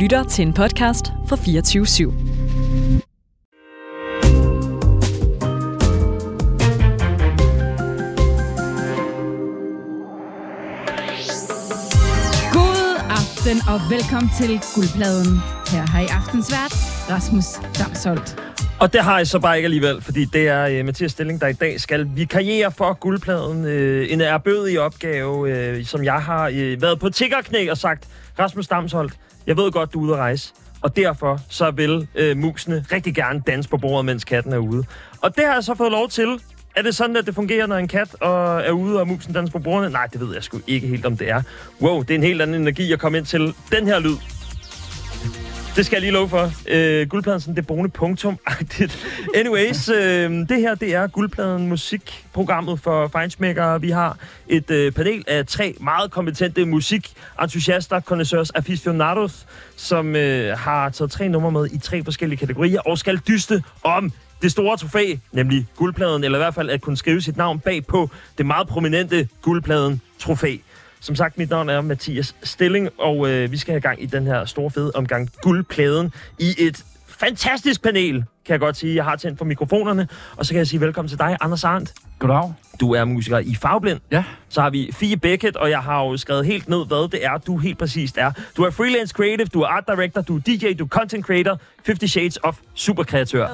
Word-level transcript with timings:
lytter 0.00 0.24
til 0.24 0.46
en 0.46 0.52
podcast 0.52 1.06
fra 1.28 1.36
24 1.36 1.84
/7. 1.84 2.04
God 12.52 12.96
aften 13.10 13.56
og 13.68 13.80
velkommen 13.90 14.30
til 14.40 14.60
Guldpladen. 14.74 15.38
Her 15.72 15.86
har 15.86 16.00
I 16.00 16.06
aftens 16.06 16.52
vært 16.52 16.74
Rasmus 17.10 17.46
Damsholdt. 17.78 18.36
Og 18.80 18.92
det 18.92 19.00
har 19.00 19.16
jeg 19.16 19.26
så 19.26 19.38
bare 19.38 19.56
ikke 19.56 19.66
alligevel, 19.66 20.02
fordi 20.02 20.24
det 20.24 20.48
er 20.48 20.80
uh, 20.80 20.86
Mathias 20.86 21.12
Stilling, 21.12 21.40
der 21.40 21.46
i 21.46 21.52
dag 21.52 21.80
skal 21.80 22.10
vikariere 22.14 22.72
for 22.72 22.92
guldpladen. 22.92 23.64
Uh, 23.64 24.12
en 24.12 24.20
erbødig 24.20 24.80
opgave, 24.80 25.76
uh, 25.78 25.86
som 25.86 26.04
jeg 26.04 26.22
har 26.22 26.48
uh, 26.48 26.82
været 26.82 26.98
på 26.98 27.10
tiggerknæ 27.10 27.70
og 27.70 27.78
sagt, 27.78 28.08
Rasmus 28.38 28.68
Damsholdt, 28.68 29.12
jeg 29.50 29.56
ved 29.56 29.72
godt, 29.72 29.92
du 29.92 29.98
er 30.00 30.04
ude 30.04 30.12
at 30.12 30.18
rejse. 30.18 30.52
Og 30.80 30.96
derfor 30.96 31.40
så 31.48 31.70
vil 31.70 32.08
øh, 32.14 32.36
musene 32.36 32.84
rigtig 32.92 33.14
gerne 33.14 33.42
danse 33.46 33.68
på 33.68 33.76
bordet, 33.76 34.04
mens 34.04 34.24
katten 34.24 34.52
er 34.52 34.58
ude. 34.58 34.84
Og 35.20 35.36
det 35.36 35.44
har 35.46 35.54
jeg 35.54 35.64
så 35.64 35.74
fået 35.74 35.92
lov 35.92 36.08
til. 36.08 36.40
Er 36.76 36.82
det 36.82 36.94
sådan, 36.94 37.16
at 37.16 37.26
det 37.26 37.34
fungerer, 37.34 37.66
når 37.66 37.76
en 37.76 37.88
kat 37.88 38.14
og 38.20 38.60
er 38.60 38.70
ude, 38.70 39.00
og 39.00 39.08
musen 39.08 39.32
danser 39.34 39.52
på 39.52 39.58
bordene? 39.58 39.92
Nej, 39.92 40.06
det 40.06 40.20
ved 40.20 40.34
jeg 40.34 40.42
sgu 40.44 40.58
ikke 40.66 40.86
helt, 40.86 41.06
om 41.06 41.16
det 41.16 41.30
er. 41.30 41.42
Wow, 41.80 42.02
det 42.02 42.10
er 42.10 42.14
en 42.14 42.22
helt 42.22 42.42
anden 42.42 42.60
energi 42.60 42.92
at 42.92 42.98
komme 42.98 43.18
ind 43.18 43.26
til 43.26 43.54
den 43.72 43.86
her 43.86 43.98
lyd. 43.98 44.16
Det 45.76 45.86
skal 45.86 45.96
jeg 45.96 46.00
lige 46.00 46.12
love 46.12 46.28
for. 46.28 46.52
Øh, 46.68 47.08
guldpladen 47.08 47.40
sådan 47.40 47.56
det 47.56 47.66
brune 47.66 47.88
punktum 47.88 48.38
-agtigt. 48.50 49.06
Anyways, 49.34 49.88
øh, 49.88 50.30
det 50.30 50.60
her 50.60 50.74
det 50.74 50.94
er 50.94 51.06
guldpladen 51.06 51.68
musikprogrammet 51.68 52.80
for 52.80 53.08
Feinschmecker. 53.08 53.78
Vi 53.78 53.90
har 53.90 54.18
et 54.48 54.70
øh, 54.70 54.92
panel 54.92 55.24
af 55.28 55.46
tre 55.46 55.74
meget 55.80 56.10
kompetente 56.10 56.64
musikentusiaster, 56.64 58.00
connoisseurs 58.00 58.50
aficionados, 58.50 59.46
som 59.76 60.16
øh, 60.16 60.58
har 60.58 60.88
taget 60.88 61.10
tre 61.10 61.28
numre 61.28 61.50
med 61.50 61.66
i 61.72 61.78
tre 61.78 62.04
forskellige 62.04 62.38
kategorier 62.38 62.80
og 62.80 62.98
skal 62.98 63.18
dyste 63.28 63.62
om 63.82 64.12
det 64.42 64.50
store 64.50 64.76
trofæ, 64.76 65.14
nemlig 65.32 65.66
guldpladen, 65.76 66.24
eller 66.24 66.38
i 66.38 66.42
hvert 66.42 66.54
fald 66.54 66.70
at 66.70 66.80
kunne 66.80 66.96
skrive 66.96 67.20
sit 67.20 67.36
navn 67.36 67.58
bag 67.60 67.86
på 67.86 68.10
det 68.38 68.46
meget 68.46 68.68
prominente 68.68 69.28
guldpladen 69.42 70.00
trofæ. 70.18 70.56
Som 71.00 71.16
sagt, 71.16 71.38
mit 71.38 71.50
navn 71.50 71.68
er 71.68 71.80
Mathias 71.80 72.34
Stilling, 72.42 72.88
og 72.98 73.30
øh, 73.30 73.52
vi 73.52 73.56
skal 73.56 73.72
have 73.72 73.80
gang 73.80 74.02
i 74.02 74.06
den 74.06 74.26
her 74.26 74.44
store 74.44 74.70
fede 74.70 74.92
omgang 74.94 75.30
guldpladen 75.42 76.12
i 76.38 76.54
et 76.58 76.84
fantastisk 77.06 77.82
panel, 77.82 78.14
kan 78.14 78.52
jeg 78.52 78.60
godt 78.60 78.76
sige. 78.76 78.94
Jeg 78.94 79.04
har 79.04 79.16
tændt 79.16 79.38
for 79.38 79.44
mikrofonerne, 79.44 80.08
og 80.36 80.46
så 80.46 80.52
kan 80.52 80.58
jeg 80.58 80.66
sige 80.66 80.80
velkommen 80.80 81.08
til 81.08 81.18
dig, 81.18 81.36
Anders 81.40 81.64
Arndt. 81.64 81.92
Goddag. 82.18 82.52
Du 82.80 82.94
er 82.94 83.04
musiker 83.04 83.38
i 83.38 83.54
Fagblind. 83.54 84.00
Ja. 84.12 84.24
Så 84.48 84.60
har 84.60 84.70
vi 84.70 84.90
Fie 84.92 85.16
Beckett, 85.16 85.56
og 85.56 85.70
jeg 85.70 85.78
har 85.78 86.04
jo 86.04 86.16
skrevet 86.16 86.46
helt 86.46 86.68
ned, 86.68 86.86
hvad 86.86 87.10
det 87.10 87.24
er, 87.24 87.38
du 87.38 87.56
helt 87.56 87.78
præcist 87.78 88.18
er. 88.18 88.32
Du 88.56 88.62
er 88.62 88.70
freelance 88.70 89.12
creative, 89.12 89.46
du 89.46 89.60
er 89.60 89.66
art 89.66 89.84
director, 89.86 90.20
du 90.20 90.36
er 90.36 90.40
DJ, 90.40 90.72
du 90.78 90.84
er 90.84 90.88
content 90.88 91.26
creator, 91.26 91.58
50 91.86 92.10
Shades 92.10 92.38
of 92.42 92.58
superkreatør. 92.74 93.46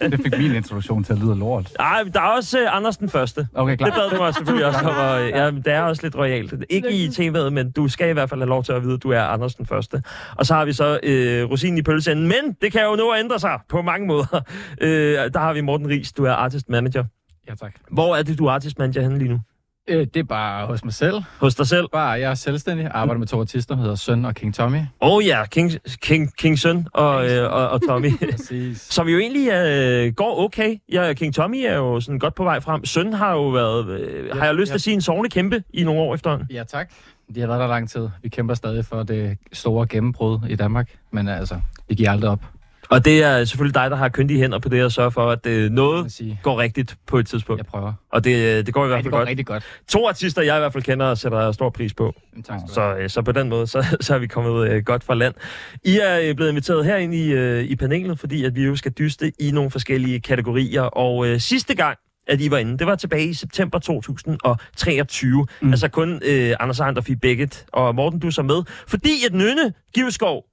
Det 0.10 0.20
fik 0.22 0.38
min 0.38 0.54
introduktion 0.54 1.04
til 1.04 1.12
at 1.12 1.18
lyde 1.18 1.38
lort. 1.38 1.72
Ej, 1.78 2.02
der 2.14 2.20
er 2.20 2.24
også 2.24 2.62
uh, 2.62 2.76
Anders 2.76 2.96
den 2.96 3.08
første. 3.08 3.48
Okay, 3.54 3.70
Det 3.70 3.78
klar. 3.78 3.90
bad 3.90 4.10
du 4.10 4.16
mig 4.22 4.34
selvfølgelig 4.34 4.66
også 4.66 4.80
om, 4.80 4.96
og 4.96 5.28
ja, 5.28 5.50
det 5.50 5.66
er 5.66 5.82
også 5.82 6.02
lidt 6.02 6.16
royalt. 6.16 6.54
Ikke 6.70 6.90
i 6.90 7.08
temaet, 7.08 7.52
men 7.52 7.70
du 7.70 7.88
skal 7.88 8.10
i 8.10 8.12
hvert 8.12 8.28
fald 8.28 8.40
have 8.40 8.48
lov 8.48 8.64
til 8.64 8.72
at 8.72 8.82
vide, 8.82 8.94
at 8.94 9.02
du 9.02 9.10
er 9.10 9.22
Anders 9.22 9.54
den 9.54 9.66
første. 9.66 10.02
Og 10.36 10.46
så 10.46 10.54
har 10.54 10.64
vi 10.64 10.72
så 10.72 10.98
øh, 11.02 11.50
rosinen 11.50 11.78
i 11.78 11.82
pølseenden, 11.82 12.26
men 12.28 12.56
det 12.62 12.72
kan 12.72 12.82
jo 12.84 12.96
nå 12.96 13.10
at 13.10 13.20
ændre 13.20 13.38
sig 13.38 13.58
på 13.68 13.82
mange 13.82 14.06
måder. 14.06 14.40
Øh, 14.80 15.14
der 15.14 15.38
har 15.38 15.52
vi 15.52 15.60
Morten 15.60 15.88
Ries, 15.88 16.12
du 16.12 16.24
er 16.24 16.32
artist 16.32 16.68
manager. 16.68 17.04
Ja, 17.48 17.54
tak. 17.54 17.74
Hvor 17.90 18.16
er 18.16 18.22
det, 18.22 18.38
du 18.38 18.48
artist 18.48 18.78
manager 18.78 19.02
henne 19.02 19.18
lige 19.18 19.28
nu? 19.28 19.40
Øh, 19.88 20.06
det 20.14 20.16
er 20.16 20.24
bare 20.24 20.66
hos 20.66 20.84
mig 20.84 20.94
selv. 20.94 21.22
Hos 21.40 21.54
dig 21.54 21.66
selv? 21.66 21.88
Bare, 21.92 22.10
jeg 22.10 22.30
er 22.30 22.34
selvstændig, 22.34 22.88
arbejder 22.90 23.18
med 23.18 23.26
to 23.26 23.40
artister, 23.40 23.76
hedder 23.76 23.94
Søn 23.94 24.24
og 24.24 24.34
King 24.34 24.54
Tommy. 24.54 24.78
Oh 25.00 25.26
ja, 25.26 25.46
King, 25.46 25.72
King, 26.02 26.36
King 26.36 26.58
Søn 26.58 26.86
og, 26.92 27.30
øh, 27.30 27.52
og, 27.52 27.68
og 27.68 27.82
Tommy. 27.86 28.10
Præcis. 28.30 28.80
Som 28.80 29.08
jo 29.08 29.18
egentlig 29.18 29.48
øh, 29.52 30.12
går 30.14 30.44
okay. 30.44 30.76
Ja, 30.92 31.12
King 31.12 31.34
Tommy 31.34 31.56
er 31.56 31.74
jo 31.74 32.00
sådan 32.00 32.18
godt 32.18 32.34
på 32.34 32.44
vej 32.44 32.60
frem. 32.60 32.84
Søn 32.84 33.12
har 33.12 33.32
jo 33.32 33.48
været, 33.48 33.88
øh, 34.00 34.36
har 34.36 34.44
jeg 34.44 34.54
lyst 34.54 34.68
til 34.68 34.74
at 34.74 34.80
sige, 34.80 34.94
en 34.94 35.00
sovende 35.00 35.30
kæmpe 35.30 35.62
i 35.74 35.84
nogle 35.84 36.00
år 36.00 36.14
efterhånden. 36.14 36.46
Ja, 36.50 36.64
tak. 36.64 36.90
De 37.34 37.40
har 37.40 37.46
været 37.46 37.60
der 37.60 37.66
lang 37.66 37.90
tid. 37.90 38.08
Vi 38.22 38.28
kæmper 38.28 38.54
stadig 38.54 38.84
for 38.84 39.02
det 39.02 39.38
store 39.52 39.86
gennembrud 39.86 40.38
i 40.48 40.56
Danmark. 40.56 40.88
Men 41.10 41.28
altså, 41.28 41.60
vi 41.88 41.94
giver 41.94 42.10
aldrig 42.10 42.30
op, 42.30 42.40
Og 42.90 43.04
det 43.04 43.22
er 43.22 43.44
selvfølgelig 43.44 43.74
dig, 43.74 43.90
der 43.90 43.96
har 43.96 44.08
kyndige 44.08 44.40
hænder 44.40 44.58
på 44.58 44.68
det, 44.68 44.84
og 44.84 44.92
sørge 44.92 45.10
for, 45.10 45.30
at 45.30 45.46
øh, 45.46 45.70
noget 45.70 46.22
går 46.42 46.58
rigtigt 46.58 46.96
på 47.06 47.18
et 47.18 47.26
tidspunkt. 47.26 47.58
Jeg 47.58 47.66
prøver. 47.66 47.92
Og 48.12 48.24
det, 48.24 48.36
øh, 48.58 48.66
det 48.66 48.74
går 48.74 48.84
i 48.84 48.88
hvert 48.88 48.96
Ja, 48.96 48.98
fald 48.98 49.04
det 49.04 49.10
går 49.12 49.18
godt. 49.18 49.28
rigtig 49.28 49.46
godt. 49.46 49.64
To 49.88 50.08
artister, 50.08 50.42
jeg 50.42 50.56
i 50.56 50.58
hvert 50.60 50.72
fald 50.72 50.84
kender 50.84 51.06
og 51.06 51.18
sætter 51.18 51.52
stor 51.52 51.70
pris 51.70 51.94
på. 51.94 52.14
Tak 52.46 52.60
Så, 52.68 52.96
øh, 52.96 53.10
så 53.10 53.22
på 53.22 53.32
den 53.32 53.48
måde, 53.48 53.66
så, 53.66 53.84
så 54.00 54.14
er 54.14 54.18
vi 54.18 54.26
kommet 54.26 54.68
øh, 54.70 54.82
godt 54.84 55.04
fra 55.04 55.14
land. 55.14 55.34
I 55.84 55.98
er 56.02 56.20
øh, 56.22 56.34
blevet 56.34 56.50
inviteret 56.50 56.84
herind 56.84 57.14
i, 57.14 57.32
øh, 57.32 57.64
i 57.64 57.76
panelet, 57.76 58.18
fordi 58.18 58.44
at 58.44 58.54
vi 58.54 58.64
jo 58.64 58.76
skal 58.76 58.92
dyste 58.92 59.32
i 59.40 59.50
nogle 59.50 59.70
forskellige 59.70 60.20
kategorier. 60.20 60.82
Og 60.82 61.26
øh, 61.26 61.40
sidste 61.40 61.74
gang, 61.74 61.98
at 62.26 62.40
I 62.40 62.50
var 62.50 62.58
inde, 62.58 62.78
det 62.78 62.86
var 62.86 62.94
tilbage 62.96 63.28
i 63.28 63.34
september 63.34 63.78
2023. 63.78 65.46
Mm. 65.60 65.70
Altså 65.70 65.88
kun 65.88 66.20
øh, 66.24 66.54
Anders 66.60 66.80
Arndt 66.80 66.98
og 66.98 67.04
Fie 67.04 67.16
Beckett. 67.16 67.66
Og 67.72 67.94
Morten, 67.94 68.18
du 68.20 68.26
er 68.26 68.30
så 68.30 68.42
med. 68.42 68.62
Fordi 68.88 69.10
at 69.26 69.34
Nynne 69.34 69.72
Giveskov 69.94 70.44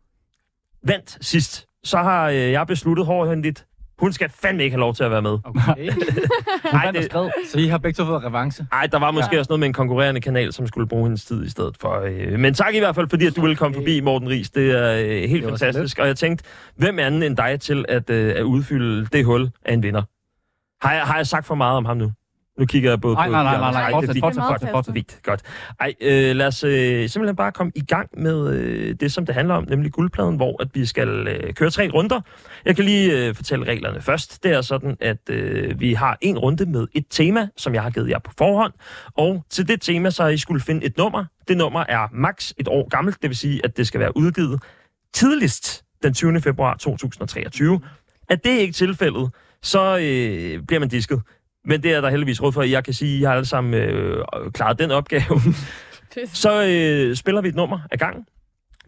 vandt 0.83 1.17
sidst, 1.21 1.64
så 1.85 1.97
har 1.97 2.29
øh, 2.29 2.35
jeg 2.35 2.67
besluttet 2.67 3.05
hårdhændigt, 3.05 3.65
hun 3.99 4.13
skal 4.13 4.29
fandme 4.29 4.63
ikke 4.63 4.73
have 4.73 4.79
lov 4.79 4.95
til 4.95 5.03
at 5.03 5.11
være 5.11 5.21
med. 5.21 5.37
Okay. 5.43 5.89
Nej, 6.73 6.91
det. 6.91 7.11
Så 7.51 7.59
I 7.59 7.67
har 7.67 7.77
begge 7.77 7.97
to 7.97 8.05
fået 8.05 8.23
revanche? 8.23 8.67
ej, 8.71 8.87
der 8.87 8.99
var 8.99 9.11
måske 9.11 9.33
ja. 9.33 9.39
også 9.39 9.49
noget 9.49 9.59
med 9.59 9.67
en 9.67 9.73
konkurrerende 9.73 10.21
kanal, 10.21 10.53
som 10.53 10.67
skulle 10.67 10.87
bruge 10.87 11.03
hendes 11.03 11.25
tid 11.25 11.45
i 11.45 11.49
stedet 11.49 11.77
for. 11.79 12.01
Øh, 12.01 12.39
men 12.39 12.53
tak 12.53 12.75
i 12.75 12.79
hvert 12.79 12.95
fald, 12.95 13.09
fordi 13.09 13.25
at 13.25 13.35
du 13.35 13.41
ville 13.41 13.55
komme 13.55 13.75
forbi, 13.75 13.99
Morten 13.99 14.29
Ries. 14.29 14.49
Det 14.49 14.71
er 14.71 14.93
øh, 14.93 15.29
helt 15.29 15.43
Det 15.43 15.49
fantastisk. 15.49 15.99
Og 15.99 16.07
jeg 16.07 16.15
tænkte, 16.17 16.45
hvem 16.75 16.99
anden 16.99 17.23
end 17.23 17.37
dig 17.37 17.61
til 17.61 17.85
at, 17.89 18.09
øh, 18.09 18.33
at 18.37 18.43
udfylde 18.43 19.05
det 19.05 19.25
hul 19.25 19.49
af 19.65 19.73
en 19.73 19.83
vinder? 19.83 20.01
Har 20.87 20.93
jeg, 20.93 21.03
har 21.03 21.15
jeg 21.15 21.27
sagt 21.27 21.45
for 21.45 21.55
meget 21.55 21.77
om 21.77 21.85
ham 21.85 21.97
nu? 21.97 22.11
Nu 22.57 22.65
kigger 22.65 22.89
jeg 22.91 23.01
både 23.01 23.15
Nej, 23.15 23.27
på... 23.27 23.31
nej, 23.31 23.43
nej, 23.43 23.53
Ej, 23.53 23.59
nej, 23.59 23.71
nej. 23.71 23.87
er 23.87 23.91
Fortsæt, 23.91 24.13
fint. 24.13 24.23
fortsæt, 24.23 24.43
fortsæt, 24.43 24.69
fortsæt. 24.71 24.93
Fint, 24.93 25.19
godt. 25.23 25.41
Ej, 25.79 25.93
øh, 26.01 26.35
lad 26.35 26.47
os 26.47 26.63
øh, 26.63 27.09
simpelthen 27.09 27.35
bare 27.35 27.51
komme 27.51 27.71
i 27.75 27.85
gang 27.85 28.09
med 28.17 28.53
øh, 28.57 28.95
det, 28.99 29.11
som 29.11 29.25
det 29.25 29.35
handler 29.35 29.55
om, 29.55 29.65
nemlig 29.69 29.91
guldpladen, 29.91 30.35
hvor 30.35 30.61
at 30.61 30.67
vi 30.73 30.85
skal 30.85 31.09
øh, 31.27 31.53
køre 31.53 31.69
tre 31.69 31.89
runder. 31.93 32.21
Jeg 32.65 32.75
kan 32.75 32.85
lige 32.85 33.27
øh, 33.27 33.35
fortælle 33.35 33.65
reglerne 33.65 34.01
først. 34.01 34.43
Det 34.43 34.51
er 34.51 34.61
sådan, 34.61 34.97
at 34.99 35.29
øh, 35.29 35.79
vi 35.79 35.93
har 35.93 36.17
en 36.21 36.37
runde 36.37 36.65
med 36.65 36.87
et 36.93 37.05
tema, 37.09 37.47
som 37.57 37.73
jeg 37.73 37.83
har 37.83 37.89
givet 37.89 38.09
jer 38.09 38.19
på 38.19 38.31
forhånd. 38.37 38.73
Og 39.17 39.45
til 39.49 39.67
det 39.67 39.81
tema, 39.81 40.09
så 40.09 40.23
har 40.23 40.29
I 40.29 40.37
skulle 40.37 40.61
finde 40.61 40.85
et 40.85 40.97
nummer. 40.97 41.25
Det 41.47 41.57
nummer 41.57 41.83
er 41.89 42.07
maks 42.13 42.53
et 42.57 42.67
år 42.67 42.89
gammelt, 42.89 43.21
det 43.21 43.29
vil 43.29 43.37
sige, 43.37 43.61
at 43.63 43.77
det 43.77 43.87
skal 43.87 43.99
være 43.99 44.17
udgivet 44.17 44.63
tidligst 45.13 45.83
den 46.03 46.13
20. 46.13 46.41
februar 46.41 46.75
2023. 46.77 47.79
Er 48.29 48.35
det 48.35 48.49
ikke 48.59 48.73
tilfældet, 48.73 49.29
så 49.63 49.97
øh, 49.97 50.63
bliver 50.67 50.79
man 50.79 50.89
disket. 50.89 51.21
Men 51.65 51.83
det 51.83 51.93
er 51.93 52.01
der 52.01 52.09
heldigvis 52.09 52.41
råd 52.41 52.51
for, 52.51 52.61
at 52.61 52.71
jeg 52.71 52.83
kan 52.83 52.93
sige, 52.93 53.15
at 53.15 53.19
I 53.19 53.23
har 53.23 53.33
alle 53.33 53.45
sammen 53.45 53.73
øh, 53.73 54.25
klaret 54.53 54.79
den 54.79 54.91
opgave. 54.91 55.41
så 56.33 56.65
øh, 56.67 57.15
spiller 57.15 57.41
vi 57.41 57.47
et 57.47 57.55
nummer 57.55 57.79
af 57.91 57.99
gangen. 57.99 58.25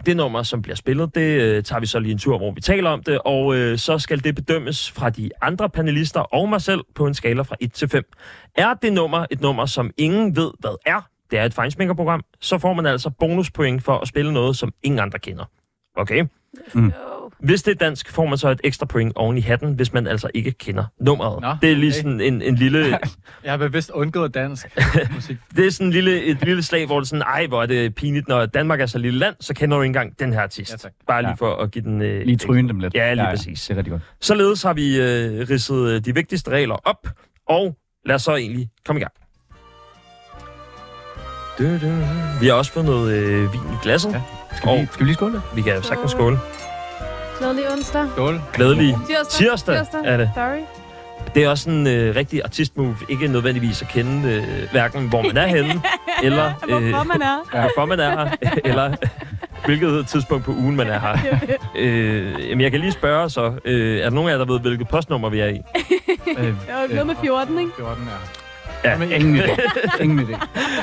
Det 0.05 0.17
nummer, 0.17 0.43
som 0.43 0.61
bliver 0.61 0.75
spillet, 0.75 1.15
det 1.15 1.41
øh, 1.41 1.63
tager 1.63 1.79
vi 1.79 1.85
så 1.85 1.99
lige 1.99 2.11
en 2.11 2.17
tur, 2.17 2.37
hvor 2.37 2.51
vi 2.51 2.61
taler 2.61 2.89
om 2.89 3.03
det, 3.03 3.19
og 3.25 3.55
øh, 3.55 3.77
så 3.77 3.99
skal 3.99 4.23
det 4.23 4.35
bedømmes 4.35 4.91
fra 4.91 5.09
de 5.09 5.29
andre 5.41 5.69
panelister 5.69 6.19
og 6.19 6.49
mig 6.49 6.61
selv 6.61 6.81
på 6.95 7.07
en 7.07 7.13
skala 7.13 7.41
fra 7.41 7.55
1 7.59 7.73
til 7.73 7.89
5. 7.89 8.03
Er 8.55 8.73
det 8.73 8.93
nummer 8.93 9.25
et 9.31 9.41
nummer, 9.41 9.65
som 9.65 9.91
ingen 9.97 10.35
ved, 10.35 10.51
hvad 10.59 10.75
er, 10.85 11.01
det 11.31 11.39
er 11.39 11.45
et 11.45 11.53
Feinschmecker-program, 11.53 12.23
så 12.41 12.57
får 12.57 12.73
man 12.73 12.85
altså 12.85 13.09
bonuspoint 13.09 13.83
for 13.83 13.97
at 13.97 14.07
spille 14.07 14.33
noget, 14.33 14.57
som 14.57 14.73
ingen 14.83 14.99
andre 14.99 15.19
kender. 15.19 15.45
Okay? 15.95 16.25
Hvis 17.39 17.63
det 17.63 17.71
er 17.71 17.75
dansk, 17.75 18.11
får 18.11 18.25
man 18.25 18.37
så 18.37 18.49
et 18.49 18.61
ekstra 18.63 18.85
point 18.85 19.13
oven 19.15 19.37
i 19.37 19.41
hatten, 19.41 19.73
hvis 19.73 19.93
man 19.93 20.07
altså 20.07 20.29
ikke 20.33 20.51
kender 20.51 20.83
nummeret. 21.01 21.41
Nå, 21.41 21.55
det 21.61 21.71
er 21.71 21.75
lige 21.75 21.89
okay. 21.91 21.97
sådan 21.97 22.21
en, 22.21 22.41
en 22.41 22.55
lille... 22.55 22.79
Jeg 23.43 23.51
har 23.51 23.57
bevidst 23.57 23.89
undgået 23.89 24.33
dansk 24.33 24.67
musik. 25.15 25.37
Det 25.55 25.67
er 25.67 25.71
sådan 25.71 25.87
en 25.87 25.93
lille, 25.93 26.23
et 26.23 26.43
lille 26.43 26.63
slag, 26.63 26.85
hvor 26.85 26.99
det 26.99 27.05
er 27.05 27.07
sådan, 27.07 27.21
ej, 27.21 27.47
hvor 27.47 27.61
er 27.61 27.65
det 27.65 27.95
pinligt, 27.95 28.27
når 28.27 28.45
Danmark 28.45 28.81
er 28.81 28.85
så 28.85 28.97
lille 28.97 29.19
land, 29.19 29.35
så 29.39 29.53
kender 29.53 29.77
du 29.77 29.83
ikke 29.83 29.89
engang 29.89 30.19
den 30.19 30.33
her 30.33 30.41
artist. 30.41 30.71
Ja, 30.71 30.77
tak. 30.77 30.91
Bare 31.07 31.21
lige 31.21 31.29
Ja. 31.29 31.35
for 31.35 31.55
at 31.55 31.71
give 31.71 31.83
den... 31.83 32.01
Øh, 32.01 32.25
Lige 32.25 32.37
tryne 32.37 32.67
dem 32.69 32.79
lidt. 32.79 32.93
Ja, 32.93 33.13
lige 33.13 33.25
præcis. 33.29 33.61
Det 33.61 33.73
er 33.73 33.77
rigtig 33.77 33.91
godt. 33.91 34.01
Således 34.21 34.63
har 34.63 34.73
vi 34.73 34.97
øh, 35.01 35.49
ridset 35.49 35.87
øh, 35.89 36.05
de 36.05 36.13
vigtigste 36.13 36.51
regler 36.51 36.75
op, 36.85 37.07
og 37.47 37.75
lad 38.05 38.15
os 38.15 38.21
så 38.21 38.35
egentlig 38.35 38.69
komme 38.85 38.99
i 38.99 39.03
gang. 39.03 39.13
Vi 42.41 42.47
har 42.47 42.53
også 42.53 42.71
fået 42.71 42.85
noget 42.85 43.13
øh, 43.13 43.53
vin 43.53 43.61
i 43.61 43.75
glasset. 43.83 44.11
Ja. 44.11 44.21
Ja. 44.51 44.57
Skal, 44.57 44.81
vi, 44.81 44.85
skal 44.85 44.99
vi 44.99 45.05
lige 45.05 45.13
skåle? 45.13 45.41
Vi 45.55 45.61
kan 45.61 45.83
sagtens 45.83 46.11
skåle. 46.11 46.37
Glædelig 47.39 47.71
onsdag. 47.71 48.07
Skål. 48.15 48.41
Glædelig 48.53 48.95
Tirsdag. 49.29 49.75
tirsdag 49.77 50.01
er 50.05 50.17
det. 50.17 50.31
Sorry. 50.35 50.59
Det 51.35 51.43
er 51.43 51.49
også 51.49 51.69
en 51.69 51.87
øh, 51.87 52.15
rigtig 52.15 52.41
artistmove. 52.43 52.95
Ikke 53.09 53.27
nødvendigvis 53.27 53.81
at 53.81 53.87
kende 53.87 54.29
øh, 54.33 54.71
hverken, 54.71 55.09
hvor 55.09 55.21
man 55.21 55.37
er 55.37 55.47
henne, 55.47 55.81
eller 56.23 56.53
Hvorfor 56.67 57.03
man 57.03 57.21
er. 57.21 57.37
øh, 57.55 57.61
hvorfor 57.61 57.85
man 57.85 57.99
er 57.99 58.09
her, 58.09 58.29
eller 58.65 58.95
hvilket 59.65 60.07
tidspunkt 60.07 60.45
på 60.45 60.51
ugen 60.51 60.75
man 60.75 60.87
er 60.87 60.99
her. 60.99 61.17
Øh, 61.79 62.49
jamen, 62.49 62.61
jeg 62.61 62.71
kan 62.71 62.79
lige 62.79 62.91
spørge 62.91 63.29
så. 63.29 63.53
Øh, 63.65 63.97
er 63.99 64.03
der 64.03 64.09
nogen 64.09 64.29
af 64.29 64.33
jer, 64.33 64.37
der 64.45 64.53
ved, 64.53 64.59
hvilket 64.59 64.87
postnummer 64.87 65.29
vi 65.29 65.39
er 65.39 65.47
i? 65.47 65.61
Øh, 66.37 66.45
Jeg 66.45 66.53
var 66.75 66.87
noget 66.89 67.07
med 67.07 67.15
14, 67.21 67.59
ikke? 67.59 67.71
14, 67.77 68.03
ja. 68.03 68.11
Ja. 68.83 68.97
Men 68.97 69.11
ingen 69.11 69.35
idé. 69.35 69.51
Ingen 70.03 70.19
idé. 70.19 70.37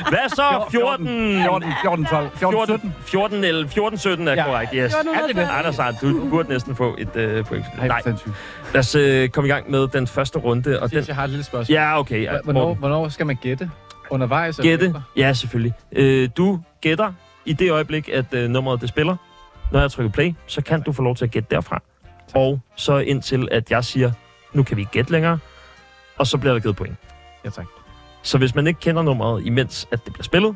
Hvad 0.09 0.29
så? 0.29 0.65
14... 0.71 1.07
14, 1.43 1.73
14, 1.81 2.05
12, 2.05 2.29
14, 2.37 2.65
17. 2.67 2.95
14, 3.05 3.43
11, 3.43 3.69
14, 3.69 3.99
17 3.99 4.27
er 4.27 4.33
Ja. 4.33 4.45
korrekt, 4.45 4.71
yes. 4.75 4.83
1412. 4.95 5.57
Anders 5.57 5.77
Hart, 5.77 5.95
du 6.01 6.29
burde 6.29 6.49
næsten 6.49 6.75
få 6.75 6.95
et 6.97 7.15
øh, 7.15 7.45
point. 7.45 7.65
Nej, 7.77 8.01
lad 8.73 8.79
os 8.79 8.95
øh, 8.95 9.29
komme 9.29 9.47
i 9.47 9.51
gang 9.51 9.71
med 9.71 9.87
den 9.87 10.07
første 10.07 10.39
runde. 10.39 10.79
Og 10.81 10.91
den, 10.91 11.03
jeg 11.07 11.15
har 11.15 11.23
et 11.23 11.29
lille 11.29 11.43
spørgsmål. 11.45 11.73
ja, 11.73 11.99
okay. 11.99 12.23
Ja, 12.23 12.37
Hvornår, 12.43 12.73
hvornår 12.73 13.09
skal 13.09 13.25
man 13.25 13.35
gætte? 13.35 13.69
Undervejs? 14.09 14.57
Gætte? 14.57 14.93
Ja, 15.17 15.33
selvfølgelig. 15.33 15.73
Øh, 15.91 16.29
du 16.37 16.59
gætter 16.81 17.11
i 17.45 17.53
det 17.53 17.71
øjeblik, 17.71 18.09
at 18.09 18.25
øh, 18.33 18.49
nummeret 18.49 18.81
det 18.81 18.89
spiller. 18.89 19.15
Når 19.71 19.79
jeg 19.79 19.91
trykker 19.91 20.11
play, 20.11 20.33
så 20.47 20.61
kan 20.61 20.81
du 20.81 20.91
få 20.91 21.01
lov 21.03 21.15
til 21.15 21.25
at 21.25 21.31
gætte 21.31 21.55
derfra. 21.55 21.81
Og 22.33 22.59
så 22.75 22.97
indtil, 22.97 23.47
at 23.51 23.71
jeg 23.71 23.83
siger, 23.83 24.11
nu 24.53 24.63
kan 24.63 24.77
vi 24.77 24.81
ikke 24.81 24.91
gætte 24.91 25.11
længere. 25.11 25.39
Og 26.17 26.27
så 26.27 26.37
bliver 26.37 26.53
der 26.53 26.59
givet 26.59 26.75
point. 26.75 26.95
Ja, 27.45 27.49
tak. 27.49 27.65
Så 28.25 28.37
hvis 28.37 28.55
man 28.55 28.67
ikke 28.67 28.79
kender 28.79 29.01
nummeret, 29.01 29.45
imens 29.45 29.87
at 29.91 30.05
det 30.05 30.13
bliver 30.13 30.23
spillet, 30.23 30.55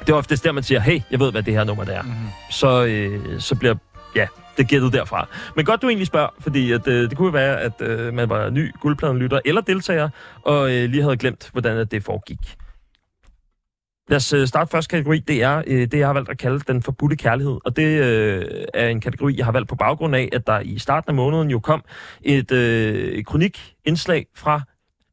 det 0.00 0.08
er 0.08 0.14
oftest 0.14 0.44
der, 0.44 0.52
man 0.52 0.62
siger, 0.62 0.80
hey, 0.80 1.00
jeg 1.10 1.20
ved, 1.20 1.30
hvad 1.32 1.42
det 1.42 1.54
her 1.54 1.64
nummer 1.64 1.84
det 1.84 1.96
er. 1.96 2.02
Mm-hmm. 2.02 2.28
Så, 2.50 2.84
øh, 2.84 3.40
så 3.40 3.54
bliver 3.54 3.74
ja, 4.16 4.26
det 4.56 4.68
gættet 4.68 4.92
derfra. 4.92 5.28
Men 5.56 5.64
godt, 5.64 5.82
du 5.82 5.88
egentlig 5.88 6.06
spørger, 6.06 6.28
fordi 6.40 6.72
at, 6.72 6.88
øh, 6.88 7.10
det 7.10 7.18
kunne 7.18 7.32
være, 7.32 7.60
at 7.60 7.72
øh, 7.80 8.14
man 8.14 8.28
var 8.28 8.50
ny 8.50 8.72
guldpladenlytter 8.80 9.40
eller 9.44 9.60
deltager, 9.60 10.08
og 10.42 10.74
øh, 10.74 10.90
lige 10.90 11.02
havde 11.02 11.16
glemt, 11.16 11.48
hvordan 11.52 11.76
at 11.76 11.90
det 11.90 12.04
foregik. 12.04 12.56
Lad 14.08 14.16
os 14.16 14.32
øh, 14.32 14.46
starte 14.46 14.70
første 14.70 14.90
kategori. 14.90 15.18
Det 15.18 15.42
er 15.42 15.62
øh, 15.66 15.80
det, 15.80 15.98
jeg 15.98 16.06
har 16.06 16.12
valgt 16.14 16.30
at 16.30 16.38
kalde 16.38 16.58
den 16.58 16.82
forbudte 16.82 17.16
kærlighed. 17.16 17.58
Og 17.64 17.76
det 17.76 17.86
øh, 17.86 18.64
er 18.74 18.88
en 18.88 19.00
kategori, 19.00 19.34
jeg 19.36 19.44
har 19.44 19.52
valgt 19.52 19.68
på 19.68 19.76
baggrund 19.76 20.16
af, 20.16 20.28
at 20.32 20.46
der 20.46 20.60
i 20.60 20.78
starten 20.78 21.08
af 21.10 21.14
måneden 21.14 21.50
jo 21.50 21.60
kom 21.60 21.84
et 22.22 22.52
øh, 22.52 23.24
kronikindslag 23.24 24.26
fra 24.36 24.60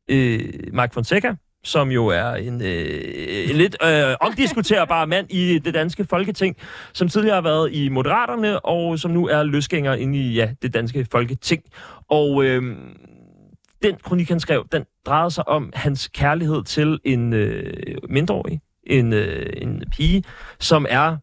øh, 0.10 0.54
Mark 0.74 0.94
Fonseca, 0.94 1.36
som 1.64 1.92
jo 1.92 2.08
er 2.08 2.34
en, 2.34 2.62
øh, 2.62 3.50
en 3.50 3.56
lidt 3.56 3.78
øh, 3.84 4.16
omdiskuterbar 4.22 5.06
mand 5.06 5.28
i 5.32 5.60
det 5.60 5.74
danske 5.74 6.06
folketing, 6.10 6.56
som 6.94 7.08
tidligere 7.10 7.36
har 7.36 7.42
været 7.42 7.74
i 7.74 7.90
Moderaterne, 7.90 8.66
og 8.66 9.00
som 9.00 9.12
nu 9.12 9.28
er 9.28 9.44
løsgænger 9.44 9.94
inde 9.94 10.18
i 10.18 10.34
ja, 10.34 10.52
det 10.62 10.74
danske 10.74 11.08
folketing. 11.12 11.64
Og 12.10 12.46
øh, 12.46 12.64
den 13.84 13.96
kronik, 14.04 14.30
han 14.30 14.40
skrev, 14.40 14.68
den 14.72 14.84
drejede 15.06 15.32
sig 15.32 15.48
om 15.48 15.72
hans 15.76 16.08
kærlighed 16.08 16.64
til 16.64 17.00
en 17.06 17.34
øh, 17.34 17.98
mindreårig, 18.10 18.62
en, 18.84 19.14
øh, 19.14 19.54
en 19.58 19.84
pige, 19.92 20.24
som 20.60 20.86
er 20.90 21.18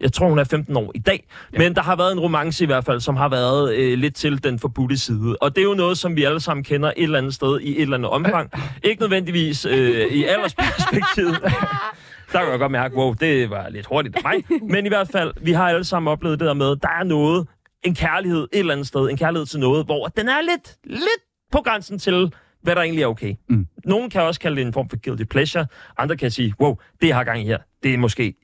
jeg 0.00 0.12
tror, 0.12 0.28
hun 0.28 0.38
er 0.38 0.44
15 0.44 0.76
år 0.76 0.92
i 0.94 0.98
dag. 0.98 1.26
Ja. 1.52 1.58
Men 1.58 1.74
der 1.74 1.82
har 1.82 1.96
været 1.96 2.12
en 2.12 2.20
romance 2.20 2.64
i 2.64 2.66
hvert 2.66 2.84
fald, 2.84 3.00
som 3.00 3.16
har 3.16 3.28
været 3.28 3.74
øh, 3.74 3.98
lidt 3.98 4.14
til 4.14 4.44
den 4.44 4.58
forbudte 4.58 4.98
side. 4.98 5.36
Og 5.40 5.56
det 5.56 5.60
er 5.60 5.64
jo 5.64 5.74
noget, 5.74 5.98
som 5.98 6.16
vi 6.16 6.24
alle 6.24 6.40
sammen 6.40 6.64
kender 6.64 6.88
et 6.88 7.02
eller 7.02 7.18
andet 7.18 7.34
sted 7.34 7.60
i 7.60 7.76
et 7.76 7.82
eller 7.82 7.96
andet 7.96 8.10
omfang. 8.10 8.50
Ikke 8.84 9.02
nødvendigvis 9.02 9.64
øh, 9.64 10.06
i 10.12 10.24
aldersperspektivet. 10.24 11.38
Der 12.32 12.38
kan 12.38 12.50
jeg 12.50 12.58
godt 12.58 12.72
mærke, 12.72 12.96
wow, 12.96 13.12
det 13.12 13.50
var 13.50 13.68
lidt 13.68 13.86
hurtigt 13.86 14.16
af 14.16 14.22
mig. 14.22 14.60
Men 14.70 14.86
i 14.86 14.88
hvert 14.88 15.08
fald, 15.12 15.32
vi 15.40 15.52
har 15.52 15.68
alle 15.68 15.84
sammen 15.84 16.10
oplevet 16.12 16.40
det 16.40 16.46
der 16.46 16.54
med, 16.54 16.76
der 16.76 16.88
er 17.00 17.04
noget, 17.04 17.46
en 17.84 17.94
kærlighed 17.94 18.48
et 18.52 18.58
eller 18.58 18.72
andet 18.72 18.86
sted, 18.86 19.10
en 19.10 19.16
kærlighed 19.16 19.46
til 19.46 19.60
noget, 19.60 19.86
hvor 19.86 20.06
den 20.06 20.28
er 20.28 20.40
lidt, 20.40 20.76
lidt 20.84 21.22
på 21.52 21.58
grænsen 21.64 21.98
til, 21.98 22.32
hvad 22.62 22.74
der 22.74 22.82
egentlig 22.82 23.02
er 23.02 23.06
okay. 23.06 23.34
Mm. 23.48 23.66
Nogen 23.84 24.10
kan 24.10 24.22
også 24.22 24.40
kalde 24.40 24.56
det 24.56 24.66
en 24.66 24.72
form 24.72 24.88
for 24.88 24.96
guilty 25.04 25.24
pleasure. 25.24 25.66
Andre 25.98 26.16
kan 26.16 26.30
sige, 26.30 26.54
wow, 26.60 26.76
det 27.00 27.08
jeg 27.08 27.16
har 27.16 27.24
gang 27.24 27.40
i 27.40 27.44
her, 27.44 27.58
det 27.82 27.94
er 27.94 27.98
måske 27.98 28.34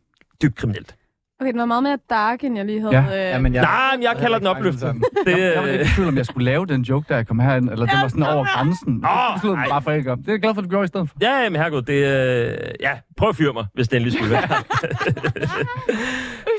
dybt 0.42 0.56
kriminelt. 0.56 0.94
Okay, 1.40 1.50
den 1.52 1.58
var 1.58 1.64
meget 1.66 1.82
mere 1.82 1.98
dark, 2.10 2.44
end 2.44 2.56
jeg 2.56 2.64
lige 2.66 2.80
havde. 2.80 2.94
Ja. 2.96 3.02
øh, 3.02 3.12
Ja, 3.34 3.38
men 3.38 3.54
jeg, 3.54 3.62
Nej, 3.62 3.96
men 3.96 4.02
jeg 4.02 4.16
kalder 4.18 4.38
den 4.38 4.46
opløftende. 4.46 4.92
Det, 5.26 5.38
Jeg 5.38 5.52
var 5.56 5.66
lidt 5.66 5.80
øh, 5.80 5.86
i 5.86 5.94
tvivl, 5.94 6.08
om 6.08 6.16
jeg 6.16 6.26
skulle 6.26 6.44
lave 6.44 6.66
den 6.66 6.82
joke, 6.82 7.06
da 7.08 7.14
jeg 7.16 7.26
kom 7.26 7.38
herind, 7.38 7.70
eller 7.70 7.86
det 7.86 7.94
var 8.02 8.08
sådan 8.08 8.22
over 8.22 8.44
grænsen. 8.56 9.04
Åh, 9.04 9.50
Jeg 9.50 9.56
nej. 9.56 9.68
bare 9.68 9.82
for 9.82 9.90
ikke 9.92 10.12
om. 10.12 10.18
Det 10.18 10.28
er 10.28 10.32
jeg 10.32 10.40
glad 10.40 10.54
for, 10.54 10.60
at 10.60 10.64
du 10.64 10.70
gjorde 10.70 10.84
i 10.84 10.88
stedet 10.88 11.08
for. 11.10 11.16
ja, 11.20 11.48
men 11.50 11.60
herregud, 11.60 11.82
det 11.82 11.94
øh, 11.94 12.56
ja, 12.80 12.90
prøv 13.16 13.28
at 13.28 13.36
fyre 13.36 13.52
mig, 13.52 13.66
hvis 13.74 13.88
det 13.88 13.96
endelig 13.96 14.12
skulle 14.18 14.30
være. 14.30 14.48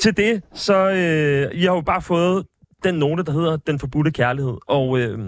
Til 0.02 0.18
det, 0.18 0.44
så 0.54 0.90
øh, 0.90 1.60
I 1.60 1.66
har 1.66 1.74
jo 1.76 1.82
bare 1.82 2.02
fået 2.02 2.46
den 2.84 2.96
note, 2.96 3.24
der 3.24 3.32
hedder 3.32 3.58
Den 3.58 3.80
Forbudte 3.80 4.12
Kærlighed. 4.12 4.58
Og 4.68 5.00
øh, 5.00 5.20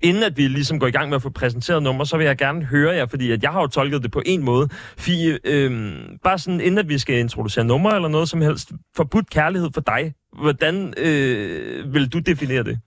inden 0.00 0.22
at 0.22 0.36
vi 0.36 0.48
ligesom 0.48 0.80
går 0.80 0.86
i 0.86 0.90
gang 0.90 1.08
med 1.08 1.16
at 1.16 1.22
få 1.22 1.30
præsenteret 1.30 1.82
nummer, 1.82 2.04
så 2.04 2.16
vil 2.16 2.26
jeg 2.26 2.38
gerne 2.38 2.64
høre 2.64 2.94
jer, 2.94 3.06
fordi 3.06 3.30
at 3.30 3.42
jeg 3.42 3.50
har 3.50 3.60
jo 3.60 3.66
tolket 3.66 4.02
det 4.02 4.10
på 4.10 4.22
en 4.26 4.44
måde. 4.44 4.68
Fie, 4.98 5.38
øh, 5.44 6.00
bare 6.24 6.38
sådan, 6.38 6.60
inden 6.60 6.78
at 6.78 6.88
vi 6.88 6.98
skal 6.98 7.18
introducere 7.18 7.64
nummer 7.64 7.90
eller 7.90 8.08
noget 8.08 8.28
som 8.28 8.40
helst, 8.40 8.72
forbudt 8.96 9.30
kærlighed 9.30 9.70
for 9.74 9.80
dig, 9.80 10.14
hvordan 10.42 10.94
øh, 10.96 11.94
vil 11.94 12.08
du 12.08 12.18
definere 12.18 12.64
det? 12.64 12.80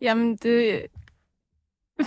Jamen, 0.00 0.36
det 0.36 0.82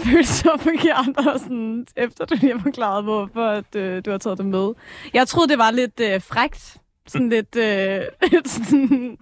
føles 0.05 0.27
så 0.27 0.57
forkert, 0.59 1.27
og 1.27 1.39
sådan, 1.39 1.85
efter 1.97 2.25
du 2.25 2.35
lige 2.41 2.53
har 2.57 2.63
forklaret, 2.63 3.03
hvorfor 3.03 3.47
at, 3.47 3.75
øh, 3.75 4.05
du 4.05 4.11
har 4.11 4.17
taget 4.17 4.37
det 4.37 4.45
med. 4.45 4.73
Jeg 5.13 5.27
troede, 5.27 5.49
det 5.49 5.57
var 5.57 5.71
lidt 5.71 5.99
øh, 5.99 6.21
frægt. 6.21 6.80
Sådan 7.11 7.29
lidt, 7.29 7.55
øh, 7.55 8.01
sådan, 8.45 9.17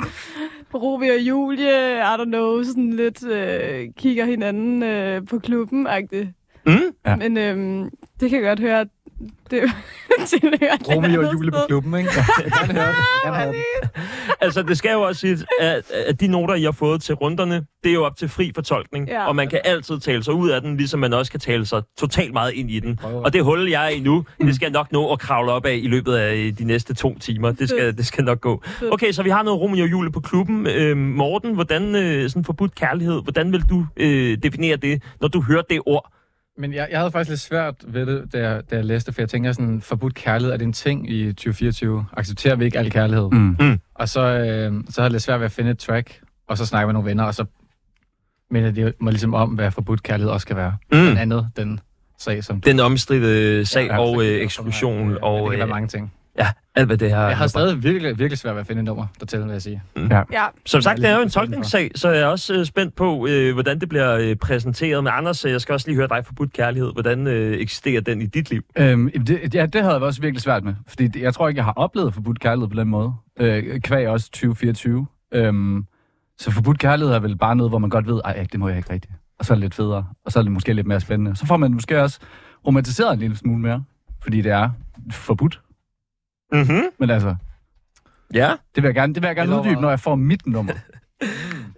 Romeo 0.74 1.14
og 1.14 1.20
Julie, 1.20 1.98
I 1.98 2.16
don't 2.20 2.24
know, 2.24 2.64
sådan 2.64 2.94
lidt 2.94 3.24
øh, 3.26 3.88
kigger 3.98 4.26
hinanden 4.26 4.84
øh, 4.84 5.28
på 5.28 5.40
klubben-agtigt. 5.40 6.28
Mm? 6.66 6.72
Ja. 7.06 7.16
Men 7.16 7.38
øh, 7.38 7.86
det 8.20 8.30
kan 8.30 8.40
jeg 8.40 8.48
godt 8.48 8.60
høre, 8.60 8.86
det 9.52 9.62
tilhører 10.30 10.78
Romeo 10.96 11.28
og 11.28 11.34
Julie 11.34 11.52
på 11.52 11.58
klubben, 11.68 11.94
ikke? 12.00 12.10
Jeg 12.46 12.52
kan 12.66 12.76
høre. 12.76 12.86
Jeg 13.26 13.34
kan 13.34 13.34
høre. 13.34 13.54
Altså, 14.42 14.64
det 14.64 14.78
skal 14.78 14.92
jo 14.92 15.02
også 15.02 15.22
sige, 15.22 15.38
at, 15.60 15.92
at 15.92 16.20
de 16.22 16.28
noter, 16.28 16.56
I 16.56 16.64
har 16.64 16.72
fået 16.72 17.02
til 17.02 17.16
runderne, 17.16 17.66
det 17.84 17.90
er 17.90 17.94
jo 17.94 18.04
op 18.06 18.16
til 18.18 18.30
fri 18.30 18.52
fortolkning. 18.56 19.08
Ja. 19.08 19.28
Og 19.28 19.36
man 19.36 19.48
kan 19.48 19.60
altid 19.66 20.00
tale 20.00 20.24
sig 20.24 20.34
ud 20.34 20.50
af 20.50 20.62
den, 20.62 20.78
ligesom 20.78 21.00
man 21.00 21.14
også 21.14 21.32
kan 21.32 21.40
tale 21.40 21.66
sig 21.66 21.82
totalt 22.00 22.34
meget 22.34 22.54
ind 22.54 22.72
i 22.72 22.80
den. 22.80 23.00
Og 23.04 23.34
det 23.34 23.44
hul, 23.44 23.70
jeg 23.70 23.86
er 23.86 23.90
i 23.90 24.00
nu, 24.00 24.26
det 24.42 24.56
skal 24.56 24.66
jeg 24.66 24.72
nok 24.72 24.92
nå 24.92 25.12
at 25.12 25.20
kravle 25.20 25.52
op 25.52 25.66
af 25.66 25.80
i 25.84 25.88
løbet 25.88 26.14
af 26.16 26.36
øh, 26.36 26.54
de 26.58 26.64
næste 26.64 26.94
to 26.94 27.20
timer. 27.20 27.52
Det 27.52 27.70
skal, 27.70 27.98
det 27.98 28.06
skal 28.06 28.24
nok 28.24 28.42
gå. 28.42 28.64
Okay, 28.92 29.12
så 29.12 29.24
vi 29.24 29.30
har 29.30 29.44
noget 29.44 29.62
Romeo 29.62 29.84
og 29.84 29.92
Julie 29.92 30.12
på 30.12 30.20
klubben. 30.20 30.68
Øh, 30.68 30.98
Morten, 30.98 31.54
hvordan 31.54 31.96
øh, 31.96 32.30
sådan 32.30 32.46
forbudt 32.46 32.76
kærlighed, 32.76 33.22
hvordan 33.24 33.52
vil 33.52 33.64
du 33.70 33.86
øh, 33.98 34.38
definere 34.44 34.76
det, 34.76 35.04
når 35.22 35.28
du 35.28 35.42
hører 35.42 35.62
det 35.70 35.82
ord? 35.86 36.12
Men 36.60 36.74
jeg, 36.74 36.88
jeg 36.92 37.00
havde 37.00 37.12
faktisk 37.12 37.30
lidt 37.30 37.40
svært 37.40 37.76
ved 37.88 38.06
det, 38.06 38.34
da 38.34 38.50
jeg, 38.50 38.62
da 38.72 38.76
jeg 38.76 38.86
læste, 38.86 39.14
for 39.14 39.22
jeg 39.22 39.30
tænker 39.30 39.52
sådan, 39.52 39.82
forbudt 39.82 40.16
kærlighed, 40.16 40.54
er 40.54 40.58
det 40.58 40.66
en 40.66 40.74
ting 40.74 41.10
i 41.10 41.28
2024? 41.28 42.06
Accepterer 42.18 42.56
vi 42.56 42.66
ikke 42.66 42.80
al 42.80 42.92
kærlighed? 42.92 43.30
Mm. 43.32 43.80
Og 43.96 44.10
så, 44.10 44.22
øh, 44.22 44.84
så 44.90 45.02
havde 45.02 45.06
jeg 45.06 45.12
lidt 45.12 45.24
svært 45.24 45.40
ved 45.40 45.46
at 45.46 45.52
finde 45.52 45.72
et 45.72 45.80
track, 45.80 46.22
og 46.48 46.58
så 46.58 46.66
snakke 46.66 46.88
med 46.88 46.94
nogle 46.94 47.10
venner, 47.10 47.24
og 47.24 47.36
så 47.36 47.46
minder 48.52 48.72
det 48.72 48.94
mig 49.02 49.14
ligesom 49.14 49.34
om, 49.34 49.50
hvad 49.50 49.72
forbudt 49.72 50.04
kærlighed 50.04 50.32
også 50.32 50.42
skal 50.42 50.56
være. 50.56 50.78
Mm. 50.92 50.98
Mm. 50.98 51.18
andet, 51.18 51.50
den 51.58 51.80
sag, 52.18 52.44
som 52.44 52.62
Den 52.62 52.80
omstridte 52.80 53.66
sag 53.66 53.88
Ja, 53.88 54.00
og 54.00 54.24
øh, 54.24 54.42
eksklusion 54.42 55.08
Ja, 55.08 55.14
det 55.14 55.18
og 55.22 55.50
kan 55.50 55.60
være 55.60 55.68
øh, 55.68 55.70
mange 55.70 55.88
ting. 55.88 56.14
Ja, 56.40 56.48
alt 56.76 56.88
hvad 56.88 56.98
det 56.98 57.10
her... 57.10 57.20
Jeg 57.20 57.38
har 57.38 57.48
stadig 57.48 57.84
virkelig, 57.84 58.20
virkelig 58.20 58.38
svært 58.38 58.56
ved 58.56 58.62
at 58.62 58.68
finde 58.68 58.80
et 58.80 58.86
nummer, 58.86 59.06
der 59.20 59.26
tæller, 59.26 59.46
vil 59.46 59.54
jeg 59.54 59.62
sige. 59.62 59.84
Ja, 60.32 60.46
Som 60.66 60.82
sagt, 60.82 60.98
det 60.98 61.10
er 61.10 61.16
jo 61.16 61.22
en 61.22 61.30
tolkningssag, 61.30 61.92
så 61.96 62.10
jeg 62.10 62.22
er 62.22 62.26
også 62.26 62.54
øh, 62.54 62.66
spændt 62.66 62.96
på, 62.96 63.28
øh, 63.30 63.54
hvordan 63.54 63.80
det 63.80 63.90
bliver 63.90 64.18
øh, 64.18 64.36
præsenteret. 64.36 65.04
Men 65.04 65.14
Anders, 65.14 65.46
øh, 65.46 65.52
jeg 65.52 65.62
skal 65.62 65.74
også 65.74 65.88
lige 65.88 65.96
høre 65.96 66.08
dig 66.08 66.26
forbudt 66.26 66.54
kærlighed. 66.54 66.94
Hvordan 66.94 67.28
øh, 67.28 67.58
eksisterer 67.58 68.02
den 68.02 68.22
i 68.22 68.26
dit 68.26 68.50
liv? 68.50 68.62
Øhm, 68.78 69.12
det, 69.12 69.56
ja, 69.56 69.66
det 69.66 69.82
havde 69.82 69.94
jeg 69.94 70.04
også 70.04 70.22
virkelig 70.22 70.42
svært 70.42 70.64
med. 70.64 70.74
Fordi 70.88 71.08
det, 71.08 71.22
jeg 71.22 71.34
tror 71.34 71.48
ikke, 71.48 71.58
jeg 71.58 71.66
har 71.66 71.74
oplevet 71.74 72.14
forbudt 72.14 72.40
kærlighed 72.40 72.70
på 72.70 72.80
den 72.80 72.88
måde. 72.88 73.14
Øh, 73.40 73.82
kvæg 73.82 74.08
også 74.10 74.26
2024. 74.32 75.08
Øhm, 75.34 75.86
så 76.38 76.52
forbudt 76.52 76.80
kærlighed 76.80 77.16
er 77.16 77.20
vel 77.20 77.38
bare 77.38 77.56
noget, 77.56 77.72
hvor 77.72 77.80
man 77.80 77.90
godt 77.90 78.08
ved, 78.08 78.22
at 78.26 78.52
det 78.52 78.60
må 78.60 78.68
jeg 78.68 78.78
ikke 78.78 78.94
rigtigt. 78.94 79.14
Og 79.40 79.46
så 79.46 79.54
er 79.54 79.56
det 79.56 79.62
lidt 79.62 79.76
federe. 79.76 80.06
Og 80.26 80.32
så 80.32 80.40
er 80.40 80.44
det 80.44 80.52
måske 80.52 80.74
lidt 80.74 80.88
mere 80.88 81.00
spændende. 81.00 81.36
Så 81.36 81.46
får 81.46 81.58
man 81.58 81.74
måske 81.74 82.02
også 82.02 82.20
romantiseret 82.68 83.14
en 83.14 83.20
lille 83.20 83.38
smule 83.38 83.62
mere. 83.62 83.84
Fordi 84.22 84.42
det 84.42 84.52
er 84.52 84.70
forbudt. 85.12 85.62
Mm-hmm. 86.52 86.84
Men 87.00 87.10
altså, 87.10 87.36
Ja. 88.34 88.50
det 88.76 88.84
vil 88.84 88.88
jeg 88.88 88.96
gerne, 88.96 89.14
det 89.14 89.22
vil 89.22 89.28
jeg 89.28 89.36
gerne 89.36 89.60
uddybe, 89.60 89.82
når 89.82 89.90
jeg 89.90 90.00
får 90.00 90.16
mit 90.16 90.48
nummer. 90.48 90.74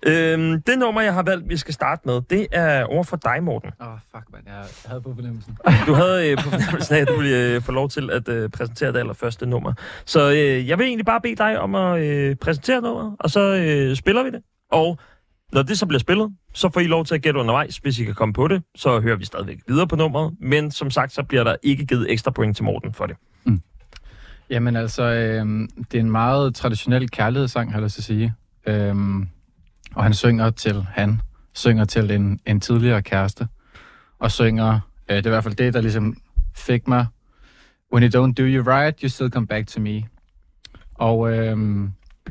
Øhm, 0.08 0.62
det 0.62 0.80
nummer, 0.80 1.02
jeg 1.02 1.14
har 1.14 1.24
valgt, 1.24 1.50
vi 1.50 1.58
skal 1.58 1.74
starte 1.74 2.02
med, 2.06 2.22
det 2.30 2.48
er 2.52 2.84
over 2.84 3.04
for 3.04 3.18
dig, 3.18 3.44
Morten. 3.44 3.72
Åh, 3.82 3.88
oh, 3.88 4.00
fuck, 4.12 4.24
man. 4.32 4.42
Jeg 4.46 4.64
havde 4.86 5.02
på 5.02 5.14
fornemmelsen. 5.16 5.58
Du 5.88 5.94
havde 5.94 6.32
øh, 6.32 6.38
på 6.38 6.50
fornemmelsen 6.50 6.96
af, 6.96 7.00
at 7.00 7.08
du 7.08 7.16
ville 7.16 7.56
øh, 7.56 7.62
få 7.62 7.72
lov 7.72 7.90
til 7.90 8.10
at 8.12 8.30
øh, 8.30 8.50
præsentere 8.50 8.92
det 8.94 9.00
allerførste 9.00 9.46
nummer. 9.46 9.74
Så 10.06 10.30
øh, 10.32 10.68
jeg 10.68 10.78
vil 10.78 10.86
egentlig 10.88 11.06
bare 11.06 11.22
bede 11.22 11.36
dig 11.36 11.60
om 11.60 11.76
at 11.76 12.02
øh, 12.02 12.36
præsentere 12.36 12.82
nummeret, 12.82 13.16
og 13.20 13.30
så 13.30 13.40
øh, 13.56 13.96
spiller 13.96 14.24
vi 14.24 14.30
det. 14.30 14.42
Og 14.72 14.98
når 15.54 15.62
det 15.62 15.80
så 15.80 15.86
bliver 15.86 16.00
spillet, 16.00 16.30
så 16.54 16.70
får 16.74 16.80
I 16.82 16.88
lov 16.88 17.06
til 17.06 17.16
at 17.16 17.22
gætte 17.22 17.40
undervejs, 17.40 17.78
hvis 17.78 18.00
I 18.00 18.04
kan 18.04 18.14
komme 18.14 18.34
på 18.34 18.48
det. 18.48 18.64
Så 18.76 19.00
hører 19.00 19.16
vi 19.16 19.26
stadigvæk 19.26 19.58
videre 19.68 19.88
på 19.88 19.96
nummeret. 19.96 20.34
Men 20.42 20.72
som 20.72 20.92
sagt, 20.92 21.14
så 21.14 21.24
bliver 21.24 21.44
der 21.44 21.56
ikke 21.64 21.86
givet 21.86 22.12
ekstra 22.12 22.32
point 22.32 22.56
til 22.56 22.66
Morten 22.66 22.94
for 22.94 23.06
det. 23.06 23.16
Jamen 24.52 24.76
altså, 24.76 25.04
øh, 25.04 25.70
det 25.92 25.98
er 25.98 26.00
en 26.00 26.12
meget 26.12 26.56
traditionel 26.56 27.10
kærlighedssang, 27.10 27.72
har 27.72 27.80
jeg 27.80 27.84
lyst 27.84 27.96
til 27.96 28.02
at 28.02 28.06
sige. 28.06 28.34
Øh, 28.68 28.96
og 29.96 30.04
han 30.04 30.14
synger 30.14 30.50
til, 30.50 30.86
han 30.90 31.22
synger 31.54 31.86
til 31.86 32.12
en, 32.12 32.40
en 32.46 32.60
tidligere 32.60 33.02
kæreste. 33.02 33.48
Og 34.20 34.32
synger, 34.32 34.80
øh, 35.10 35.18
det 35.18 35.26
er 35.26 35.30
i 35.30 35.34
hvert 35.34 35.44
fald 35.44 35.56
det, 35.56 35.74
der 35.74 35.82
ligesom 35.82 36.18
fik 36.56 36.88
mig. 36.88 37.06
When 37.94 38.04
you 38.04 38.10
don't 38.10 38.34
do 38.34 38.44
you 38.44 38.64
right, 38.64 39.00
you 39.00 39.10
still 39.10 39.30
come 39.30 39.48
back 39.48 39.68
to 39.68 39.82
me. 39.82 40.04
Og 40.94 41.32
øh, 41.32 41.58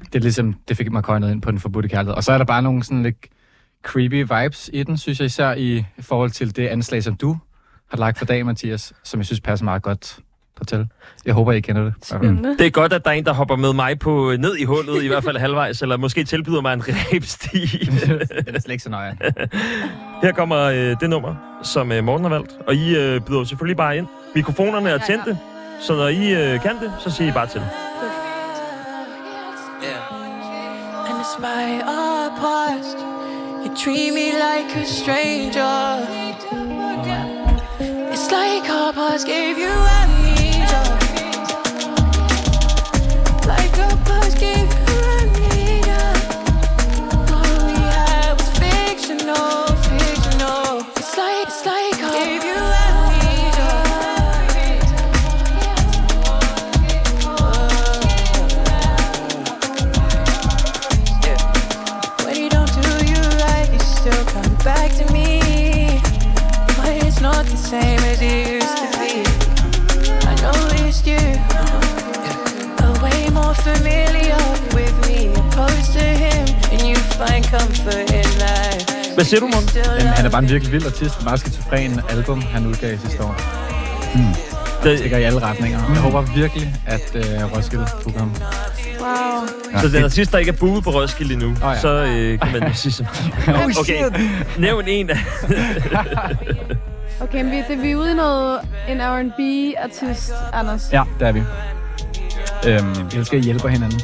det 0.04 0.14
er 0.14 0.20
ligesom, 0.20 0.54
det 0.68 0.76
fik 0.76 0.92
mig 0.92 1.04
køjnet 1.04 1.30
ind 1.30 1.42
på 1.42 1.50
den 1.50 1.58
forbudte 1.58 1.88
kærlighed. 1.88 2.14
Og 2.14 2.24
så 2.24 2.32
er 2.32 2.38
der 2.38 2.44
bare 2.44 2.62
nogle 2.62 2.82
sådan 2.82 3.02
lidt 3.02 3.26
creepy 3.82 4.22
vibes 4.22 4.70
i 4.72 4.82
den, 4.82 4.98
synes 4.98 5.20
jeg 5.20 5.26
især 5.26 5.54
i 5.54 5.84
forhold 6.00 6.30
til 6.30 6.56
det 6.56 6.66
anslag, 6.66 7.02
som 7.02 7.16
du 7.16 7.38
har 7.90 7.98
lagt 7.98 8.18
for 8.18 8.24
dag, 8.24 8.46
Mathias, 8.46 8.92
som 9.04 9.20
jeg 9.20 9.26
synes 9.26 9.40
passer 9.40 9.64
meget 9.64 9.82
godt 9.82 10.20
dertil. 10.58 10.86
Jeg 11.26 11.34
håber, 11.34 11.52
I 11.52 11.60
kender 11.60 11.84
det. 11.84 11.94
Spændende. 12.02 12.56
Det 12.58 12.66
er 12.66 12.70
godt, 12.70 12.92
at 12.92 13.04
der 13.04 13.10
er 13.10 13.14
en, 13.14 13.24
der 13.24 13.32
hopper 13.32 13.56
med 13.56 13.72
mig 13.72 13.98
på 13.98 14.34
ned 14.38 14.56
i 14.56 14.64
hullet, 14.64 15.02
i 15.02 15.06
hvert 15.08 15.24
fald 15.24 15.36
halvvejs, 15.36 15.82
eller 15.82 15.96
måske 15.96 16.24
tilbyder 16.24 16.60
mig 16.60 16.72
en 16.74 16.82
rebsti. 16.88 17.60
det 17.66 18.54
er 18.54 18.60
slet 18.60 18.70
ikke 18.70 18.82
så 18.84 18.90
nøje. 18.90 19.16
Her 20.22 20.32
kommer 20.32 20.58
øh, 20.58 20.96
det 21.00 21.10
nummer, 21.10 21.34
som 21.62 21.92
øh, 21.92 22.04
Morten 22.04 22.24
har 22.24 22.30
valgt, 22.30 22.52
og 22.66 22.74
I 22.74 22.96
øh, 22.96 23.20
byder 23.20 23.44
selvfølgelig 23.44 23.76
bare 23.76 23.96
ind. 23.96 24.06
Mikrofonerne 24.34 24.90
er 24.90 24.98
tændte, 24.98 25.38
så 25.80 25.96
når 25.96 26.08
I 26.08 26.52
øh, 26.54 26.60
kan 26.62 26.76
det, 26.80 26.92
så 26.98 27.10
siger 27.10 27.28
I 27.30 27.32
bare 27.32 27.46
til. 27.46 27.62
Our 31.42 32.30
past, 32.36 32.98
you 33.64 33.74
treat 33.76 34.12
me 34.12 34.32
like 34.32 34.76
a 34.76 34.84
stranger. 34.84 36.06
It's 38.12 38.30
like 38.30 38.68
our 38.68 38.92
past 38.92 39.26
gave 39.26 39.56
you 39.58 39.99
Hvad 79.14 79.24
siger 79.24 79.40
du, 79.40 79.46
Morten? 79.46 79.68
Jamen, 79.98 80.12
han 80.12 80.26
er 80.26 80.30
bare 80.30 80.42
en 80.42 80.48
virkelig 80.50 80.72
vild 80.72 80.86
artist. 80.86 81.24
Meget 81.24 81.40
skizofren 81.40 82.00
album, 82.10 82.42
han 82.42 82.66
udgav 82.66 82.98
sidste 82.98 83.22
år. 83.24 83.36
Det, 84.82 84.98
Stikker 84.98 85.18
i 85.18 85.22
alle 85.22 85.42
retninger. 85.42 85.78
Jeg 85.92 86.00
håber 86.00 86.20
virkelig, 86.20 86.74
at 86.86 87.12
øh, 87.14 87.56
Roskilde 87.56 87.86
kunne 88.02 88.14
komme. 88.14 88.32
Wow. 89.00 89.80
så 89.80 89.88
den 89.88 90.04
artist, 90.04 90.32
der 90.32 90.38
ikke 90.38 90.52
er 90.52 90.56
buet 90.56 90.84
på 90.84 90.90
Roskilde 90.90 91.32
endnu, 91.32 91.56
ja. 91.62 91.80
så 91.80 91.88
øh, 91.88 92.38
kan 92.40 92.60
man 92.60 92.74
sige 92.74 92.92
så 92.92 93.04
Okay, 93.80 94.04
nævn 94.58 94.84
en 94.88 95.10
af... 95.10 95.18
Okay, 97.20 97.42
men 97.42 97.50
vi, 97.50 97.56
det, 97.68 97.82
vi 97.82 97.90
er 97.90 97.96
ude 97.96 98.10
i 98.10 98.14
noget, 98.14 98.60
en 98.88 99.00
R&B-artist, 99.00 100.32
Anders. 100.52 100.88
Ja, 100.92 101.02
det 101.20 101.28
er 101.28 101.32
vi. 101.32 101.42
Øhm, 102.66 103.12
Vi 103.12 103.18
elsker, 103.18 103.38
at 103.38 103.44
I 103.44 103.46
hjælper 103.46 103.68
hinanden. 103.68 104.00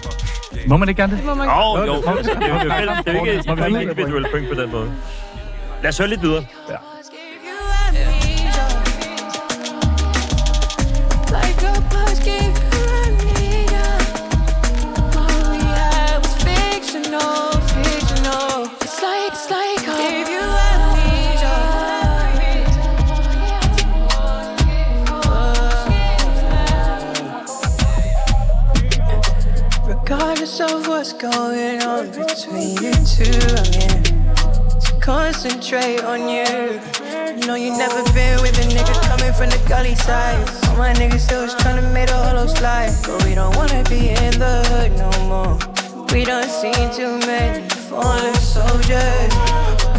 Må 0.67 0.77
man 0.77 0.89
ikke 0.89 1.03
gerne 1.03 1.17
det? 1.17 1.25
Må 1.25 1.35
man... 1.35 1.49
Oh, 1.49 1.87
jo, 1.87 1.95
det 1.95 2.03
jo 2.03 2.03
det 2.03 3.07
er 3.07 3.13
jo 3.13 3.25
ikke, 3.25 3.43
ikke 3.69 3.83
individuelle 3.83 4.29
point 4.31 4.49
på 4.49 4.55
den 4.55 4.71
måde. 4.71 4.93
Lad 5.83 5.89
os 5.89 5.99
høre 5.99 6.09
lidt 6.09 6.23
videre. 6.23 6.45
Ja. 6.69 6.77
Going 31.19 31.83
on 31.83 32.11
between 32.11 32.77
you 32.77 32.93
two, 33.05 33.25
I'm 33.57 33.73
here 33.73 34.03
to 34.03 35.01
concentrate 35.01 36.03
on 36.05 36.29
you. 36.29 36.81
You 37.41 37.47
know 37.47 37.55
you 37.55 37.71
never 37.77 38.03
been 38.13 38.41
with 38.43 38.59
a 38.59 38.69
nigga 38.69 38.95
coming 39.09 39.33
from 39.33 39.49
the 39.49 39.63
gully 39.69 39.95
side. 39.95 40.37
All 40.69 40.77
my 40.77 40.93
niggas 40.93 41.21
still 41.21 41.43
was 41.43 41.55
trying 41.55 41.81
to 41.81 41.89
make 41.91 42.09
the 42.09 42.17
hollow 42.17 42.47
slide. 42.47 42.93
But 43.03 43.25
we 43.25 43.35
don't 43.35 43.55
wanna 43.57 43.83
be 43.89 44.11
in 44.11 44.39
the 44.39 44.63
hood 44.69 44.93
no 44.99 45.11
more. 45.27 45.59
We 46.13 46.25
done 46.25 46.49
seen 46.49 46.91
too 46.93 47.19
many 47.27 47.67
fallen 47.69 48.35
soldiers. 48.35 49.96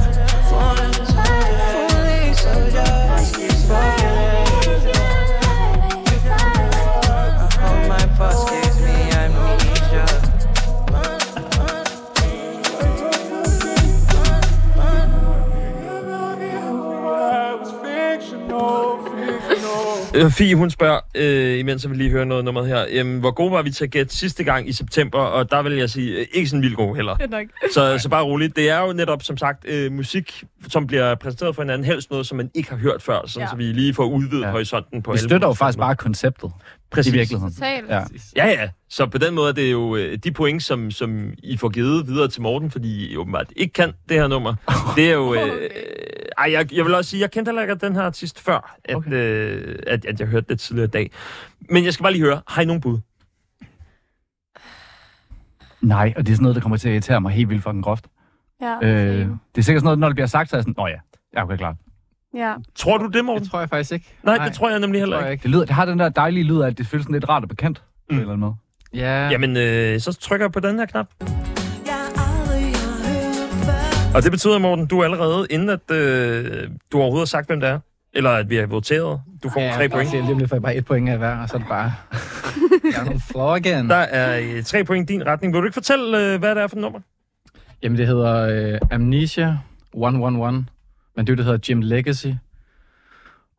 Øh, 20.18 20.32
Fie, 20.32 20.56
hun 20.56 20.70
spørger, 20.70 21.00
øh, 21.16 21.60
imens 21.60 21.90
vi 21.90 21.96
lige 21.96 22.10
hører 22.10 22.26
noget 22.26 22.46
nummer 22.46 22.64
her, 22.64 22.86
øh, 22.92 23.20
hvor 23.20 23.32
gode 23.32 23.52
var 23.52 23.62
vi 23.62 23.72
til 23.72 23.84
at 23.84 23.92
gætte 23.92 24.18
sidste 24.18 24.44
gang 24.44 24.70
i 24.70 24.72
september, 24.74 25.20
og 25.20 25.52
der 25.52 25.62
vil 25.62 25.74
jeg 25.74 25.90
sige, 25.90 26.20
øh, 26.20 26.26
ikke 26.34 26.50
sådan 26.50 26.62
vildt 26.64 26.76
gode 26.78 26.96
heller. 26.96 27.16
Det 27.16 27.30
nok. 27.30 27.46
Så, 27.74 27.98
så 28.00 28.10
bare 28.10 28.24
roligt. 28.24 28.56
Det 28.56 28.70
er 28.70 28.80
jo 28.88 28.94
netop, 28.94 29.24
som 29.24 29.38
sagt, 29.38 29.66
øh, 29.68 29.92
musik, 29.92 30.44
som 30.70 30.88
bliver 30.88 31.16
præsenteret 31.16 31.56
for 31.56 31.62
hinanden, 31.64 31.86
helst 31.86 32.12
noget, 32.12 32.28
som 32.28 32.38
man 32.38 32.50
ikke 32.56 32.70
har 32.70 32.78
hørt 32.78 33.02
før, 33.02 33.20
sådan, 33.28 33.46
Ja. 33.46 33.50
så 33.50 33.56
vi 33.56 33.64
lige 33.64 33.94
får 33.94 34.06
udvidet 34.06 34.44
Ja. 34.44 34.52
horisonten 34.52 35.02
på 35.02 35.12
Vi 35.12 35.18
støtter 35.18 35.48
jo 35.48 35.54
faktisk 35.54 35.80
bare 35.80 35.96
konceptet 35.96 36.52
Præcis. 36.92 37.14
i 37.14 37.18
virkeligheden. 37.18 37.54
Totalt. 37.54 37.90
Ja. 37.90 38.04
Ja, 38.36 38.48
ja. 38.48 38.70
Så 38.90 39.06
på 39.06 39.18
den 39.18 39.34
måde 39.36 39.50
er 39.50 39.54
det 39.54 39.72
jo 39.72 39.96
øh, 39.96 40.18
de 40.18 40.32
point, 40.32 40.64
som, 40.64 40.92
som 40.92 41.34
I 41.44 41.58
får 41.58 41.70
givet 41.70 42.08
videre 42.08 42.28
til 42.28 42.42
Morten, 42.42 42.72
fordi 42.72 43.12
I 43.12 43.18
åbenbart 43.18 43.54
ikke 43.56 43.74
kan 43.74 43.94
det 44.10 44.18
her 44.18 44.28
nummer. 44.28 44.56
Det 44.96 45.10
er 45.10 45.14
jo... 45.14 45.34
Øh, 45.34 45.70
ej, 46.38 46.52
jeg, 46.52 46.74
jeg 46.74 46.86
vil 46.86 46.96
også 46.96 47.10
sige, 47.10 47.22
jeg 47.22 47.32
kendte 47.32 47.50
heller 47.50 47.62
ikke 47.62 47.76
den 47.76 47.96
her 47.96 48.02
artist 48.02 48.40
før, 48.40 48.78
at, 48.86 48.96
okay. 48.96 49.12
øh, 49.12 49.80
at, 49.88 50.06
at 50.06 50.20
jeg 50.20 50.28
hørte 50.28 50.46
det 50.50 50.60
tidligere 50.60 50.88
i 50.88 50.92
dag. 50.92 51.12
Men 51.70 51.86
jeg 51.86 51.94
skal 51.94 52.04
bare 52.04 52.14
lige 52.14 52.24
høre, 52.24 52.42
har 52.48 52.62
I 52.62 52.66
nogen 52.66 52.82
bud? 52.82 53.00
Nej, 55.82 56.14
og 56.18 56.26
det 56.26 56.32
er 56.32 56.36
sådan 56.36 56.44
noget, 56.44 56.56
der 56.56 56.62
kommer 56.62 56.78
til 56.78 56.90
at 56.90 56.94
irritere 56.94 57.22
mig 57.22 57.32
helt 57.32 57.50
vildt 57.50 57.64
fucking 57.64 57.84
groft. 57.84 58.08
Ja, 58.62 58.78
Øh, 58.82 59.20
det 59.20 59.30
er 59.58 59.62
sikkert 59.62 59.66
sådan 59.66 59.84
noget, 59.84 60.00
når 60.00 60.08
det 60.08 60.16
bliver 60.16 60.28
sagt, 60.28 60.50
så 60.50 60.56
er 60.56 60.58
jeg 60.58 60.64
sådan, 60.64 60.76
nå 60.78 60.88
ja, 60.88 60.98
jeg 61.34 61.44
okay, 61.44 61.58
klart. 61.58 61.76
Ja. 62.38 62.54
Tror 62.76 62.98
du 62.98 63.08
det, 63.08 63.26
Morten? 63.26 63.44
Det 63.44 63.52
tror 63.52 63.60
jeg 63.60 63.70
faktisk 63.70 63.92
ikke. 63.92 64.14
Nej, 64.24 64.38
det 64.46 64.54
tror 64.54 64.70
jeg 64.70 64.80
nemlig 64.80 64.94
det 64.94 65.02
heller 65.02 65.18
jeg 65.18 65.26
ikke. 65.26 65.32
ikke. 65.32 65.44
Det, 65.44 65.52
lyder, 65.52 65.66
det 65.66 65.76
har 65.76 65.86
den 65.86 66.00
der 66.00 66.10
dejlige 66.10 66.44
lyd 66.44 66.60
af, 66.60 66.68
at 66.68 66.78
det 66.78 66.88
føles 66.88 67.04
sådan 67.04 67.14
lidt 67.14 67.30
rart 67.30 67.44
og 67.44 67.50
bekendt. 67.50 67.82
Mm. 67.82 68.06
På 68.10 68.14
en 68.14 68.20
eller 68.20 68.34
anden 68.34 68.40
måde. 68.40 68.56
Ja, 68.94 69.30
Jamen, 69.30 69.58
øh, 69.58 70.00
så 70.00 70.14
trykker 70.14 70.46
jeg 70.46 70.52
på 70.52 70.60
den 70.60 70.80
her 70.80 70.86
knap. 70.86 71.08
Og 74.16 74.24
det 74.24 74.32
betyder, 74.32 74.60
Morten, 74.60 74.86
du 74.86 75.00
er 75.00 75.04
allerede, 75.04 75.48
inden 75.50 75.70
at 75.70 75.92
øh, 75.92 76.70
du 76.92 76.98
overhovedet 76.98 77.22
har 77.22 77.26
sagt, 77.26 77.48
hvem 77.48 77.60
det 77.60 77.70
er, 77.70 77.80
eller 78.14 78.30
at 78.32 78.50
vi 78.50 78.56
har 78.56 78.66
voteret, 78.66 79.22
du 79.44 79.50
får 79.50 79.62
ja, 79.62 79.72
tre 79.76 79.90
point. 79.90 80.12
Lige 80.12 80.32
om 80.32 80.38
lidt 80.38 80.50
får 80.50 80.56
jeg 80.56 80.62
bare 80.62 80.76
et 80.76 80.86
point 80.86 81.10
af 81.10 81.18
hver, 81.18 81.38
og 81.38 81.50
så 81.50 81.56
er 81.56 81.60
det 81.60 81.68
bare... 81.68 81.94
jeg 82.84 83.14
er 83.14 83.20
floor 83.32 83.56
again. 83.56 83.90
Der 83.90 83.96
er 83.96 84.40
øh, 84.44 84.64
tre 84.64 84.84
point 84.84 85.10
i 85.10 85.14
din 85.14 85.26
retning. 85.26 85.54
Vil 85.54 85.62
du 85.62 85.66
ikke 85.66 85.74
fortælle, 85.74 86.34
øh, 86.34 86.40
hvad 86.40 86.56
det 86.56 86.64
er 86.64 86.68
for 86.68 86.76
et 86.76 86.82
nummer? 86.82 87.00
Jamen, 87.84 87.98
det 87.98 88.08
hedder 88.08 88.74
øh, 88.74 88.80
Amnesia 88.92 89.58
111, 89.94 90.66
men 91.18 91.28
det, 91.28 91.38
det 91.38 91.46
hedder 91.46 91.60
Jim 91.70 91.82
Legacy. 91.82 92.28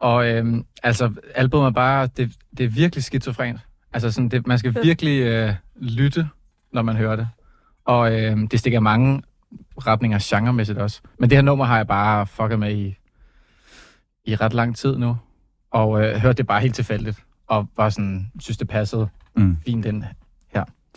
Og 0.01 0.29
øhm, 0.29 0.65
altså, 0.83 1.13
albumet 1.35 1.67
er 1.67 1.71
bare, 1.71 2.07
det, 2.07 2.33
det 2.59 2.65
er 2.65 2.69
virkelig 2.69 3.05
skizofrent. 3.05 3.61
Altså, 3.93 4.11
sådan, 4.11 4.29
det, 4.29 4.47
man 4.47 4.59
skal 4.59 4.75
virkelig 4.83 5.21
øh, 5.23 5.55
lytte, 5.81 6.29
når 6.73 6.83
man 6.83 6.97
hører 6.97 7.17
det. 7.17 7.29
Og 7.85 8.21
øhm, 8.21 8.49
det 8.49 8.61
stikker 8.61 8.81
mange 8.81 9.23
retninger 9.79 10.19
genremæssigt 10.23 10.79
også. 10.79 11.01
Men 11.19 11.31
det 11.31 11.37
her 11.39 11.43
nummer 11.43 11.65
har 11.65 11.77
jeg 11.77 11.87
bare 11.87 12.27
fucket 12.27 12.59
med 12.59 12.77
i, 12.77 12.97
i 14.25 14.37
ret 14.37 14.55
lang 14.55 14.77
tid 14.77 14.97
nu. 14.97 15.17
Og 15.71 16.05
øh, 16.05 16.17
hørte 16.17 16.37
det 16.37 16.47
bare 16.47 16.61
helt 16.61 16.75
tilfældigt. 16.75 17.25
Og 17.47 17.69
var 17.77 17.89
sådan, 17.91 18.31
synes 18.41 18.59
det 18.59 18.69
passede 18.69 19.09
Mm. 19.35 19.57
fint 19.67 19.87
ind 19.87 20.05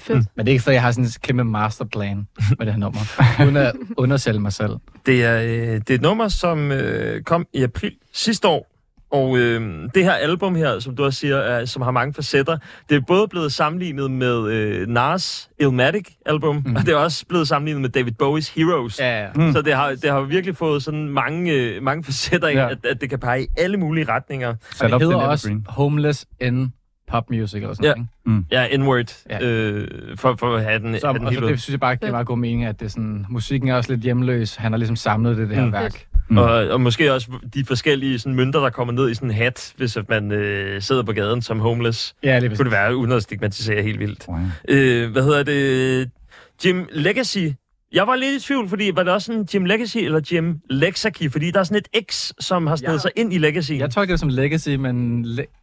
Fedt. 0.02 0.28
Men 0.36 0.46
det 0.46 0.52
er 0.52 0.54
ikke, 0.54 0.64
fordi 0.64 0.74
jeg 0.74 0.82
har 0.82 0.92
sådan 0.92 1.06
en 1.06 1.12
kæmpe 1.24 1.44
masterplan 1.44 2.28
med 2.60 2.66
det 2.66 2.74
her 2.74 2.80
nummer. 2.80 3.00
Uden 3.46 3.58
at 3.58 3.74
undersælge 3.98 4.40
mig 4.40 4.54
selv. 4.54 4.74
Det 5.06 5.24
er, 5.26 5.42
øh, 5.42 5.50
det 5.78 5.90
er 5.90 5.96
et 5.96 6.02
nummer, 6.02 6.28
som 6.28 6.72
øh, 6.72 7.22
kom 7.24 7.46
i 7.54 7.64
april 7.64 7.92
sidste 8.14 8.48
år. 8.48 8.68
Og 9.12 9.38
øh, 9.38 9.90
det 9.96 10.04
her 10.04 10.12
album 10.12 10.56
her, 10.56 10.80
som 10.80 10.96
du 10.96 11.04
også 11.04 11.20
siger, 11.20 11.38
er, 11.38 11.66
som 11.66 11.82
har 11.82 11.92
mange 11.92 12.14
facetter, 12.14 12.58
det 12.90 12.96
er 12.96 13.02
både 13.08 13.28
blevet 13.28 13.54
sammenlignet 13.54 14.12
med 14.12 14.52
øh, 14.52 14.88
Nas 14.88 15.50
Illmatic 15.60 16.08
album, 16.26 16.64
mm. 16.66 16.76
og 16.76 16.82
det 16.82 16.90
er 16.90 16.96
også 16.96 17.26
blevet 17.30 17.48
sammenlignet 17.48 17.82
med 17.82 17.90
David 17.90 18.12
Bowies 18.12 18.50
Heroes. 18.50 19.00
Ja, 19.00 19.22
ja. 19.22 19.28
Mm. 19.36 19.52
Så 19.54 19.62
det 19.62 19.74
har, 19.74 19.90
det 19.90 20.12
har 20.12 20.22
virkelig 20.22 20.58
fået 20.58 20.84
sådan 20.84 21.10
mange, 21.10 21.54
øh, 21.54 21.84
mange 21.84 22.04
facetter 22.04 22.48
Ja. 22.50 22.70
at, 22.70 22.86
at 22.86 23.02
det 23.02 23.10
kan 23.10 23.20
pege 23.20 23.44
i 23.44 23.48
alle 23.58 23.78
mulige 23.78 24.06
retninger. 24.10 24.50
Op 24.50 24.90
det 24.90 25.02
hedder 25.02 25.16
også. 25.16 25.60
Homeless 25.68 26.26
in 26.42 26.74
Pop 27.12 27.30
Music 27.30 27.56
eller 27.62 27.74
sådan 27.74 27.86
Ja. 27.98 28.04
noget. 28.26 28.44
ikke? 28.50 28.56
Ja, 28.72 28.78
N-word, 28.78 29.24
Ja. 29.30 29.48
Øh, 29.48 29.88
for, 30.18 30.36
for 30.40 30.56
at 30.56 30.64
have 30.64 30.80
den, 30.80 31.00
Så, 31.00 31.08
have 31.08 31.18
den 31.20 31.28
og 31.28 31.34
så 31.34 31.40
helt 31.40 31.52
det 31.52 31.62
synes 31.62 31.74
jeg 31.74 31.80
bare 31.80 31.96
giver 31.96 32.12
meget 32.12 32.28
god 32.28 32.38
mening, 32.38 32.66
at 32.66 32.80
det 32.80 32.86
er 32.86 32.90
sådan, 32.90 33.26
musikken 33.30 33.70
er 33.70 33.76
også 33.76 33.92
lidt 33.92 34.02
hjemløs. 34.04 34.56
Han 34.56 34.72
har 34.72 34.78
ligesom 34.78 34.96
samlet 34.96 35.38
det, 35.38 35.50
det 35.50 35.58
her 35.58 35.66
Mm. 35.66 35.72
værk. 35.72 36.06
Mm. 36.30 36.38
Og, 36.38 36.50
og 36.50 36.82
måske 36.82 37.14
også 37.14 37.28
de 37.54 37.66
forskellige 37.66 38.20
sådan, 38.20 38.36
mønter, 38.36 38.60
der 38.60 38.70
kommer 38.70 38.94
ned 38.94 39.10
i 39.10 39.14
sådan 39.14 39.30
en 39.30 39.36
hat, 39.36 39.74
hvis 39.78 39.98
at 39.98 40.10
man 40.10 40.32
øh, 40.32 40.82
sidder 40.82 41.04
på 41.04 41.12
gaden 41.12 41.42
som 41.42 41.60
homeless. 41.60 42.16
Ja, 42.24 42.40
lige 42.40 42.50
Kunne 42.56 42.64
det 42.66 42.72
være, 42.72 42.96
uden 42.96 43.12
at 43.12 43.24
stigmatisere 43.24 43.84
helt 43.84 44.00
vildt. 44.00 44.26
Wow. 44.28 44.40
Øh, 44.70 45.12
hvad 45.12 45.24
hedder 45.24 45.44
det? 45.44 46.10
Jim 46.66 46.88
Legacy. 46.92 47.38
Jeg 47.94 48.08
var 48.08 48.16
lidt 48.16 48.44
i 48.44 48.48
tvivl, 48.48 48.70
fordi 48.70 48.92
var 48.96 49.04
det 49.04 49.14
også 49.14 49.26
sådan 49.26 49.48
Jim 49.54 49.66
Legacy 49.66 49.98
eller 49.98 50.22
Jim 50.32 50.60
Lexaki? 50.70 51.30
Fordi 51.30 51.52
der 51.52 51.60
er 51.60 51.64
sådan 51.64 51.84
et 51.96 52.04
X, 52.12 52.32
som 52.40 52.68
har 52.68 52.76
snedet 52.76 52.94
Ja. 52.94 53.00
sig 53.00 53.12
ind 53.16 53.34
i 53.34 53.38
Legacy. 53.38 53.72
Jeg 53.72 53.92
tolker 53.92 54.14
det 54.14 54.20
som 54.20 54.30
legacy, 54.30 54.70
men... 54.70 55.26
Le- 55.26 55.61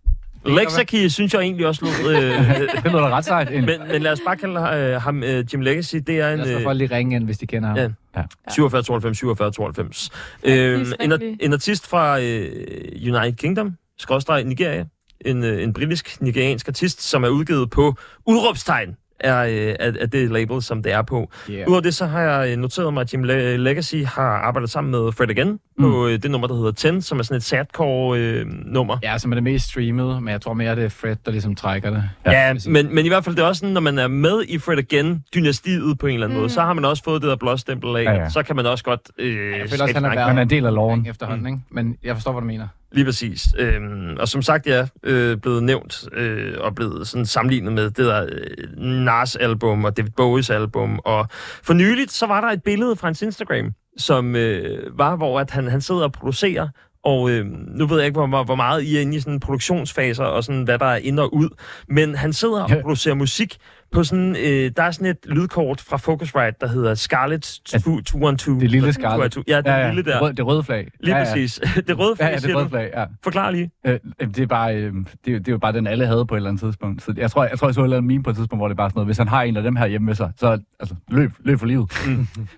Lexaki 0.48 1.08
synes 1.08 1.34
jeg 1.34 1.40
egentlig 1.40 1.66
også 1.66 1.84
lød... 1.84 2.16
Øh, 2.16 2.22
Det 2.84 2.84
lyder 2.84 3.00
da 3.00 3.16
ret 3.16 3.24
sejt. 3.24 3.48
egentlig. 3.48 3.78
men, 3.78 3.88
men 3.88 4.02
lad 4.02 4.12
os 4.12 4.20
bare 4.26 4.36
kalde 4.36 4.60
øh, 4.60 5.02
ham 5.02 5.22
øh, 5.22 5.44
Jim 5.52 5.60
Legacy. 5.60 5.96
Det 5.96 6.20
er 6.20 6.32
en... 6.32 6.38
Lad 6.38 6.46
os 6.46 6.60
Øh, 6.60 6.62
folk 6.62 6.78
lige 6.78 6.96
ringe 6.96 7.16
ind, 7.16 7.24
hvis 7.24 7.38
de 7.38 7.46
kender 7.46 7.68
ham. 7.68 7.76
Ja. 7.78 7.88
Ja. 8.16 8.22
47 8.50 8.82
92 8.82 9.18
47 9.18 9.52
92. 9.52 10.10
Ja, 10.44 10.48
please, 10.48 10.96
en, 11.00 11.36
en 11.40 11.52
artist 11.52 11.86
fra 11.86 12.20
øh, 12.20 12.50
United 12.94 13.36
Kingdom, 13.36 13.72
skråstreg 13.98 14.44
Nigeria. 14.44 14.84
En, 15.20 15.44
øh, 15.44 15.62
en 15.62 15.72
britisk 15.72 16.20
nigeriansk 16.20 16.68
artist, 16.68 17.02
som 17.02 17.24
er 17.24 17.28
udgivet 17.28 17.70
på 17.70 17.94
udråbstegn 18.26 18.96
er, 19.20 19.38
øh, 19.44 19.74
af, 19.80 19.92
af 20.00 20.10
det 20.10 20.30
label, 20.30 20.62
som 20.62 20.82
det 20.82 20.92
er 20.92 21.02
på. 21.02 21.30
Yeah. 21.50 21.68
Udover 21.68 21.80
det, 21.80 21.94
så 21.94 22.06
har 22.06 22.20
jeg 22.20 22.50
øh, 22.52 22.56
noteret 22.58 22.94
mig, 22.94 23.00
at 23.00 23.12
Jim 23.12 23.24
Le- 23.24 23.56
Legacy 23.56 23.96
har 24.06 24.22
arbejdet 24.22 24.70
sammen 24.70 24.90
med 24.90 25.12
Fred 25.12 25.30
Again 25.30 25.58
på 25.80 26.06
øh, 26.06 26.22
det 26.22 26.30
nummer, 26.30 26.46
der 26.48 26.54
hedder 26.54 26.72
10, 26.72 27.00
som 27.00 27.18
er 27.18 27.22
sådan 27.22 27.36
et 27.36 27.42
sadcore-nummer. 27.44 28.98
Ja, 29.02 29.18
som 29.18 29.32
er 29.32 29.34
det 29.34 29.44
mest 29.44 29.68
streamede, 29.68 30.20
men 30.20 30.28
jeg 30.32 30.40
tror 30.40 30.54
mere, 30.54 30.76
det 30.76 30.84
er 30.84 30.88
Fred, 30.88 31.16
der 31.26 31.30
ligesom 31.30 31.54
trækker 31.54 31.90
det. 31.90 32.04
Ja, 32.26 32.52
præcis. 32.52 32.68
men, 32.68 32.94
men 32.94 33.04
i 33.04 33.08
hvert 33.08 33.24
fald 33.24 33.36
det 33.36 33.42
er 33.42 33.46
også 33.46 33.60
sådan, 33.60 33.72
når 33.74 33.80
man 33.80 33.98
er 33.98 34.08
med 34.08 34.42
i 34.48 34.58
Fred 34.58 34.78
Again-dynastiet 34.78 35.98
på 35.98 36.06
en 36.06 36.14
eller 36.14 36.26
anden 36.26 36.36
mm. 36.36 36.40
måde, 36.40 36.50
så 36.50 36.60
har 36.60 36.72
man 36.72 36.84
også 36.84 37.02
fået 37.04 37.22
det 37.22 37.28
der 37.28 37.36
blåstempel 37.36 37.88
af, 37.96 38.02
Ja, 38.04 38.10
ja, 38.10 38.16
ja. 38.16 38.22
ja. 38.22 38.28
så 38.28 38.42
kan 38.42 38.56
man 38.56 38.66
også 38.66 38.84
godt 38.84 39.00
øh, 39.18 39.28
Jeg 39.36 39.70
føler 39.70 39.82
også, 39.82 39.94
han 39.94 40.02
været 40.02 40.16
Man 40.28 40.38
er 40.38 40.42
en 40.42 40.50
del 40.50 40.66
af 40.66 40.74
loven. 40.74 41.06
efterhånden, 41.06 41.46
ikke? 41.46 41.58
Men 41.70 41.96
jeg 42.04 42.14
forstår, 42.16 42.32
hvad 42.32 42.40
du 42.40 42.46
mener. 42.46 42.68
Lige 42.92 43.04
præcis. 43.04 43.42
Øhm, 43.58 44.16
og 44.20 44.28
som 44.28 44.42
sagt, 44.42 44.66
ja, 44.66 44.86
øh, 45.02 45.36
blevet 45.36 45.62
nævnt 45.62 46.08
øh, 46.12 46.54
og 46.60 46.74
blevet 46.74 47.08
sådan 47.08 47.26
sammenlignet 47.26 47.72
med 47.72 47.84
det 47.84 47.96
der 47.96 48.26
øh, 48.32 48.78
Nas 49.04 49.36
album 49.36 49.84
og 49.84 49.96
David 49.96 50.10
Bowies 50.10 50.50
album. 50.50 51.00
Og 51.04 51.28
for 51.62 51.74
nyligt, 51.74 52.12
så 52.12 52.26
var 52.26 52.40
der 52.40 52.48
et 52.48 52.62
billede 52.62 52.96
fra 52.96 53.08
hans 53.08 53.22
Instagram, 53.22 53.72
som 53.98 54.36
øh, 54.36 54.98
var, 54.98 55.16
hvor 55.16 55.40
at 55.40 55.50
han, 55.50 55.68
han 55.68 55.80
sidder 55.80 56.02
og 56.02 56.12
producerer. 56.12 56.68
Og 57.04 57.30
øh, 57.30 57.46
nu 57.46 57.86
ved 57.86 57.96
jeg 57.96 58.06
ikke, 58.06 58.20
hvor, 58.20 58.44
hvor 58.44 58.54
meget 58.54 58.82
I 58.82 58.96
er 58.96 59.00
inde 59.00 59.16
i 59.16 59.20
sådan 59.20 59.40
produktionsfaser 59.40 60.24
og 60.24 60.44
sådan, 60.44 60.62
hvad 60.62 60.78
der 60.78 60.86
er 60.86 60.96
ind 60.96 61.20
og 61.20 61.34
ud. 61.34 61.48
Men 61.88 62.14
han 62.14 62.32
sidder 62.32 62.62
og 62.62 62.70
producerer 62.82 63.14
musik 63.14 63.56
på 63.92 64.04
sådan... 64.04 64.36
Øh, 64.36 64.70
der 64.76 64.82
er 64.82 64.90
sådan 64.90 65.06
et 65.06 65.16
lydkort 65.26 65.80
fra 65.80 65.96
Focusrite, 65.96 66.56
der 66.60 66.68
hedder 66.68 66.94
Scarlett 66.94 67.60
212. 68.06 68.60
Det 68.60 68.70
lille 68.70 68.92
Scarlett. 68.92 69.32
212. 69.34 69.44
Ja, 69.48 69.56
det 69.56 69.66
ja, 69.66 69.76
ja. 69.86 69.88
lille 69.94 70.04
der. 70.10 70.12
Det 70.12 70.22
røde, 70.22 70.32
det 70.36 70.46
røde 70.46 70.62
flag. 70.62 70.88
Lige 71.00 71.14
ja, 71.16 71.22
ja. 71.22 71.24
præcis. 71.24 71.60
Det 71.88 71.98
røde 71.98 72.16
Ja, 72.20 72.24
flag, 72.24 72.28
ja, 72.30 72.34
det 72.34 72.42
siger 72.42 72.56
røde 72.56 72.68
flag, 72.68 72.90
ja. 72.96 73.04
Forklar 73.24 73.50
lige. 73.50 73.70
Øh, 73.86 73.98
det 74.20 74.38
er 74.38 74.46
bare, 74.46 74.76
øh, 74.76 74.92
det, 74.94 75.06
det 75.24 75.48
er 75.48 75.52
jo 75.52 75.58
bare 75.58 75.72
den, 75.72 75.86
alle 75.86 76.06
havde 76.06 76.26
på 76.26 76.34
et 76.34 76.38
eller 76.38 76.50
andet 76.50 76.62
tidspunkt. 76.62 77.02
Så 77.02 77.14
jeg 77.16 77.30
tror, 77.30 77.44
jeg, 77.44 77.58
tror, 77.58 77.68
jeg 77.68 77.74
så 77.74 77.80
et 77.80 77.84
eller 77.84 77.96
andet 77.96 78.08
meme 78.08 78.22
på 78.22 78.30
et 78.30 78.36
tidspunkt, 78.36 78.60
hvor 78.60 78.68
det 78.68 78.74
er 78.74 78.76
bare 78.76 78.90
sådan 78.90 78.98
noget, 78.98 79.06
hvis 79.08 79.18
han 79.18 79.28
har 79.28 79.42
en 79.42 79.56
af 79.56 79.62
dem 79.62 79.76
her 79.76 79.86
hjemme 79.86 80.06
med 80.06 80.14
sig, 80.14 80.30
så 80.36 80.58
altså, 80.80 80.94
løb, 81.10 81.30
løb 81.44 81.58
for 81.58 81.66
livet. 81.66 81.92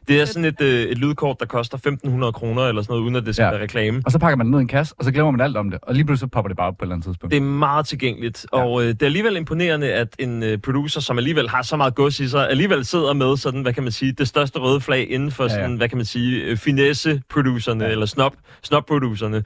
Det 0.09 0.21
er 0.21 0.25
sådan 0.25 0.45
et, 0.45 0.61
øh, 0.61 0.83
et 0.83 0.99
lydkort, 0.99 1.41
der 1.41 1.47
koster 1.47 1.79
1.500 2.25 2.31
kroner 2.31 2.63
eller 2.63 2.83
sådan 2.83 2.93
noget, 2.93 3.03
uden 3.03 3.17
at 3.17 3.27
det 3.27 3.35
skal 3.35 3.43
Ja. 3.43 3.47
ja. 3.49 3.53
være 3.55 3.63
reklame. 3.63 4.03
Og 4.07 4.13
så 4.13 4.19
pakker 4.19 4.37
man 4.37 4.47
det 4.47 4.51
ned 4.51 4.59
i 4.61 4.63
en 4.63 4.69
kasse, 4.69 4.95
og 4.99 5.05
så 5.05 5.13
glemmer 5.13 5.31
man 5.31 5.41
alt 5.41 5.57
om 5.57 5.71
det. 5.71 5.79
Og 5.83 5.95
lige 5.95 6.05
pludselig 6.05 6.21
så 6.21 6.27
popper 6.33 6.49
det 6.49 6.57
bare 6.57 6.67
op 6.67 6.77
på 6.79 6.83
et 6.85 6.87
eller 6.87 6.95
andet 6.95 7.07
tidspunkt. 7.07 7.31
Det 7.31 7.37
er 7.37 7.41
meget 7.45 7.87
tilgængeligt, 7.87 8.47
Ja. 8.53 8.59
ja. 8.59 8.65
og 8.65 8.83
øh, 8.83 8.89
det 8.89 9.03
er 9.03 9.07
alligevel 9.07 9.37
imponerende, 9.37 9.93
at 9.93 10.09
en 10.19 10.43
øh, 10.43 10.59
producer, 10.59 11.01
som 11.01 11.19
alligevel 11.21 11.49
har 11.49 11.63
så 11.63 11.77
meget 11.77 11.95
gods 11.95 12.21
i 12.21 12.29
sig, 12.29 12.51
alligevel 12.51 12.85
sidder 12.85 13.13
med 13.13 13.37
sådan, 13.37 13.63
hvad 13.63 13.73
kan 13.73 13.83
man 13.83 13.93
sige, 13.93 14.13
det 14.13 14.29
største 14.29 14.59
røde 14.59 14.81
flag 14.81 15.11
inden 15.11 15.31
for 15.31 15.45
Ja, 15.45 15.51
ja. 15.53 15.55
sådan, 15.61 15.77
hvad 15.77 15.89
kan 15.89 15.97
man 15.97 16.07
sige, 16.07 16.43
øh, 16.43 16.57
finesse-producerne, 16.57 17.85
Ja. 17.85 17.89
ja. 17.89 17.93
eller 17.93 18.07
snob, 18.07 18.35
snob-producerne. 18.63 19.45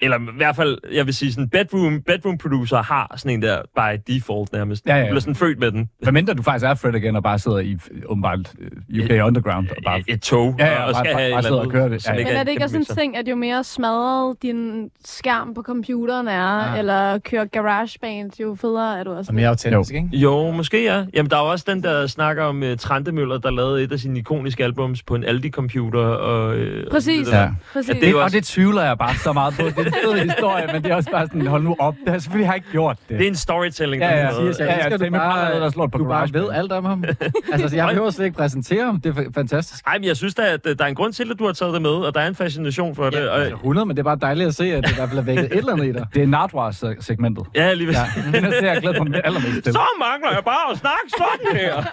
Eller 0.00 0.18
i 0.18 0.36
hvert 0.36 0.56
fald, 0.56 0.78
jeg 0.92 1.06
vil 1.06 1.14
sige, 1.14 1.32
sådan 1.32 1.48
bedroom, 1.48 2.02
bedroom 2.06 2.38
producer 2.38 2.82
har 2.82 3.14
sådan 3.16 3.30
en 3.34 3.42
der 3.42 3.62
by 3.76 4.12
default 4.14 4.52
nærmest. 4.52 4.86
Ja, 4.86 4.92
ja, 4.92 4.98
ja. 4.98 5.04
Du 5.04 5.10
bliver 5.10 5.20
sådan 5.20 5.34
født 5.34 5.58
med 5.58 5.70
den. 5.72 5.88
Hvad 6.02 6.12
mindre 6.12 6.34
du 6.34 6.42
faktisk 6.42 6.64
er 6.66 6.74
Fred 6.74 6.94
igen 6.94 7.16
og 7.16 7.22
bare 7.22 7.38
sidder 7.38 7.58
i 7.58 7.72
øh, 7.90 8.02
åbenbart 8.06 8.38
øh, 8.58 9.04
UK 9.04 9.26
Underground 9.26 9.68
og 9.70 9.76
bare... 9.84 9.98
Et, 9.98 10.04
et 10.08 10.22
tog, 10.22 10.54
Ja, 10.58 10.66
ja, 10.66 10.82
og 10.84 10.92
bare- 10.92 11.04
skal 11.04 11.14
bare- 11.14 11.22
have 11.22 11.32
bare 11.32 11.38
et 11.38 11.44
sidder 11.44 11.60
eller 11.60 11.66
og 11.68 11.72
kører 11.72 11.88
det. 11.88 12.06
Ja, 12.06 12.12
ja. 12.14 12.18
Men 12.24 12.26
er 12.26 12.42
det 12.42 12.50
ikke 12.50 12.60
en 12.60 12.62
også 12.62 12.72
sådan 12.88 12.96
en 12.98 13.12
ting, 13.12 13.16
at 13.16 13.28
jo 13.28 13.36
mere 13.36 13.64
smadret 13.64 14.36
din 14.42 14.90
skærm 15.04 15.54
på 15.54 15.62
computeren 15.62 16.28
er, 16.28 16.46
Ah. 16.46 16.74
ja. 16.74 16.78
eller 16.78 17.18
kører 17.18 17.44
GarageBand, 17.44 18.40
jo 18.40 18.56
federe 18.60 18.98
er 18.98 19.04
du 19.04 19.12
også. 19.12 19.30
Og 19.30 19.34
mere 19.34 19.48
autentisk, 19.48 19.94
ikke? 19.94 20.08
Jo, 20.12 20.50
måske 20.50 20.84
ja. 20.84 21.04
Jamen, 21.14 21.30
der 21.30 21.36
er 21.36 21.40
også 21.40 21.64
den, 21.68 21.82
der 21.82 22.06
snakker 22.06 22.44
om 22.44 22.62
uh, 22.62 22.76
Trandemøller, 22.78 23.38
der 23.38 23.50
lavede 23.50 23.82
et 23.82 23.92
af 23.92 23.98
sine 23.98 24.18
ikoniske 24.18 24.64
albums 24.64 25.02
på 25.02 25.14
en 25.14 25.24
Aldi-computer. 25.24 25.98
Og, 25.98 26.56
øh, 26.56 26.90
Præcis. 26.90 27.18
og 27.18 27.24
det 27.24 27.32
der. 27.32 27.40
Ja. 27.42 27.48
Præcis. 27.72 27.94
Ja, 27.94 28.06
Det, 28.06 28.14
og 28.14 28.32
det 28.32 28.44
tvivler 28.44 28.82
jeg 28.82 28.98
bare 28.98 29.14
så 29.14 29.32
meget 29.32 29.54
på. 29.60 29.82
Det 29.82 29.85
en 29.86 29.92
fed 30.04 30.14
historie, 30.30 30.66
men 30.72 30.82
det 30.82 30.90
er 30.90 30.94
også 30.94 31.10
bare 31.10 31.26
sådan, 31.26 31.46
hold 31.46 31.62
nu 31.62 31.76
op. 31.78 31.94
Det 32.04 32.08
har 32.12 32.18
selvfølgelig 32.18 32.48
har 32.48 32.52
jeg 32.54 32.56
ikke 32.58 32.70
gjort 32.70 32.96
det. 33.08 33.18
Det 33.18 33.24
er 33.24 33.28
en 33.28 33.36
storytelling. 33.36 34.02
Ja, 34.02 34.08
ja, 34.24 34.30
siger 34.30 34.44
jeg. 34.44 34.56
Ja, 34.58 34.88
ja, 34.90 34.96
du 34.96 35.04
er 35.04 35.10
bare, 35.10 35.60
der 35.60 35.70
slår 35.70 35.86
på 35.86 35.98
du 35.98 36.04
bare 36.08 36.28
ved 36.32 36.48
alt 36.52 36.72
om 36.72 36.84
ham. 36.84 37.04
altså, 37.52 37.76
jeg 37.76 37.88
behøver 37.88 38.10
slet 38.10 38.24
ikke 38.24 38.36
præsentere 38.36 38.84
ham. 38.84 39.00
Det 39.00 39.18
er 39.18 39.22
fa- 39.22 39.30
fantastisk. 39.34 39.84
Ej, 39.86 39.98
men 39.98 40.04
jeg 40.04 40.16
synes 40.16 40.34
da, 40.34 40.42
at 40.42 40.60
øh, 40.66 40.78
der 40.78 40.84
er 40.84 40.88
en 40.88 40.94
grund 40.94 41.12
til, 41.12 41.30
at 41.32 41.38
du 41.38 41.46
har 41.46 41.52
taget 41.52 41.74
det 41.74 41.82
med, 41.82 41.90
og 41.90 42.14
der 42.14 42.20
er 42.20 42.26
en 42.28 42.34
fascination 42.34 42.94
for 42.94 43.10
det. 43.10 43.18
Ja, 43.18 43.28
Og, 43.28 43.38
altså 43.40 43.54
100, 43.54 43.86
men 43.86 43.96
det 43.96 44.00
er 44.00 44.04
bare 44.04 44.18
dejligt 44.20 44.48
at 44.48 44.54
se, 44.54 44.64
at 44.74 44.84
det 44.84 44.90
i 44.90 44.94
hvert 44.94 45.08
fald 45.08 45.18
er 45.18 45.22
vækket 45.22 45.44
et 45.44 45.52
eller 45.56 45.72
andet 45.72 45.86
i 45.86 45.92
dig. 45.92 46.06
Det 46.14 46.22
er 46.22 46.26
Nardwar-segmentet. 46.26 47.44
ja, 47.54 47.72
lige 47.74 47.86
ved. 47.86 47.94
Ja, 47.94 48.06
det 48.32 48.44
er 48.44 48.50
det, 48.50 48.62
jeg 48.66 48.76
er 48.76 48.80
glad 48.80 48.94
for 48.94 49.06
allermest 49.24 49.64
til. 49.64 49.72
Så 49.72 49.80
mangler 50.00 50.30
jeg 50.32 50.44
bare 50.44 50.72
at 50.72 50.78
snakke 50.78 51.10
sådan 51.18 51.56
her. 51.56 51.84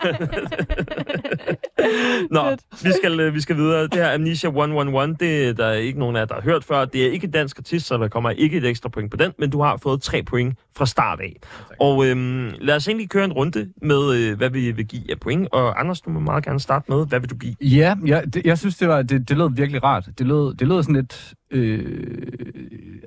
Nå, 2.32 2.44
vi 2.84 2.92
skal, 2.92 3.20
øh, 3.20 3.34
vi 3.34 3.42
skal 3.42 3.56
videre. 3.56 3.82
Det 3.84 3.94
her 3.94 4.14
Amnesia 4.14 4.50
111, 4.50 5.16
det 5.20 5.48
er 5.50 5.54
der 5.54 5.72
ikke 5.72 6.00
nogen 6.00 6.16
af 6.16 6.20
jer, 6.20 6.26
der 6.26 6.34
har 6.36 6.42
hørt 6.42 6.64
før. 6.64 6.86
Det 6.86 7.08
er 7.08 7.12
ikke 7.12 7.28
dansk 7.28 7.58
artist, 7.60 7.83
så 7.84 7.98
der 7.98 8.08
kommer 8.08 8.30
ikke 8.30 8.58
et 8.58 8.66
ekstra 8.66 8.90
point 8.90 9.12
på 9.12 9.18
den, 9.18 9.32
men 9.40 9.50
du 9.50 9.62
har 9.62 9.78
fået 9.78 10.02
tre 10.02 10.24
point 10.24 10.60
fra 10.78 10.86
start 10.86 11.20
af. 11.20 11.36
Og 11.80 12.06
øhm, 12.08 12.50
lad 12.62 12.76
os 12.76 12.88
egentlig 12.88 13.10
køre 13.10 13.26
en 13.26 13.34
runde 13.34 13.70
med, 13.82 14.16
øh, 14.16 14.38
hvad 14.38 14.50
vi 14.50 14.72
vil 14.72 14.88
give 14.88 15.12
af 15.12 15.20
point. 15.20 15.48
Og 15.52 15.80
Anders, 15.80 16.02
du 16.02 16.10
må 16.10 16.20
meget 16.20 16.46
gerne 16.46 16.60
starte 16.60 16.86
med, 16.92 17.08
hvad 17.08 17.20
vil 17.20 17.30
du 17.30 17.36
give? 17.36 17.56
Ja, 17.62 17.96
ja 18.06 18.22
det, 18.34 18.46
jeg 18.46 18.58
synes, 18.58 18.78
det, 18.78 18.88
var, 18.88 19.02
det, 19.02 19.30
det 19.30 19.38
lød 19.38 19.50
virkelig 19.56 19.84
rart. 19.84 20.10
Det 20.18 20.28
lød, 20.28 20.54
det 20.54 20.68
lød 20.68 20.84
sådan 20.84 20.96
lidt... 20.96 21.34
Øh, 21.52 22.28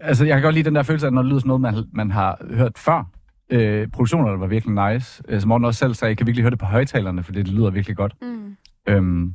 altså, 0.01 0.25
jeg 0.25 0.35
kan 0.37 0.43
godt 0.43 0.55
lide 0.55 0.65
den 0.65 0.75
der 0.75 0.83
følelse 0.83 1.07
af, 1.07 1.13
når 1.13 1.23
det 1.23 1.29
lyder 1.29 1.39
sådan 1.41 1.49
noget, 1.49 1.61
man, 1.61 1.85
man 1.93 2.11
har 2.11 2.39
hørt 2.51 2.73
før. 2.79 3.05
Øh, 3.51 3.89
produktionerne 3.89 4.41
var 4.41 4.47
virkelig 4.47 4.93
nice. 4.93 5.23
Øh, 5.29 5.41
som 5.41 5.49
Morten 5.49 5.65
også 5.65 5.79
selv 5.79 5.95
sagde, 5.95 6.11
jeg 6.11 6.17
kan 6.19 6.27
virkelig 6.27 6.43
høre 6.43 6.51
det 6.51 6.59
på 6.59 6.67
højtalerne, 6.67 7.23
for 7.23 7.33
det 7.33 7.49
lyder 7.49 7.71
virkelig 7.71 7.97
godt. 7.97 8.13
Mm. 8.23 8.57
Øhm, 8.89 9.35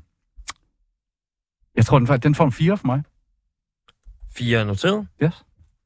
jeg 1.76 1.86
tror, 1.86 1.98
den, 2.00 2.08
får- 2.08 2.18
den 2.18 2.36
får 2.36 2.46
en 2.46 2.52
4 2.52 2.78
for 2.78 2.88
mig. 2.88 3.04
Fire 4.36 4.60
er 4.60 4.64
noteret. 4.64 5.08
Yes. 5.24 5.34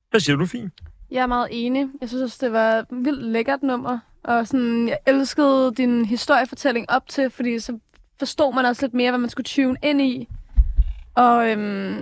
Hvad 0.09 0.19
siger 0.19 0.35
du, 0.35 0.45
fint? 0.45 0.73
Jeg 1.11 1.21
er 1.21 1.27
meget 1.27 1.47
enig. 1.51 1.87
Jeg 2.01 2.09
synes 2.09 2.23
også, 2.23 2.45
det 2.45 2.53
var 2.53 2.71
et 2.71 2.85
vildt 2.91 3.23
lækkert 3.23 3.63
nummer. 3.63 3.99
Og 4.23 4.47
sådan, 4.47 4.87
jeg 4.87 4.97
elskede 5.05 5.73
din 5.77 6.05
historiefortælling 6.05 6.89
op 6.89 7.07
til, 7.07 7.29
fordi 7.29 7.59
så 7.59 7.79
forstod 8.19 8.53
man 8.55 8.65
også 8.65 8.85
lidt 8.85 8.93
mere, 8.93 9.11
hvad 9.11 9.19
man 9.19 9.29
skulle 9.29 9.45
tune 9.45 9.77
ind 9.83 10.01
i. 10.01 10.27
Og 11.15 11.49
øhm, 11.49 11.97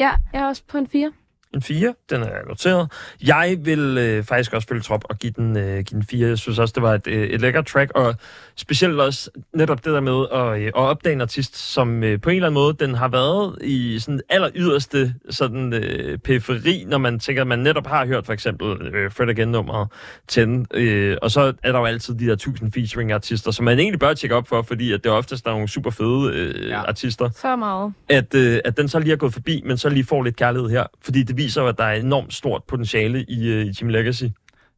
ja, 0.00 0.10
jeg 0.32 0.42
er 0.42 0.46
også 0.46 0.62
på 0.68 0.78
en 0.78 0.86
4. 0.86 1.12
En 1.54 1.62
4, 1.62 1.94
den 2.10 2.22
er 2.22 2.48
noteret. 2.48 2.92
Jeg 3.24 3.56
vil 3.60 3.98
øh, 3.98 4.24
faktisk 4.24 4.52
også 4.52 4.68
følge 4.68 4.82
trop 4.82 5.04
og 5.10 5.18
give 5.18 5.32
den, 5.36 5.56
øh, 5.56 5.74
give 5.74 5.84
den 6.00 6.06
4. 6.10 6.28
Jeg 6.28 6.38
synes 6.38 6.58
også, 6.58 6.72
det 6.74 6.82
var 6.82 6.94
et, 6.94 7.06
øh, 7.06 7.28
et 7.28 7.40
lækkert 7.40 7.66
track, 7.66 7.90
og 7.94 8.14
specielt 8.56 9.00
også 9.00 9.30
netop 9.54 9.84
det 9.84 9.92
der 9.92 10.00
med 10.00 10.26
at, 10.32 10.60
øh, 10.60 10.66
at 10.66 10.74
opdage 10.74 11.12
en 11.12 11.20
artist, 11.20 11.56
som 11.56 12.04
øh, 12.04 12.20
på 12.20 12.30
en 12.30 12.36
eller 12.36 12.46
anden 12.46 12.54
måde, 12.54 12.76
den 12.80 12.94
har 12.94 13.08
været 13.08 13.58
i 13.62 13.98
sådan 13.98 14.20
aller 14.28 14.50
yderste 14.54 15.14
sådan, 15.30 15.72
øh, 15.72 16.18
periferi, 16.18 16.84
når 16.86 16.98
man 16.98 17.18
tænker, 17.18 17.42
at 17.42 17.48
man 17.48 17.58
netop 17.58 17.86
har 17.86 18.06
hørt 18.06 18.26
for 18.26 18.32
eksempel 18.32 18.86
øh, 18.94 19.12
Fred 19.12 19.28
Again-nummeret 19.28 19.88
10, 20.28 20.40
øh, 20.74 21.16
og 21.22 21.30
så 21.30 21.52
er 21.62 21.72
der 21.72 21.78
jo 21.78 21.84
altid 21.84 22.14
de 22.14 22.26
der 22.26 22.32
1000 22.32 22.72
featuring-artister, 22.72 23.50
som 23.50 23.64
man 23.64 23.78
egentlig 23.78 24.00
bør 24.00 24.14
tjekke 24.14 24.36
op 24.36 24.48
for, 24.48 24.62
fordi 24.62 24.92
at 24.92 25.04
det 25.04 25.12
oftest 25.12 25.46
er 25.46 25.50
nogle 25.50 25.68
super 25.68 25.90
fede 25.90 26.30
øh, 26.34 26.68
ja. 26.68 26.82
artister 26.82 27.30
Så 27.30 27.56
meget. 27.56 27.92
at, 28.08 28.34
øh, 28.34 28.60
at 28.64 28.76
den 28.76 28.88
så 28.88 28.98
lige 28.98 29.12
er 29.12 29.16
gået 29.16 29.32
forbi, 29.32 29.62
men 29.66 29.78
så 29.78 29.88
lige 29.88 30.04
får 30.04 30.22
lidt 30.22 30.36
kærlighed 30.36 30.70
her. 30.70 30.84
Fordi 31.02 31.22
det 31.22 31.35
viser 31.36 31.62
jo, 31.62 31.68
at 31.68 31.78
der 31.78 31.84
er 31.84 31.92
enormt 32.00 32.34
stort 32.34 32.62
potentiale 32.68 33.24
i, 33.28 33.48
øh, 33.48 33.64
i 33.66 33.72
Jim 33.80 33.88
Legacy. 33.88 34.24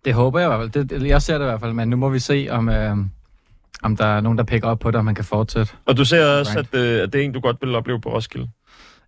Det 0.04 0.14
håber 0.14 0.38
jeg 0.38 0.46
i 0.46 0.56
hvert 0.56 0.60
fald. 0.72 0.82
Det, 0.88 1.00
det- 1.00 1.08
jeg 1.08 1.22
ser 1.22 1.34
det 1.38 1.44
i 1.44 1.48
hvert 1.48 1.60
fald, 1.60 1.72
men 1.72 1.88
nu 1.88 1.96
må 1.96 2.08
vi 2.08 2.18
se, 2.18 2.46
om, 2.50 2.68
øh, 2.68 2.96
om 3.82 3.96
der 3.96 4.04
er 4.06 4.20
nogen, 4.20 4.38
der 4.38 4.44
picker 4.44 4.68
op 4.68 4.78
på 4.78 4.90
det, 4.90 4.96
og 4.98 5.04
man 5.04 5.14
kan 5.14 5.24
fortsætte. 5.24 5.72
Og 5.86 5.96
du 5.96 6.04
ser 6.04 6.26
også, 6.38 6.52
Right. 6.58 6.74
at, 6.74 6.80
øh, 6.80 7.02
at 7.02 7.12
det 7.12 7.20
er 7.20 7.24
en, 7.24 7.32
du 7.32 7.40
godt 7.40 7.56
vil 7.60 7.74
opleve 7.74 8.00
på 8.00 8.08
Roskilde. 8.14 8.48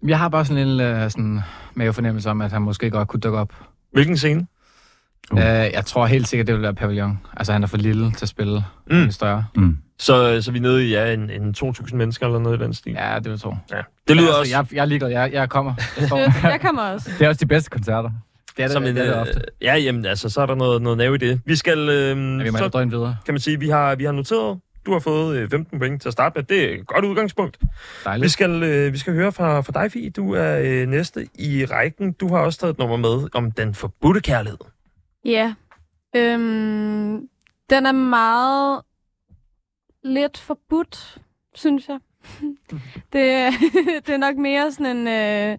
Jeg 0.07 0.19
har 0.19 0.29
bare 0.29 0.45
sådan 0.45 0.63
en 0.63 0.69
lille 0.69 1.05
øh, 1.05 1.11
sådan, 1.11 1.41
mavefornemmelse 1.75 2.31
om, 2.31 2.41
at 2.41 2.53
han 2.53 2.63
måske 2.63 2.91
godt 2.91 3.09
kunne 3.09 3.21
dukke 3.21 3.39
op. 3.39 3.53
Hvilken 3.93 4.17
scene? 4.17 4.47
Uh. 5.33 5.37
Uh. 5.39 5.43
Uh, 5.43 5.45
jeg 5.49 5.83
tror 5.87 6.07
helt 6.07 6.29
sikkert, 6.29 6.47
det 6.47 6.55
vil 6.55 6.63
være 6.63 6.75
Pavillon. 6.75 7.19
Altså, 7.37 7.53
han 7.53 7.63
er 7.63 7.67
for 7.67 7.77
lille 7.77 8.13
til 8.13 8.25
at 8.25 8.29
spille 8.29 8.65
Mm. 8.91 9.11
større. 9.11 9.45
Mm. 9.57 9.79
Så, 9.99 10.43
så 10.43 10.53
vi 10.53 10.59
er 10.59 10.63
nede 10.63 10.87
i 10.87 10.91
ja, 10.91 11.13
en, 11.13 11.31
en 11.31 11.55
2.000 11.65 11.97
mennesker 11.97 12.27
eller 12.27 12.39
noget 12.39 12.61
i 12.61 12.65
den 12.65 12.75
stil. 12.75 12.93
Ja, 12.93 13.15
det 13.15 13.25
vil 13.25 13.31
jeg 13.31 13.41
tro. 13.41 13.55
Ja. 13.71 13.77
Det 14.09 14.17
lyder 14.17 14.29
altså, 14.29 14.39
også 14.41 14.57
Jeg, 14.57 14.67
jeg 14.75 14.81
er 14.81 14.85
ligeglad. 14.85 15.11
Jeg, 15.11 15.31
jeg 15.33 15.49
kommer. 15.49 15.75
Jeg. 16.01 16.09
Det, 16.11 16.43
jeg 16.43 16.59
kommer 16.61 16.83
også. 16.83 17.11
Det 17.19 17.25
er 17.25 17.29
også 17.29 17.39
de 17.39 17.47
bedste 17.47 17.71
koncerter. 17.71 18.11
Det 18.57 18.63
er 18.63 18.67
det, 18.67 18.73
som 18.73 18.83
det, 18.83 18.91
en... 18.91 18.97
er 18.97 19.03
det 19.05 19.13
øh, 19.15 19.21
ofte. 19.21 19.41
Ja, 19.63 19.77
jamen, 19.77 20.05
altså, 20.07 20.29
så 20.29 20.41
er 20.41 20.47
der 20.47 20.55
noget, 20.55 20.83
noget 20.83 20.99
nerve 20.99 21.15
i 21.15 21.19
det. 21.19 21.41
Vi 21.45 21.57
skal... 21.57 21.79
Øh, 21.89 22.09
Ja, 22.09 22.15
vi 22.43 22.51
må 22.51 22.59
så 22.59 22.87
videre. 22.91 23.17
kan 23.25 23.35
man 23.35 23.41
sige, 23.41 23.61
vi 23.61 23.69
har, 23.69 23.95
vi 23.95 24.05
har 24.05 24.13
noteret 24.13 24.59
Du 24.87 24.93
har 24.93 24.99
fået 24.99 25.37
øh, 25.37 25.51
15 25.51 25.79
point 25.79 26.03
til 26.03 26.09
at 26.09 26.13
starte 26.13 26.33
med. 26.39 26.43
Det 26.45 26.65
er 26.71 26.75
et 26.81 26.87
godt 26.87 27.05
udgangspunkt. 27.05 27.57
Vi 27.61 27.67
Dejligt. 28.05 28.33
skal, 28.33 28.63
øh, 28.63 28.93
vi 28.93 28.99
skal 28.99 29.13
høre 29.13 29.33
fra, 29.33 29.61
fra 29.61 29.83
dig, 29.83 29.93
Fie. 29.93 30.11
Du 30.11 30.35
er 30.35 30.59
øh, 30.63 30.89
næste 30.89 31.27
i 31.39 31.65
rækken. 31.65 32.13
Du 32.13 32.29
har 32.35 32.39
også 32.43 32.59
taget 32.59 32.71
et 32.73 32.79
nummer 32.79 32.97
med 32.97 33.29
om 33.35 33.53
den 33.53 33.75
forbudte 33.75 34.21
kærlighed. 34.21 34.59
Ja. 35.25 35.55
Øhm, 36.17 37.29
den 37.71 37.87
er 37.87 37.93
meget 37.93 38.83
lidt 40.03 40.39
forbudt, 40.39 41.19
synes 41.55 41.89
jeg. 41.89 41.99
det, 43.13 43.53
det 44.07 44.09
er 44.09 44.17
nok 44.17 44.37
mere 44.37 44.73
sådan 44.73 44.97
en 44.97 45.09
øh, 45.09 45.59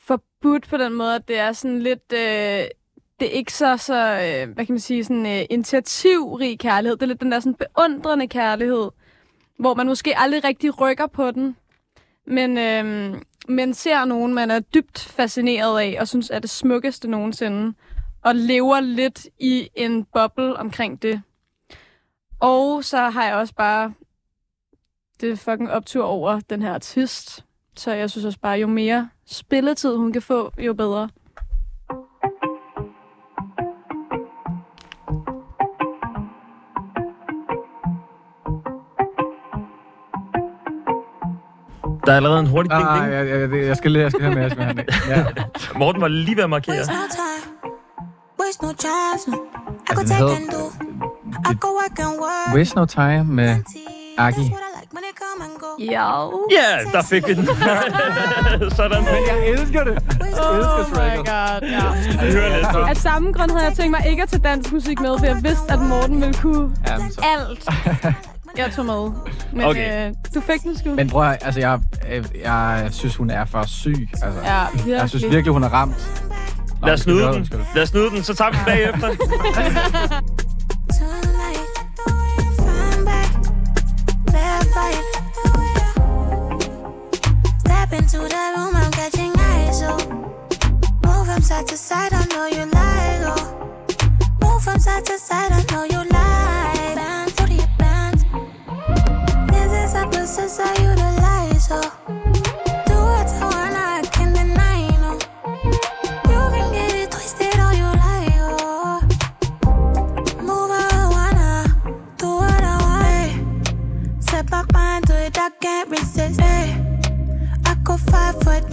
forbudt 0.00 0.68
på 0.68 0.76
den 0.76 0.92
måde, 0.92 1.14
at 1.14 1.28
det 1.28 1.38
er 1.38 1.52
sådan 1.52 1.82
lidt... 1.82 2.12
Øh, 2.12 2.64
det 3.20 3.28
er 3.28 3.32
ikke 3.32 3.52
så, 3.52 3.76
så 3.76 3.94
øh, 3.94 4.54
hvad 4.54 4.66
kan 4.66 4.72
man 4.72 4.80
sige, 4.80 5.04
sådan 5.04 5.26
øh, 5.26 5.44
initiativrig 5.50 6.58
kærlighed. 6.58 6.96
Det 6.96 7.02
er 7.02 7.06
lidt 7.06 7.20
den 7.20 7.32
der 7.32 7.40
sådan 7.40 7.54
beundrende 7.54 8.28
kærlighed, 8.28 8.90
hvor 9.58 9.74
man 9.74 9.86
måske 9.86 10.18
aldrig 10.18 10.44
rigtig 10.44 10.80
rykker 10.80 11.06
på 11.06 11.30
den, 11.30 11.56
men, 12.26 12.58
øh, 12.58 13.14
men 13.48 13.74
ser 13.74 14.04
nogen, 14.04 14.34
man 14.34 14.50
er 14.50 14.60
dybt 14.60 14.98
fascineret 14.98 15.80
af, 15.80 15.96
og 16.00 16.08
synes 16.08 16.30
er 16.30 16.38
det 16.38 16.50
smukkeste 16.50 17.10
nogensinde 17.10 17.74
og 18.26 18.34
lever 18.34 18.80
lidt 18.80 19.26
i 19.38 19.68
en 19.74 20.04
boble 20.04 20.56
omkring 20.56 21.02
det. 21.02 21.22
Og 22.40 22.84
så 22.84 22.98
har 22.98 23.24
jeg 23.24 23.34
også 23.34 23.54
bare 23.54 23.92
det 25.20 25.30
er 25.30 25.36
fucking 25.36 25.70
optur 25.70 26.04
over 26.04 26.40
den 26.50 26.62
her 26.62 26.74
artist. 26.74 27.44
Så 27.76 27.92
jeg 27.92 28.10
synes 28.10 28.24
også 28.24 28.38
bare, 28.40 28.58
jo 28.58 28.66
mere 28.66 29.08
spilletid 29.26 29.96
hun 29.96 30.12
kan 30.12 30.22
få, 30.22 30.52
jo 30.58 30.74
bedre. 30.74 31.08
Der 42.06 42.12
er 42.12 42.16
allerede 42.16 42.40
en 42.40 42.46
hurtig 42.46 42.70
ding, 42.70 42.82
Ah, 42.82 43.02
ding. 43.02 43.12
jeg, 43.14 43.26
jeg, 43.28 43.50
jeg, 43.50 43.66
jeg 43.66 43.76
skal 43.76 43.90
lige, 43.90 44.02
jeg 44.02 44.10
skal 44.10 44.22
have 44.22 44.34
med, 44.34 44.42
jeg 44.42 44.50
skal 44.50 44.64
have 44.64 44.74
med. 44.74 44.84
Ja. 45.08 45.24
Morten 45.78 46.00
var 46.00 46.08
lige 46.08 46.36
ved 46.36 46.44
at 46.44 46.50
markere. 46.50 46.76
Den 48.68 48.76
take 50.08 50.14
hedder- 50.14 50.36
and 50.36 50.50
do. 50.50 50.62
I 51.50 51.54
go 51.60 51.68
work 51.68 51.98
and 51.98 52.18
work. 52.20 52.54
Waste 52.56 52.76
No 52.76 52.84
Time 52.84 53.24
med 53.24 53.56
Aki. 54.18 54.52
Ja. 55.80 56.24
Ja, 56.50 56.90
der 56.92 57.02
fik 57.02 57.28
vi 57.28 57.34
den. 57.34 57.46
Sådan. 58.76 59.04
Men 59.04 59.14
jeg 59.28 59.48
elsker 59.48 59.84
det. 59.84 59.98
Oh 60.40 60.90
my 60.90 61.16
god, 61.16 61.60
ja. 61.62 62.24
Vi 62.26 62.32
hører 62.32 62.56
lidt 62.56 62.68
på. 62.72 62.78
Af 62.78 62.96
samme 62.96 63.32
grund 63.32 63.50
havde 63.50 63.64
jeg 63.64 63.74
tænkt 63.76 63.90
mig 63.90 64.10
ikke 64.10 64.22
at 64.22 64.28
tage 64.28 64.42
dansk 64.42 64.72
musik 64.72 65.00
med, 65.00 65.18
for 65.18 65.26
jeg 65.26 65.36
vidste, 65.42 65.72
at 65.72 65.78
Morten 65.80 66.20
ville 66.20 66.34
kunne 66.34 66.76
Ja, 66.86 66.92
alt. 67.22 67.68
Jeg 68.56 68.72
tog 68.72 68.86
med. 68.86 69.10
Men 69.52 69.64
Okay. 69.64 70.08
øh, 70.08 70.14
du 70.34 70.40
fik 70.40 70.62
den 70.62 70.78
sgu. 70.78 70.94
Men 70.94 71.10
prøv 71.10 71.22
at, 71.30 71.38
altså 71.44 71.60
jeg, 71.60 71.80
jeg, 72.10 72.80
jeg 72.84 72.88
synes, 72.92 73.16
hun 73.16 73.30
er 73.30 73.44
for 73.44 73.66
syg. 73.66 74.08
Altså, 74.22 74.40
Ja, 74.44 74.60
virkelig. 74.74 74.92
jeg 74.92 75.08
synes 75.08 75.24
virkelig, 75.24 75.52
hun 75.52 75.64
er 75.64 75.68
ramt. 75.68 76.22
Lad 76.86 76.94
os 76.94 77.00
snyde 77.00 77.22
den. 77.32 77.48
Lad 77.74 77.82
os 77.82 77.88
snyde 77.88 78.10
den, 78.10 78.22
så 78.22 78.34
tager 78.34 78.50
vi 78.50 78.56
den 78.56 78.64
bagefter. 78.66 79.08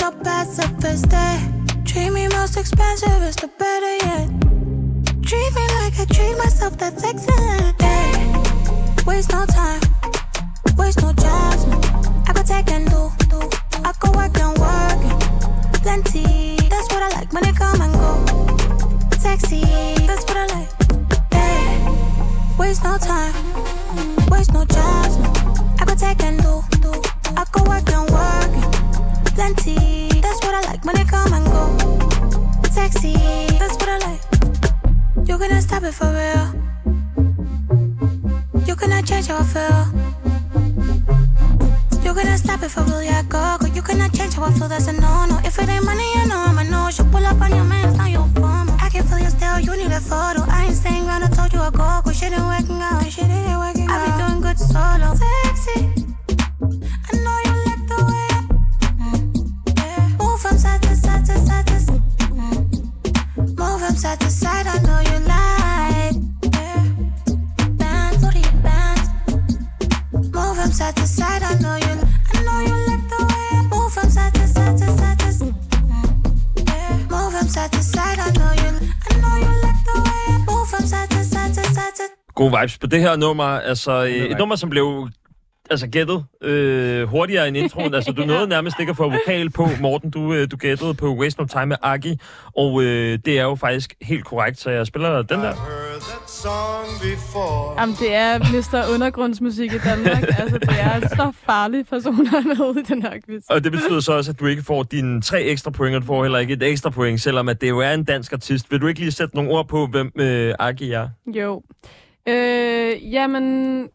five 0.04 0.14
foot, 0.14 0.18
no 0.18 0.24
pacifist. 0.24 1.14
Ay. 1.14 1.40
Treat 1.86 2.10
me 2.12 2.28
most 2.30 2.58
expensive, 2.58 3.22
it's 3.22 3.36
the 3.36 3.48
better 3.48 3.96
yet. 4.06 4.28
Treat 5.24 5.54
me 5.56 5.66
like 5.80 6.00
I 6.00 6.06
treat 6.12 6.38
myself, 6.38 6.78
that's 6.78 7.04
excellent. 7.04 7.76
Ay. 7.82 9.04
Waste 9.06 9.32
no 9.32 9.46
time, 9.46 9.82
waste 10.78 11.02
no 11.02 11.14
chance. 11.14 11.66
I 12.28 12.34
go 12.34 12.44
take 12.44 12.72
and 12.72 12.90
do, 12.90 13.12
do. 13.30 13.40
I 13.84 13.94
go 14.00 14.12
work 14.12 14.38
and 14.40 14.58
work. 14.58 15.02
Plenty, 15.84 16.56
that's 16.70 16.88
what 16.94 17.04
I 17.04 17.10
like 17.20 17.34
when 17.34 17.44
they 17.44 17.52
come 17.52 17.82
and 17.82 17.94
go. 17.94 18.26
Sexy, 19.20 19.62
that's 20.08 20.24
what 20.26 20.38
I 20.38 20.46
like. 20.56 20.72
Hey, 21.34 22.58
waste 22.58 22.84
no 22.84 22.98
time, 22.98 23.34
waste 24.30 24.54
no 24.54 24.66
chance. 24.66 25.18
I 25.80 25.86
go 25.86 25.96
take 25.96 26.24
and 26.24 26.42
do, 26.42 26.62
do. 26.82 26.92
I 27.36 27.46
go 27.52 27.64
work 27.64 27.90
and 27.92 28.10
work. 28.10 28.13
Plenty, 29.44 30.22
that's 30.22 30.40
what 30.46 30.56
I 30.56 30.62
like 30.72 30.86
when 30.86 30.96
they 30.96 31.04
come 31.04 31.34
and 31.34 31.46
go. 31.46 31.76
Sexy, 32.72 33.12
that's 33.60 33.76
what 33.76 33.90
I 33.90 33.98
like. 34.08 34.22
You 35.28 35.38
cannot 35.38 35.62
stop 35.62 35.84
it 35.84 35.94
for 35.94 36.08
real. 36.08 36.48
You 38.66 38.74
cannot 38.78 39.06
change 39.06 39.28
how 39.28 39.40
I 39.40 39.44
feel. 39.44 39.84
You 42.06 42.14
cannot 42.14 42.40
stop 42.40 42.64
it 42.64 42.72
for 42.72 42.84
real, 42.84 43.04
yeah, 43.04 43.22
go, 43.24 43.58
go. 43.60 43.68
You 43.68 43.82
cannot 43.82 44.14
change 44.14 44.36
how 44.36 44.46
I 44.46 44.52
feel, 44.52 44.70
that's 44.70 44.88
a 44.88 44.94
no-no. 44.94 45.38
If 45.44 45.60
it 45.60 45.68
ain't 45.68 45.84
money, 45.84 46.10
you 46.16 46.26
know 46.26 46.40
I'ma 46.48 46.64
know. 46.64 46.88
You 46.98 47.04
pull 47.12 47.26
up 47.26 47.42
on 47.42 47.54
your 47.54 47.66
man, 47.66 47.90
it's 47.90 47.98
not 47.98 48.12
your 48.12 48.26
phone. 48.36 48.70
I 48.80 48.88
can 48.94 49.04
feel 49.04 49.20
you 49.20 49.30
still, 49.30 49.60
you 49.60 49.76
need 49.76 49.92
a 49.92 50.00
photo. 50.00 50.46
I 50.48 50.68
ain't 50.68 50.76
staying 50.78 51.06
around, 51.06 51.24
I 51.24 51.28
told 51.28 51.52
you 51.52 51.60
I 51.60 51.70
go, 51.70 52.00
go. 52.06 52.14
Shit 52.14 52.32
ain't 52.32 52.44
working 52.44 52.80
out, 52.80 53.04
shit 53.12 53.26
ain't 53.26 53.60
working 53.60 53.90
out. 53.90 54.00
I 54.00 54.06
be 54.08 54.24
doing 54.24 54.42
good 54.42 54.58
solo. 54.58 55.14
Sexy, 55.20 56.03
Move 63.94 64.02
from 64.02 64.10
side 64.10 64.20
to 64.22 64.30
side, 64.32 64.66
I 64.66 64.80
know 64.88 65.02
you 65.12 65.20
like. 65.32 66.16
Yeah. 66.56 66.82
Are 68.26 68.38
your 68.44 68.56
bands? 68.64 69.08
Move 70.34 70.56
from 70.58 70.72
side 70.72 70.96
to 70.96 71.06
side, 71.06 71.44
I 71.44 71.54
know 71.62 71.76
you. 71.76 71.96
I 72.34 72.42
know 72.46 72.60
you 72.70 72.76
like 72.90 73.06
the 73.14 73.20
way 73.30 73.46
I 73.52 73.62
move 73.74 73.94
from 73.94 74.10
side 74.10 74.34
to 74.34 74.48
side 74.48 74.78
to 74.80 74.88
side 74.98 75.20
to 75.20 75.32
side. 75.32 75.56
Yeah. 76.68 76.98
Move 77.14 77.32
from 77.34 77.48
side 77.48 77.72
to 77.74 77.84
side, 77.84 78.18
I 78.18 78.32
know 78.40 78.54
you. 78.64 78.72
I 79.10 79.14
know 79.22 79.36
you 79.46 79.52
like 79.62 79.82
the 79.86 79.96
way 80.06 80.22
I 80.28 80.38
move 80.50 80.68
from 80.72 80.86
side 80.88 81.10
to 81.12 81.24
side 81.24 81.54
to 81.54 81.64
side 81.76 81.94
to. 81.98 82.04
Gode 82.36 82.52
vibes 82.52 82.78
på 82.78 82.88
det 82.88 83.02
her 83.02 83.16
nummer. 83.16 83.44
Altså, 83.44 83.92
et 84.02 84.38
nummer, 84.38 84.56
som 84.56 84.70
blev 84.70 85.10
altså 85.70 85.88
gættet 85.88 86.26
øh, 86.42 87.08
hurtigere 87.08 87.48
end 87.48 87.58
introen. 87.58 87.94
Altså, 87.94 88.12
du 88.12 88.26
nåede 88.32 88.48
nærmest 88.48 88.80
ikke 88.80 88.90
at 88.90 88.98
få 88.98 89.10
vokal 89.10 89.50
på, 89.50 89.68
Morten. 89.82 90.10
Du, 90.10 90.34
øh, 90.34 90.52
du 90.52 90.58
gættede 90.58 90.94
på 90.94 91.16
Waste 91.16 91.42
No 91.42 91.48
Time 91.48 91.66
med 91.66 91.78
Aki, 91.82 92.20
og 92.58 92.84
øh, 92.84 93.20
det 93.26 93.40
er 93.40 93.44
jo 93.44 93.56
faktisk 93.56 93.96
helt 94.02 94.26
korrekt, 94.26 94.60
så 94.60 94.70
jeg 94.70 94.88
spiller 94.88 95.22
den 95.22 95.40
der. 95.40 95.54
Jamen, 97.80 97.96
det 98.00 98.16
er 98.16 98.40
Mr. 98.40 98.94
Undergrundsmusik 98.94 99.74
i 99.74 99.78
Danmark. 99.78 100.24
altså, 100.42 100.58
det 100.58 100.80
er 100.80 101.00
så 101.08 101.32
farlige 101.46 101.84
personer 101.84 102.42
med 102.42 102.82
i 102.82 102.86
den 102.86 103.02
her 103.02 103.14
quiz. 103.26 103.44
Og 103.50 103.64
det 103.64 103.72
betyder 103.72 104.00
så 104.00 104.14
også, 104.14 104.32
at 104.32 104.40
du 104.40 104.46
ikke 104.46 104.64
får 104.64 104.84
dine 104.84 105.22
tre 105.22 105.42
ekstra 105.42 105.72
point, 105.72 105.96
og 105.96 106.02
du 106.02 106.06
får 106.06 106.24
heller 106.24 106.40
ikke 106.40 106.54
et 106.54 106.64
ekstra 106.64 106.90
point, 106.90 107.22
selvom 107.22 107.50
at 107.50 107.62
det 107.62 107.70
jo 107.70 107.80
er 107.80 107.94
en 107.94 108.04
dansk 108.04 108.34
artist. 108.34 108.72
Vil 108.72 108.82
du 108.82 108.88
ikke 108.88 109.00
lige 109.00 109.12
sætte 109.12 109.36
nogle 109.36 109.52
ord 109.52 109.68
på, 109.68 109.88
hvem 109.88 110.12
øh, 110.16 110.54
Aki 110.60 110.92
er? 110.92 111.10
Jo. 111.36 111.62
Øh, 112.28 113.14
jamen, 113.14 113.88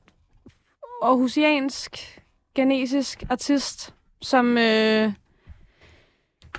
Aarhusiansk, 1.02 2.20
genesisk 2.54 3.24
artist, 3.30 3.94
som 4.22 4.58
øh, 4.58 5.12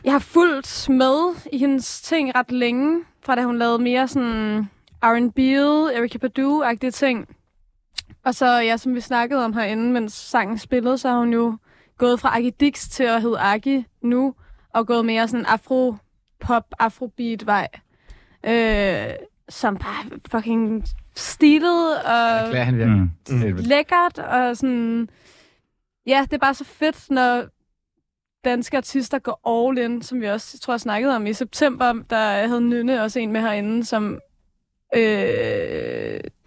jeg 0.03 0.11
har 0.11 0.19
fulgt 0.19 0.87
med 0.89 1.35
i 1.53 1.57
hendes 1.57 2.01
ting 2.01 2.35
ret 2.35 2.51
længe, 2.51 3.03
fra 3.21 3.35
da 3.35 3.43
hun 3.43 3.57
lavede 3.57 3.79
mere 3.79 4.07
sådan 4.07 4.65
R&B, 5.03 5.39
Erika 5.39 6.17
Badu-agtige 6.17 6.91
ting. 6.91 7.35
Og 8.23 8.35
så, 8.35 8.45
ja, 8.45 8.77
som 8.77 8.95
vi 8.95 9.01
snakkede 9.01 9.45
om 9.45 9.53
herinde, 9.53 9.91
mens 9.91 10.13
sangen 10.13 10.57
spillede, 10.57 10.97
så 10.97 11.09
har 11.09 11.19
hun 11.19 11.33
jo 11.33 11.57
gået 11.97 12.19
fra 12.19 12.37
Aki 12.37 12.49
Dix 12.49 12.89
til 12.89 13.03
at 13.03 13.21
hedde 13.21 13.39
Aki 13.39 13.85
nu, 14.01 14.35
og 14.73 14.87
gået 14.87 15.05
mere 15.05 15.27
sådan 15.27 15.45
afro-pop, 15.45 16.65
afrobeat-vej. 16.79 17.67
Øh, 18.43 19.13
som 19.49 19.77
bare 19.77 20.19
fucking 20.31 20.83
stilet 21.15 21.97
og 21.97 22.11
Erklærer 22.11 22.63
han 22.63 22.77
virkelig. 22.77 23.53
Mm. 23.53 23.57
Lækkert, 23.57 24.17
og 24.17 24.57
sådan... 24.57 25.09
Ja, 26.07 26.21
det 26.21 26.33
er 26.33 26.37
bare 26.37 26.53
så 26.53 26.63
fedt, 26.65 27.09
når 27.09 27.43
danske 28.45 28.77
artister 28.77 29.19
går 29.19 29.69
all 29.69 29.77
in, 29.77 30.01
som 30.01 30.21
vi 30.21 30.25
også, 30.25 30.51
jeg 30.55 30.61
tror, 30.61 30.73
jeg 30.73 30.81
snakkede 30.81 31.15
om 31.15 31.27
i 31.27 31.33
september, 31.33 31.93
der 32.09 32.47
havde 32.47 32.61
Nynne 32.61 33.03
også 33.03 33.19
en 33.19 33.31
med 33.31 33.41
herinde, 33.41 33.85
som... 33.85 34.19
Øh, 34.95 35.01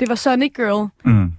det 0.01 0.09
var 0.09 0.15
Sonic 0.15 0.53
Girl, 0.55 0.89
Mm. 1.05 1.33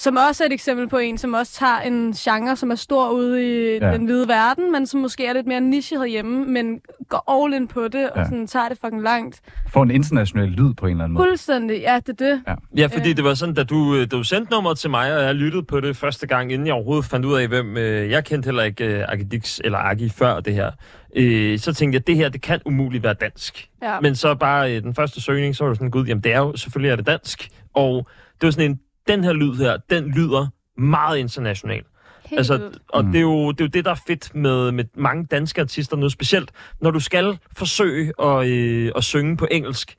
Som 0.00 0.16
også 0.28 0.44
er 0.44 0.46
et 0.46 0.52
eksempel 0.52 0.88
på 0.88 0.98
en, 0.98 1.18
som 1.18 1.34
også 1.34 1.52
tager 1.52 1.80
en 1.80 2.12
genre, 2.12 2.56
som 2.56 2.70
er 2.70 2.74
stor 2.74 3.10
ude 3.10 3.44
i 3.46 3.78
Ja. 3.78 3.86
ja. 3.88 3.92
den 3.94 4.04
hvide 4.04 4.28
verden, 4.28 4.72
men 4.72 4.86
som 4.86 5.00
måske 5.00 5.26
er 5.26 5.32
lidt 5.32 5.46
mere 5.46 5.60
niche 5.60 5.98
herhjemme, 5.98 6.44
men 6.46 6.80
går 7.08 7.44
all 7.44 7.54
in 7.54 7.68
på 7.68 7.88
det, 7.88 8.10
og 8.10 8.18
Ja. 8.18 8.24
sådan 8.24 8.46
tager 8.46 8.68
det 8.68 8.78
fucking 8.84 9.02
langt. 9.02 9.40
Få 9.72 9.82
en 9.82 9.90
international 9.90 10.48
lyd 10.48 10.74
på 10.74 10.86
en 10.86 10.90
eller 10.90 11.04
anden 11.04 11.14
måde. 11.14 11.26
Fuldstændig, 11.28 11.80
ja, 11.80 12.00
det 12.06 12.20
er 12.20 12.26
det. 12.26 12.42
Ja, 12.76 12.86
fordi 12.86 13.10
Øh. 13.10 13.16
det 13.16 13.24
var 13.24 13.34
sådan, 13.34 13.54
da 13.54 13.64
du, 13.64 13.94
øh, 13.94 14.00
da 14.00 14.06
du 14.06 14.22
sendte 14.22 14.52
nummeret 14.52 14.78
til 14.78 14.90
mig, 14.90 15.16
og 15.16 15.22
jeg 15.22 15.34
lyttede 15.34 15.62
på 15.62 15.80
det 15.80 15.96
første 15.96 16.26
gang, 16.26 16.52
inden 16.52 16.66
jeg 16.66 16.74
overhovedet 16.74 17.04
fandt 17.04 17.26
ud 17.26 17.34
af, 17.40 17.48
hvem... 17.48 17.76
Øh, 17.76 18.10
jeg 18.10 18.24
kendte 18.24 18.46
heller 18.46 18.62
ikke 18.62 18.84
øh, 18.84 19.04
Agidix 19.08 19.58
eller 19.64 19.78
Agi 19.78 20.08
før 20.08 20.40
det 20.40 20.54
her. 20.54 20.70
Øh, 21.16 21.58
så 21.58 21.74
tænkte 21.74 21.96
jeg, 21.96 22.06
det 22.06 22.16
her, 22.16 22.28
det 22.28 22.42
kan 22.42 22.60
umuligt 22.64 23.04
være 23.04 23.14
dansk. 23.14 23.68
Ja. 23.82 24.00
Men 24.00 24.14
så 24.14 24.34
bare 24.34 24.76
øh, 24.76 24.82
den 24.82 24.94
første 24.94 25.20
søgning, 25.20 25.56
så 25.56 25.64
var 25.64 25.68
det 25.70 25.78
sådan, 25.78 25.90
gud, 25.90 26.06
jamen 26.06 26.22
det 26.24 26.32
er 26.32 26.38
jo, 26.38 26.56
selvfølgelig 26.56 26.90
er 26.92 26.96
det 26.96 27.06
dansk. 27.06 27.48
Og 27.74 28.06
det 28.40 28.46
var 28.46 28.50
sådan 28.50 28.70
en, 28.70 28.80
den 29.08 29.24
her 29.24 29.32
lyd 29.32 29.54
her, 29.54 29.76
den 29.90 30.04
lyder 30.10 30.46
meget 30.80 31.18
international. 31.18 31.82
Helt 32.24 32.38
Altså, 32.38 32.70
og 32.88 33.04
Mm. 33.04 33.12
det, 33.12 33.18
er 33.18 33.22
jo, 33.22 33.52
det 33.52 33.60
er 33.60 33.64
jo 33.64 33.68
det, 33.68 33.84
der 33.84 33.90
er 33.90 34.00
fedt 34.06 34.34
med, 34.34 34.72
med 34.72 34.84
mange 34.94 35.24
danske 35.24 35.60
artister 35.60 35.96
nu, 35.96 36.08
specielt 36.08 36.50
når 36.80 36.90
du 36.90 37.00
skal 37.00 37.38
forsøge 37.56 38.12
at, 38.22 38.46
øh, 38.48 38.92
at 38.96 39.04
synge 39.04 39.36
på 39.36 39.46
engelsk, 39.50 39.96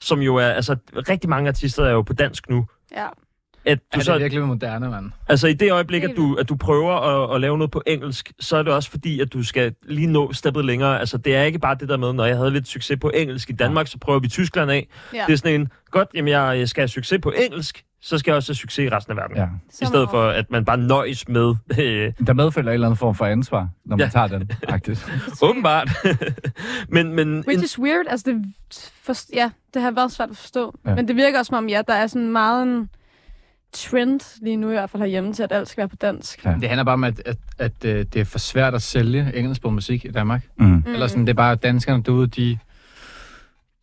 som 0.00 0.20
jo 0.20 0.36
er, 0.36 0.46
altså 0.48 0.76
rigtig 1.08 1.30
mange 1.30 1.48
artister 1.48 1.84
er 1.84 1.90
jo 1.90 2.02
på 2.02 2.12
dansk 2.12 2.48
nu. 2.50 2.66
ja. 2.96 3.06
At 3.64 3.78
Du 3.94 3.98
er 3.98 4.02
så, 4.02 4.12
det 4.12 4.20
virkelig 4.20 4.42
moderne, 4.44 4.90
mand. 4.90 5.10
altså 5.28 5.46
i 5.48 5.52
det 5.52 5.72
øjeblik, 5.72 6.02
at 6.04 6.10
du, 6.16 6.34
at 6.34 6.48
du 6.48 6.56
prøver 6.56 6.92
at, 7.30 7.34
at 7.34 7.40
lave 7.40 7.58
noget 7.58 7.70
på 7.70 7.82
engelsk, 7.86 8.32
så 8.40 8.56
er 8.56 8.62
det 8.62 8.72
også 8.72 8.90
fordi, 8.90 9.20
at 9.20 9.32
du 9.32 9.42
skal 9.44 9.74
lige 9.82 10.06
nå 10.06 10.32
steppet 10.32 10.64
længere. 10.64 11.00
Altså 11.00 11.18
det 11.18 11.36
er 11.36 11.42
ikke 11.42 11.58
bare 11.58 11.74
det 11.80 11.88
der 11.88 11.96
med, 11.96 12.12
når 12.12 12.24
jeg 12.24 12.36
havde 12.36 12.50
lidt 12.50 12.68
succes 12.68 12.98
på 13.00 13.10
engelsk 13.14 13.50
i 13.50 13.52
Danmark, 13.52 13.86
så 13.86 13.98
prøver 13.98 14.18
vi 14.18 14.28
Tyskland 14.28 14.70
af. 14.70 14.88
ja. 15.14 15.24
Det 15.26 15.32
er 15.32 15.36
sådan 15.36 15.60
en, 15.60 15.68
godt, 15.90 16.08
jamen 16.14 16.28
jeg, 16.28 16.58
jeg 16.58 16.68
skal 16.68 16.80
have 16.80 16.88
succes 16.88 17.18
på 17.22 17.32
engelsk, 17.36 17.84
så 18.04 18.18
skal 18.18 18.30
jeg 18.30 18.36
også 18.36 18.48
have 18.50 18.56
succes 18.56 18.84
i 18.84 18.88
resten 18.88 19.10
af 19.10 19.16
verden. 19.16 19.36
Ja. 19.36 19.46
I 19.82 19.86
stedet 19.86 20.10
for, 20.10 20.22
at 20.28 20.50
man 20.50 20.64
bare 20.64 20.76
nøjes 20.76 21.28
med 21.28 21.54
øh, 21.78 22.12
Der 22.26 22.32
medfølger 22.32 22.70
en 22.70 22.74
eller 22.74 22.86
anden 22.86 22.98
form 22.98 23.14
for 23.14 23.24
ansvar, 23.26 23.68
når 23.84 23.96
man 23.96 24.06
Ja. 24.06 24.10
tager 24.10 24.26
den, 24.26 24.50
faktisk. 24.68 25.12
Åbenbart. 25.42 25.90
men, 26.88 27.12
men 27.12 27.44
Which 27.46 27.58
en, 27.58 27.64
is 27.64 27.78
weird. 27.78 28.04
Altså, 28.08 28.30
det, 28.30 28.44
for, 29.02 29.34
ja, 29.34 29.50
det 29.74 29.82
har 29.82 29.90
været 29.90 30.12
svært 30.12 30.30
at 30.30 30.36
forstå. 30.36 30.74
Ja. 30.86 30.94
Men 30.94 31.08
det 31.08 31.16
virker 31.16 31.38
også 31.38 31.50
som 31.50 31.56
om, 31.56 31.68
ja, 31.68 31.82
der 31.88 31.94
er 31.94 32.06
sådan 32.06 32.32
meget 32.32 32.62
en 32.62 32.88
trend 33.72 34.38
lige 34.42 34.56
nu 34.56 34.68
i 34.68 34.72
hvert 34.72 34.90
fald 34.90 35.02
herhjemme 35.02 35.32
til, 35.32 35.42
at 35.42 35.52
alt 35.52 35.68
skal 35.68 35.80
være 35.80 35.88
på 35.88 35.96
dansk. 35.96 36.44
Ja. 36.44 36.54
Det 36.60 36.68
handler 36.68 36.84
bare 36.84 36.92
om, 36.92 37.04
at, 37.04 37.22
at, 37.26 37.36
at 37.58 37.72
øh, 37.84 38.06
det 38.12 38.16
er 38.20 38.24
for 38.24 38.38
svært 38.38 38.74
at 38.74 38.82
sælge 38.82 39.32
engelsksproget 39.34 39.74
musik 39.74 40.04
i 40.04 40.08
Danmark. 40.08 40.42
Mm. 40.58 40.66
Mm. 40.66 40.84
Eller 40.86 41.06
sådan, 41.06 41.22
det 41.22 41.30
er 41.30 41.34
bare, 41.34 41.52
at 41.52 41.62
danskerne 41.62 42.02
derude, 42.02 42.26
de, 42.26 42.58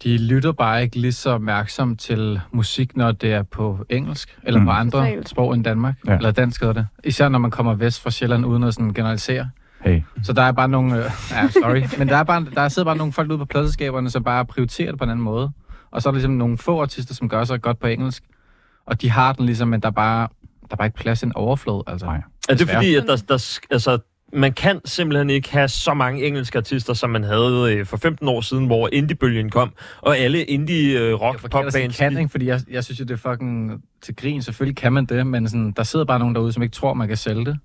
de 0.03 0.17
lytter 0.17 0.51
bare 0.51 0.81
ikke 0.83 0.99
lige 0.99 1.11
så 1.11 1.29
opmærksomt 1.29 1.99
til 1.99 2.41
musik, 2.51 2.97
når 2.97 3.11
det 3.11 3.33
er 3.33 3.43
på 3.43 3.85
engelsk, 3.89 4.37
eller 4.43 4.59
Mm. 4.59 4.65
på 4.65 4.71
andre 4.71 4.99
Totalt. 4.99 5.29
sprog 5.29 5.53
end 5.53 5.63
Danmark. 5.63 5.95
Ja. 6.07 6.15
Eller 6.15 6.31
dansk 6.31 6.61
hedder 6.61 6.73
det. 6.73 6.87
Især 7.03 7.29
når 7.29 7.39
man 7.39 7.51
kommer 7.51 7.73
vest 7.73 8.01
fra 8.01 8.11
Sjælland, 8.11 8.45
uden 8.45 8.63
at 8.63 8.73
sådan 8.73 8.93
generalisere. 8.93 9.49
Hey. 9.81 10.01
Så 10.23 10.33
der 10.33 10.41
er 10.41 10.51
bare 10.51 10.67
nogle... 10.67 10.97
Øh, 10.97 11.03
ja, 11.31 11.47
sorry. 11.49 11.83
Men 11.97 12.07
der 12.09 12.17
er, 12.17 12.23
bare, 12.23 12.45
der 12.55 12.67
sidder 12.69 12.85
bare 12.85 12.97
nogle 12.97 13.13
folk 13.13 13.29
ude 13.29 13.37
på 13.37 13.45
pladselskaberne, 13.45 14.09
som 14.09 14.23
bare 14.23 14.45
prioriterer 14.45 14.91
det 14.91 14.97
på 14.97 15.03
en 15.03 15.09
anden 15.09 15.23
måde. 15.23 15.51
Og 15.91 16.01
så 16.01 16.09
er 16.09 16.11
der 16.11 16.15
ligesom 16.15 16.31
nogle 16.33 16.57
få 16.57 16.81
artister, 16.81 17.13
som 17.15 17.29
gør 17.29 17.43
sig 17.43 17.61
godt 17.61 17.79
på 17.79 17.87
engelsk. 17.87 18.23
Og 18.85 19.01
de 19.01 19.09
har 19.09 19.33
den 19.33 19.45
ligesom, 19.45 19.67
men 19.67 19.79
der 19.79 19.87
er 19.87 19.91
bare, 19.91 20.27
der 20.61 20.67
er 20.71 20.75
bare 20.75 20.87
ikke 20.87 20.97
plads 20.97 21.23
i 21.23 21.25
en 21.25 21.33
overflod. 21.35 21.83
Altså. 21.87 22.05
Nej. 22.05 22.21
er 22.49 22.55
det 22.55 22.69
fordi, 22.69 22.95
at 22.95 23.03
der, 23.07 23.15
der, 23.27 23.59
altså, 23.71 23.97
man 24.33 24.53
kan 24.53 24.81
simpelthen 24.85 25.29
ikke 25.29 25.51
have 25.51 25.67
så 25.67 25.93
mange 25.93 26.25
engelske 26.27 26.57
artister, 26.57 26.93
som 26.93 27.09
man 27.09 27.23
havde 27.23 27.75
øh, 27.75 27.85
for 27.85 27.97
15 27.97 28.27
år 28.27 28.41
siden, 28.41 28.65
hvor 28.65 28.89
indiebølgen 28.93 29.49
kom, 29.49 29.71
og 30.01 30.17
alle 30.17 30.43
indie 30.43 30.99
øh, 30.99 31.13
rock 31.13 31.43
Jeg 31.53 31.91
kan, 31.91 32.17
ikke? 32.17 32.29
Fordi 32.29 32.45
jeg, 32.45 32.61
jeg 32.71 32.83
synes 32.83 32.99
jo, 32.99 33.05
det 33.05 33.11
er 33.25 33.31
fucking 33.31 33.83
til 34.01 34.15
grin. 34.15 34.41
Selvfølgelig 34.41 34.77
kan 34.77 34.93
man 34.93 35.05
det, 35.05 35.27
men 35.27 35.49
sådan, 35.49 35.71
der 35.71 35.83
sidder 35.83 36.05
bare 36.05 36.19
nogen 36.19 36.35
derude, 36.35 36.53
som 36.53 36.63
ikke 36.63 36.73
tror, 36.73 36.93
man 36.93 37.07
kan 37.07 37.17
sælge 37.17 37.45
det. 37.45 37.57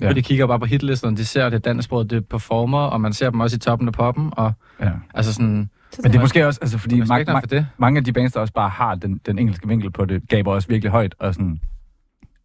Ja. 0.00 0.08
For 0.08 0.12
de 0.12 0.22
kigger 0.22 0.46
bare 0.46 0.58
på 0.58 0.66
hitlisterne, 0.66 1.16
de 1.16 1.24
ser, 1.24 1.46
at 1.46 1.52
det 1.52 1.58
er 1.58 1.70
dansksproget, 1.72 2.10
det 2.10 2.28
performer, 2.28 2.78
og 2.80 3.00
man 3.00 3.12
ser 3.12 3.30
dem 3.30 3.40
også 3.40 3.56
i 3.56 3.58
toppen 3.58 3.88
af 3.88 3.94
poppen, 3.94 4.30
og 4.32 4.52
Ja. 4.80 4.90
altså 5.14 5.32
sådan... 5.32 5.70
Men 6.02 6.12
det 6.12 6.14
er 6.14 6.20
måske 6.20 6.46
også, 6.46 6.58
altså, 6.62 6.78
fordi 6.78 7.00
mange, 7.08 7.26
for 7.30 7.40
det. 7.40 7.66
mange 7.78 7.98
af 7.98 8.04
de 8.04 8.12
bands, 8.12 8.32
der 8.32 8.40
også 8.40 8.52
bare 8.52 8.68
har 8.68 8.94
den, 8.94 9.20
den 9.26 9.38
engelske 9.38 9.68
vinkel 9.68 9.90
på 9.90 10.04
det, 10.04 10.28
gaber 10.28 10.52
også 10.52 10.68
virkelig 10.68 10.90
højt, 10.90 11.14
og 11.18 11.34
sådan, 11.34 11.60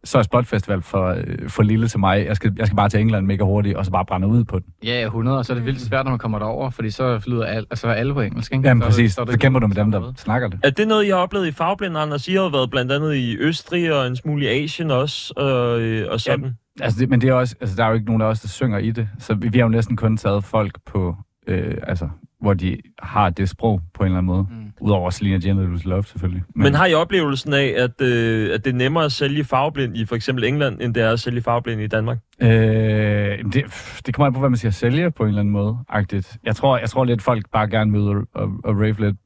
så 0.04 0.18
er 0.18 0.22
Spot 0.22 0.46
Festival 0.46 0.82
for, 0.82 1.06
øh, 1.08 1.48
for 1.48 1.62
lille 1.62 1.88
til 1.88 2.00
mig. 2.00 2.26
Jeg 2.26 2.36
skal, 2.36 2.52
jeg 2.58 2.66
skal 2.66 2.76
bare 2.76 2.88
til 2.88 3.00
England 3.00 3.26
mega 3.26 3.44
hurtigt, 3.44 3.76
og 3.76 3.84
så 3.84 3.90
bare 3.90 4.04
brænde 4.06 4.28
ud 4.28 4.44
på 4.44 4.58
den. 4.58 4.66
Ja, 4.84 5.00
ja, 5.00 5.04
100, 5.04 5.38
og 5.38 5.44
så 5.44 5.52
er 5.52 5.54
det 5.54 5.66
vildt 5.66 5.80
svært, 5.80 6.04
når 6.04 6.10
man 6.10 6.18
kommer 6.18 6.38
derover, 6.38 6.70
fordi 6.70 6.90
så 6.90 7.20
flyder 7.20 7.44
al, 7.44 7.66
altså, 7.70 7.88
alle 7.88 8.14
på 8.14 8.20
engelsk, 8.20 8.52
ikke? 8.52 8.68
Jamen 8.68 8.82
Så 8.82 8.88
præcis, 8.88 9.10
er 9.10 9.14
så, 9.14 9.24
det 9.24 9.32
så 9.32 9.38
kæmper 9.38 9.60
du 9.60 9.66
med 9.66 9.76
dem, 9.76 9.90
der 9.90 10.12
snakker 10.16 10.48
det. 10.48 10.60
Er 10.64 10.70
det 10.70 10.88
noget, 10.88 11.04
I 11.04 11.08
har 11.08 11.16
oplevet 11.16 11.46
i 11.46 11.52
Fagblind, 11.52 11.98
Anders? 11.98 12.28
I 12.28 12.32
har 12.34 12.42
jo 12.42 12.48
været 12.48 12.70
blandt 12.70 12.92
andet 12.92 13.14
i 13.14 13.36
Østrig 13.38 13.94
og 13.94 14.06
en 14.06 14.16
smule 14.16 14.44
i 14.44 14.64
Asien 14.64 14.90
også, 14.90 15.34
og, 15.36 15.80
øh, 15.80 16.12
og 16.12 16.20
sådan. 16.20 16.54
Altså, 16.80 17.00
det, 17.00 17.08
men 17.08 17.20
det 17.20 17.28
er 17.28 17.34
også, 17.34 17.54
altså, 17.60 17.76
der 17.76 17.84
er 17.84 17.88
jo 17.88 17.94
ikke 17.94 18.06
nogen 18.06 18.22
af 18.22 18.26
os, 18.26 18.40
der 18.40 18.48
synger 18.48 18.78
i 18.78 18.90
det. 18.90 19.08
Så 19.18 19.34
vi, 19.34 19.48
vi 19.48 19.58
har 19.58 19.64
jo 19.64 19.70
næsten 19.70 19.96
kun 19.96 20.16
taget 20.16 20.44
folk 20.44 20.78
på, 20.86 21.16
øh, 21.46 21.74
altså, 21.82 22.08
hvor 22.40 22.54
de 22.54 22.76
har 23.02 23.30
det 23.30 23.48
sprog 23.48 23.80
på 23.94 24.02
en 24.02 24.06
eller 24.06 24.18
anden 24.18 24.26
måde. 24.26 24.46
Mm. 24.50 24.72
Udover 24.80 25.10
Selena 25.10 25.34
Gentile 25.34 25.70
Lose 25.70 25.88
Love, 25.88 26.04
selvfølgelig. 26.04 26.42
Men 26.54 26.74
har 26.74 26.86
I 26.86 26.94
oplevelsen 26.94 27.52
af, 27.52 27.74
at, 27.76 28.00
øh, 28.00 28.54
at 28.54 28.64
det 28.64 28.70
er 28.70 28.74
nemmere 28.74 29.04
at 29.04 29.12
sælge 29.12 29.44
Fagblind 29.44 29.96
i 29.96 30.04
for 30.04 30.16
eksempel 30.16 30.44
England, 30.44 30.82
end 30.82 30.94
det 30.94 31.02
er 31.02 31.12
at 31.12 31.20
sælge 31.20 31.42
Fagblind 31.42 31.80
i 31.80 31.86
Danmark? 31.86 32.18
Øh, 32.40 32.48
det, 32.48 33.64
det 34.06 34.14
kommer 34.14 34.26
an 34.26 34.32
på, 34.32 34.40
hvad 34.40 34.50
man 34.50 34.56
siger 34.56 34.72
sælge 34.72 35.10
på 35.10 35.22
en 35.22 35.28
eller 35.28 35.40
anden 35.40 35.52
måde. 35.52 35.78
Agtigt. 35.88 36.36
Jeg 36.44 36.56
tror, 36.56 36.78
jeg 36.78 36.90
tror 36.90 37.04
lidt, 37.04 37.22
folk 37.22 37.50
bare 37.52 37.68
gerne 37.68 37.92
vil 37.92 38.00
og, 38.00 38.16
og, 38.34 38.50
og 38.64 38.76
rave 38.76 39.00
lidt. 39.00 39.16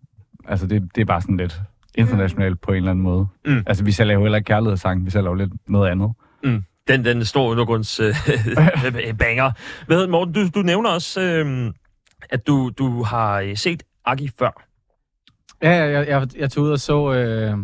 Altså, 0.49 0.67
det, 0.67 0.83
det 0.95 1.01
er 1.01 1.05
bare 1.05 1.21
sådan 1.21 1.37
lidt 1.37 1.61
internationalt 1.95 2.61
på 2.61 2.71
en 2.71 2.77
eller 2.77 2.91
anden 2.91 3.03
måde. 3.03 3.27
Mm. 3.47 3.63
Altså, 3.67 3.85
vi 3.85 3.93
sælger 3.93 4.15
jo 4.15 4.23
heller 4.23 4.39
ikke 4.39 4.47
kærlighedssang, 4.47 5.05
vi 5.07 5.11
sælger 5.11 5.31
jo 5.31 5.35
lidt 5.35 5.53
noget 5.69 5.91
andet. 5.91 6.13
Mm. 6.45 6.63
Den, 6.89 7.05
den 7.05 7.25
store 7.25 7.51
undergrunds 7.51 8.01
øh, 8.01 8.15
banger. 9.19 9.51
Hvad 9.87 9.97
hedder 9.97 10.11
Morten, 10.11 10.35
du, 10.35 10.49
du 10.55 10.63
nævner 10.63 10.91
også, 10.91 11.21
øh, 11.21 11.73
at 12.31 12.47
du, 12.47 12.71
du 12.79 13.03
har 13.03 13.41
øh, 13.41 13.57
set 13.57 13.83
Agi 14.05 14.31
før. 14.39 14.67
Ja, 15.63 15.71
jeg, 15.71 16.09
jeg, 16.09 16.29
jeg 16.37 16.51
tog 16.51 16.65
ud 16.65 16.71
og 16.71 16.81
så 16.81 17.13
øh, 17.13 17.59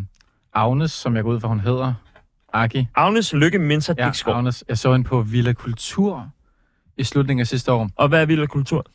Agnes, 0.55 0.93
som 0.93 1.17
jeg 1.17 1.25
går 1.25 1.31
ud 1.31 1.41
fra, 1.41 1.49
hun 1.49 1.61
hedder. 1.61 1.95
Aki. 2.53 2.87
Agnes 2.95 3.33
Lykke 3.33 3.59
Minsa 3.59 3.95
Ja, 3.99 4.07
Dixgaard. 4.07 4.37
Agnes. 4.39 4.65
Jeg 4.69 4.79
så 4.79 4.93
hende 4.93 5.09
på 5.09 5.23
Villa 5.23 5.53
Kultur 5.53 6.31
i 6.97 7.05
slutningen 7.05 7.41
af 7.41 7.47
sidste 7.47 7.73
år. 7.73 7.89
Og 7.97 8.09
hvad 8.09 8.23
er 8.23 8.27
Villa 8.27 8.47
Kultur? 8.47 8.87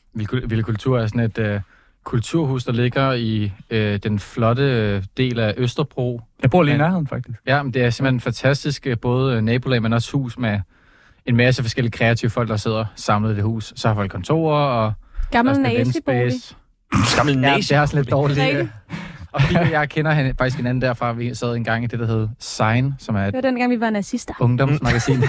Villa 0.47 0.63
Kultur 0.63 0.99
er 0.99 1.07
sådan 1.07 1.21
et 1.21 1.37
øh, 1.37 1.61
kulturhus, 2.03 2.63
der 2.63 2.71
ligger 2.71 3.11
i 3.11 3.51
øh, 3.69 3.99
den 4.03 4.19
flotte 4.19 4.63
øh, 4.63 5.03
del 5.17 5.39
af 5.39 5.53
Østerbro. 5.57 6.21
Jeg 6.41 6.49
bor 6.49 6.63
lige 6.63 6.75
i 6.75 6.77
nærheden, 6.77 7.07
faktisk. 7.07 7.39
Ja, 7.47 7.63
men 7.63 7.73
det 7.73 7.83
er 7.83 7.89
simpelthen 7.89 8.19
fantastisk, 8.19 8.87
øh, 8.87 8.97
både 8.99 9.41
nabolag, 9.41 9.81
men 9.81 9.93
også 9.93 10.11
hus 10.17 10.37
med 10.37 10.59
en 11.25 11.35
masse 11.35 11.63
forskellige 11.63 11.91
kreative 11.91 12.29
folk, 12.29 12.49
der 12.49 12.57
sidder 12.57 12.85
samlet 12.95 13.31
i 13.31 13.35
det 13.35 13.43
hus. 13.43 13.73
Så 13.75 13.87
har 13.87 13.95
folk 13.95 14.11
kontorer 14.11 14.65
og 14.65 14.93
Gammel 15.33 15.65
er 15.65 15.69
eventspace. 15.69 16.55
Gammel 17.15 17.39
Ja, 17.41 17.55
næse. 17.55 17.69
det 17.69 17.77
har 17.77 17.85
sådan 17.85 18.01
lidt 18.01 18.11
dårligt. 18.11 18.39
Øh, 18.59 18.67
Og 19.31 19.41
Pia 19.41 19.79
jeg 19.79 19.89
kender 19.89 20.11
hende, 20.11 20.33
faktisk 20.37 20.57
hinanden 20.57 20.81
derfra. 20.81 21.13
Vi 21.13 21.35
sad 21.35 21.55
engang 21.55 21.83
i 21.83 21.87
det, 21.87 21.99
der 21.99 22.05
hed 22.07 22.27
Sign, 22.39 22.93
som 22.99 23.15
er 23.15 23.19
et 23.19 23.25
Det 23.25 23.33
var 23.33 23.41
dengang, 23.41 23.71
vi 23.71 23.79
var 23.79 23.89
nazister. 23.89 24.33
ungdomsmagasin. 24.39 25.23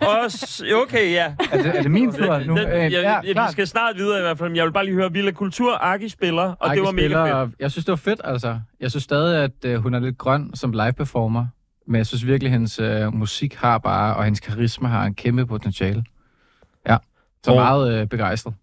Og 0.00 0.30
s- 0.32 0.62
okay, 0.82 1.12
ja. 1.12 1.32
er, 1.52 1.56
det, 1.62 1.76
er 1.78 1.82
det 1.82 1.90
min 1.90 2.12
tur 2.12 2.38
nu? 2.38 2.56
Den, 2.56 2.68
Øh, 2.68 2.78
jeg, 2.82 2.90
ja, 2.92 3.12
jeg, 3.12 3.22
vi 3.24 3.52
skal 3.52 3.66
snart 3.66 3.96
videre 3.96 4.18
i 4.18 4.22
hvert 4.22 4.38
fald, 4.38 4.48
men 4.48 4.56
jeg 4.56 4.64
vil 4.64 4.72
bare 4.72 4.84
lige 4.84 4.94
høre, 4.94 5.12
Villa 5.12 5.30
Kultur, 5.30 5.84
Aki 5.84 6.08
spiller, 6.08 6.42
og 6.42 6.56
Ejke 6.66 6.78
det 6.78 6.86
var 6.86 6.92
mega 6.92 7.02
spiller, 7.06 7.24
fedt. 7.24 7.34
og 7.34 7.50
Jeg 7.60 7.70
synes, 7.70 7.84
det 7.84 7.90
var 7.92 7.96
fedt, 7.96 8.20
altså. 8.24 8.58
Jeg 8.80 8.90
synes 8.90 9.04
stadig, 9.04 9.42
at 9.44 9.50
øh, 9.64 9.82
hun 9.82 9.94
er 9.94 9.98
lidt 10.00 10.18
grøn 10.18 10.50
som 10.54 10.72
live-performer. 10.72 11.46
Men 11.86 11.96
jeg 11.96 12.06
synes 12.06 12.26
virkelig, 12.26 12.48
at 12.48 12.52
hendes 12.52 12.78
øh, 12.78 13.14
musik 13.14 13.54
har 13.54 13.78
bare, 13.78 14.14
og 14.16 14.24
hendes 14.24 14.40
karisma 14.40 14.88
har 14.88 15.04
en 15.04 15.14
kæmpe 15.14 15.46
potentiale. 15.46 16.04
Så 17.44 17.50
Og- 17.50 17.56
meget 17.56 18.00
øh, 18.00 18.06
begejstret. 18.06 18.54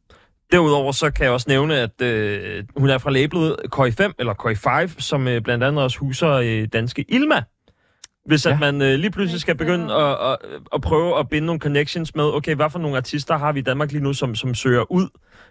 Derudover 0.52 0.92
så 0.92 1.12
kan 1.12 1.26
jeg 1.26 1.34
også 1.34 1.46
nævne, 1.50 1.76
at 1.80 2.02
øh, 2.02 2.64
hun 2.78 2.90
er 2.90 2.98
fra 2.98 3.12
labelet 3.12 3.56
Koi 3.72 3.92
5, 3.92 4.14
eller 4.20 4.34
Koi 4.34 4.56
5, 4.56 5.00
som 5.00 5.28
øh, 5.28 5.42
blandt 5.42 5.64
andet 5.64 5.84
også 5.84 6.00
huser 6.00 6.30
øh, 6.32 6.68
danske 6.74 7.06
Ilma. 7.10 7.44
Hvis 8.26 8.46
ja. 8.46 8.52
at 8.52 8.60
man 8.60 8.82
øh, 8.82 9.00
lige 9.00 9.12
pludselig 9.12 9.42
skal 9.42 9.56
begynde 9.56 9.94
at, 9.94 10.32
at, 10.32 10.38
at 10.74 10.82
prøve 10.82 11.20
at 11.20 11.30
binde 11.30 11.46
nogle 11.46 11.60
connections 11.60 12.16
med, 12.16 12.24
okay, 12.24 12.56
hvad 12.56 12.70
for 12.70 12.80
nogle 12.80 12.98
artister 12.98 13.38
har 13.38 13.52
vi 13.52 13.60
i 13.60 13.64
Danmark 13.64 13.92
lige 13.92 14.04
nu, 14.04 14.14
som, 14.14 14.36
som 14.36 14.56
søger 14.56 14.92
ud? 14.92 15.08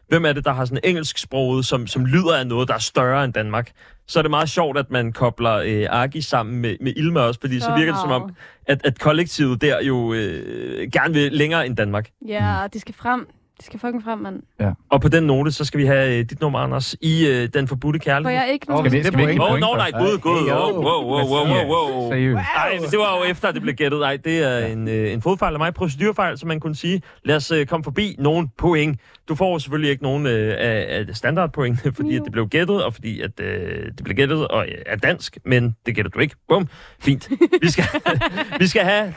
Hvem 0.09 0.25
er 0.25 0.33
det, 0.33 0.45
der 0.45 0.53
har 0.53 0.65
sådan 0.65 0.81
engelsk 0.85 1.19
sproget, 1.19 1.65
som, 1.65 1.87
som 1.87 2.07
lyder 2.07 2.37
af 2.39 2.47
noget, 2.47 2.69
der 2.69 2.75
er 2.75 2.79
større 2.79 3.25
end 3.25 3.33
Danmark? 3.33 3.73
Så 4.07 4.19
er 4.19 4.23
det 4.23 4.31
meget 4.31 4.49
sjovt, 4.49 4.79
at 4.79 4.91
man 4.91 5.13
kobler 5.13 5.55
øh, 5.55 5.87
Agi 5.91 6.21
sammen 6.21 6.61
med, 6.61 6.77
med 6.81 6.93
Ilma 6.97 7.21
også, 7.21 7.41
fordi 7.41 7.61
så, 7.61 7.67
så 7.67 7.75
virker 7.77 7.93
det 7.93 8.01
som 8.01 8.11
om, 8.11 8.31
at, 8.67 8.87
at 8.87 8.99
kollektivet 8.99 9.61
der 9.61 9.83
jo 9.83 10.13
øh, 10.13 10.91
gerne 10.93 11.15
vil 11.15 11.33
længere 11.33 11.67
end 11.67 11.77
Danmark. 11.77 12.11
Ja, 12.29 12.67
de 12.73 12.81
skal 12.81 12.95
frem. 12.95 13.27
Det 13.57 13.65
skal 13.65 13.81
fucking 13.81 14.05
frem, 14.05 14.19
mand. 14.19 14.43
Og 14.89 15.01
på 15.01 15.09
den 15.09 15.23
note, 15.23 15.53
så 15.53 15.65
skal 15.65 15.81
vi 15.81 15.87
have 15.87 16.19
øh, 16.19 16.25
dit 16.31 16.41
nummer, 16.41 16.59
Anders, 16.59 16.97
i 17.01 17.27
øh, 17.27 17.49
Den 17.55 17.69
Forbudte 17.69 17.99
Får 17.99 18.05
Kærlighed. 18.05 18.41
jeg 18.41 18.53
ikke 18.53 18.69
nogen? 18.69 18.91
Skal 18.91 18.99
vi, 18.99 19.05
skal 19.05 19.19
vi 19.19 19.31
ikke 19.31 19.43
oh, 19.43 19.59
no, 19.59 19.75
nej, 19.75 19.91
gud, 19.91 20.19
gud. 20.19 20.51
Wow, 20.51 20.73
wow, 20.73 21.05
wow, 21.05 21.29
wow, 21.29 21.91
wow. 21.93 22.11
Seriøst. 22.11 22.45
Ej, 22.57 22.79
det 22.91 22.99
var 22.99 23.19
jo 23.19 23.25
efter, 23.31 23.53
det 23.53 23.63
blev 23.63 23.75
gættet. 23.75 24.03
Ej, 24.05 24.17
det 24.17 24.39
er 24.39 24.67
en, 24.67 24.89
øh, 24.89 25.13
en 25.13 25.23
fodfejl 25.23 25.55
af 25.55 25.59
mig. 25.59 25.75
Procedurfejl, 25.75 26.39
som 26.39 26.49
man 26.49 26.61
kunne 26.61 26.75
sige. 26.75 27.03
Lad 27.25 27.37
os 27.37 27.51
øh, 27.51 27.67
komme 27.67 27.85
forbi 27.85 28.17
nogle 28.19 28.49
point. 28.59 29.01
Du 29.29 29.35
får 29.35 29.59
selvfølgelig 29.59 29.91
ikke 29.91 30.03
nogen 30.03 30.27
øh, 30.27 30.55
af, 30.59 30.87
af 31.09 31.17
standardpoint, 31.17 31.81
fordi 31.97 32.17
at 32.17 32.23
det 32.25 32.33
blev 32.33 32.49
gættet, 32.49 32.85
og 32.85 32.95
fordi 32.95 33.21
at 33.21 33.41
øh, 33.41 33.87
det 33.87 34.05
blev 34.05 34.17
gættet 34.17 34.49
og 34.49 34.67
øh, 34.69 34.75
er 34.87 34.97
dansk, 34.97 35.39
men 35.45 35.77
det 35.87 35.95
gætter 35.95 36.11
du 36.11 36.19
ikke. 36.19 36.37
Bum. 36.49 36.69
Fint. 37.01 37.31
Vi 37.63 37.71
skal, 37.71 37.85
vi 38.61 38.67
skal 38.67 38.83
have 38.83 39.15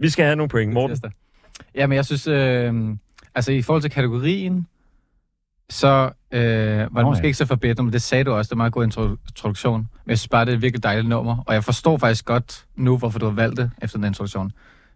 vi 0.00 0.08
skal 0.08 0.24
have 0.24 0.36
nogle 0.36 0.48
point. 0.48 0.72
Morten. 0.72 1.12
Jamen, 1.74 1.96
jeg 1.96 2.04
synes, 2.04 2.26
øh, 2.26 2.74
altså 3.34 3.52
i 3.52 3.62
forhold 3.62 3.82
til 3.82 3.90
kategorien, 3.90 4.66
så 5.70 6.10
øh, 6.30 6.78
var 6.78 6.84
det 6.84 6.92
Nå, 6.92 7.02
måske 7.02 7.22
ja. 7.22 7.26
ikke 7.26 7.36
så 7.38 7.46
forbedret, 7.46 7.84
men 7.84 7.92
det 7.92 8.02
sagde 8.02 8.24
du 8.24 8.32
også, 8.32 8.48
det 8.48 8.52
er 8.52 8.56
en 8.56 8.58
meget 8.58 8.72
god 8.72 8.86
intro- 8.86 9.28
introduktion. 9.28 9.80
Men 9.80 10.10
jeg 10.10 10.18
synes 10.18 10.28
bare, 10.28 10.44
det 10.44 10.52
er 10.52 10.56
et 10.56 10.62
virkelig 10.62 10.82
dejligt 10.82 11.08
nummer, 11.08 11.36
og 11.46 11.54
jeg 11.54 11.64
forstår 11.64 11.98
faktisk 11.98 12.24
godt 12.24 12.66
nu, 12.76 12.98
hvorfor 12.98 13.18
du 13.18 13.26
har 13.26 13.32
valgt 13.32 13.56
det 13.56 13.70
efter 13.82 13.98
den 13.98 14.04
introduktion. 14.06 14.52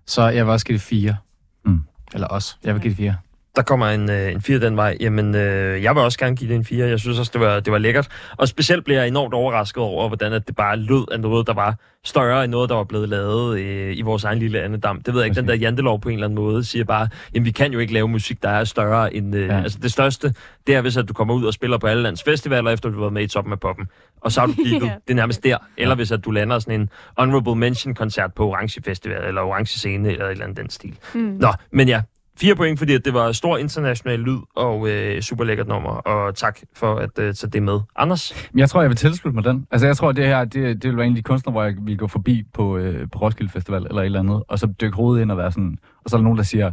Så 0.07 0.29
jeg 0.29 0.45
vil 0.47 0.53
også 0.53 0.67
give 0.67 0.75
det 0.79 0.83
fire. 0.83 1.17
Mm. 1.65 1.83
Eller 2.15 2.27
også. 2.27 2.57
Jeg 2.65 2.75
vil 2.75 2.83
give 2.83 2.91
det 2.91 2.97
fire. 2.97 3.17
Der 3.57 3.63
kommer 3.63 3.87
en, 3.87 4.11
øh, 4.11 4.33
en 4.33 4.43
4 4.43 4.59
den 4.59 4.77
vej, 4.77 4.97
jamen 5.01 5.35
øh, 5.35 5.83
jeg 5.83 5.95
vil 5.95 6.03
også 6.03 6.19
gerne 6.19 6.37
give 6.37 6.51
det 6.51 6.57
en 6.57 6.65
4. 6.65 6.89
Jeg 6.89 7.01
synes 7.01 7.19
også, 7.19 7.31
det 7.35 7.41
var, 7.41 7.61
det 7.61 7.73
var 7.73 7.79
lækkert. 7.79 8.09
Og 8.37 8.49
specielt 8.49 8.85
blev 8.85 8.97
jeg 8.97 9.09
enormt 9.09 9.35
overrasket 9.35 9.83
over, 9.83 10.09
hvordan 10.09 10.33
at 10.33 10.47
det 10.47 10.57
bare 10.57 10.77
lød 10.77 11.13
af 11.13 11.21
noget, 11.21 11.47
der 11.47 11.55
var 11.55 11.77
større 12.05 12.45
end 12.45 12.51
noget, 12.51 12.71
der 12.71 12.77
var 12.77 12.85
blevet 12.85 13.09
lavet 13.09 13.61
øh, 13.61 13.97
i 13.97 14.03
vores 14.03 14.25
egen 14.25 14.39
lille 14.39 14.63
andedam. 14.63 15.03
Det 15.03 15.15
ved 15.15 15.21
jeg 15.21 15.27
ikke, 15.27 15.41
den 15.41 15.49
der 15.49 15.55
jantelov 15.55 16.01
på 16.01 16.09
en 16.09 16.15
eller 16.15 16.27
anden 16.27 16.35
måde 16.35 16.65
siger 16.65 16.85
bare, 16.85 17.09
jamen 17.35 17.47
vi 17.47 17.51
kan 17.51 17.73
jo 17.73 17.79
ikke 17.79 17.93
lave 17.93 18.09
musik, 18.09 18.43
der 18.43 18.49
er 18.49 18.65
større 18.65 19.15
end... 19.15 19.37
Øh, 19.37 19.47
ja. 19.49 19.63
Altså 19.63 19.79
det 19.83 19.93
største, 19.93 20.35
det 20.67 20.75
er 20.75 20.81
hvis 20.81 20.97
at 20.97 21.09
du 21.09 21.13
kommer 21.13 21.35
ud 21.35 21.45
og 21.45 21.55
spiller 21.55 21.79
på 21.79 21.87
alle 21.87 22.03
lands 22.03 22.23
festivaler, 22.23 22.71
efter 22.71 22.89
du 22.89 22.95
har 22.95 23.01
været 23.01 23.13
med 23.13 23.23
i 23.23 23.27
toppen 23.27 23.53
af 23.53 23.61
poppen. 23.61 23.87
Og 24.21 24.33
så 24.33 24.41
har 24.41 24.47
du 24.47 24.55
Ja. 24.65 24.69
det 24.79 25.11
er 25.11 25.15
nærmest 25.15 25.45
der. 25.45 25.57
Eller 25.77 25.95
hvis 25.95 26.13
at 26.13 26.25
du 26.25 26.31
lander 26.31 26.59
sådan 26.59 26.81
en 26.81 26.91
Honorable 27.19 27.55
Mention-koncert 27.55 28.35
på 28.35 28.49
Orange 28.49 28.83
Festival, 28.85 29.25
eller 29.25 29.43
Orange 29.43 29.79
Scene, 29.79 30.11
eller 30.11 30.27
et 30.27 30.31
eller 30.31 30.45
andet 30.45 30.59
den 30.59 30.71
stil. 30.71 30.99
Mm. 31.15 31.21
Nå, 31.21 31.49
men 31.71 31.89
ja, 31.89 32.01
fire 32.37 32.55
point, 32.55 32.79
fordi 32.79 32.99
det 32.99 33.15
var 33.15 33.33
stor 33.33 33.57
international 33.57 34.19
lyd 34.19 34.39
og 34.57 34.89
øh, 34.89 35.21
super 35.23 35.45
lækkert 35.45 35.69
nummer. 35.69 35.91
Og 35.91 36.35
tak 36.35 36.59
for 36.75 36.95
at 36.95 37.19
øh, 37.19 37.35
tage 37.35 37.51
det 37.51 37.63
med. 37.63 37.81
Anders? 37.97 38.51
Jeg 38.57 38.71
tror, 38.71 38.81
jeg 38.81 38.91
vil 38.91 38.97
tilslutte 38.97 39.35
mig 39.35 39.45
den. 39.45 39.67
Altså, 39.71 39.87
jeg 39.87 39.97
tror, 39.97 40.13
det 40.13 40.27
her, 40.27 40.45
det, 40.45 40.83
det 40.83 40.91
vil 40.91 40.97
være 40.97 41.07
en 41.07 41.13
af 41.13 41.17
de 41.17 41.23
kunstnere, 41.23 41.53
hvor 41.53 41.63
jeg 41.63 41.75
vil 41.83 41.99
gå 41.99 42.07
forbi 42.07 42.43
på, 42.55 42.77
øh, 42.77 43.09
på 43.13 43.19
Roskilde 43.19 43.53
Festival 43.53 43.87
eller 43.87 44.03
et 44.03 44.07
eller 44.07 44.21
andet, 44.21 44.43
og 44.49 44.59
så 44.59 44.67
dykke 44.81 44.97
hovedet 44.97 45.23
ind 45.23 45.31
og 45.31 45.39
være 45.39 45.53
sådan, 45.53 45.79
og 46.05 46.11
så 46.11 46.17
er 46.17 46.19
der 46.19 46.25
nogen, 46.25 46.39
der 46.39 46.45
siger, 46.45 46.73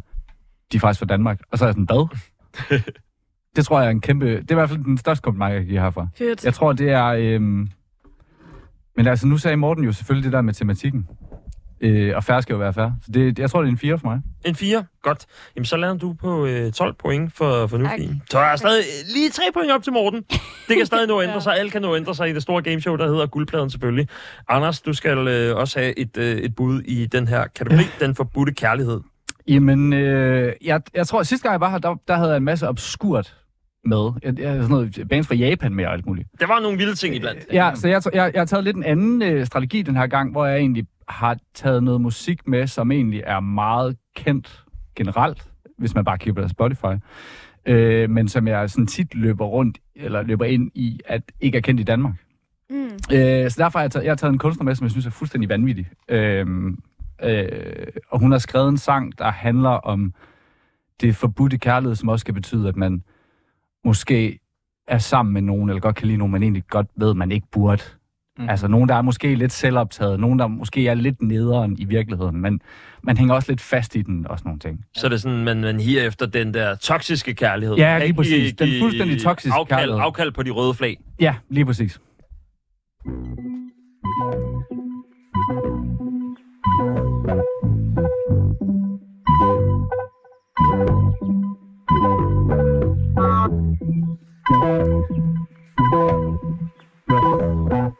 de 0.71 0.77
er 0.77 0.79
faktisk 0.79 0.99
fra 0.99 1.05
Danmark. 1.05 1.39
Og 1.51 1.57
så 1.57 1.65
er 1.65 1.67
jeg 1.67 1.73
sådan, 1.73 1.85
hvad? 1.85 2.17
det 3.55 3.65
tror 3.65 3.79
jeg 3.79 3.87
er 3.87 3.91
en 3.91 4.01
kæmpe, 4.01 4.25
det 4.25 4.51
er 4.51 4.53
i 4.53 4.53
hvert 4.53 4.69
fald 4.69 4.83
den 4.83 4.97
største 4.97 5.21
kompliment, 5.21 5.53
jeg 5.53 5.65
giver 5.65 5.81
herfra. 5.81 6.07
Fedt. 6.17 6.45
Jeg 6.45 6.53
tror, 6.53 6.73
det 6.73 6.89
er, 6.89 7.05
øhm, 7.05 7.69
men 8.97 9.07
altså, 9.07 9.27
nu 9.27 9.37
sagde 9.37 9.57
Morten 9.57 9.83
jo 9.83 9.91
selvfølgelig 9.91 10.25
det 10.25 10.33
der 10.33 10.41
med 10.41 10.53
tematikken. 10.53 11.07
Øh, 11.81 12.15
og 12.15 12.23
færre 12.23 12.41
skal 12.41 12.53
jo 12.53 12.59
være 12.59 12.73
færre. 12.73 12.95
Så 13.01 13.11
det, 13.11 13.39
jeg 13.39 13.49
tror, 13.49 13.61
det 13.61 13.67
er 13.67 13.71
en 13.71 13.77
4 13.77 13.99
for 13.99 14.07
mig. 14.07 14.19
En 14.45 14.55
4. 14.55 14.83
Godt. 15.01 15.25
Jamen, 15.55 15.65
så 15.65 15.77
lander 15.77 15.97
du 15.97 16.13
på 16.13 16.45
øh, 16.45 16.71
12 16.71 16.95
point 16.99 17.33
for, 17.33 17.67
for 17.67 17.77
nu. 17.77 17.85
Tak. 17.85 17.99
Så 18.29 18.39
er 18.39 18.49
der 18.49 18.55
stadig 18.55 18.79
øh, 18.79 19.13
lige 19.13 19.29
3 19.29 19.43
point 19.53 19.71
op 19.71 19.83
til 19.83 19.93
Morten. 19.93 20.23
Det 20.67 20.77
kan 20.77 20.85
stadig 20.85 21.07
nå 21.11 21.19
at 21.19 21.27
ændre 21.27 21.41
sig. 21.41 21.59
Alt 21.59 21.71
kan 21.71 21.81
nå 21.81 21.93
at 21.93 21.99
ændre 21.99 22.15
sig 22.15 22.29
i 22.29 22.33
det 22.33 22.41
store 22.41 22.61
gameshow, 22.61 22.95
der 22.95 23.07
hedder 23.07 23.25
Guldpladen 23.25 23.69
selvfølgelig. 23.69 24.07
Anders, 24.49 24.81
du 24.81 24.93
skal 24.93 25.27
øh, 25.27 25.57
også 25.57 25.79
have 25.79 25.99
et, 25.99 26.17
øh, 26.17 26.37
et 26.37 26.55
bud 26.55 26.81
i 26.81 27.05
den 27.05 27.27
her 27.27 27.47
kategori, 27.55 27.83
den 27.99 28.15
forbudte 28.15 28.53
kærlighed. 28.53 28.99
Jamen, 29.47 29.93
øh, 29.93 30.53
jeg, 30.65 30.81
jeg 30.93 31.07
tror, 31.07 31.19
at 31.19 31.27
sidste 31.27 31.43
gang 31.43 31.53
jeg 31.53 31.61
var 31.61 31.69
her, 31.69 31.77
der, 31.77 31.95
der 32.07 32.15
havde 32.15 32.29
jeg 32.29 32.37
en 32.37 32.43
masse 32.43 32.67
obskurt 32.67 33.35
med. 33.85 34.11
Jeg, 34.23 34.39
jeg, 34.39 34.53
sådan 34.53 34.69
noget 34.69 35.07
bands 35.09 35.27
fra 35.27 35.35
Japan 35.35 35.73
med 35.73 35.85
og 35.85 35.93
alt 35.93 36.05
muligt. 36.05 36.27
Der 36.39 36.47
var 36.47 36.59
nogle 36.59 36.77
vilde 36.77 36.95
ting 36.95 37.15
iblandt. 37.15 37.45
Ja, 37.53 37.71
så 37.75 37.87
jeg, 37.87 38.01
jeg, 38.13 38.31
jeg 38.33 38.39
har 38.39 38.45
taget 38.45 38.63
lidt 38.63 38.77
en 38.77 38.83
anden 38.83 39.21
øh, 39.21 39.45
strategi 39.45 39.81
den 39.81 39.95
her 39.95 40.07
gang, 40.07 40.31
hvor 40.31 40.45
jeg 40.45 40.57
egentlig 40.57 40.85
har 41.11 41.37
taget 41.53 41.83
noget 41.83 42.01
musik 42.01 42.47
med, 42.47 42.67
som 42.67 42.91
egentlig 42.91 43.23
er 43.25 43.39
meget 43.39 43.97
kendt 44.15 44.65
generelt, 44.95 45.49
hvis 45.77 45.95
man 45.95 46.05
bare 46.05 46.17
kigger 46.17 46.41
på 46.41 46.47
Spotify. 46.47 46.95
Øh, 47.65 48.09
men 48.09 48.27
som 48.27 48.47
jeg 48.47 48.69
sådan 48.69 48.87
tit 48.87 49.15
løber 49.15 49.45
rundt, 49.45 49.79
eller 49.95 50.21
løber 50.21 50.45
ind 50.45 50.71
i, 50.75 50.99
at 51.05 51.21
ikke 51.39 51.57
er 51.57 51.61
kendt 51.61 51.81
i 51.81 51.83
Danmark. 51.83 52.13
Mm. 52.69 52.89
Øh, 53.13 53.51
så 53.51 53.55
derfor 53.57 53.79
har 53.79 53.83
jeg, 53.83 53.91
taget, 53.91 54.03
jeg 54.03 54.11
har 54.11 54.15
taget 54.15 54.33
en 54.33 54.37
kunstner 54.37 54.63
med, 54.63 54.75
som 54.75 54.85
jeg 54.85 54.91
synes 54.91 55.05
er 55.05 55.09
fuldstændig 55.09 55.49
vanvittig. 55.49 55.87
Øh, 56.09 56.47
øh, 57.23 57.87
og 58.09 58.19
hun 58.19 58.31
har 58.31 58.39
skrevet 58.39 58.69
en 58.69 58.77
sang, 58.77 59.17
der 59.17 59.31
handler 59.31 59.69
om 59.69 60.13
det 61.01 61.15
forbudte 61.15 61.57
kærlighed, 61.57 61.95
som 61.95 62.09
også 62.09 62.25
kan 62.25 62.33
betyde, 62.33 62.67
at 62.67 62.75
man 62.75 63.03
måske 63.85 64.39
er 64.87 64.97
sammen 64.97 65.33
med 65.33 65.41
nogen, 65.41 65.69
eller 65.69 65.81
godt 65.81 65.95
kan 65.95 66.07
lide 66.07 66.17
nogen, 66.17 66.31
man 66.31 66.43
egentlig 66.43 66.63
godt 66.67 66.87
ved, 66.95 67.13
man 67.13 67.31
ikke 67.31 67.47
burde. 67.51 67.83
Mm. 68.41 68.49
Altså 68.49 68.67
nogen, 68.67 68.89
der 68.89 68.95
er 68.95 69.01
måske 69.01 69.35
lidt 69.35 69.51
selvoptaget, 69.51 70.19
nogen, 70.19 70.39
der 70.39 70.47
måske 70.47 70.87
er 70.87 70.93
lidt 70.93 71.21
nederen 71.21 71.75
i 71.79 71.85
virkeligheden, 71.85 72.41
men 72.41 72.61
man 73.03 73.17
hænger 73.17 73.35
også 73.35 73.51
lidt 73.51 73.61
fast 73.61 73.95
i 73.95 74.01
den 74.01 74.27
og 74.27 74.39
sådan 74.39 74.49
nogle 74.49 74.59
ting. 74.59 74.85
Så 74.95 75.07
er 75.07 75.09
det 75.09 75.21
sådan, 75.21 75.43
man, 75.43 75.61
man 75.61 75.79
higer 75.79 76.07
efter 76.07 76.25
den 76.25 76.53
der 76.53 76.75
toksiske 76.75 77.33
kærlighed. 77.33 77.75
Ja, 77.75 77.99
lige 77.99 78.13
præcis. 78.13 78.53
Den 78.53 78.69
fuldstændig 78.81 79.21
toksiske 79.21 79.57
afkald, 79.57 79.79
kærlighed. 79.79 80.01
Afkald 80.01 80.31
på 80.31 80.43
de 80.43 80.49
røde 80.49 80.73
flag. 80.73 80.97
Ja, 81.19 81.35
lige 81.49 81.65
præcis. 81.65 81.99
I 97.71 97.90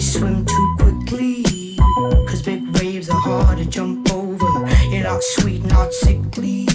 swim 0.00 0.46
too 0.46 0.76
quickly, 0.78 1.76
cause 2.26 2.42
big 2.42 2.62
waves 2.76 3.10
are 3.10 3.20
hard 3.20 3.58
to 3.58 3.66
jump 3.66 4.10
over. 4.12 4.66
You're 4.90 5.04
not 5.04 5.22
sweet, 5.22 5.62
not 5.64 5.92
sickly. 5.92 6.66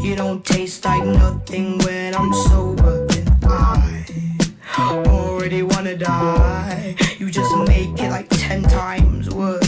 You 0.00 0.14
don't 0.16 0.44
taste 0.44 0.84
like 0.84 1.04
nothing 1.04 1.78
when 1.78 2.14
I'm 2.14 2.32
sober. 2.34 3.06
And 3.10 3.30
I 3.42 5.02
already 5.06 5.62
wanna 5.62 5.96
die. 5.96 6.94
You 7.18 7.30
just 7.30 7.56
make 7.68 7.98
it 7.98 8.10
like 8.10 8.28
ten 8.28 8.62
times 8.62 9.30
worse. 9.30 9.61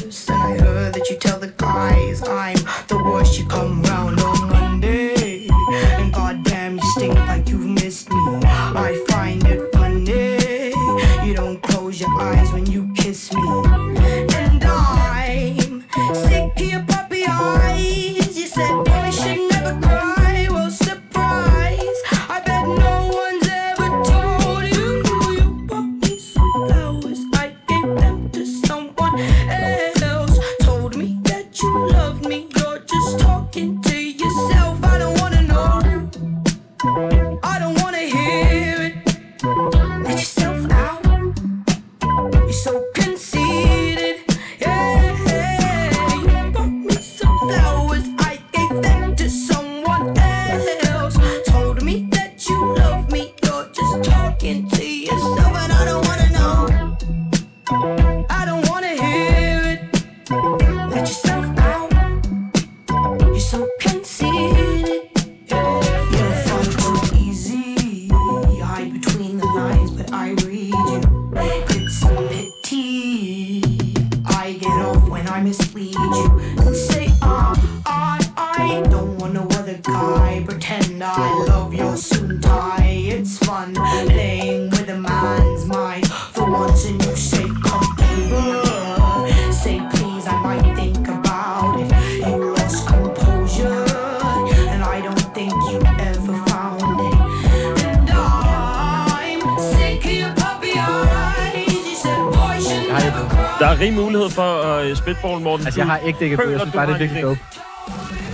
For 104.34 104.62
at 104.62 104.90
uh, 104.90 104.96
spitball, 104.96 105.40
Morten. 105.40 105.66
Altså, 105.66 105.80
jeg 105.80 105.86
har 105.86 105.98
ikke 105.98 106.18
dækket 106.18 106.38
på. 106.38 106.42
Jeg 106.42 106.48
Føler 106.48 106.58
synes 106.64 106.74
bare, 106.74 106.86
det 106.86 106.94
er 106.94 106.98
virkelig 106.98 107.22
dope. 107.22 107.40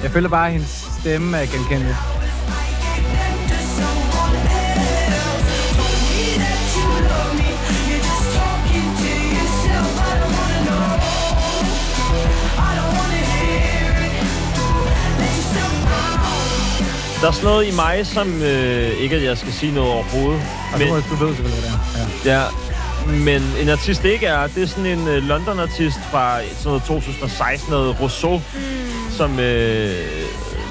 Jeg 0.02 0.10
føler 0.10 0.28
bare, 0.28 0.46
at 0.46 0.52
hendes 0.52 0.88
stemme 1.00 1.36
er 1.36 1.46
genkendelig. 1.46 1.96
Der 17.20 17.28
er 17.28 17.32
sådan 17.32 17.50
noget 17.50 17.66
i 17.72 17.74
mig, 17.76 18.06
som... 18.06 18.42
Øh, 18.42 19.02
ikke, 19.02 19.16
at 19.16 19.24
jeg 19.24 19.38
skal 19.38 19.52
sige 19.52 19.72
noget 19.74 19.90
overhovedet. 19.92 20.42
Og 20.72 20.78
Men, 20.78 20.88
du, 20.88 20.94
du 20.94 21.24
ved 21.24 21.34
selvfølgelig, 21.36 21.60
hvad 21.60 21.70
det 21.70 22.24
er. 22.24 22.32
Ja. 22.32 22.40
ja, 22.40 22.44
men 23.12 23.42
en 23.62 23.68
artist 23.68 24.02
det 24.02 24.08
ikke 24.08 24.26
er, 24.26 24.46
det 24.46 24.62
er 24.62 24.66
sådan 24.66 24.86
en 24.86 25.08
øh, 25.08 25.22
London-artist 25.22 25.98
fra 26.10 26.40
sådan 26.42 26.54
noget 26.64 26.82
2016, 26.82 27.70
noget 27.70 28.00
Rousseau, 28.00 28.36
mm. 28.36 29.12
som 29.16 29.38
øh, 29.38 29.94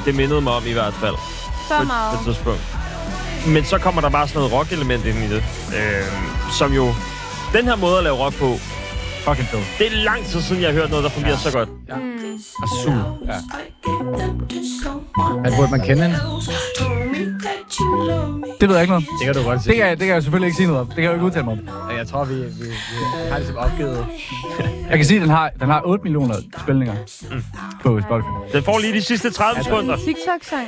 det 0.06 0.16
mindede 0.16 0.42
mig 0.42 0.54
om 0.54 0.64
i 0.68 0.72
hvert 0.72 0.94
fald. 0.94 1.16
Så 1.68 1.78
på, 1.78 1.84
meget. 1.84 2.14
på 2.14 2.20
et 2.20 2.26
tidspunkt. 2.26 2.62
Men 3.48 3.64
så 3.66 3.78
kommer 3.78 4.02
der 4.02 4.10
bare 4.10 4.28
sådan 4.28 4.40
noget 4.40 4.54
rock-element 4.54 5.06
ind 5.06 5.18
i 5.18 5.28
det, 5.28 5.44
øh, 5.76 6.08
som 6.58 6.74
jo... 6.74 6.94
Den 7.54 7.66
her 7.66 7.76
måde 7.76 7.98
at 7.98 8.04
lave 8.04 8.16
rock 8.16 8.36
på, 8.36 8.60
Fucking 9.26 9.48
fed. 9.48 9.60
det 9.78 9.88
er 9.88 10.04
lang 10.04 10.26
tid 10.26 10.42
siden, 10.42 10.62
jeg 10.62 10.70
har 10.70 10.80
hørt 10.80 10.90
noget, 10.90 11.04
der 11.04 11.10
fungerer 11.10 11.32
ja. 11.44 11.50
så 11.50 11.52
godt. 11.52 11.70
Og 12.62 12.70
sur. 12.84 13.18
Ja. 13.28 13.34
Men 15.44 15.54
burde 15.58 15.72
man 15.72 15.82
kende 15.82 16.02
hende? 16.04 16.18
Det 18.62 18.70
ved 18.70 18.76
jeg 18.76 18.82
ikke 18.84 18.92
noget. 18.92 19.06
Det 19.20 19.26
kan 19.26 19.34
du 19.36 19.44
godt 19.44 19.56
Det 19.56 19.64
sige. 19.64 19.76
kan, 19.76 19.86
jeg- 19.88 19.98
det 20.00 20.06
kan 20.06 20.14
jeg 20.14 20.24
selvfølgelig 20.24 20.48
ikke 20.48 20.58
sige 20.58 20.68
noget 20.68 20.82
om. 20.82 20.88
Det 20.88 20.96
kan 20.96 21.04
jeg 21.04 21.10
jo 21.10 21.14
ikke 21.14 21.26
udtale 21.26 21.46
mig 21.46 21.54
om. 21.54 21.96
Jeg 21.98 22.08
tror, 22.08 22.26
vi, 22.26 22.34
vi, 22.36 22.42
vi 22.42 23.30
har 23.32 23.38
ligesom 23.38 23.58
opgivet. 23.58 24.06
Jeg 24.90 24.98
kan 24.98 25.06
sige, 25.06 25.18
at 25.18 25.22
den 25.22 25.30
har, 25.30 25.50
den 25.60 25.70
har 25.70 25.82
8 25.86 26.04
millioner 26.04 26.36
spilninger 26.64 26.94
Mm. 27.32 27.44
på 27.84 28.00
Spotify. 28.02 28.28
Den 28.54 28.64
får 28.64 28.80
lige 28.80 28.94
de 28.94 29.02
sidste 29.02 29.32
30 29.32 29.64
sekunder. 29.64 29.96
TikTok-sang. 29.96 30.68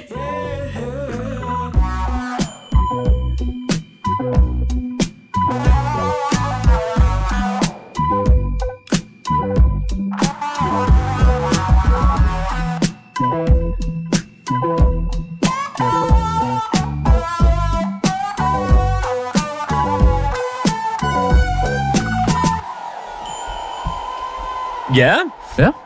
Ja, 24.96 25.16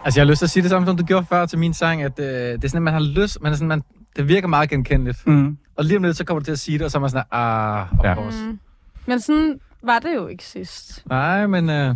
Altså, 0.05 0.19
jeg 0.19 0.25
har 0.25 0.29
lyst 0.31 0.39
til 0.39 0.45
at 0.45 0.49
sige 0.49 0.63
det 0.63 0.69
samme, 0.69 0.85
som 0.87 0.97
du 0.97 1.03
gjorde 1.05 1.25
før 1.25 1.45
til 1.45 1.59
min 1.59 1.73
sang, 1.73 2.01
at 2.03 2.19
øh, 2.19 2.25
det 2.25 2.63
er 2.63 2.67
sådan, 2.67 2.77
at 2.77 2.81
man 2.81 2.93
har 2.93 2.99
lyst, 3.01 3.41
man 3.41 3.51
er 3.51 3.55
sådan, 3.55 3.67
man, 3.67 3.83
det 4.15 4.27
virker 4.27 4.47
meget 4.47 4.69
genkendeligt. 4.69 5.27
Mm. 5.27 5.57
Og 5.77 5.85
lige 5.85 5.97
om 5.97 6.03
lidt, 6.03 6.17
så 6.17 6.25
kommer 6.25 6.39
du 6.39 6.43
til 6.45 6.51
at 6.51 6.59
sige 6.59 6.77
det, 6.77 6.85
og 6.85 6.91
så 6.91 6.97
er 6.97 6.99
man 6.99 7.09
sådan, 7.09 7.25
ah, 7.31 7.81
of 7.99 8.05
Ja. 8.05 8.15
course. 8.15 8.37
Mm. 8.45 8.59
Men 9.05 9.19
sådan 9.19 9.59
var 9.83 9.99
det 9.99 10.15
jo 10.15 10.27
ikke 10.27 10.43
sidst. 10.45 11.03
Nej, 11.09 11.47
men 11.47 11.69
øh, 11.69 11.95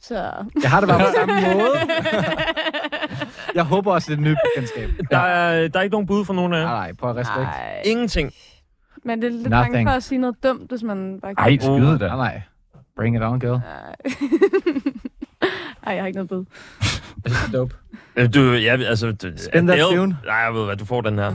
Så... 0.00 0.14
jeg 0.62 0.70
har 0.70 0.80
det 0.80 0.88
bare 0.88 0.98
på 0.98 1.06
samme 1.18 1.34
måde. 1.54 1.70
jeg 3.54 3.64
håber 3.64 3.92
også, 3.92 4.06
det 4.10 4.18
er 4.18 4.22
et 4.22 4.28
nyt 4.30 4.38
bekendtskab. 4.54 4.90
der 5.10 5.18
er, 5.18 5.68
der 5.68 5.78
er 5.78 5.82
ikke 5.82 5.92
nogen 5.94 6.06
bud 6.06 6.24
for 6.24 6.34
nogen 6.34 6.52
af 6.54 6.58
jer. 6.60 6.66
Nej, 6.66 6.88
at 7.02 7.16
respekt. 7.16 7.38
Nej. 7.40 7.82
Ingenting. 7.84 8.32
Men 9.04 9.22
det 9.22 9.26
er 9.28 9.32
lidt 9.32 9.50
Nothing. 9.50 9.72
bange 9.74 9.86
for 9.90 9.96
at 9.96 10.02
sige 10.02 10.18
noget 10.18 10.36
dumt, 10.42 10.70
hvis 10.70 10.82
man 10.82 11.18
bare... 11.22 11.34
Ej, 11.38 11.56
skyde 11.60 11.98
da. 11.98 12.06
Nej, 12.06 12.16
nej. 12.16 12.42
Bring 13.00 13.16
it 13.16 13.22
on, 13.22 13.38
girl. 13.40 13.60
Ej, 15.86 15.92
jeg 15.94 16.02
har 16.02 16.06
ikke 16.06 16.16
noget 16.16 16.28
bud. 16.28 16.44
Det 17.24 17.32
er 17.46 17.52
dope. 17.52 17.74
Øh, 18.16 18.34
Du, 18.34 18.40
ja, 18.52 18.76
altså... 18.82 19.12
Du, 19.12 19.30
Spin 19.36 19.66
that 19.66 19.78
tune. 19.80 20.16
Nej, 20.26 20.34
jeg 20.36 20.54
ved 20.54 20.64
hvad, 20.64 20.76
du 20.76 20.84
får 20.84 21.00
den 21.00 21.18
her. 21.18 21.34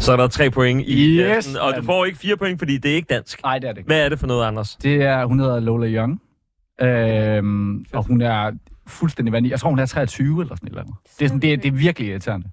Så 0.00 0.12
er 0.12 0.16
der 0.16 0.26
tre 0.26 0.50
point 0.50 0.82
i 0.86 1.16
Yes, 1.18 1.26
kassen, 1.26 1.56
og 1.56 1.70
du 1.70 1.76
mand. 1.76 1.84
får 1.86 2.04
ikke 2.04 2.18
fire 2.18 2.36
point, 2.36 2.58
fordi 2.58 2.78
det 2.78 2.90
er 2.90 2.94
ikke 2.94 3.14
dansk. 3.14 3.42
Nej, 3.42 3.58
det 3.58 3.68
er 3.68 3.72
det 3.72 3.78
ikke. 3.78 3.88
Hvad 3.88 4.04
er 4.04 4.08
det 4.08 4.18
for 4.18 4.26
noget, 4.26 4.46
Anders? 4.46 4.76
Det 4.76 5.02
er, 5.02 5.24
hun 5.24 5.40
hedder 5.40 5.60
Lola 5.60 5.86
Young. 5.88 6.20
Øhm, 6.80 7.84
og 7.92 8.04
hun 8.06 8.20
er 8.20 8.52
fuldstændig 8.86 9.32
vanvittig. 9.32 9.50
Jeg 9.50 9.60
tror, 9.60 9.70
hun 9.70 9.78
er 9.78 9.86
23 9.86 10.42
eller 10.42 10.56
sådan 10.56 10.66
et 10.66 10.70
eller 10.70 10.82
andet. 10.82 10.94
Det 11.18 11.24
er, 11.24 11.28
sådan, 11.28 11.40
det 11.42 11.62
det 11.62 11.68
er 11.68 11.72
virkelig 11.72 12.08
irriterende. 12.08 12.46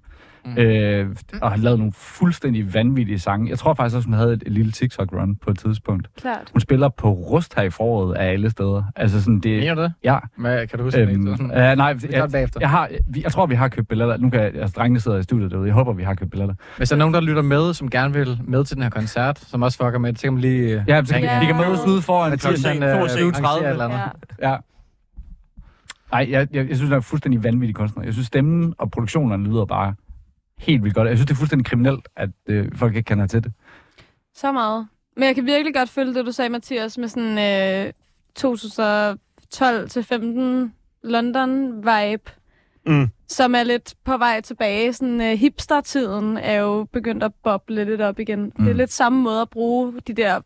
Mm. 0.45 0.57
Øh, 0.57 1.15
og 1.41 1.51
har 1.51 1.57
lavet 1.57 1.79
nogle 1.79 1.93
fuldstændig 1.95 2.73
vanvittige 2.73 3.19
sange. 3.19 3.49
Jeg 3.49 3.59
tror 3.59 3.73
faktisk 3.73 3.95
også, 3.95 4.07
hun 4.07 4.13
havde 4.17 4.33
et, 4.33 4.43
et 4.45 4.51
lille 4.51 4.71
TikTok-run 4.71 5.35
på 5.35 5.51
et 5.51 5.59
tidspunkt. 5.59 6.07
Klart. 6.21 6.49
Hun 6.53 6.61
spiller 6.61 6.89
på 6.89 7.11
Rust 7.11 7.55
her 7.55 7.63
i 7.63 7.69
foråret 7.69 8.15
af 8.15 8.31
alle 8.31 8.49
steder. 8.49 8.83
Altså 8.95 9.21
sådan, 9.21 9.39
det... 9.39 9.59
Mener 9.59 9.75
du 9.75 9.81
det? 9.81 9.93
Ja. 10.03 10.17
Hvad, 10.37 10.67
kan 10.67 10.79
du 10.79 10.83
huske 10.85 10.99
Øhm, 11.01 11.25
det? 11.25 11.41
øh, 11.41 11.47
nej, 11.49 11.95
jeg, 12.11 12.29
bagefter. 12.31 12.59
jeg, 12.59 12.69
har, 12.69 12.89
vi- 13.09 13.21
jeg 13.23 13.31
tror, 13.31 13.45
vi 13.45 13.55
har 13.55 13.67
købt 13.67 13.87
billetter. 13.87 14.17
Nu 14.17 14.29
kan 14.29 14.39
jeg, 14.41 14.55
altså, 14.55 14.73
drengene 14.77 14.99
sidder 14.99 15.17
i 15.17 15.23
studiet 15.23 15.51
derude. 15.51 15.65
Jeg 15.67 15.73
håber, 15.73 15.93
vi 15.93 16.03
har 16.03 16.13
købt 16.13 16.31
billetter. 16.31 16.55
Hvis 16.77 16.89
der 16.89 16.95
er 16.95 16.99
nogen, 16.99 17.13
der 17.13 17.21
lytter 17.21 17.41
med, 17.41 17.73
som 17.73 17.89
gerne 17.89 18.13
vil 18.13 18.39
med 18.43 18.63
til 18.65 18.75
den 18.75 18.83
her 18.83 18.89
koncert, 18.89 19.39
som 19.39 19.61
også 19.61 19.77
fucker 19.77 19.99
med 19.99 20.11
det, 20.13 20.19
så 20.19 20.23
kan 20.23 20.33
man 20.33 20.41
lige... 20.41 20.61
øh, 20.79 20.83
Ja, 20.87 21.05
så 21.05 21.13
kan, 21.13 21.23
Ja. 21.23 21.39
vi 21.39 21.45
kan 21.45 21.55
mødes 21.55 21.79
ude 21.87 22.01
foran 22.01 22.37
klokken 22.37 22.63
han, 22.65 22.83
øh, 22.83 22.89
20.30. 22.89 22.95
arrangerer 22.95 23.67
et 23.67 23.69
eller 23.69 23.85
andet. 23.85 23.99
Ja. 24.41 24.49
Ja. 24.49 24.57
Ej, 26.13 26.27
jeg, 26.29 26.47
jeg, 26.53 26.67
jeg 26.69 26.75
synes, 26.77 26.89
han 26.89 26.97
er 26.97 27.01
fuldstændig 27.01 27.43
vanvittig 27.43 27.75
kunstner. 27.75 28.03
Jeg 28.03 28.13
synes, 28.13 28.27
stemmen 28.27 28.73
og 28.77 28.91
produktionerne 28.91 29.43
lyder 29.47 29.65
bare 29.65 29.93
helt 30.59 30.83
vildt 30.83 30.95
godt. 30.95 31.07
Jeg 31.07 31.17
synes, 31.17 31.27
det 31.27 31.33
er 31.33 31.37
fuldstændig 31.37 31.65
kriminelt, 31.65 32.07
at 32.15 32.29
øh, 32.47 32.71
folk 32.75 32.95
ikke 32.95 33.07
kan 33.07 33.17
have 33.17 33.27
til 33.27 33.43
det. 33.43 33.51
Så 34.35 34.51
meget. 34.51 34.87
Men 35.17 35.23
jeg 35.23 35.35
kan 35.35 35.45
virkelig 35.45 35.73
godt 35.73 35.89
følge 35.89 36.13
det, 36.13 36.25
du 36.25 36.31
sagde, 36.31 36.49
Mathias, 36.49 36.97
med 36.97 37.07
sådan 37.07 37.37
øh, 37.37 37.93
2012-15 38.39 40.71
London-vibe, 41.03 42.31
Mm. 42.85 43.07
som 43.27 43.55
er 43.55 43.63
lidt 43.63 43.95
på 44.05 44.17
vej 44.17 44.41
tilbage. 44.41 44.93
Sådan 44.93 45.21
øh, 45.21 45.37
hipster-tiden 45.37 46.37
er 46.37 46.53
jo 46.53 46.83
begyndt 46.93 47.23
at 47.23 47.31
boble 47.43 47.85
lidt 47.85 48.01
op 48.01 48.19
igen. 48.19 48.43
Mm. 48.43 48.51
Det 48.51 48.67
er 48.67 48.71
Mm. 48.73 48.77
lidt 48.77 48.91
samme 48.91 49.21
måde 49.21 49.41
at 49.41 49.49
bruge 49.49 49.93
de 50.07 50.13
der 50.13 50.41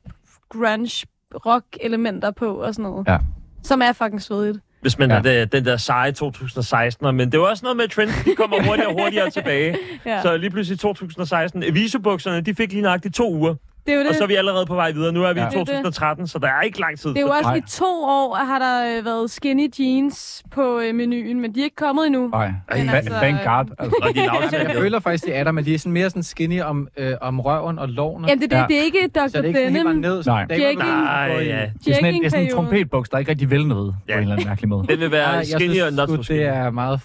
grunge 0.49 1.07
rock-elementer 1.45 2.32
på 2.32 2.55
og 2.55 2.76
sådan 2.76 2.91
noget. 2.91 3.07
Ja. 3.07 3.18
Som 3.64 3.82
er 3.82 3.91
fucking 3.93 4.22
svedigt. 4.22 4.59
Hvis 4.84 4.98
man 5.00 5.10
Ja. 5.12 5.18
er 5.18 5.22
det, 5.22 5.52
den 5.52 5.66
der 5.66 5.78
seje 5.78 6.14
2016'er. 6.24 7.12
Men 7.12 7.20
det 7.20 7.34
er 7.34 7.38
jo 7.38 7.44
også 7.50 7.64
noget 7.64 7.78
med 7.78 7.88
trend. 7.88 8.10
De 8.26 8.36
kommer 8.36 8.64
hurtigere 8.68 8.90
og 8.90 9.02
hurtigere 9.04 9.30
tilbage. 9.40 9.78
Ja. 10.06 10.22
Så 10.22 10.38
lige 10.38 10.50
pludselig 10.50 10.80
2016. 10.80 11.64
Visebukserne, 11.74 12.42
de 12.42 12.56
fik 12.56 12.72
lige 12.72 12.82
nøjagtigt 12.82 13.16
to 13.16 13.34
uger. 13.34 13.56
Det 13.86 13.94
er 13.94 13.98
jo 13.98 14.00
det. 14.02 14.10
Og 14.10 14.16
så 14.16 14.24
er 14.24 14.28
vi 14.28 14.36
allerede 14.36 14.66
på 14.66 14.76
vej 14.76 14.92
videre. 14.92 15.12
Nu 15.12 15.24
er 15.24 15.34
vi 15.34 15.40
Ja. 15.40 15.48
i 15.50 15.52
2013, 15.52 16.28
så 16.28 16.40
der 16.40 16.48
er 16.48 16.62
ikke 16.62 16.80
lang 16.80 17.00
tid. 17.00 17.10
Det 17.10 17.18
er 17.18 17.22
jo 17.22 17.28
også 17.28 17.42
Nej. 17.44 17.56
i 17.56 17.62
to 17.70 18.04
år, 18.04 18.36
har 18.36 18.60
der 18.60 18.98
øh, 19.00 19.06
været 19.06 19.32
skinny 19.32 19.70
jeans 19.80 20.44
på 20.52 20.80
øh, 20.80 20.96
menuen, 20.96 21.40
men 21.42 21.56
de 21.56 21.60
er 21.60 21.64
ikke 21.64 21.76
kommet 21.76 22.06
endnu. 22.06 22.28
Nej, 22.28 22.52
altså, 22.70 23.12
thank 23.12 23.44
God. 23.44 23.76
Altså. 23.80 23.96
Og 24.02 24.16
de 24.16 24.20
er 24.20 24.60
jeg 24.68 24.76
føler 24.76 25.00
faktisk, 25.00 25.26
det 25.26 25.36
er 25.36 25.44
der, 25.44 25.52
men 25.52 25.66
de 25.66 25.74
er 25.74 25.80
sådan 25.80 25.92
mere 25.92 26.10
sådan 26.10 26.24
skinny 26.24 26.62
om, 26.62 26.88
øh, 26.98 27.14
om 27.22 27.40
røven 27.40 27.80
og 27.80 27.90
lårene. 27.90 28.28
Jamen, 28.28 28.42
det, 28.42 28.54
er 28.54 28.58
det, 28.68 28.74
Ja. 28.74 28.76
det 28.76 28.80
er 28.80 28.84
ikke 28.84 29.08
Dr. 29.16 29.28
så 29.28 29.38
det 29.42 29.56
er 29.56 29.60
ikke 29.60 29.80
Denim. 29.80 29.96
ned. 29.96 30.24
Nej. 30.26 30.46
Det 30.46 30.58
er 30.58 30.62
Jacking. 30.62 30.80
Nej, 30.90 31.26
ja. 31.26 31.70
Det 31.86 31.92
er 31.92 31.94
sådan 31.94 32.06
en, 32.16 32.22
det 32.22 32.26
er 32.26 32.30
sådan 32.30 32.46
en 32.46 32.52
trompetbuks, 32.52 33.10
der 33.10 33.18
ikke 33.18 33.32
rigtig 33.32 33.50
vil 33.52 33.68
noget 33.68 33.96
Ja. 34.08 34.14
på 34.14 34.18
en 34.18 34.22
eller 34.22 34.36
anden 34.36 34.48
mærkelig 34.48 34.70
måde. 34.70 34.88
Den 34.88 35.00
vil 35.00 35.12
være 35.12 35.46
skinny 35.46 35.82
og 35.82 35.94
not 35.94 36.10
so 36.10 36.24
skinny. 36.24 36.40
det 36.40 36.48
er 36.48 36.70
meget 36.72 37.00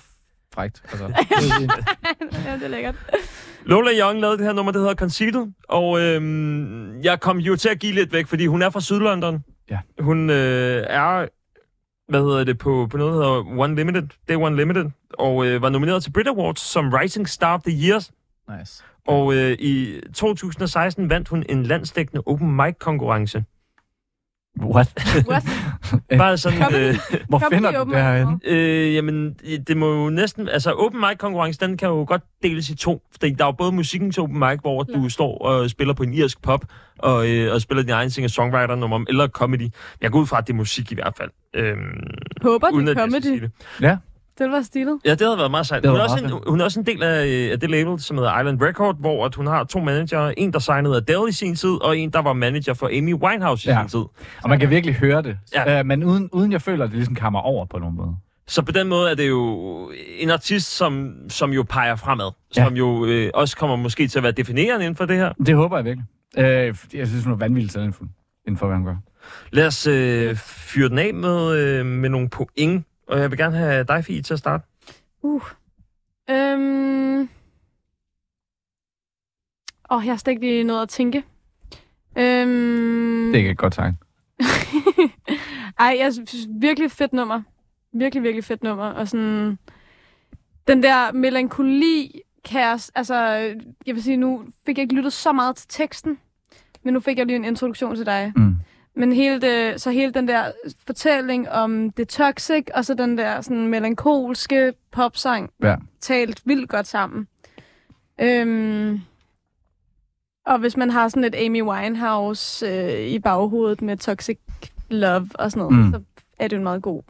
frægt. 0.54 0.82
Altså, 0.92 1.04
ja, 2.46 2.54
det 2.54 2.64
er 2.64 2.68
lækkert. 2.68 2.94
Lola 3.68 3.90
Young 4.00 4.20
lavede 4.20 4.38
det 4.38 4.46
her 4.46 4.52
nummer, 4.52 4.72
der 4.72 4.78
hedder 4.78 4.94
Conceited, 4.94 5.46
og 5.68 6.00
øhm, 6.00 7.02
jeg 7.02 7.20
kom 7.20 7.38
jo 7.38 7.56
til 7.56 7.68
at 7.68 7.78
give 7.78 7.92
lidt 7.92 8.12
væk, 8.12 8.26
fordi 8.26 8.46
hun 8.46 8.62
er 8.62 8.70
fra 8.70 8.80
Sydlondon. 8.80 9.44
Ja. 9.70 9.78
Hun 10.00 10.30
øh, 10.30 10.84
er, 10.86 11.28
hvad 12.08 12.20
hedder 12.20 12.44
det, 12.44 12.58
på, 12.58 12.86
på 12.90 12.96
noget, 12.96 13.12
der 13.12 13.18
hedder 13.18 13.60
One 13.62 13.74
Limited, 13.74 14.02
det 14.02 14.34
er 14.34 14.38
One 14.38 14.56
Limited, 14.56 14.90
og 15.18 15.46
øh, 15.46 15.62
var 15.62 15.68
nomineret 15.68 16.02
til 16.02 16.12
Brit 16.12 16.28
Awards 16.28 16.60
som 16.60 16.92
Rising 16.92 17.28
Star 17.28 17.54
of 17.54 17.62
the 17.62 17.88
Year, 17.88 18.08
nice. 18.58 18.84
og 19.06 19.34
øh, 19.34 19.52
i 19.52 20.00
2016 20.14 21.10
vandt 21.10 21.28
hun 21.28 21.44
en 21.48 21.62
landsdækkende 21.62 22.22
open 22.26 22.56
mic 22.56 22.74
konkurrence. 22.78 23.44
What? 24.62 24.92
What? 25.28 25.42
Bare 26.18 26.36
sådan, 26.38 26.74
øh, 26.74 26.94
Hvor 27.28 27.38
Kom 27.38 27.52
finder 27.52 27.84
du 27.84 27.90
det 27.90 28.02
herinde? 28.02 28.38
øh, 28.44 28.94
jamen, 28.94 29.34
det 29.68 29.76
må 29.76 30.04
jo 30.04 30.10
næsten, 30.10 30.48
altså 30.48 30.72
open 30.72 31.00
mic 31.00 31.18
konkurrence, 31.18 31.60
den 31.60 31.76
kan 31.76 31.88
jo 31.88 32.04
godt 32.08 32.22
deles 32.42 32.68
i 32.68 32.76
to, 32.76 33.02
fordi 33.12 33.30
der 33.30 33.44
er 33.44 33.48
jo 33.48 33.52
både 33.52 33.72
musikken 33.72 34.10
til 34.12 34.22
open 34.22 34.38
mic, 34.38 34.58
hvor 34.60 34.82
du 34.82 35.08
står 35.08 35.38
og 35.38 35.70
spiller 35.70 35.94
på 35.94 36.02
en 36.02 36.14
irsk 36.14 36.42
pop, 36.42 36.64
og, 36.98 37.28
øh, 37.30 37.54
og 37.54 37.60
spiller 37.60 37.82
din 37.82 37.92
egen 37.92 38.10
singer-songwriter-nummer, 38.10 39.04
eller 39.08 39.28
comedy. 39.28 39.68
Jeg 40.00 40.10
går 40.10 40.18
ud 40.18 40.26
fra, 40.26 40.38
at 40.38 40.46
det 40.46 40.52
er 40.52 40.56
musik 40.56 40.92
i 40.92 40.94
hvert 40.94 41.14
fald. 41.16 41.30
Øhm, 41.54 41.78
Håber, 42.42 42.68
uden 42.72 42.86
det 42.86 42.98
er 42.98 43.00
comedy. 43.00 43.42
det. 43.42 43.50
Ja. 43.80 43.96
Det 44.38 44.50
var 44.50 44.62
stilet. 44.62 44.98
Ja, 45.04 45.10
det 45.10 45.20
havde 45.20 45.38
været 45.38 45.50
meget 45.50 45.66
sejt. 45.66 45.86
Hun 45.86 45.96
er, 45.96 46.02
også 46.02 46.24
en, 46.24 46.30
hun 46.46 46.60
er 46.60 46.64
også 46.64 46.80
en 46.80 46.86
del 46.86 47.02
af, 47.02 47.26
øh, 47.26 47.52
af 47.52 47.60
det 47.60 47.70
label, 47.70 48.00
som 48.00 48.16
hedder 48.16 48.40
Island 48.40 48.62
Record, 48.62 48.96
hvor 49.00 49.26
at 49.26 49.34
hun 49.34 49.46
har 49.46 49.64
to 49.64 49.80
manager. 49.80 50.32
En, 50.36 50.52
der 50.52 50.58
signede 50.58 50.96
Adele 50.96 51.28
i 51.28 51.32
sin 51.32 51.54
tid, 51.56 51.82
og 51.82 51.98
en, 51.98 52.10
der 52.10 52.22
var 52.22 52.32
manager 52.32 52.74
for 52.74 52.86
Amy 52.98 53.14
Winehouse 53.14 53.68
i 53.68 53.72
Ja. 53.72 53.80
sin 53.80 53.88
tid. 53.88 54.04
Og 54.42 54.48
man 54.48 54.60
kan 54.60 54.70
virkelig 54.70 54.94
høre 54.94 55.22
det. 55.22 55.38
Ja. 55.54 55.78
Øh, 55.78 55.86
men 55.86 56.04
uden, 56.04 56.28
uden 56.32 56.52
jeg 56.52 56.62
føler, 56.62 56.84
at 56.84 56.90
det 56.90 56.96
ligesom 56.96 57.14
kammer 57.14 57.40
over 57.40 57.64
på 57.66 57.78
nogen 57.78 57.96
måde. 57.96 58.16
Så 58.46 58.62
på 58.62 58.72
den 58.72 58.88
måde 58.88 59.10
er 59.10 59.14
det 59.14 59.28
jo 59.28 59.90
en 60.18 60.30
artist, 60.30 60.76
som, 60.76 61.12
som 61.28 61.50
jo 61.52 61.62
peger 61.62 61.96
fremad. 61.96 62.30
Ja. 62.56 62.64
Som 62.64 62.76
jo 62.76 63.04
øh, 63.06 63.30
også 63.34 63.56
kommer 63.56 63.76
måske 63.76 64.08
til 64.08 64.18
at 64.18 64.22
være 64.22 64.32
definerende 64.32 64.84
inden 64.86 64.96
for 64.96 65.04
det 65.04 65.16
her. 65.16 65.32
Det 65.46 65.54
håber 65.54 65.76
jeg 65.76 65.84
virkelig. 65.84 66.06
Øh, 66.38 66.74
jeg 66.94 67.06
synes, 67.08 67.24
hun 67.24 67.32
er 67.32 67.36
vanvittigt 67.36 67.72
talentfuld 67.74 68.08
inden 68.46 68.58
for, 68.58 68.66
hvad 68.66 68.76
hun 68.76 68.86
gør. 68.86 68.96
Lad 69.52 69.66
os 69.66 69.86
øh, 69.86 70.36
fyre 70.36 70.88
den 70.88 70.98
af 70.98 71.14
med, 71.14 71.56
øh, 71.56 71.86
med 71.86 72.08
nogle 72.08 72.28
point. 72.28 72.84
Og 73.08 73.20
jeg 73.20 73.30
vil 73.30 73.38
gerne 73.38 73.56
have 73.56 73.84
dig, 73.84 74.04
Fie, 74.04 74.22
til 74.22 74.34
at 74.34 74.38
starte. 74.38 74.64
Uh. 75.22 75.42
Øhm. 76.30 77.20
Åh, 79.90 79.96
oh, 79.96 80.06
jeg 80.06 80.12
har 80.12 80.16
slet 80.16 80.30
ikke 80.32 80.46
lige 80.46 80.64
noget 80.64 80.82
at 80.82 80.88
tænke. 80.88 81.24
Øhm. 82.18 83.26
Det 83.26 83.34
er 83.34 83.38
ikke 83.38 83.50
et 83.50 83.58
godt 83.58 83.72
tegn. 83.72 83.98
Ej, 85.78 85.96
jeg 85.98 86.12
synes, 86.12 86.48
virkelig 86.60 86.90
fedt 86.90 87.12
nummer. 87.12 87.42
Virkelig, 87.92 88.22
virkelig 88.22 88.44
fedt 88.44 88.62
nummer. 88.62 88.84
Og 88.84 89.08
sådan, 89.08 89.58
den 90.68 90.82
der 90.82 91.12
melankoli, 91.12 92.22
kan 92.44 92.60
jeg, 92.60 92.80
altså, 92.94 93.16
jeg 93.86 93.94
vil 93.94 94.02
sige, 94.02 94.16
nu 94.16 94.44
fik 94.66 94.78
jeg 94.78 94.82
ikke 94.82 94.94
lyttet 94.94 95.12
så 95.12 95.32
meget 95.32 95.56
til 95.56 95.68
teksten, 95.68 96.18
men 96.82 96.94
nu 96.94 97.00
fik 97.00 97.18
jeg 97.18 97.26
lige 97.26 97.36
en 97.36 97.44
introduktion 97.44 97.96
til 97.96 98.06
dig. 98.06 98.32
Mm. 98.36 98.47
Men 98.98 99.12
hele 99.12 99.40
det, 99.40 99.80
så 99.80 99.90
hele 99.90 100.12
den 100.12 100.28
der 100.28 100.52
fortælling 100.86 101.48
om 101.50 101.90
det 101.90 102.08
toxic, 102.08 102.66
og 102.74 102.84
så 102.84 102.94
den 102.94 103.18
der 103.18 103.40
sådan 103.40 103.66
melankolske 103.66 104.72
popsang, 104.92 105.50
Ja. 105.62 105.76
talt 106.00 106.42
vildt 106.44 106.68
godt 106.70 106.86
sammen. 106.86 107.28
Øhm, 108.20 109.00
og 110.46 110.58
hvis 110.58 110.76
man 110.76 110.90
har 110.90 111.08
sådan 111.08 111.24
et 111.24 111.34
Amy 111.34 111.62
Winehouse 111.62 112.66
øh, 112.66 113.06
i 113.08 113.18
baghovedet 113.18 113.82
med 113.82 113.96
toxic 113.96 114.38
love 114.90 115.28
og 115.34 115.50
sådan 115.50 115.58
noget, 115.68 115.86
Mm. 115.86 115.92
så 115.92 116.00
er 116.38 116.48
det 116.48 116.56
en 116.56 116.62
meget 116.62 116.82
god 116.82 117.02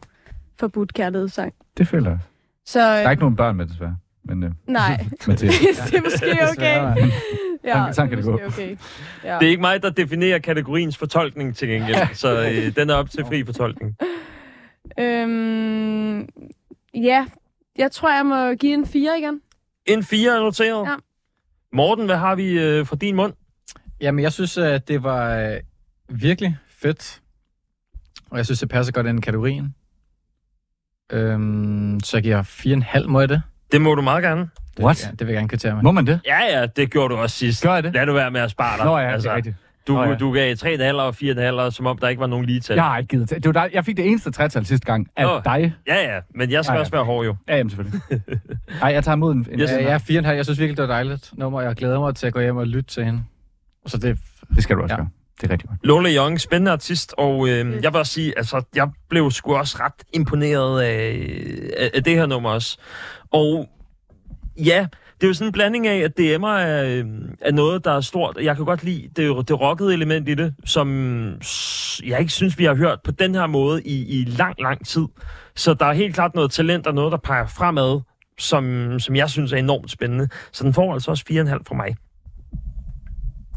forbudt 0.59 0.93
kærlighedssang. 0.93 1.53
Det 1.77 1.87
føler 1.87 2.09
jeg. 2.09 2.19
Så 2.65 2.79
Der 2.79 2.85
er 2.85 3.11
ikke 3.11 3.21
nogen 3.23 3.35
børn 3.35 3.55
med, 3.55 3.65
desværre. 3.65 3.97
Men, 4.23 4.43
øh, 4.43 4.51
nej, 4.67 4.97
det 5.25 5.43
er 5.93 6.03
måske 6.03 6.49
okay. 6.51 7.09
Ja, 7.63 7.73
Sådan- 7.73 7.93
sådan 7.93 8.09
kan 8.09 8.17
det 8.17 8.25
det 8.25 8.33
er 8.33 8.37
gå. 8.37 8.45
okay. 8.47 8.77
Ja. 9.23 9.33
Det 9.39 9.45
er 9.45 9.49
ikke 9.49 9.61
mig, 9.61 9.83
der 9.83 9.89
definerer 9.89 10.39
kategoriens 10.39 10.97
fortolkning 10.97 11.55
til 11.55 11.67
gengæld, 11.67 11.97
så 12.13 12.39
øh, 12.49 12.75
den 12.75 12.89
er 12.89 12.93
op 12.93 13.09
til 13.09 13.25
fri 13.25 13.45
fortolkning. 13.45 13.95
Øhm, 14.99 16.29
ja, 16.93 17.25
jeg 17.77 17.91
tror, 17.91 18.15
jeg 18.15 18.25
må 18.25 18.53
give 18.53 18.73
en 18.73 18.85
4 18.85 19.19
igen. 19.19 19.41
En 19.85 20.03
4 20.03 20.35
er 20.35 20.39
noteret. 20.39 20.87
Ja. 20.87 20.95
Morten, 21.73 22.05
hvad 22.05 22.17
har 22.17 22.35
vi 22.35 22.59
øh, 22.59 22.85
fra 22.85 22.95
din 22.95 23.15
mund? 23.15 23.33
Jamen, 24.01 24.23
jeg 24.23 24.33
synes, 24.33 24.57
at 24.57 24.87
det 24.87 25.03
var 25.03 25.35
øh, 25.37 25.57
virkelig 26.09 26.57
fedt. 26.69 27.21
Og 28.29 28.37
jeg 28.37 28.45
synes, 28.45 28.59
det 28.59 28.69
passer 28.69 28.93
godt 28.93 29.07
ind 29.07 29.17
i 29.19 29.21
kategorien. 29.21 29.75
Øhm, 31.11 31.99
så 32.03 32.17
jeg 32.17 32.23
giver 32.23 32.43
4,5 32.43 33.07
må 33.07 33.19
jeg 33.19 33.29
det. 33.29 33.41
Det 33.71 33.81
må 33.81 33.95
du 33.95 34.01
meget 34.01 34.23
gerne. 34.23 34.49
Det, 34.77 34.85
What? 34.85 35.05
Ja, 35.05 35.11
det 35.11 35.19
vil 35.19 35.27
jeg 35.27 35.35
gerne 35.35 35.47
kvittere 35.49 35.75
med. 35.75 35.83
Må 35.83 35.91
man 35.91 36.07
det? 36.07 36.19
Ja, 36.25 36.59
ja, 36.59 36.65
det 36.65 36.91
gjorde 36.91 37.13
du 37.13 37.19
også 37.19 37.35
sidst. 37.37 37.63
Gør 37.63 37.73
jeg 37.73 37.83
det? 37.83 37.93
Lad 37.93 38.05
du 38.05 38.13
være 38.13 38.31
med 38.31 38.41
at 38.41 38.51
spare 38.51 38.77
dig. 38.77 38.85
Nå 38.85 38.97
ja, 38.97 39.17
det 39.17 39.25
er 39.25 39.35
rigtigt. 39.35 39.55
Du, 39.87 39.93
Nå 39.93 40.03
ja. 40.03 40.15
du 40.15 40.33
gav 40.33 40.53
3,5 40.53 40.93
og 40.95 41.15
4,5, 41.67 41.71
som 41.71 41.85
om 41.85 41.97
der 41.97 42.07
ikke 42.07 42.19
var 42.19 42.27
nogen 42.27 42.45
lige 42.45 42.59
tal. 42.59 42.75
Jeg 42.75 42.83
har 42.83 42.97
ikke 42.97 43.07
givet 43.07 43.29
det. 43.29 43.43
det 43.43 43.55
var 43.55 43.63
dig. 43.63 43.69
Jeg 43.73 43.85
fik 43.85 43.97
det 43.97 44.07
eneste 44.07 44.31
tretal 44.31 44.65
sidste 44.65 44.85
gang 44.85 45.07
af 45.17 45.25
Nå. 45.25 45.41
dig. 45.45 45.73
Ja, 45.87 46.13
ja, 46.13 46.19
men 46.35 46.51
jeg 46.51 46.65
skal 46.65 46.73
Ja, 46.73 46.75
ja. 46.75 46.79
også 46.79 46.91
være 46.91 47.03
hård 47.03 47.25
jo. 47.25 47.35
Ja, 47.47 47.57
jamen 47.57 47.69
selvfølgelig. 47.69 48.01
Nej, 48.81 48.91
jeg 48.93 49.03
tager 49.03 49.15
imod 49.15 49.33
en... 49.33 49.47
en 49.51 49.59
Yes. 49.59 49.71
Ja, 49.71 49.83
jeg 49.83 49.93
er 49.93 50.21
4,5. 50.21 50.27
Jeg 50.27 50.45
synes 50.45 50.59
virkelig, 50.59 50.77
det 50.77 50.87
var 50.87 50.93
dejligt 50.93 51.29
nummer. 51.37 51.61
Jeg 51.61 51.75
glæder 51.75 51.99
mig 51.99 52.15
til 52.15 52.27
at 52.27 52.33
gå 52.33 52.39
hjem 52.39 52.57
og 52.57 52.67
lytte 52.67 52.89
til 52.89 53.05
hende. 53.05 53.23
Så 53.85 53.97
det, 53.97 54.17
Det 54.55 54.63
skal 54.63 54.75
du 54.75 54.81
også 54.81 54.93
ja. 54.93 54.97
gøre. 54.97 55.09
Det 55.41 55.47
er 55.47 55.51
rigtig 55.51 55.69
godt. 55.69 55.79
Lola 55.83 56.15
Young, 56.15 56.41
spændende 56.41 56.71
artist, 56.71 57.13
og 57.17 57.49
øh, 57.49 57.83
jeg 57.83 57.93
vil 57.93 57.95
også 57.99 58.13
sige, 58.13 58.33
altså, 58.37 58.61
jeg 58.75 58.89
blev 59.09 59.31
sgu 59.31 59.55
også 59.55 59.77
ret 59.79 59.93
imponeret 60.13 60.81
af, 60.81 61.25
af, 61.77 61.89
af 61.93 62.03
det 62.03 62.15
her 62.15 62.25
nummer 62.25 62.49
også. 62.49 62.77
Og 63.31 63.69
ja, 64.57 64.87
det 65.21 65.23
er 65.23 65.27
jo 65.27 65.33
sådan 65.33 65.47
en 65.47 65.51
blanding 65.51 65.87
af, 65.87 65.97
at 65.97 66.19
DM'er 66.19 66.47
er, 66.47 66.85
øh, 66.85 67.05
er 67.41 67.51
noget, 67.51 67.85
der 67.85 67.91
er 67.91 68.01
stort. 68.01 68.37
Jeg 68.41 68.55
kan 68.55 68.65
godt 68.65 68.83
lide 68.83 69.09
det, 69.15 69.47
det 69.47 69.61
rockede 69.61 69.93
element 69.93 70.29
i 70.29 70.35
det, 70.35 70.53
som 70.65 70.87
jeg 72.05 72.19
ikke 72.19 72.31
synes, 72.31 72.57
vi 72.57 72.63
har 72.63 72.75
hørt 72.75 72.99
på 73.03 73.11
den 73.11 73.35
her 73.35 73.47
måde 73.47 73.83
i, 73.83 74.21
i 74.21 74.25
lang, 74.25 74.61
lang 74.61 74.87
tid. 74.87 75.05
Så 75.55 75.73
der 75.73 75.85
er 75.85 75.93
helt 75.93 76.15
klart 76.15 76.35
noget 76.35 76.51
talent 76.51 76.87
og 76.87 76.93
noget, 76.93 77.11
der 77.11 77.17
peger 77.17 77.47
fremad, 77.47 78.01
som, 78.37 78.99
som 78.99 79.15
jeg 79.15 79.29
synes 79.29 79.53
er 79.53 79.57
enormt 79.57 79.91
spændende. 79.91 80.27
Så 80.51 80.63
den 80.63 80.73
får 80.73 80.93
altså 80.93 81.11
også 81.11 81.23
4,5 81.29 81.63
fra 81.67 81.75
mig. 81.75 81.95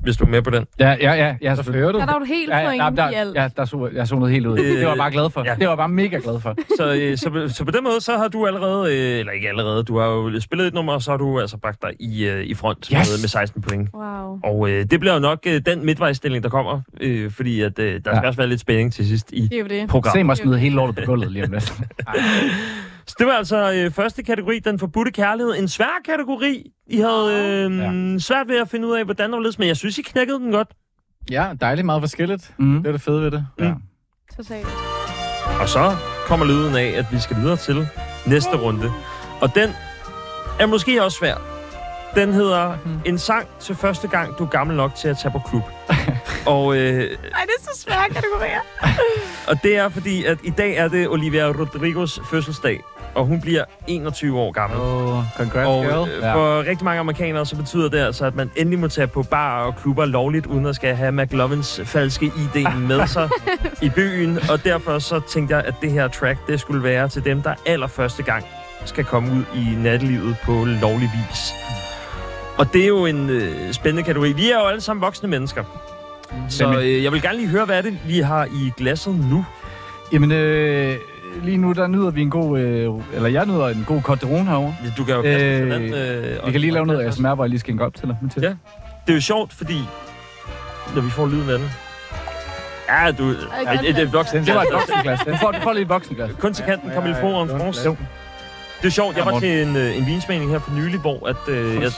Hvis 0.02 0.16
du 0.16 0.24
er 0.24 0.28
med 0.28 0.42
på 0.42 0.50
den. 0.50 0.64
Ja, 0.78 0.96
ja, 1.00 1.12
ja. 1.12 1.34
ja 1.42 1.54
så 1.56 1.72
hører 1.72 1.92
du. 1.92 1.98
Der 1.98 2.06
er 2.14 2.18
du 2.18 2.24
helt 2.24 2.50
Ja, 2.50 2.58
ja, 2.58 2.64
point 2.88 2.96
der, 2.98 3.10
i 3.10 3.14
alt. 3.14 3.34
ja, 3.36 3.48
der 3.56 3.64
så, 3.64 3.90
jeg 3.94 4.08
zonede 4.08 4.30
helt 4.30 4.46
ud. 4.46 4.56
Det 4.58 4.82
var 4.82 4.88
jeg 4.88 4.96
bare 4.98 5.10
glad 5.10 5.30
for. 5.30 5.42
Ja. 5.44 5.50
Det 5.54 5.60
var 5.66 5.70
jeg 5.72 5.76
bare 5.78 5.88
mega 5.88 6.18
glad 6.22 6.40
for. 6.40 6.56
Så, 6.78 6.94
øh, 6.94 7.18
så, 7.18 7.30
på- 7.30 7.48
så 7.48 7.64
på 7.64 7.70
den 7.70 7.84
måde, 7.84 8.00
så 8.00 8.16
har 8.16 8.28
du 8.28 8.46
allerede, 8.46 8.94
øh, 8.96 9.18
eller 9.18 9.32
ikke 9.32 9.48
allerede, 9.48 9.82
du 9.84 9.98
har 9.98 10.06
jo 10.06 10.40
spillet 10.40 10.66
et 10.66 10.74
nummer, 10.74 10.92
og 10.92 11.02
så 11.02 11.10
har 11.10 11.18
du 11.18 11.40
altså 11.40 11.56
bragt 11.56 11.82
dig 11.82 11.90
i, 12.00 12.24
øh, 12.28 12.44
i 12.44 12.54
front 12.54 12.78
Yes. 12.86 12.92
med, 12.92 13.22
med 13.22 13.28
16 13.28 13.62
point. 13.62 13.88
Wow. 13.94 14.40
Og 14.44 14.70
øh, 14.70 14.84
det 14.90 15.00
bliver 15.00 15.12
jo 15.14 15.20
nok 15.20 15.38
øh, 15.46 15.60
den 15.66 15.86
midtvejsstilling, 15.86 16.42
der 16.44 16.50
kommer, 16.50 16.80
øh, 17.00 17.30
fordi 17.30 17.60
at, 17.60 17.78
øh, 17.78 17.92
der 17.94 18.00
skal 18.00 18.20
Ja. 18.22 18.26
også 18.28 18.36
være 18.36 18.48
lidt 18.48 18.60
spænding 18.60 18.92
til 18.92 19.08
sidst 19.08 19.30
i 19.32 19.40
Det 19.42 19.54
er 19.54 19.58
jo 19.58 19.66
det. 19.66 19.88
programmet. 19.88 20.20
Se 20.20 20.24
mig 20.24 20.36
smide 20.36 20.58
hele 20.58 20.74
lortet 20.74 20.96
på 20.96 21.02
gulvet 21.06 21.32
lige 21.32 21.44
om 21.44 21.52
lidt. 21.52 21.72
Så 23.06 23.14
det 23.18 23.26
var 23.26 23.32
altså 23.32 23.72
øh, 23.72 23.90
første 23.90 24.22
kategori, 24.22 24.58
den 24.58 24.78
forbudte 24.78 25.10
kærlighed. 25.12 25.54
En 25.58 25.68
svær 25.68 26.00
kategori. 26.04 26.70
I 26.86 26.96
havde 26.96 27.32
øh, 27.34 27.78
ja. 27.78 28.18
svært 28.18 28.48
ved 28.48 28.60
at 28.60 28.68
finde 28.68 28.88
ud 28.88 28.94
af, 28.94 29.04
hvordan 29.04 29.32
det 29.32 29.38
var 29.38 29.54
men 29.58 29.68
jeg 29.68 29.76
synes, 29.76 29.98
I 29.98 30.02
knækkede 30.02 30.38
den 30.38 30.52
godt. 30.52 30.68
Ja, 31.30 31.52
dejligt 31.60 31.86
meget 31.86 32.02
forskelligt. 32.02 32.54
Mm. 32.58 32.76
Det 32.82 32.86
er 32.86 32.92
det 32.92 33.00
fede 33.00 33.22
ved 33.22 33.30
det. 33.30 33.46
Mm. 33.58 33.64
Ja. 33.64 33.74
Totalt. 34.36 34.66
Og 35.60 35.68
så 35.68 35.96
kommer 36.26 36.46
lyden 36.46 36.76
af, 36.76 36.94
at 36.98 37.06
vi 37.12 37.18
skal 37.18 37.36
videre 37.36 37.56
til 37.56 37.86
næste 38.26 38.56
runde. 38.56 38.90
Og 39.40 39.54
den 39.54 39.70
er 40.60 40.66
måske 40.66 41.02
også 41.02 41.18
svær. 41.18 41.34
Den 42.14 42.32
hedder 42.32 42.76
En 43.04 43.18
sang 43.18 43.48
til 43.60 43.74
første 43.74 44.08
gang, 44.08 44.38
du 44.38 44.44
er 44.44 44.48
gammel 44.48 44.76
nok 44.76 44.94
til 44.94 45.08
at 45.08 45.18
tage 45.18 45.32
på 45.32 45.38
klub. 45.48 45.62
og, 46.54 46.76
øh, 46.76 46.82
Ej, 46.82 47.00
det 47.42 47.54
er 47.58 47.72
så 47.72 47.80
svært 47.80 48.10
kategorier. 48.10 48.60
og 49.50 49.62
det 49.62 49.76
er 49.76 49.88
fordi, 49.88 50.24
at 50.24 50.38
i 50.44 50.50
dag 50.50 50.76
er 50.76 50.88
det 50.88 51.08
Olivia 51.08 51.46
Rodrigos 51.48 52.20
fødselsdag. 52.30 52.80
Og 53.14 53.26
hun 53.26 53.40
bliver 53.40 53.64
21 53.86 54.38
år 54.40 54.52
gammel. 54.52 54.78
Oh, 54.80 55.24
congrats, 55.36 55.68
Og 55.68 55.82
girl. 55.84 56.08
øh, 56.10 56.22
for 56.22 56.58
rigtig 56.68 56.84
mange 56.84 57.00
amerikanere, 57.00 57.46
så 57.46 57.56
betyder 57.56 57.88
det 57.88 57.98
altså, 57.98 58.24
at 58.24 58.34
man 58.34 58.50
endelig 58.56 58.78
må 58.78 58.88
tage 58.88 59.06
på 59.06 59.22
bar 59.22 59.64
og 59.64 59.76
klubber 59.76 60.04
lovligt, 60.04 60.46
uden 60.46 60.66
at 60.66 60.76
skal 60.76 60.94
have 60.94 61.12
McLovins 61.12 61.80
falske 61.84 62.26
ID 62.26 62.66
med 62.78 63.06
sig 63.16 63.28
i 63.82 63.88
byen. 63.88 64.38
Og 64.50 64.64
derfor 64.64 64.98
så 64.98 65.20
tænkte 65.28 65.56
jeg, 65.56 65.64
at 65.64 65.74
det 65.82 65.90
her 65.92 66.08
track, 66.08 66.38
det 66.46 66.60
skulle 66.60 66.82
være 66.82 67.08
til 67.08 67.24
dem, 67.24 67.42
der 67.42 67.54
allerførste 67.66 68.22
gang 68.22 68.44
skal 68.84 69.04
komme 69.04 69.32
ud 69.32 69.42
i 69.54 69.82
nattelivet 69.82 70.36
på 70.44 70.52
lovlig 70.64 71.10
vis. 71.30 71.54
Og 72.58 72.72
det 72.72 72.82
er 72.82 72.88
jo 72.88 73.06
en 73.06 73.30
øh, 73.30 73.72
spændende 73.72 74.02
kategori. 74.02 74.32
Vi 74.32 74.50
er 74.50 74.58
jo 74.60 74.66
alle 74.66 74.80
sammen 74.80 75.02
voksne 75.02 75.28
mennesker. 75.28 75.64
Så 76.48 76.78
øh, 76.80 77.04
jeg 77.04 77.12
vil 77.12 77.22
gerne 77.22 77.36
lige 77.36 77.48
høre, 77.48 77.64
hvad 77.64 77.78
er 77.78 77.82
det, 77.82 77.98
vi 78.06 78.18
har 78.20 78.44
i 78.44 78.72
glasset 78.76 79.14
nu? 79.30 79.44
Jamen, 80.12 80.32
øh, 80.32 80.96
lige 81.42 81.56
nu 81.56 81.72
der 81.72 81.86
nyder 81.86 82.10
vi 82.10 82.22
en 82.22 82.30
god... 82.30 82.58
Øh, 82.60 82.90
eller 83.14 83.28
jeg 83.28 83.46
nyder 83.46 83.68
en 83.68 83.84
god 83.86 84.00
Côte 84.08 84.24
d'Iron 84.24 84.44
herovre. 84.48 84.74
Du 84.96 85.04
kan 85.04 85.14
jo 85.14 85.22
kaste 85.22 85.46
øh, 85.46 85.62
Øh, 85.66 85.70
den. 85.74 85.94
Øh, 85.94 86.46
Vi 86.46 86.52
kan 86.52 86.60
lige 86.60 86.70
lave 86.72 86.86
noget 86.86 87.02
og- 87.02 87.08
ASMR, 87.08 87.34
hvor 87.34 87.44
jeg 87.44 87.48
lige 87.50 87.60
skænker 87.60 87.86
op 87.86 87.94
til 87.94 88.08
dig. 88.08 88.16
Mathias. 88.22 88.42
Ja. 88.42 88.48
Det 89.06 89.12
er 89.12 89.14
jo 89.14 89.20
sjovt, 89.20 89.52
fordi 89.52 89.78
når 90.94 91.02
vi 91.02 91.10
får 91.10 91.26
lyden 91.26 91.50
af 91.50 91.58
den. 91.58 91.68
Ja, 92.88 93.10
du... 93.18 93.34
Ej, 93.66 93.76
det, 93.82 93.96
det 93.96 94.02
er 94.02 94.10
voksen. 94.10 94.44
Det 94.46 94.54
var 94.54 94.62
et 94.62 94.68
voksenglas. 94.72 95.20
Den 95.20 95.38
får, 95.38 95.50
du 95.52 95.58
får 95.62 95.72
lige 95.72 95.82
et 95.82 95.88
voksenglas. 95.88 96.30
Kun 96.38 96.54
til 96.54 96.64
kanten 96.64 96.90
ja, 96.90 97.22
foran 97.22 97.48
ja. 97.48 97.58
France. 97.58 97.84
Jo. 97.88 97.96
Det 98.82 98.88
er 98.88 98.92
sjovt. 98.92 99.16
Jeg 99.16 99.24
var 99.26 99.38
til 99.40 99.62
en, 99.68 99.76
øh, 99.76 99.98
en 99.98 100.06
vinsmagning 100.06 100.50
her 100.50 100.58
for 100.58 100.70
nylig, 100.74 101.00
hvor 101.00 101.28
at, 101.28 101.36
øh, 101.48 101.74
jeg, 101.82 101.90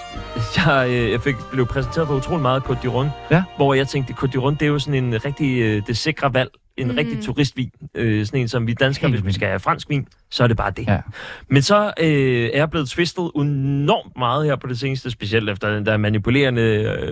jeg, 0.57 0.87
øh, 0.89 1.11
jeg 1.13 1.21
fik, 1.21 1.35
blev 1.53 1.67
præsenteret 1.67 2.07
for 2.07 2.15
utrolig 2.15 2.43
meget 2.43 2.63
Côte 2.63 2.75
d'Iron. 2.87 3.07
Ja. 3.31 3.43
Hvor 3.57 3.75
jeg 3.75 3.89
tænkte, 3.89 4.13
Côte 4.13 4.27
d'Iron, 4.37 4.51
det 4.51 4.63
er 4.63 4.67
jo 4.67 4.79
sådan 4.79 5.05
en 5.05 5.25
rigtig, 5.25 5.61
øh, 5.61 5.83
det 5.87 5.97
sikre 5.97 6.35
valg. 6.35 6.51
En 6.77 6.89
Mm. 6.89 6.95
rigtig 6.97 7.23
turistvin. 7.23 7.71
Øh, 7.95 8.27
sådan 8.27 8.41
en, 8.41 8.49
som 8.49 8.67
vi 8.67 8.73
danskere, 8.75 9.11
hvis 9.11 9.25
vi 9.27 9.33
skal 9.33 9.49
have 9.49 9.61
fransk 9.61 9.91
vin, 9.91 10.07
så 10.31 10.45
er 10.45 10.47
det 10.49 10.57
bare 10.57 10.71
det. 10.71 10.87
Ja. 10.87 10.99
Men 11.49 11.63
så 11.63 11.93
øh, 12.01 12.45
er 12.45 12.57
jeg 12.59 12.71
blevet 12.71 12.89
twistet 12.89 13.31
enormt 13.37 14.17
meget 14.19 14.45
her 14.47 14.57
på 14.57 14.67
det 14.67 14.79
seneste, 14.79 15.11
specielt 15.11 15.51
efter 15.51 15.75
den 15.75 15.87
der 15.87 15.97
manipulerende 15.97 16.63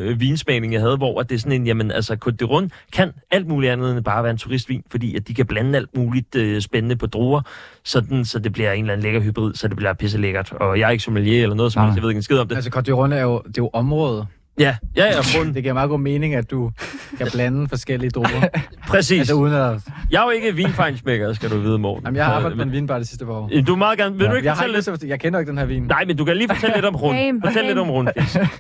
øh, 0.01 0.21
vinsmagning, 0.21 0.73
jeg 0.73 0.81
havde, 0.81 0.97
hvor 0.97 1.21
at 1.21 1.29
det 1.29 1.35
er 1.35 1.39
sådan 1.39 1.53
en, 1.61 1.67
jamen 1.67 1.91
altså, 1.91 2.17
Côte 2.25 2.45
d'Iron 2.45 2.69
kan 2.93 3.13
alt 3.31 3.47
muligt 3.49 3.73
andet 3.73 3.97
end 3.97 4.05
bare 4.05 4.23
være 4.23 4.31
en 4.31 4.39
turistvin, 4.39 4.83
fordi 4.91 5.17
at 5.17 5.29
de 5.29 5.35
kan 5.35 5.47
blande 5.47 5.77
alt 5.79 5.97
muligt 5.97 6.35
øh, 6.37 6.61
spændende 6.61 6.97
på 6.97 7.07
druer, 7.07 7.41
sådan, 7.85 8.25
så 8.25 8.39
det 8.39 8.53
bliver 8.53 8.73
en 8.73 8.85
eller 8.85 8.93
anden 8.93 9.03
lækker 9.03 9.21
hybrid, 9.21 9.55
så 9.55 9.69
det 9.69 9.77
bliver 9.77 9.93
pisse 9.93 10.19
lækkert. 10.19 10.53
Og 10.53 10.79
jeg 10.79 10.87
er 10.87 10.91
ikke 10.91 11.05
sommelier 11.05 11.43
eller 11.43 11.57
noget 11.57 11.73
som 11.73 11.83
helst, 11.83 11.97
jeg 11.97 12.03
ved 12.03 12.11
ikke 12.11 12.19
en 12.19 12.23
skid 12.23 12.39
om 12.39 12.49
det. 12.49 12.57
Altså, 12.57 12.71
Côte 12.77 12.93
d'Iron 12.93 13.15
er 13.15 13.23
jo, 13.23 13.39
det 13.47 13.59
er 13.59 13.63
jo 13.63 13.71
området. 13.73 14.27
Ja, 14.59 14.77
ja, 14.97 15.05
ja, 15.05 15.13
grund. 15.37 15.55
Det 15.55 15.63
giver 15.63 15.75
meget 15.75 15.91
god 15.91 15.99
mening, 16.01 16.35
at 16.35 16.51
du 16.51 16.71
kan 17.19 17.29
blande 17.33 17.69
forskellige 17.69 18.11
druer. 18.11 18.49
Præcis. 18.89 19.19
altså 19.19 19.35
uden 19.35 19.55
at... 19.55 19.81
Jeg 20.11 20.19
er 20.21 20.25
jo 20.25 20.31
ikke 20.31 20.55
vinfejnsmækker, 20.57 21.33
skal 21.33 21.51
du 21.51 21.59
vide, 21.59 21.79
Morten. 21.79 22.05
Jamen, 22.07 22.17
jeg 22.17 22.25
har 22.25 22.33
arbejdet 22.33 22.57
på 22.59 22.65
men- 22.65 22.69
en 22.69 22.73
vinbar 22.73 22.99
det 22.99 23.09
sidste 23.09 23.27
par 23.27 23.33
år. 23.33 23.51
Øh, 23.53 23.67
Du 23.67 23.73
er 23.73 23.77
meget 23.77 23.99
gerne... 23.99 24.17
Vil 24.19 24.29
du 24.29 24.33
ikke 24.35 24.47
Jeg, 24.47 24.53
har 24.53 24.57
fortælle 24.57 24.79
ikke 24.79 24.91
lidt? 24.91 25.03
at- 25.03 25.09
jeg 25.09 25.21
kender 25.21 25.39
ikke 25.39 25.51
den 25.51 25.59
her 25.59 25.65
vin. 25.65 25.83
Nej, 25.83 26.05
men 26.05 26.17
du 26.17 26.25
kan 26.25 26.37
lige 26.37 26.49
fortælle 26.49 26.75
lidt 26.77 26.85
om 26.85 26.97
rundt. 27.03 27.19
Game, 27.21 27.41
Fortæl 27.45 27.65
lidt 27.65 27.79
om 27.79 27.91
rundt. 27.91 28.11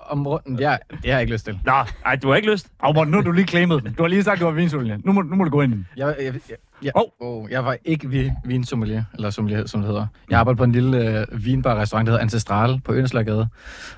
Om 0.00 0.26
runden, 0.26 0.58
ja, 0.58 0.76
det 0.90 0.98
har 1.04 1.10
jeg 1.12 1.20
ikke 1.20 1.32
lyst 1.32 1.44
til. 1.44 1.58
Nå, 1.64 1.72
ej, 2.06 2.16
du 2.16 2.28
har 2.28 2.36
ikke 2.36 2.50
lyst. 2.50 2.66
Au, 2.80 2.92
Morten, 2.92 3.10
nu 3.10 3.16
har 3.16 3.22
du 3.24 3.30
lige 3.32 3.46
claimet 3.46 3.82
den. 3.84 3.92
Du 3.92 4.02
har 4.02 4.08
lige 4.08 4.22
sagt, 4.22 4.40
du 4.40 4.44
var 4.44 4.52
vinsolie. 4.52 4.98
Nu 5.04 5.12
må, 5.12 5.22
nu 5.22 5.36
må 5.36 5.44
du 5.44 5.50
gå 5.50 5.60
ind 5.62 5.72
i 5.72 5.76
den. 5.76 5.86
Jeg, 5.96 6.14
jeg, 6.20 6.34
jeg, 6.50 6.56
jeg, 6.82 6.92
Hov. 6.96 7.12
oh. 7.20 7.50
jeg 7.50 7.64
var 7.64 7.76
ikke 7.84 8.08
vi, 8.10 8.30
vinsommelier, 8.44 9.04
eller 9.14 9.30
sommelier, 9.30 9.66
som 9.66 9.80
det 9.80 9.88
hedder. 9.88 10.06
Jeg 10.30 10.38
arbejder 10.38 10.56
på 10.56 10.64
en 10.64 10.72
lille 10.72 11.20
øh, 11.20 11.44
vinbar-restaurant, 11.44 12.06
der 12.06 12.12
hedder 12.12 12.22
Ancestral 12.22 12.80
på 12.84 12.92
Ønslagade. 12.92 13.48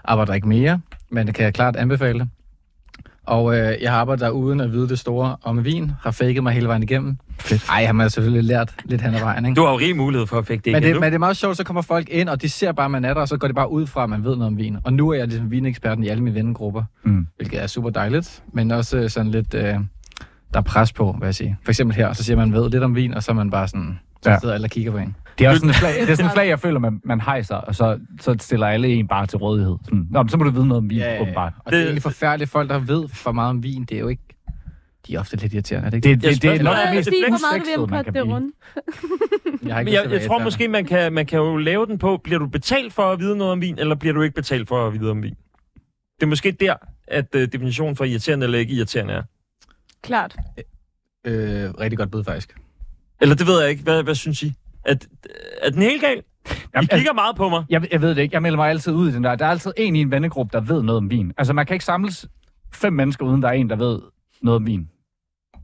Arbejder 0.04 0.34
ikke 0.34 0.48
mere, 0.48 0.80
men 1.12 1.26
det 1.26 1.34
kan 1.34 1.44
jeg 1.44 1.54
klart 1.54 1.76
anbefale 1.76 2.18
det. 2.18 2.28
Og 3.26 3.58
øh, 3.58 3.76
jeg 3.82 3.90
har 3.92 3.98
arbejdet 3.98 4.20
der 4.20 4.30
uden 4.30 4.60
at 4.60 4.72
vide 4.72 4.88
det 4.88 4.98
store 4.98 5.36
om 5.42 5.64
vin. 5.64 5.90
Har 6.02 6.10
faket 6.10 6.42
mig 6.42 6.52
hele 6.52 6.68
vejen 6.68 6.82
igennem. 6.82 7.16
Fedt. 7.40 7.64
Ej, 7.68 7.84
har 7.84 8.08
selvfølgelig 8.08 8.44
lært 8.44 8.74
lidt 8.84 9.00
hen 9.00 9.14
ad 9.14 9.20
vejen, 9.20 9.46
ikke? 9.46 9.56
Du 9.56 9.64
har 9.64 9.70
jo 9.72 9.78
rig 9.78 9.96
mulighed 9.96 10.26
for 10.26 10.38
at 10.38 10.46
fække 10.46 10.64
det 10.64 10.72
Men 10.72 10.82
det, 10.82 10.94
men 10.94 11.02
det 11.02 11.14
er 11.14 11.18
meget 11.18 11.36
sjovt, 11.36 11.56
så 11.56 11.64
kommer 11.64 11.82
folk 11.82 12.08
ind, 12.10 12.28
og 12.28 12.42
de 12.42 12.48
ser 12.48 12.72
bare, 12.72 12.84
at 12.84 12.90
man 12.90 13.04
er 13.04 13.14
der, 13.14 13.20
og 13.20 13.28
så 13.28 13.36
går 13.36 13.46
det 13.48 13.54
bare 13.54 13.70
ud 13.70 13.86
fra, 13.86 14.02
at 14.04 14.10
man 14.10 14.24
ved 14.24 14.36
noget 14.36 14.46
om 14.46 14.56
vin. 14.58 14.76
Og 14.84 14.92
nu 14.92 15.08
er 15.10 15.14
jeg 15.14 15.28
ligesom 15.28 15.50
vineksperten 15.50 16.04
i 16.04 16.08
alle 16.08 16.22
mine 16.22 16.34
vennegrupper, 16.36 16.82
Mm. 17.04 17.26
hvilket 17.36 17.62
er 17.62 17.66
super 17.66 17.90
dejligt, 17.90 18.42
men 18.52 18.70
også 18.70 18.96
øh, 18.98 19.10
sådan 19.10 19.30
lidt, 19.30 19.54
øh, 19.54 19.62
der 19.62 19.78
er 20.54 20.60
pres 20.60 20.92
på, 20.92 21.12
hvad 21.12 21.28
jeg 21.28 21.34
siger. 21.34 21.54
For 21.64 21.70
eksempel 21.70 21.96
her, 21.96 22.12
så 22.12 22.24
siger 22.24 22.36
man, 22.36 22.50
man 22.50 22.60
ved 22.62 22.70
lidt 22.70 22.82
om 22.82 22.94
vin, 22.96 23.14
og 23.14 23.22
så 23.22 23.30
er 23.32 23.34
man 23.34 23.50
bare 23.50 23.68
sådan, 23.68 23.98
så 24.22 24.30
Ja. 24.30 24.38
sidder 24.38 24.54
alle 24.54 24.64
og 24.66 24.70
kigger 24.70 24.92
på 24.92 24.98
en. 24.98 25.16
Det 25.38 25.44
er 25.44 25.48
også 25.48 25.60
sådan 25.60 25.70
et 25.70 25.76
flag, 25.76 26.00
det 26.00 26.10
er 26.10 26.14
sådan 26.14 26.26
et 26.26 26.32
flag 26.32 26.48
jeg 26.48 26.60
føler, 26.60 26.78
man, 26.78 27.00
man 27.04 27.20
hejser, 27.20 27.56
og 27.56 27.74
så, 27.74 27.98
så 28.20 28.36
stiller 28.40 28.66
alle 28.66 28.88
en 28.88 29.08
bare 29.08 29.26
til 29.26 29.38
rådighed. 29.38 29.76
Sådan, 29.84 30.06
Nå, 30.10 30.22
men 30.22 30.28
så 30.28 30.36
må 30.36 30.44
du 30.44 30.50
vide 30.50 30.66
noget 30.66 30.78
om 30.82 30.90
vin, 30.90 30.98
ja, 30.98 31.20
åbenbart. 31.20 31.52
Og 31.58 31.64
det, 31.64 31.72
det 31.72 31.78
er 31.78 31.84
egentlig 31.84 32.02
forfærdeligt. 32.02 32.50
Folk, 32.50 32.70
der 32.70 32.78
ved 32.78 33.08
for 33.08 33.32
meget 33.32 33.50
om 33.50 33.62
vin, 33.62 33.84
det 33.84 33.94
er 33.94 34.00
jo 34.00 34.08
ikke... 34.08 34.22
De 35.06 35.14
er 35.14 35.20
ofte 35.20 35.36
lidt 35.36 35.52
irriterende, 35.52 35.86
er 35.86 35.90
det 35.90 35.96
ikke? 35.96 36.08
Det, 36.08 36.22
det, 36.22 36.32
det, 36.34 36.42
det 36.42 36.60
er 36.60 36.62
nok 36.62 36.76
det 36.76 36.94
mest 36.94 37.10
vil 37.10 37.24
man 37.30 37.78
på 37.78 37.86
kan 37.86 38.04
det 38.04 38.12
blive. 38.12 38.52
jeg 39.66 39.74
har 39.74 39.80
ikke 39.80 39.90
Men 39.90 39.94
jeg, 39.94 40.10
jeg 40.10 40.26
tror 40.26 40.38
måske, 40.38 40.68
man 40.68 40.84
kan, 40.84 41.12
man 41.12 41.26
kan 41.26 41.38
jo 41.38 41.56
lave 41.56 41.86
den 41.86 41.98
på, 41.98 42.20
bliver 42.24 42.38
du 42.38 42.46
betalt 42.46 42.92
for 42.92 43.02
at 43.02 43.20
vide 43.20 43.36
noget 43.36 43.52
om 43.52 43.60
vin, 43.60 43.78
eller 43.78 43.94
bliver 43.94 44.12
du 44.14 44.22
ikke 44.22 44.34
betalt 44.34 44.68
for 44.68 44.86
at 44.86 45.00
vide 45.00 45.10
om 45.10 45.22
vin? 45.22 45.34
Det 46.14 46.22
er 46.22 46.26
måske 46.26 46.52
der, 46.52 46.74
at 47.08 47.34
uh, 47.34 47.40
definitionen 47.42 47.96
for 47.96 48.04
irriterende 48.04 48.44
eller 48.44 48.58
ikke 48.58 48.74
irriterende 48.74 49.14
er. 49.14 49.22
Klart. 50.02 50.36
Øh, 51.26 51.70
rigtig 51.80 51.98
godt 51.98 52.10
bud, 52.10 52.24
faktisk. 52.24 52.56
Eller 53.20 53.34
det 53.34 53.46
ved 53.46 53.60
jeg 53.60 53.70
ikke. 53.70 53.82
Hvad, 53.82 54.02
hvad 54.02 54.14
synes 54.14 54.42
I? 54.42 54.54
Er, 54.84 54.94
er 55.62 55.70
den 55.70 55.82
helt 55.82 56.00
gal? 56.02 56.16
I 56.18 56.52
Jamen, 56.74 56.88
kigger 56.88 57.12
meget 57.12 57.36
på 57.36 57.48
mig. 57.48 57.64
Jeg, 57.70 57.92
jeg 57.92 58.00
ved 58.02 58.08
det 58.14 58.18
ikke. 58.22 58.34
Jeg 58.34 58.42
melder 58.42 58.56
mig 58.56 58.70
altid 58.70 58.92
ud 58.92 59.08
i 59.08 59.12
den 59.12 59.24
der. 59.24 59.34
Der 59.34 59.46
er 59.46 59.50
altid 59.50 59.72
en 59.76 59.96
i 59.96 60.00
en 60.00 60.10
vennegruppe, 60.10 60.52
der 60.58 60.60
ved 60.64 60.82
noget 60.82 60.96
om 60.96 61.10
vin. 61.10 61.32
Altså, 61.38 61.52
man 61.52 61.66
kan 61.66 61.74
ikke 61.74 61.84
samles 61.84 62.28
fem 62.74 62.92
mennesker, 62.92 63.26
uden 63.26 63.42
der 63.42 63.48
er 63.48 63.52
en, 63.52 63.70
der 63.70 63.76
ved 63.76 64.00
noget 64.42 64.56
om 64.56 64.66
vin. 64.66 64.88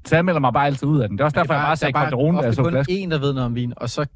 Så 0.05 0.15
jeg 0.17 0.25
melder 0.25 0.41
mig 0.41 0.53
bare 0.53 0.67
altid 0.67 0.89
ud 0.89 1.01
af 1.01 1.09
den. 1.09 1.19
Det 1.19 1.23
er 1.23 1.25
også 1.25 1.41
derfor, 1.41 1.55
jeg 1.55 1.63
bare 1.63 1.77
sagde 1.77 1.93
da 1.93 1.99
jeg 1.99 2.13
ofte 2.15 2.53
så 2.53 2.63
kun 2.63 2.73
flasken. 2.73 2.97
en, 2.97 3.11
der 3.11 3.19
ved 3.19 3.33
noget 3.33 3.47
om 3.47 3.55
vin, 3.55 3.73
og 3.77 3.91
så 3.91 4.07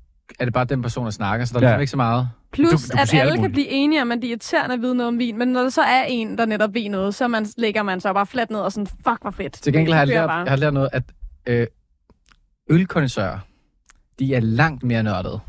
er 0.41 0.45
det 0.45 0.55
bare 0.55 0.65
den 0.65 0.83
person, 0.83 1.05
der 1.05 1.11
snakker, 1.11 1.47
så 1.47 1.53
der 1.55 1.61
er 1.61 1.63
Ja. 1.63 1.69
ligesom 1.69 1.81
ikke 1.81 1.91
så 1.91 1.97
meget. 1.97 2.29
Plus, 2.53 2.71
Du- 2.71 2.77
du, 2.77 2.81
kan 2.91 2.99
at 2.99 3.15
alle 3.15 3.33
kan 3.33 3.41
muligt. 3.41 3.53
blive 3.53 3.69
enige 3.69 4.03
om, 4.03 4.13
at 4.13 4.17
det 4.19 4.25
er 4.25 4.29
irriterende 4.31 4.75
at 4.75 4.81
vide 4.83 4.95
noget 4.95 5.09
om 5.09 5.19
vin. 5.19 5.39
Men 5.39 5.49
når 5.49 5.61
der 5.63 5.69
så 5.69 5.83
er 5.83 6.05
en, 6.09 6.39
der 6.39 6.47
netop 6.47 6.75
ved 6.75 6.89
noget, 6.89 7.15
så 7.15 7.29
man, 7.29 7.47
lægger 7.59 7.83
man 7.83 8.01
sig 8.01 8.15
bare 8.15 8.27
fladt 8.27 8.51
ned 8.51 8.61
og 8.61 8.73
sådan, 8.73 8.87
fuck, 8.87 9.23
hvor 9.23 9.31
fedt. 9.31 9.53
Til 9.53 9.73
gengæld 9.73 9.93
har 9.93 10.01
jeg 10.01 10.07
Det 10.07 10.15
lært, 10.15 10.29
bare. 10.29 10.39
jeg 10.41 10.51
har 10.51 10.57
lært 10.57 10.75
noget, 10.75 10.89
at 10.93 11.03
øh, 11.47 11.67
ølkondensører, 12.71 13.39
de 14.19 14.35
er 14.35 14.41
langt 14.41 14.83
mere 14.83 15.03
nørdede. 15.03 15.41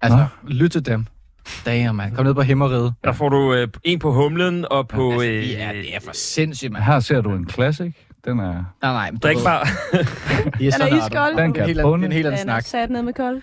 Altså, 0.00 0.26
lyt 0.48 0.70
til 0.70 0.86
dem. 0.86 1.06
Damn, 1.66 1.96
man. 1.96 2.14
Kom 2.14 2.24
ned 2.24 2.34
på 2.34 2.42
himmeriget. 2.42 2.94
Der 3.04 3.12
får 3.12 3.28
du 3.28 3.54
øh, 3.54 3.68
en 3.84 3.98
på 3.98 4.12
humlen 4.12 4.64
og 4.70 4.88
på... 4.88 5.10
Altså, 5.12 5.26
øh, 5.26 5.42
det, 5.42 5.62
er, 5.62 5.72
det 5.72 5.94
er 5.96 6.00
for 6.00 6.12
sindssygt, 6.12 6.72
man. 6.72 6.82
Her 6.82 7.00
ser 7.00 7.20
du 7.20 7.32
en 7.32 7.50
classic. 7.50 7.92
Den 8.24 8.38
er... 8.38 8.52
Nej, 8.52 8.64
nej. 8.82 9.10
men 9.10 9.20
du 9.20 9.26
Drik 9.28 9.36
bare. 9.44 9.66
Så 10.72 10.78
Den 10.84 10.92
er 10.92 11.06
iskold. 11.06 11.36
Den 11.36 11.38
Det 11.38 11.48
er 11.48 11.52
kan 11.52 11.62
en 11.62 11.66
helt 11.66 11.82
bunde. 11.82 12.02
det 12.02 12.04
er 12.04 12.06
en 12.06 12.12
helt 12.12 12.24
Den 12.24 12.32
er 12.34 12.36
snak. 12.38 12.64
sat 12.64 12.90
ned 12.90 13.02
med 13.02 13.12
kold. 13.12 13.42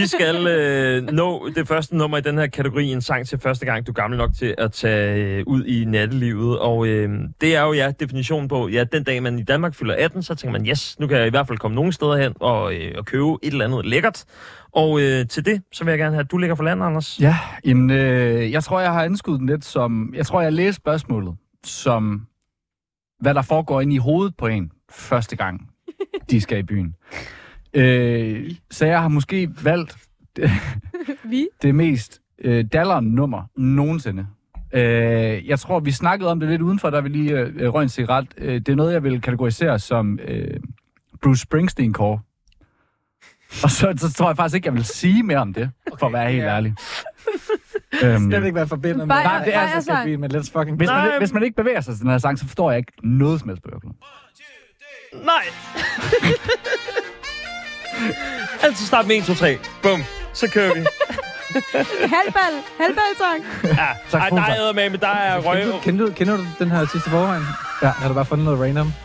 Vi 0.00 0.06
skal 0.06 0.46
øh, 0.46 1.02
nå 1.12 1.48
det 1.56 1.68
første 1.68 1.96
nummer 1.96 2.18
i 2.18 2.20
den 2.20 2.38
her 2.38 2.46
kategori, 2.46 2.92
en 2.92 3.00
sang 3.02 3.26
til 3.26 3.38
første 3.38 3.66
gang, 3.66 3.86
du 3.86 3.92
er 3.92 3.94
gammel 3.94 4.18
nok 4.18 4.30
til 4.38 4.54
at 4.58 4.72
tage 4.72 5.24
øh, 5.38 5.44
ud 5.46 5.64
i 5.64 5.84
nattelivet. 5.84 6.58
Og 6.58 6.86
øh, 6.86 7.10
det 7.40 7.56
er 7.56 7.62
jo 7.62 7.72
ja, 7.72 7.90
definitionen 8.00 8.48
på, 8.48 8.68
ja, 8.68 8.84
den 8.84 9.04
dag 9.04 9.22
man 9.22 9.38
i 9.38 9.42
Danmark 9.42 9.74
fylder 9.74 9.94
18, 9.98 10.22
så 10.22 10.34
tænker 10.34 10.58
man, 10.58 10.66
yes, 10.68 10.96
nu 11.00 11.06
kan 11.06 11.18
jeg 11.18 11.26
i 11.26 11.30
hvert 11.30 11.46
fald 11.46 11.58
komme 11.58 11.74
nogen 11.74 11.92
steder 11.92 12.16
hen 12.16 12.32
og, 12.40 12.74
øh, 12.74 12.94
og 12.98 13.04
købe 13.04 13.24
et 13.42 13.52
eller 13.52 13.64
andet 13.64 13.86
lækkert. 13.86 14.24
Og 14.72 15.00
øh, 15.00 15.26
til 15.28 15.44
det, 15.44 15.62
så 15.72 15.84
vil 15.84 15.90
jeg 15.92 15.98
gerne 15.98 16.14
have, 16.14 16.24
at 16.24 16.30
du 16.30 16.36
ligger 16.38 16.56
for 16.56 16.64
land, 16.64 16.82
Anders. 16.84 17.18
Ja, 17.20 17.36
jamen, 17.64 17.90
øh, 17.90 18.52
jeg 18.52 18.64
tror, 18.64 18.80
jeg 18.80 18.92
har 18.92 19.02
anskudt 19.04 19.38
den 19.40 19.46
lidt 19.48 19.64
som... 19.64 20.14
Jeg 20.16 20.26
tror, 20.26 20.40
jeg 20.42 20.52
læste 20.52 20.76
spørgsmålet 20.76 21.34
som, 21.64 22.26
hvad 23.20 23.34
der 23.34 23.42
foregår 23.42 23.80
inde 23.80 23.94
i 23.94 23.98
hovedet 23.98 24.36
på 24.36 24.46
en 24.46 24.72
første 24.90 25.36
gang, 25.36 25.70
de 26.30 26.40
skal 26.40 26.58
i 26.58 26.62
byen. 26.62 26.94
Øh, 27.74 28.50
så 28.70 28.86
jeg 28.86 29.02
har 29.02 29.08
måske 29.08 29.50
valgt 29.64 29.96
Vi? 31.24 31.48
det 31.62 31.74
mest 31.74 32.20
øh, 32.38 32.64
dalleren 32.72 33.06
nummer 33.06 33.42
nogensinde. 33.56 34.26
Øh, 34.72 35.48
jeg 35.48 35.58
tror, 35.58 35.80
vi 35.80 35.90
snakkede 35.90 36.30
om 36.30 36.40
det 36.40 36.48
lidt 36.48 36.62
udenfor, 36.62 36.90
da 36.90 37.00
vi 37.00 37.08
lige 37.08 37.38
øh, 37.38 37.74
røg 37.74 37.82
en 37.82 37.88
cigaret. 37.88 38.26
Øh, 38.36 38.54
det 38.54 38.68
er 38.68 38.74
noget, 38.76 38.92
jeg 38.92 39.02
vil 39.02 39.20
kategorisere 39.20 39.78
som 39.78 40.18
øh, 40.22 40.60
Bruce 41.22 41.42
Springsteen-core. 41.42 42.18
Og 43.62 43.70
så, 43.70 43.94
så 43.96 44.12
tror 44.12 44.28
jeg 44.28 44.36
faktisk 44.36 44.54
ikke, 44.54 44.66
jeg 44.66 44.74
vil 44.74 44.84
sige 44.84 45.22
mere 45.22 45.38
om 45.38 45.54
det, 45.54 45.70
okay, 45.86 45.98
for 45.98 46.06
at 46.06 46.12
være 46.12 46.30
helt 46.30 46.42
ja. 46.44 46.48
ærlig. 46.48 46.74
øhm, 48.02 48.30
Jeg 48.32 48.40
ved 48.40 48.46
ikke, 48.46 48.52
hvad 48.52 48.62
jeg 48.62 48.68
forbinder 48.68 48.96
med. 48.98 49.06
Bare- 49.06 49.24
Nej, 49.24 49.44
det 49.44 49.54
er 49.54 49.60
altså- 49.60 49.92
skal 50.02 50.18
men 50.18 50.30
let's 50.36 50.50
fucking... 50.58 50.76
hvis, 50.76 50.88
man, 50.88 51.08
Nej. 51.08 51.18
hvis 51.18 51.32
man 51.32 51.42
ikke 51.42 51.56
bevæger 51.56 51.80
sig 51.80 51.94
til 51.94 52.02
den 52.02 52.10
her 52.10 52.18
sang, 52.18 52.38
så 52.38 52.46
forstår 52.46 52.70
jeg 52.70 52.78
ikke 52.78 52.92
noget 53.02 53.40
som 53.40 53.48
helst 53.48 53.62
på 53.62 53.68
Ørklen. 53.74 53.92
Nej! 55.24 55.42
Altid 58.62 58.86
start 58.86 59.06
med 59.06 59.16
1, 59.16 59.24
2, 59.24 59.34
3. 59.34 59.58
Bum. 59.82 60.04
Så 60.32 60.50
kører 60.50 60.74
vi. 60.74 60.80
Halvbal. 62.16 62.52
Halvbal-sang. 62.80 63.44
Ja. 63.64 63.86
Tak, 64.10 64.22
Ej, 64.22 64.28
der 64.28 64.68
er 64.68 64.72
med, 64.72 64.90
men 64.90 65.00
der 65.00 65.08
er 65.08 65.40
røg... 65.40 65.56
Kender, 65.62 65.72
du- 65.72 65.78
kender, 65.82 66.06
du, 66.06 66.12
kender 66.12 66.36
du 66.36 66.46
den 66.58 66.70
her 66.70 66.86
sidste 66.92 67.10
forvejen? 67.10 67.42
Ja. 67.82 67.88
Har 67.88 68.08
du 68.08 68.14
bare 68.14 68.24
fundet 68.24 68.44
noget 68.44 68.60
random? 68.60 68.92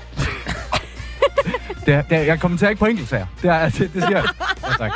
Det, 1.85 1.93
er- 1.93 2.01
det, 2.01 2.17
er- 2.17 2.21
jeg 2.21 2.39
kommenterer 2.39 2.69
ikke 2.69 2.79
på 2.79 2.85
enkeltsager. 2.85 3.25
Det, 3.41 3.49
er, 3.49 3.69
det, 3.69 3.93
det 3.93 4.03
siger 4.03 4.17
jeg. 4.17 4.23
Ja, 4.63 4.67
tak. 4.77 4.91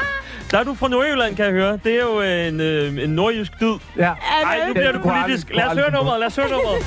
Der 0.56 0.62
er 0.62 0.66
du 0.66 0.74
fra 0.74 0.88
Nordjylland, 0.88 1.36
kan 1.36 1.46
jeg 1.46 1.54
høre. 1.54 1.80
Det 1.84 1.96
er 1.96 2.02
jo 2.02 2.22
øh, 2.22 2.48
en, 2.48 2.60
øh, 2.60 3.04
en 3.04 3.10
nordjysk 3.10 3.52
dyd. 3.60 3.74
Ja. 3.98 4.04
Er 4.04 4.46
Ej, 4.46 4.60
nu 4.60 4.66
det? 4.66 4.74
bliver 4.74 4.92
du 4.92 4.98
det 4.98 5.08
politisk. 5.08 5.50
Lad 5.54 5.66
os 5.66 5.78
høre 5.78 5.92
nummeret, 5.92 6.20
lad 6.20 6.28
os 6.28 6.36
høre 6.36 6.50
nummeret. 6.50 6.82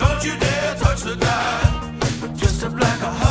Don't 0.00 0.24
you 0.26 0.34
dare 0.40 0.74
touch 0.78 1.02
the 1.04 1.16
dial. 1.26 2.36
Just 2.42 2.64
a 2.64 2.70
black 2.70 3.02
a 3.02 3.25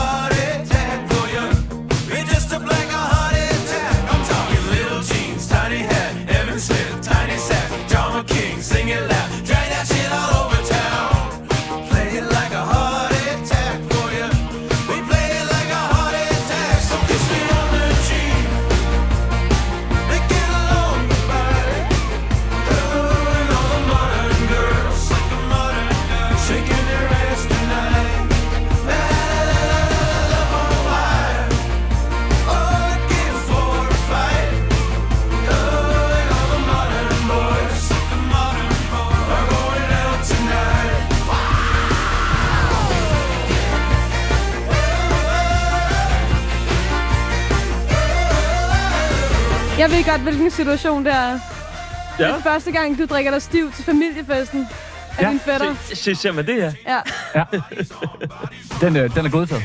ved 49.96 50.06
godt, 50.12 50.22
hvilken 50.22 50.52
situation 50.52 51.06
det 51.06 51.14
er. 51.14 51.40
Ja. 52.20 52.28
Det 52.28 52.36
er 52.36 52.42
første 52.44 52.72
gang, 52.72 52.98
du 53.00 53.06
drikker 53.06 53.32
dig 53.32 53.42
stiv 53.42 53.72
til 53.72 53.84
familiefesten 53.86 54.68
af 55.18 55.24
Ja. 55.24 55.30
din 55.30 55.40
fætter. 55.40 55.76
Se, 55.86 55.96
se, 55.96 56.16
ser 56.16 56.32
man 56.32 56.48
det 56.48 56.56
her? 56.56 56.72
Ja. 56.88 57.00
ja. 57.36 57.44
Den, 58.82 58.96
øh, 58.98 59.16
den 59.16 59.26
er 59.26 59.30
godtaget. 59.30 59.64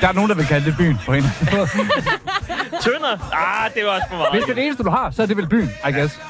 Der 0.00 0.08
er 0.08 0.12
nogen, 0.12 0.30
der 0.30 0.36
vil 0.36 0.46
kalde 0.46 0.66
det 0.66 0.76
byen 0.76 0.98
på 1.06 1.12
en. 1.12 1.22
Tønder? 2.84 3.32
Ah, 3.32 3.70
det 3.74 3.84
var 3.84 3.90
også 3.90 4.06
for 4.10 4.16
Hvis 4.16 4.32
meget. 4.32 4.44
det 4.46 4.50
er 4.50 4.54
det 4.54 4.64
eneste, 4.64 4.82
du 4.82 4.90
har, 4.90 5.10
så 5.10 5.22
er 5.22 5.26
det 5.26 5.36
vel 5.36 5.46
byen, 5.48 5.70
I 5.88 5.92
guess. 5.92 6.20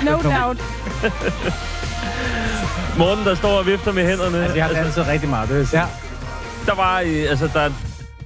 Det 0.00 0.08
er 0.08 0.10
verdens 0.10 0.24
No 0.24 0.30
nummer. 0.30 0.46
doubt. 0.46 0.60
Morten, 2.98 3.24
der 3.24 3.34
står 3.34 3.58
og 3.58 3.66
vifter 3.66 3.92
med 3.92 4.06
hænderne. 4.06 4.38
Altså, 4.38 4.56
jeg 4.56 4.64
har 4.66 4.72
danset 4.74 5.06
rigtig 5.08 5.28
meget. 5.28 5.48
Det 5.48 5.56
er, 5.56 5.66
Ja. 5.72 5.80
ja. 5.80 5.86
Der 6.66 6.74
var, 6.74 7.00
øh, 7.00 7.30
altså, 7.30 7.50
der 7.54 7.70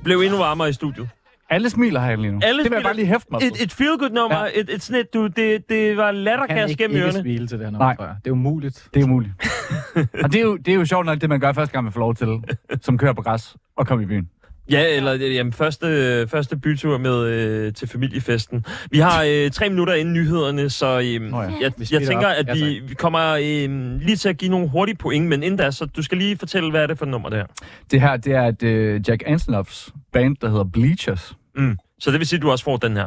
blev 0.05 0.21
endnu 0.21 0.39
varmere 0.39 0.69
i 0.69 0.73
studiet. 0.73 1.09
Alle 1.51 1.71
smiler 1.71 2.01
her 2.01 2.17
lige 2.17 2.33
nu. 2.33 2.41
Alle 2.43 2.65
det 2.65 2.71
vil 2.71 2.77
jeg 2.77 2.81
smiler. 2.81 2.83
bare 2.83 2.97
lige 2.97 3.07
hæfte 3.07 3.27
mig 3.31 3.41
på. 3.41 3.47
Et, 3.47 3.63
et 3.63 3.73
feel-good-nummer, 3.73 4.37
Ja. 4.39 4.45
ja. 4.45 4.61
et, 4.61 4.75
et 4.75 4.83
snit, 4.83 5.15
du, 5.15 5.27
det, 5.27 5.65
det 5.69 5.97
var 5.97 6.11
ikke, 6.11 6.83
gennem 6.83 6.97
ikke 6.97 7.07
ørerne. 7.07 7.21
smile 7.21 7.47
til 7.47 7.59
det 7.59 7.67
her 7.67 7.71
nummer, 7.71 7.87
Nej. 7.87 7.97
tror 7.97 8.05
jeg. 8.05 8.15
Det 8.25 8.31
er 8.31 8.33
umuligt. 8.35 8.89
Det 8.95 9.01
er 9.01 9.05
umuligt. 9.05 9.33
og 10.25 10.33
det 10.33 10.35
er, 10.39 10.43
jo, 10.43 10.57
det 10.57 10.69
er 10.69 10.75
jo 10.77 10.85
sjovt 10.85 11.07
nok, 11.07 11.21
det 11.21 11.29
man 11.29 11.41
gør 11.41 11.53
første 11.53 11.73
gang, 11.73 11.85
man 11.85 11.93
får 11.93 12.01
lov 12.01 12.15
til, 12.15 12.29
som 12.87 12.99
kører 12.99 13.13
på 13.13 13.23
græs 13.23 13.57
og 13.77 13.87
kommer 13.87 14.05
i 14.05 14.07
byen. 14.07 14.29
Ja, 14.71 14.97
eller 14.97 15.15
øh, 15.15 15.35
jamen, 15.35 15.53
første, 15.53 16.29
første 16.29 16.57
bytur 16.57 16.99
med 16.99 17.25
øh, 17.25 17.73
til 17.73 17.89
familiefesten. 17.89 18.67
Vi 18.91 18.99
har 18.99 19.25
øh, 19.29 19.51
tre 19.51 19.69
minutter 19.69 19.95
inden 19.95 20.15
nyhederne, 20.15 20.71
så 20.71 20.87
øh, 20.87 21.31
Nå 21.31 21.43
ja. 21.43 21.49
jeg, 21.61 21.73
Vi 21.77 21.89
jeg 21.91 22.07
tænker, 22.07 22.27
op. 22.27 22.35
at 22.39 22.49
Ja, 22.49 22.55
vi, 22.55 22.81
vi 22.89 22.95
kommer 22.95 23.31
øh, 23.33 24.01
lige 24.01 24.17
til 24.17 24.29
at 24.29 24.37
give 24.39 24.51
nogle 24.51 24.69
hurtige 24.69 24.97
point, 24.97 25.27
men 25.29 25.43
inden 25.43 25.59
da, 25.59 25.71
så 25.71 25.85
du 25.85 26.03
skal 26.03 26.19
lige 26.19 26.37
fortælle, 26.39 26.71
hvad 26.71 26.83
er 26.83 26.87
det 26.87 26.99
for 26.99 27.05
et 27.05 27.11
nummer, 27.11 27.29
det 27.29 27.39
her. 27.39 27.47
Det 27.91 28.01
her, 28.01 28.17
det 28.17 28.33
er 28.33 28.43
et 28.43 28.63
uh, 28.63 29.09
Jack 29.09 29.23
Antonoffs 29.27 29.93
band, 30.13 30.37
der 30.41 30.49
hedder 30.49 30.65
Bleachers. 30.65 31.35
Mm. 31.57 31.77
Så 32.01 32.11
det 32.11 32.19
vil 32.19 32.27
sige, 32.27 32.37
at 32.37 32.43
du 32.43 32.51
også 32.51 32.65
får 32.65 32.77
den 32.77 32.97
her. 32.97 33.07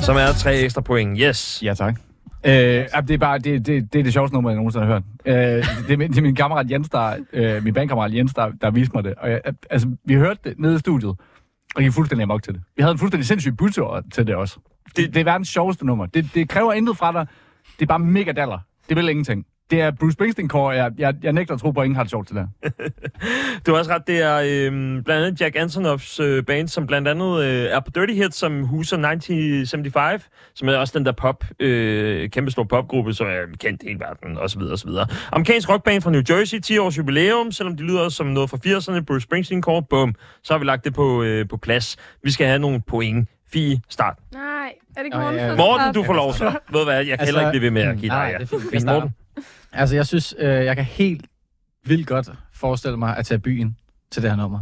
Som 0.00 0.16
er 0.16 0.32
tre 0.38 0.56
ekstra 0.56 0.80
point. 0.80 1.18
Yes. 1.22 1.60
Ja, 1.62 1.74
tak. 1.74 2.00
Øh, 2.44 2.52
det 2.52 3.10
er 3.10 3.18
bare 3.18 3.38
det, 3.38 3.66
det, 3.66 3.92
det, 3.92 3.98
er 3.98 4.02
det 4.02 4.12
sjoveste 4.12 4.34
nummer, 4.34 4.50
jeg 4.50 4.56
nogensinde 4.56 4.86
har 4.86 4.92
hørt. 4.92 5.02
Øh, 5.26 5.34
det, 5.86 5.92
er 5.92 5.96
min, 5.96 6.10
det 6.10 6.18
er 6.18 6.22
min 6.22 6.34
kammerat 6.34 6.70
Jens, 6.70 6.88
der, 6.88 7.16
øh, 7.32 7.64
min 7.64 7.74
bandkammerat 7.74 8.14
Jens, 8.14 8.34
der, 8.34 8.50
der 8.60 8.70
viste 8.70 8.92
mig 8.94 9.04
det. 9.04 9.14
Og 9.14 9.30
jeg, 9.30 9.40
altså, 9.70 9.88
vi 10.04 10.14
hørte 10.14 10.40
det 10.44 10.58
nede 10.58 10.74
i 10.74 10.78
studiet, 10.78 11.14
og 11.74 11.82
gik 11.82 11.92
fuldstændig 11.92 12.22
amok 12.22 12.42
til 12.42 12.54
det. 12.54 12.62
Vi 12.76 12.82
havde 12.82 12.92
en 12.92 12.98
fuldstændig 12.98 13.26
sindssyg 13.26 13.56
bytur 13.56 14.04
til 14.12 14.26
det 14.26 14.34
også. 14.34 14.58
Det, 14.96 15.14
det 15.14 15.20
er 15.20 15.24
verdens 15.24 15.48
sjoveste 15.48 15.86
nummer. 15.86 16.06
Det, 16.06 16.30
det 16.34 16.48
kræver 16.48 16.72
intet 16.72 16.96
fra 16.96 17.12
dig. 17.12 17.26
Det 17.78 17.82
er 17.82 17.86
bare 17.86 17.98
mega 17.98 18.32
daller. 18.32 18.58
Det 18.88 18.96
vil 18.96 19.08
ingenting. 19.08 19.46
Det 19.70 19.80
er 19.80 19.90
Bruce 19.90 20.12
Springsteen-core. 20.12 20.70
Jeg, 20.70 20.92
jeg, 20.98 21.14
jeg 21.22 21.32
nægter 21.32 21.54
at 21.54 21.60
tro 21.60 21.70
på, 21.70 21.80
at 21.80 21.84
ingen 21.84 21.96
har 21.96 22.02
det 22.02 22.10
sjovt 22.10 22.26
til 22.28 22.36
det. 22.36 22.48
Du 23.66 23.70
har 23.72 23.78
også 23.78 23.90
ret, 23.90 24.06
det 24.06 24.22
er 24.22 24.36
øh, 24.36 24.72
blandt 25.04 25.10
andet 25.10 25.40
Jack 25.40 25.56
Antonoffs 25.56 26.20
øh, 26.20 26.44
band, 26.44 26.68
som 26.68 26.86
blandt 26.86 27.08
andet 27.08 27.42
øh, 27.42 27.64
er 27.64 27.80
på 27.80 27.90
Dirty 27.94 28.12
Hits, 28.12 28.36
som 28.36 28.64
huser 28.64 28.96
1975, 28.96 30.28
som 30.54 30.68
er 30.68 30.76
også 30.76 30.98
den 30.98 31.06
der 31.06 31.12
pop, 31.12 31.44
øh, 31.60 32.30
kæmpe 32.30 32.50
stor 32.50 32.64
popgruppe, 32.64 33.14
som 33.14 33.26
er 33.26 33.56
kendt 33.58 33.82
i 33.82 33.86
hele 33.86 34.00
verden, 34.00 34.38
osv. 34.38 34.62
osv. 34.62 34.90
Amerikansk 35.32 35.68
rockband 35.68 36.02
fra 36.02 36.10
New 36.10 36.22
Jersey, 36.30 36.58
10 36.58 36.78
års 36.78 36.98
jubilæum, 36.98 37.52
selvom 37.52 37.76
de 37.76 37.82
lyder 37.82 38.08
som 38.08 38.26
noget 38.26 38.50
fra 38.50 38.58
80'erne, 38.66 39.04
Bruce 39.04 39.22
Springsteen 39.22 39.62
Core, 39.62 39.82
bum, 39.82 40.14
så 40.42 40.52
har 40.52 40.58
vi 40.58 40.64
lagt 40.64 40.84
det 40.84 40.94
på, 40.94 41.22
øh, 41.22 41.48
på 41.48 41.56
plads. 41.56 41.96
Vi 42.22 42.30
skal 42.30 42.46
have 42.46 42.58
nogle 42.58 42.80
point. 42.80 43.28
Fie, 43.52 43.80
start. 43.88 44.16
Nej, 44.32 44.72
er 44.96 45.00
det 45.00 45.04
ikke 45.04 45.18
ja. 45.18 45.56
Morten, 45.56 45.94
du 45.94 46.02
får 46.02 46.14
lov 46.14 46.32
så. 46.32 46.44
Ved 46.72 46.84
hvad, 46.84 46.96
jeg 46.96 47.06
kan 47.06 47.12
Altså, 47.12 47.24
heller 47.24 47.40
ikke 47.40 47.50
blive 47.50 47.62
ved 47.62 47.70
med 47.70 47.82
at 47.82 47.98
give 47.98 48.08
nej, 48.08 48.26
dig. 48.26 48.32
Ja. 48.32 48.44
det 48.44 48.52
er 48.52 48.70
fint. 48.72 48.84
Morten. 48.84 49.10
Altså, 49.72 49.96
jeg 49.96 50.06
synes, 50.06 50.34
øh, 50.38 50.48
jeg 50.48 50.76
kan 50.76 50.84
helt 50.84 51.26
vildt 51.86 52.06
godt 52.06 52.30
forestille 52.52 52.96
mig 52.96 53.16
at 53.16 53.26
tage 53.26 53.38
byen 53.38 53.76
til 54.10 54.22
det 54.22 54.30
her 54.30 54.36
nummer. 54.36 54.60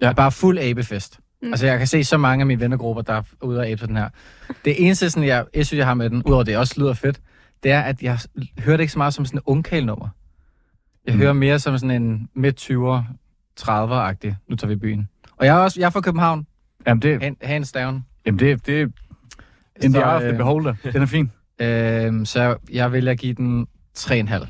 Ja. 0.00 0.06
Ja. 0.06 0.12
Bare 0.12 0.32
fuld 0.32 0.58
abefest. 0.58 1.20
Mm. 1.42 1.48
Altså, 1.48 1.66
jeg 1.66 1.78
kan 1.78 1.86
se 1.86 2.04
så 2.04 2.16
mange 2.18 2.42
af 2.42 2.46
mine 2.46 2.60
vennegrupper, 2.60 3.02
der 3.02 3.12
er 3.14 3.22
ude 3.42 3.58
og 3.60 3.66
abe 3.68 3.86
den 3.86 3.96
her. 3.96 4.08
Det 4.64 4.84
eneste, 4.86 5.10
sådan, 5.10 5.28
jeg, 5.28 5.44
jeg 5.54 5.66
synes, 5.66 5.78
jeg 5.78 5.86
har 5.86 5.94
med 5.94 6.10
den, 6.10 6.22
udover 6.22 6.42
det 6.42 6.56
også 6.56 6.74
lyder 6.80 6.94
fedt, 6.94 7.20
det 7.62 7.70
er, 7.72 7.80
at 7.80 8.02
jeg 8.02 8.18
hører 8.58 8.76
det 8.76 8.82
ikke 8.82 8.92
så 8.92 8.98
meget 8.98 9.14
som 9.14 9.24
sådan 9.24 9.38
en 9.38 9.42
ungkæl-nummer. 9.46 10.08
Jeg 11.06 11.14
Mm. 11.14 11.20
hører 11.20 11.32
mere 11.32 11.58
som 11.58 11.78
sådan 11.78 12.02
en 12.02 12.28
midt-20'er, 12.34 13.02
30'er-agtig, 13.60 14.34
nu 14.48 14.56
tager 14.56 14.68
vi 14.68 14.76
byen. 14.76 15.08
Og 15.36 15.46
jeg 15.46 15.56
er 15.56 15.58
også 15.60 15.80
jeg 15.80 15.86
er 15.86 15.90
fra 15.90 16.00
København, 16.00 16.46
Jamen, 16.86 17.02
det, 17.02 17.22
hand- 17.22 17.36
hands 17.42 17.72
down. 17.72 18.04
jamen 18.26 18.38
det, 18.38 18.66
det 18.66 18.80
er 18.82 18.86
in 19.82 19.92
the 19.92 20.00
Så, 20.02 20.06
eye 20.06 20.14
of 20.14 20.20
the 20.20 20.30
øh, 20.30 20.36
beholder. 20.36 20.74
Den 20.92 21.02
er 21.02 21.06
fin. 21.06 21.30
Øh, 21.62 22.26
så 22.26 22.56
jeg 22.72 22.92
vil 22.92 23.16
give 23.18 23.34
den 23.34 23.66
3,5. 23.98 24.46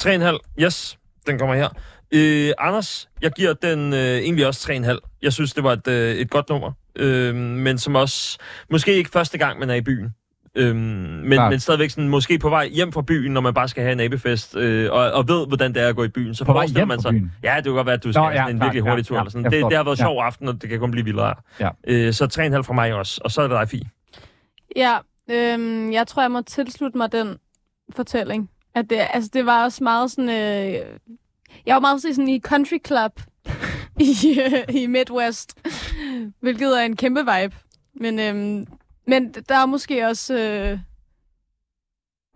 3,5. 0.00 0.38
Yes, 0.60 0.98
den 1.26 1.38
kommer 1.38 1.54
her. 1.54 1.68
Øh, 2.10 2.52
Anders, 2.58 3.08
jeg 3.22 3.30
giver 3.32 3.52
den 3.52 3.92
øh, 3.92 3.98
egentlig 3.98 4.46
også 4.46 4.72
3,5. 4.72 5.18
Jeg 5.22 5.32
synes, 5.32 5.54
det 5.54 5.64
var 5.64 5.72
et, 5.72 5.88
øh, 5.88 6.14
et 6.16 6.30
godt 6.30 6.48
nummer. 6.48 6.72
Øh, 6.96 7.34
men 7.34 7.78
som 7.78 7.94
også, 7.94 8.38
måske 8.70 8.94
ikke 8.94 9.10
første 9.10 9.38
gang, 9.38 9.58
man 9.58 9.70
er 9.70 9.74
i 9.74 9.80
byen. 9.80 10.14
Øhm, 10.58 10.76
men, 10.76 11.40
men 11.50 11.60
stadigvæk 11.60 11.90
sådan, 11.90 12.08
måske 12.08 12.38
på 12.38 12.48
vej 12.48 12.68
hjem 12.68 12.92
fra 12.92 13.02
byen, 13.02 13.32
når 13.32 13.40
man 13.40 13.54
bare 13.54 13.68
skal 13.68 13.82
have 13.82 13.92
en 13.92 14.00
abefest, 14.00 14.56
øh, 14.56 14.92
og, 14.92 15.12
og 15.12 15.28
ved, 15.28 15.46
hvordan 15.46 15.74
det 15.74 15.82
er 15.82 15.88
at 15.88 15.96
gå 15.96 16.04
i 16.04 16.08
byen. 16.08 16.34
Så 16.34 16.44
På 16.44 16.52
vej 16.52 16.66
hjem 16.66 16.88
man 16.88 16.96
fra 16.96 17.02
sig, 17.02 17.10
byen? 17.10 17.32
Ja, 17.42 17.54
det 17.56 17.64
kan 17.64 17.72
godt 17.72 17.86
være, 17.86 17.94
at 17.94 18.04
du 18.04 18.12
skal 18.12 18.20
Nå, 18.20 18.28
ja, 18.28 18.36
sådan 18.36 18.50
en 18.50 18.56
klart, 18.58 18.66
virkelig 18.66 18.84
ja, 18.84 18.90
hurtig 18.90 19.06
tur. 19.06 19.16
ja, 19.16 19.20
eller 19.20 19.30
sådan. 19.30 19.44
Det, 19.44 19.52
det 19.52 19.76
har 19.76 19.84
været 19.84 19.98
det. 19.98 20.04
sjov 20.04 20.18
aften, 20.22 20.48
og 20.48 20.62
det 20.62 20.70
kan 20.70 20.78
kun 20.78 20.90
blive 20.90 21.04
vildere. 21.04 21.34
Ja. 21.60 21.70
Øh, 21.86 22.12
så 22.12 22.24
3,5 22.56 22.60
fra 22.60 22.74
mig 22.74 22.94
også. 22.94 23.20
Og 23.24 23.30
så 23.30 23.42
er 23.42 23.48
det 23.48 23.58
dig, 23.60 23.68
Fie. 23.68 23.84
Ja, 24.76 24.98
øhm, 25.30 25.92
jeg 25.92 26.06
tror, 26.06 26.22
jeg 26.22 26.30
må 26.30 26.42
tilslutte 26.42 26.98
mig 26.98 27.12
den 27.12 27.36
fortælling. 27.96 28.50
At 28.76 28.90
det, 28.90 29.06
altså, 29.10 29.30
det 29.32 29.46
var 29.46 29.64
også 29.64 29.84
meget 29.84 30.10
sådan... 30.10 30.30
Øh, 30.30 30.86
jeg 31.66 31.74
var 31.74 31.80
meget 31.80 32.02
sådan 32.02 32.28
i 32.28 32.40
country 32.40 32.78
club 32.86 33.20
i, 34.00 34.40
øh, 34.40 34.76
i 34.76 34.86
Midwest, 34.86 35.58
hvilket 36.40 36.80
er 36.80 36.84
en 36.84 36.96
kæmpe 36.96 37.20
vibe. 37.20 37.56
Men, 37.94 38.18
øhm, 38.20 38.66
men 39.06 39.32
der 39.32 39.54
er 39.56 39.66
måske 39.66 40.06
også... 40.06 40.34
Øh, 40.34 40.78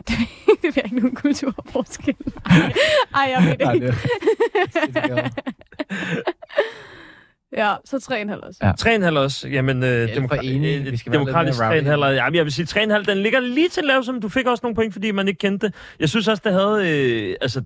det 0.63 0.73
bliver 0.73 0.85
ikke 0.85 0.97
nogen 0.97 1.15
kulturforskel. 1.15 2.17
Ej, 2.47 2.73
Ej, 3.15 3.31
jeg 3.31 3.43
ved 3.43 3.51
det 3.51 3.61
Nej, 3.61 3.73
ikke. 3.73 3.95
Ja, 7.57 7.75
så 7.85 7.97
3,5 7.97 8.47
også. 8.47 8.59
Ja. 8.63 9.09
3,5 9.11 9.19
også. 9.19 9.49
Jamen, 9.49 9.83
øh, 9.85 10.09
for 10.29 10.35
enige. 10.35 10.79
øh, 10.79 10.93
Vi 10.93 10.97
skal 10.97 11.13
være 11.13 11.21
demokratisk 11.21 11.61
lidt 11.61 11.85
mere 11.85 11.97
3,5. 11.97 12.05
rowdy. 12.07 12.17
Jamen, 12.17 12.35
jeg 12.37 12.45
vil 12.45 12.53
sige 12.53 12.67
3,5. 12.67 13.05
Den 13.05 13.19
ligger 13.19 13.41
lige 13.41 13.69
til 13.69 13.85
lav, 13.85 14.03
som 14.03 14.21
du 14.21 14.29
fik 14.29 14.47
også 14.47 14.61
nogle 14.63 14.75
point, 14.75 14.93
fordi 14.93 15.11
man 15.11 15.29
ikke 15.29 15.39
kendte 15.39 15.67
det. 15.67 15.75
Jeg 16.01 16.09
synes 16.09 16.29
også, 16.29 16.43
det 16.45 16.53
havde... 16.53 16.89
Øh, 16.89 17.37
altså, 17.41 17.63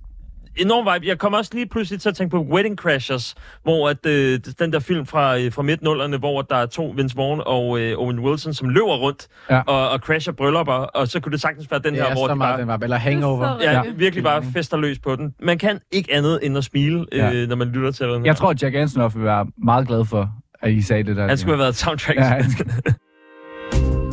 enorm 0.56 0.94
vibe. 0.94 1.06
Jeg 1.08 1.18
kom 1.18 1.32
også 1.34 1.50
lige 1.54 1.66
pludselig 1.68 2.00
til 2.00 2.08
at 2.08 2.14
tænke 2.16 2.30
på 2.30 2.42
Wedding 2.42 2.76
Crashers, 2.76 3.34
hvor 3.62 3.88
at, 3.88 4.06
øh, 4.06 4.40
den 4.58 4.72
der 4.72 4.78
film 4.80 5.06
fra, 5.06 5.38
øh, 5.38 5.52
fra 5.52 5.62
midt-nullerne, 5.62 6.16
hvor 6.18 6.42
der 6.42 6.56
er 6.56 6.66
to 6.66 6.94
Vince 6.96 7.16
Vaughn 7.16 7.40
og 7.46 7.80
øh, 7.80 7.98
Owen 7.98 8.18
Wilson, 8.20 8.54
som 8.54 8.68
løber 8.68 8.96
rundt 8.96 9.26
Ja. 9.50 9.60
og, 9.66 9.90
og 9.90 9.98
crasher 9.98 10.32
bryllupper, 10.32 10.72
og 10.72 11.08
så 11.08 11.20
kunne 11.20 11.32
det 11.32 11.40
sagtens 11.40 11.70
være 11.70 11.80
den 11.84 11.94
Det 11.94 12.02
her, 12.02 12.10
er 12.10 12.14
hvor 12.14 12.26
så 12.28 12.34
de 12.34 12.38
bare... 12.38 12.60
den 12.60 12.66
var. 12.68 12.78
Eller 12.82 12.96
hangover. 12.96 13.46
Er 13.46 13.72
Ja, 13.72 13.82
virkelig 13.96 14.24
bare 14.24 14.42
fester 14.54 14.76
løs 14.76 14.98
på 14.98 15.16
den. 15.16 15.34
Man 15.42 15.58
kan 15.58 15.80
ikke 15.92 16.14
andet 16.14 16.38
end 16.42 16.58
at 16.58 16.64
smile, 16.64 17.06
øh, 17.12 17.18
Ja. 17.18 17.46
når 17.46 17.56
man 17.56 17.68
lytter 17.68 17.90
til 17.90 18.06
den. 18.06 18.26
Jeg 18.26 18.36
tror, 18.36 18.50
at 18.50 18.62
Jack 18.62 18.74
Antonoff 18.74 19.14
vil 19.16 19.24
være 19.24 19.46
meget 19.64 19.88
glad 19.88 20.04
for, 20.04 20.30
at 20.62 20.72
I 20.72 20.82
sagde 20.82 21.04
det 21.04 21.16
der. 21.16 21.28
Han 21.28 21.38
skulle 21.38 21.52
have 21.56 21.62
været 21.62 21.76
soundtrack. 21.76 22.18
Ja, 22.18 22.38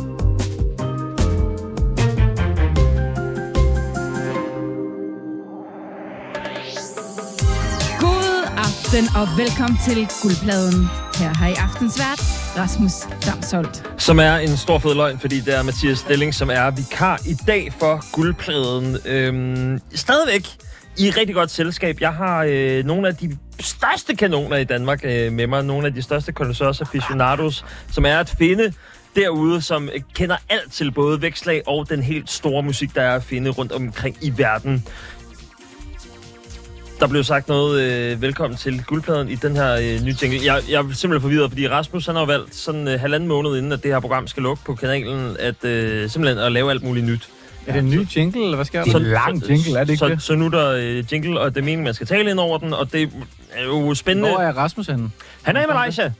aften 8.92 9.16
og 9.16 9.28
velkommen 9.38 9.78
til 9.84 10.08
Guldpladen. 10.22 10.84
Her 11.14 11.34
har 11.34 11.48
i 11.48 11.52
aftens 11.52 11.98
vært 11.98 12.20
Rasmus 12.56 12.92
Damsholdt. 13.26 13.92
Som 13.98 14.18
er 14.18 14.36
en 14.36 14.56
stor 14.56 14.78
fed 14.78 14.94
løgn, 14.94 15.18
fordi 15.18 15.40
det 15.40 15.54
er 15.54 15.62
Mathias 15.62 15.98
Stilling, 15.98 16.34
som 16.34 16.50
er 16.50 16.70
vikar 16.70 17.20
i 17.26 17.34
dag 17.46 17.72
for 17.78 18.12
guldpladen. 18.12 18.96
Øhm, 19.04 19.80
stadigvæk 19.94 20.46
i 20.98 21.10
rigtig 21.10 21.34
godt 21.34 21.50
selskab. 21.50 22.00
Jeg 22.00 22.12
har 22.12 22.44
øh, 22.48 22.84
nogle 22.84 23.08
af 23.08 23.16
de 23.16 23.38
største 23.60 24.16
kanoner 24.16 24.56
i 24.56 24.64
Danmark 24.64 25.00
øh, 25.04 25.32
med 25.32 25.46
mig. 25.46 25.64
Nogle 25.64 25.86
af 25.86 25.94
de 25.94 26.02
største 26.02 26.32
connoisseurs 26.32 26.80
aficionados, 26.80 27.64
som 27.92 28.06
er 28.06 28.18
at 28.18 28.34
finde 28.38 28.72
derude, 29.16 29.62
som 29.62 29.88
kender 30.14 30.36
alt 30.48 30.72
til 30.72 30.90
både 30.90 31.22
vækslag 31.22 31.62
og 31.66 31.88
den 31.88 32.02
helt 32.02 32.30
store 32.30 32.62
musik, 32.62 32.94
der 32.94 33.02
er 33.02 33.14
at 33.14 33.24
finde 33.24 33.50
rundt 33.50 33.72
omkring 33.72 34.16
i 34.20 34.32
verden. 34.36 34.84
Der 37.02 37.08
blev 37.08 37.24
sagt 37.24 37.48
noget 37.48 37.80
øh, 37.82 38.22
velkommen 38.22 38.56
til 38.56 38.84
guldpladen 38.84 39.28
i 39.28 39.34
den 39.34 39.56
her 39.56 39.72
øh, 39.72 40.04
nye 40.04 40.14
jingle. 40.22 40.40
Jeg, 40.44 40.62
jeg 40.70 40.76
er 40.76 40.82
simpelthen 40.82 41.20
forvirret, 41.20 41.50
fordi 41.50 41.68
Rasmus 41.68 42.06
han 42.06 42.16
har 42.16 42.24
valgt 42.24 42.54
sådan 42.54 42.88
øh, 42.88 43.00
halvanden 43.00 43.28
måned 43.28 43.56
inden, 43.56 43.72
at 43.72 43.82
det 43.82 43.92
her 43.92 44.00
program 44.00 44.26
skal 44.26 44.42
lukke 44.42 44.64
på 44.64 44.74
kanalen, 44.74 45.36
at 45.38 45.64
øh, 45.64 46.10
simpelthen 46.10 46.44
at 46.44 46.52
lave 46.52 46.70
alt 46.70 46.82
muligt 46.82 47.06
nyt. 47.06 47.28
Er 47.66 47.72
det 47.72 47.78
en 47.78 47.90
ny 47.90 48.06
jingle, 48.16 48.44
eller 48.44 48.56
hvad 48.56 48.64
sker 48.64 48.78
der? 48.78 48.84
Det 48.84 48.94
er 48.94 48.98
en 48.98 49.04
lang 49.04 49.48
jingle, 49.48 49.78
er 49.78 49.84
det 49.84 49.90
ikke 49.90 49.98
så, 49.98 50.08
det? 50.08 50.22
Så 50.22 50.34
nu 50.34 50.46
er 50.46 50.50
der 50.50 50.70
øh, 50.70 51.12
jingle, 51.12 51.40
og 51.40 51.54
det 51.54 51.60
er 51.60 51.64
meningen, 51.64 51.84
man 51.84 51.94
skal 51.94 52.06
tale 52.06 52.30
ind 52.30 52.38
over 52.38 52.58
den, 52.58 52.74
og 52.74 52.92
det 52.92 53.10
er 53.52 53.64
jo 53.64 53.94
spændende. 53.94 54.28
Hvor 54.28 54.38
er 54.38 54.52
Rasmus 54.52 54.86
henne? 54.86 55.10
Han 55.42 55.56
er 55.56 55.62
i 55.62 55.66
Malaysia. 55.66 56.12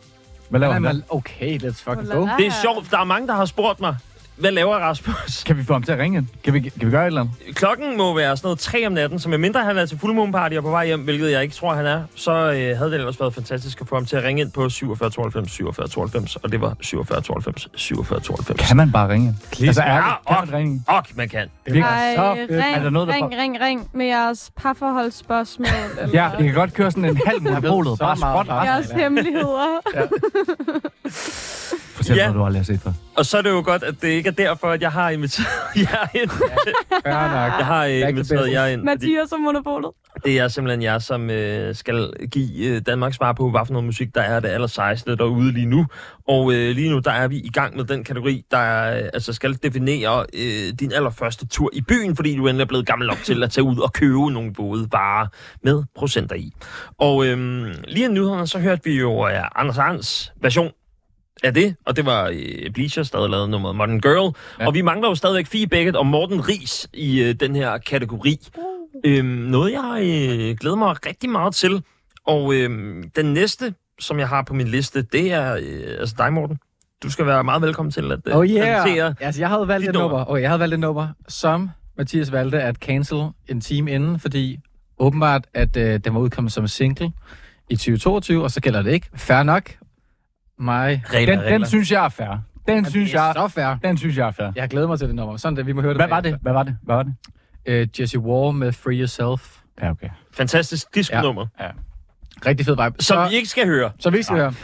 Hvad 0.49 0.61
laver 0.61 0.72
han 0.72 1.03
okay, 1.09 1.59
let's 1.59 1.83
fucking 1.85 2.09
go. 2.09 2.28
Det 2.39 2.47
er 2.47 2.53
sjovt. 2.62 2.91
Der 2.91 2.99
er 2.99 3.05
mange, 3.05 3.28
der 3.28 3.35
har 3.35 3.45
spurgt 3.45 3.80
mig, 3.80 3.97
hvad 4.43 4.53
laver 4.53 4.76
Rasmus? 4.76 5.43
Kan 5.47 5.57
vi 5.57 5.64
få 5.64 5.72
ham 5.72 5.82
til 5.82 5.93
at 5.93 5.99
ringe? 5.99 6.18
ind? 6.18 6.26
Kan 6.45 6.55
vi, 6.55 6.61
kan 6.61 6.72
vi 6.86 6.90
gøre 6.90 7.03
et 7.03 7.07
eller 7.07 7.20
andet? 7.20 7.34
Klokken 7.57 7.97
må 7.97 8.14
være 8.16 8.36
sådan 8.36 8.47
noget 8.47 8.59
3 8.59 8.86
om 8.86 8.93
natten, 8.93 9.18
så 9.18 9.28
medmindre 9.28 9.64
han 9.64 9.78
er 9.78 9.86
til 9.86 9.99
Full 9.99 10.14
Moon 10.14 10.32
Party 10.32 10.55
og 10.57 10.62
på 10.62 10.70
vej 10.70 10.86
hjem, 10.86 11.01
hvilket 11.01 11.30
jeg 11.30 11.43
ikke 11.43 11.55
tror, 11.55 11.74
han 11.74 11.86
er, 11.86 12.03
så 12.14 12.30
øh, 12.32 12.76
havde 12.78 12.90
det 12.90 12.95
ellers 12.95 13.20
været 13.20 13.34
fantastisk 13.34 13.80
at 13.80 13.88
få 13.88 13.95
ham 13.97 14.07
til 14.07 14.16
at 14.16 14.24
ringe 14.24 14.43
ind 14.43 14.53
på 14.53 14.68
47 14.68 15.11
92 15.11 15.51
47 15.53 15.88
92, 15.88 16.36
og 16.36 16.53
det 16.53 16.61
var 16.61 16.76
47 16.80 17.20
92 17.20 17.68
47 17.74 18.20
92. 18.20 18.68
Kan 18.68 18.76
man 18.76 18.93
bare 18.93 19.09
ringe? 19.09 19.34
ind? 19.59 19.66
Altså, 19.68 19.82
er 19.82 19.90
Ja, 19.95 19.97
det, 19.97 20.05
kan 20.28 20.36
og- 20.36 20.47
man 20.47 20.55
ringe? 20.59 20.82
Og 20.88 21.03
man 21.14 21.28
kan. 21.28 21.49
Virkelig. 21.66 21.82
Ej, 21.84 22.14
Så 22.16 22.32
ring, 22.34 22.51
Er 22.76 22.82
der 22.82 22.90
noget, 22.90 23.09
der 23.09 23.14
ring, 23.14 23.32
ring, 23.38 23.61
ring 23.61 23.88
med 23.95 24.07
jeres 24.07 24.51
parforholdsspørgsmål. 24.57 25.66
eller 26.01 26.22
Ja, 26.22 26.30
I 26.40 26.45
kan 26.45 26.55
godt 26.55 26.74
køre 26.74 26.90
sådan 26.90 27.05
en 27.05 27.20
halv 27.26 27.43
monopolet. 27.43 27.99
så 27.99 28.05
Bare 28.05 28.38
resten. 28.40 28.66
jeres 28.66 28.90
hemmeligheder. 29.03 29.80
Fortæl 31.93 32.16
Ja. 32.16 32.22
ja. 32.22 32.26
noget, 32.28 32.38
du 32.40 32.45
aldrig 32.45 32.61
har 32.61 32.64
set 32.64 32.80
før. 32.80 32.93
Og 33.16 33.26
så 33.26 33.38
er 33.38 33.43
det 33.43 33.51
jo 33.51 33.62
godt, 33.64 33.82
at 33.82 33.95
det 34.03 34.09
ikke 34.09 34.28
er 34.28 34.32
derfor, 34.32 34.66
at 34.68 34.82
jeg 34.82 34.93
har 34.93 35.11
inviteret 35.11 35.47
jer 35.76 36.07
ind. 36.22 36.30
Fair 36.30 37.22
nok. 37.22 37.53
Jeg 37.59 37.66
har 37.66 37.84
to 37.84 38.09
inviteret 38.09 38.53
jer 38.53 38.66
ind. 38.66 38.82
Mathias 38.82 39.32
og 39.32 39.40
Monopolet. 39.40 39.90
Det 40.24 40.38
er 40.38 40.49
simpelthen 40.49 40.82
jer, 40.82 40.99
som 40.99 41.30
øh, 41.30 41.74
skal 41.74 42.12
give 42.30 42.66
øh, 42.66 42.82
Danmark 42.86 43.14
svar 43.14 43.32
på, 43.32 43.51
hvad 43.51 43.61
for 43.66 43.72
noget 43.72 43.84
musik, 43.86 44.14
der 44.14 44.20
er 44.20 44.40
det 44.40 44.49
aller 44.49 44.66
sejeste 44.66 45.16
derude 45.16 45.53
lige 45.53 45.66
nu. 45.66 45.86
Og 46.28 46.53
øh, 46.55 46.74
lige 46.74 46.90
nu, 46.90 46.99
der 46.99 47.11
er 47.11 47.28
vi 47.28 47.36
i 47.36 47.51
gang 47.51 47.76
med 47.76 47.84
den 47.84 48.05
kategori, 48.05 48.45
der 48.51 48.95
øh, 48.97 49.03
altså 49.14 49.32
skal 49.32 49.59
definere 49.62 50.26
øh, 50.34 50.72
din 50.80 50.93
allerførste 50.93 51.47
tur 51.47 51.70
i 51.72 51.80
byen, 51.80 52.16
fordi 52.16 52.36
du 52.36 52.47
endelig 52.47 52.62
er 52.64 52.68
blevet 52.68 52.86
gammel 52.86 53.09
nok 53.09 53.18
til 53.24 53.43
at 53.43 53.51
tage 53.51 53.64
ud 53.64 53.78
og 53.78 53.93
købe 53.93 54.30
nogle 54.30 54.53
både 54.53 54.88
varer 54.93 55.26
med 55.64 55.82
procenter 55.97 56.36
i. 56.36 56.51
Og 56.99 57.26
øh, 57.26 57.66
lige 57.88 58.07
i 58.07 58.09
nyhederne, 58.09 58.47
så 58.47 58.59
hørte 58.59 58.80
vi 58.84 58.99
jo 59.01 59.28
øh, 59.28 59.34
Anders 59.61 59.78
Arns 59.78 60.32
version 60.43 60.70
af 61.43 61.55
det, 61.55 61.76
og 61.86 61.97
det 61.97 62.07
var 62.07 62.28
øh, 62.34 62.70
Bleachers, 62.74 63.11
der 63.11 63.18
havde 63.18 63.30
lavet 63.30 63.51
nummeret 63.51 63.76
Modern 63.76 64.01
Girl. 64.01 64.34
Ja. 64.61 64.66
Og 64.66 64.74
vi 64.74 64.82
mangler 64.82 65.09
jo 65.09 65.14
stadigvæk 65.14 65.47
Fie 65.47 65.66
Beckett 65.66 65.97
og 65.97 66.07
Morten 66.07 66.49
Ries 66.49 66.88
i 66.93 67.22
øh, 67.22 67.34
den 67.34 67.57
her 67.57 67.78
kategori. 67.78 68.38
Øhm, 69.05 69.26
noget, 69.26 69.72
jeg 69.72 70.01
øh, 70.03 70.57
glæder 70.57 70.76
mig 70.76 71.07
rigtig 71.07 71.30
meget 71.30 71.55
til. 71.55 71.82
Og 72.26 72.55
øhm, 72.55 73.11
den 73.16 73.32
næste, 73.32 73.74
som 74.01 74.18
jeg 74.18 74.28
har 74.28 74.43
på 74.43 74.55
min 74.55 74.68
liste, 74.68 75.03
det 75.03 75.32
er 75.32 75.55
øh, 75.55 75.97
altså 76.01 76.14
dig, 76.18 76.32
Morten. 76.32 76.59
Du 77.03 77.11
skal 77.11 77.26
være 77.26 77.45
meget 77.45 77.62
velkommen 77.62 77.93
til 77.93 78.12
at 78.12 78.18
øh, 78.26 78.36
Oh 78.36 78.47
yeah! 78.47 78.82
præsentere. 78.82 79.14
Altså, 79.20 79.40
jeg 79.40 79.49
havde 79.49 79.68
valgt 79.68 79.88
et 79.88 79.95
nummer, 79.95 80.18
og 80.20 80.40
jeg 80.40 80.49
havde 80.49 80.61
valgt 80.61 80.74
et 80.74 80.80
nummer, 80.80 81.09
som 81.28 81.70
Mathias 81.99 82.32
valgte 82.32 82.62
at 82.62 82.76
cancel 82.76 83.28
en 83.49 83.61
time 83.61 83.90
inden, 83.90 84.20
fordi 84.20 84.59
åbenbart, 84.99 85.47
at 85.55 85.76
øh, 85.76 86.01
den 86.05 86.14
var 86.14 86.20
udkommet 86.20 86.53
som 86.53 86.66
single 86.68 87.12
i 87.70 87.76
2022, 87.76 88.43
og 88.43 88.51
så 88.51 88.61
gælder 88.61 88.82
det 88.82 88.93
ikke. 88.93 89.07
Fair 89.14 89.43
nok. 89.43 89.70
Mig. 90.62 91.02
Regler, 91.06 91.42
Den, 91.42 91.52
den 91.52 91.66
synes 91.66 91.92
jeg 91.92 92.04
er 92.04 92.08
fair. 92.08 92.38
Den 92.68 92.84
synes 92.84 93.10
det 93.10 93.18
er 93.20 93.24
jeg, 93.24 93.32
så 93.36 93.48
fair. 93.48 93.76
den 93.84 93.96
synes 93.98 94.16
jeg 94.16 94.26
er 94.26 94.30
fair. 94.30 94.52
Jeg 94.56 94.68
glæder 94.68 94.86
mig 94.88 94.98
til 94.98 95.08
det 95.08 95.14
nummer. 95.16 95.36
Sådan 95.36 95.56
det, 95.56 95.66
vi 95.66 95.72
må 95.72 95.80
høre 95.80 95.90
det. 95.92 95.98
Hvad 96.00 96.08
var 96.08 96.20
det? 96.20 96.38
Hvad 96.42 96.52
var 96.52 96.62
det? 96.62 96.76
Hvad 96.82 96.96
var 96.96 97.02
det? 97.02 97.14
Øh, 97.66 97.88
Jesse 98.00 98.18
War 98.18 98.50
med 98.50 98.72
Free 98.72 98.94
Yourself. 98.98 99.58
Ja, 99.82 99.90
okay. 99.90 100.08
Fantastisk 100.32 100.94
disco-nummer, 100.94 101.46
Rigtig 102.46 102.66
fed 102.66 102.76
vibe. 102.84 103.02
som 103.02 103.14
så, 103.24 103.28
vi 103.30 103.34
ikke 103.36 103.48
skal 103.48 103.66
høre. 103.66 103.90
så 103.98 104.10
vi 104.10 104.22
skal 104.22 104.36
høre. 104.36 104.54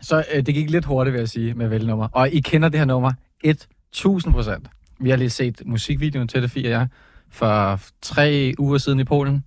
Så 0.00 0.24
øh, 0.34 0.46
det 0.46 0.54
gik 0.54 0.70
lidt 0.70 0.84
hurtigt, 0.84 1.12
vil 1.12 1.18
jeg 1.18 1.28
sige, 1.28 1.54
med 1.54 1.68
vælgenummer. 1.68 2.08
Og 2.12 2.30
I 2.30 2.40
kender 2.40 2.68
det 2.68 2.80
her 2.80 2.84
nummer 2.84 3.12
1000 3.44 4.32
procent. 4.34 4.68
Vi 5.00 5.10
har 5.10 5.16
lige 5.16 5.30
set 5.30 5.62
musikvideoen 5.66 6.28
til 6.28 6.42
det, 6.42 6.50
Fie 6.50 6.66
og 6.66 6.70
jeg, 6.70 6.88
for 7.30 7.80
tre 8.02 8.54
uger 8.58 8.78
siden 8.78 9.00
i 9.00 9.04
Polen. 9.04 9.44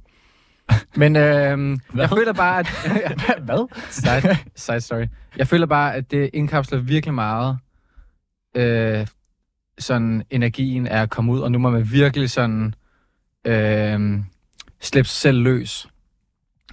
Men 0.96 1.16
øh, 1.16 1.78
jeg 1.96 2.10
føler 2.10 2.34
bare, 2.34 2.60
at... 2.60 2.68
Hvad? 3.46 3.68
side, 3.90 4.38
side 4.56 4.82
story. 4.82 5.06
Jeg 5.38 5.48
føler 5.48 5.66
bare, 5.66 5.96
at 5.96 6.12
det 6.12 6.30
indkapsler 6.34 6.80
virkelig 6.80 7.14
meget 7.14 7.58
øh, 8.56 9.08
sådan 9.80 10.24
energien 10.30 10.88
er 10.88 11.02
at 11.02 11.10
komme 11.10 11.32
ud, 11.32 11.40
og 11.40 11.52
nu 11.52 11.60
må 11.60 11.70
man 11.70 11.92
virkelig 11.92 12.30
sådan 12.30 12.74
øh, 13.48 14.20
slippe 14.82 15.10
sig 15.10 15.18
selv 15.22 15.38
løs. 15.38 15.88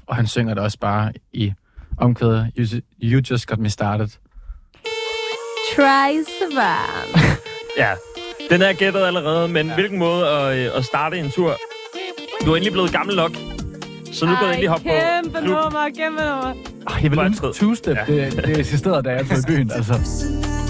Og 0.07 0.17
han 0.17 0.27
synger 0.27 0.55
det 0.55 0.63
også 0.63 0.79
bare 0.79 1.13
i 1.33 1.53
omkvædet, 1.99 2.53
you, 2.59 2.81
you 3.03 3.23
just 3.31 3.47
got 3.47 3.59
me 3.59 3.71
started. 3.71 4.09
Try 5.77 6.23
Savan. 6.39 7.37
Ja, 7.79 7.95
den 8.51 8.63
er 8.63 8.73
gættet 8.73 9.01
allerede, 9.01 9.49
men 9.49 9.67
ja. 9.67 9.75
hvilken 9.75 9.99
måde 9.99 10.29
at, 10.29 10.59
øh, 10.59 10.79
at 10.79 10.85
starte 10.85 11.19
en 11.19 11.31
tur? 11.31 11.57
Du 12.45 12.53
er 12.53 12.57
endelig 12.57 12.73
blevet 12.73 12.93
gammel 12.93 13.17
nok, 13.17 13.33
så 14.17 14.27
nu 14.27 14.35
kan 14.35 14.45
du 14.45 14.51
endelig 14.51 14.69
hoppe 14.69 14.85
på. 14.85 14.95
kæmpe 14.95 15.41
Nu, 15.41 15.47
nummer, 15.47 15.89
kæmpe 15.97 16.21
nummer. 16.21 16.53
Ej, 16.89 17.01
jeg 17.03 17.11
vil 17.11 17.19
ønske 17.19 17.47
two-step. 17.47 17.97
Ja. 17.97 18.05
Det, 18.15 18.47
det 18.47 18.59
eksisterede, 18.59 19.03
da 19.03 19.11
jeg 19.11 19.27
tog 19.27 19.39
i 19.39 19.43
byen. 19.47 19.71
Altså. 19.75 19.95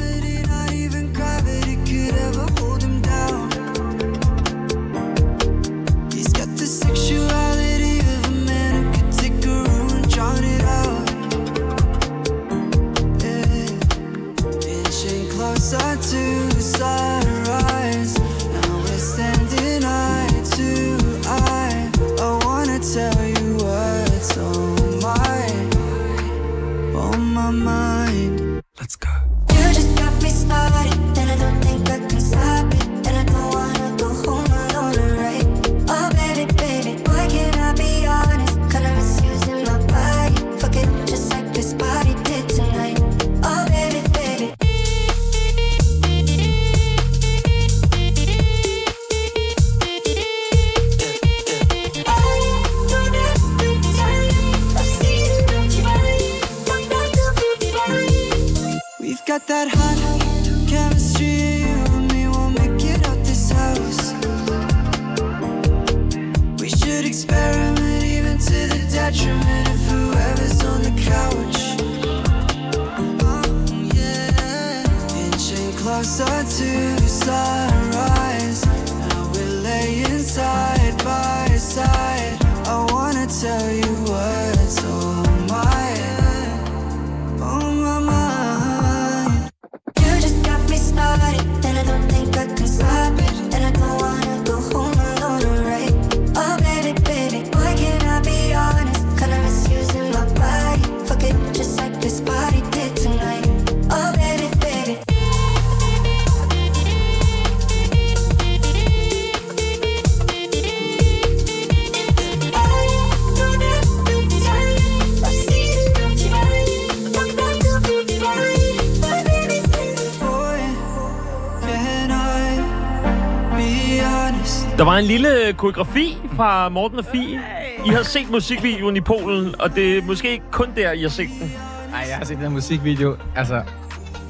koreografi 125.56 126.16
fra 126.36 126.68
Morten 126.68 126.98
og 126.98 127.04
Fie. 127.12 127.40
I 127.86 127.88
har 127.88 128.02
set 128.02 128.30
musikvideoen 128.30 128.96
i 128.96 129.00
Polen, 129.00 129.60
og 129.60 129.74
det 129.74 129.98
er 129.98 130.02
måske 130.02 130.30
ikke 130.30 130.44
kun 130.52 130.66
der, 130.76 130.92
I 130.92 131.02
har 131.02 131.08
set 131.08 131.28
den. 131.40 131.52
Nej, 131.90 132.04
jeg 132.08 132.16
har 132.16 132.24
set 132.24 132.36
den 132.36 132.42
her 132.42 132.50
musikvideo, 132.50 133.16
altså, 133.36 133.62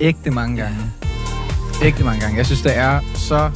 ægte 0.01 0.31
mange 0.31 0.57
gange. 0.57 0.77
Ægte 1.83 2.05
mange 2.05 2.21
gange. 2.21 2.37
Jeg 2.37 2.47
synes, 2.47 2.63
det 2.63 2.77
er 2.77 3.01
så 3.15 3.51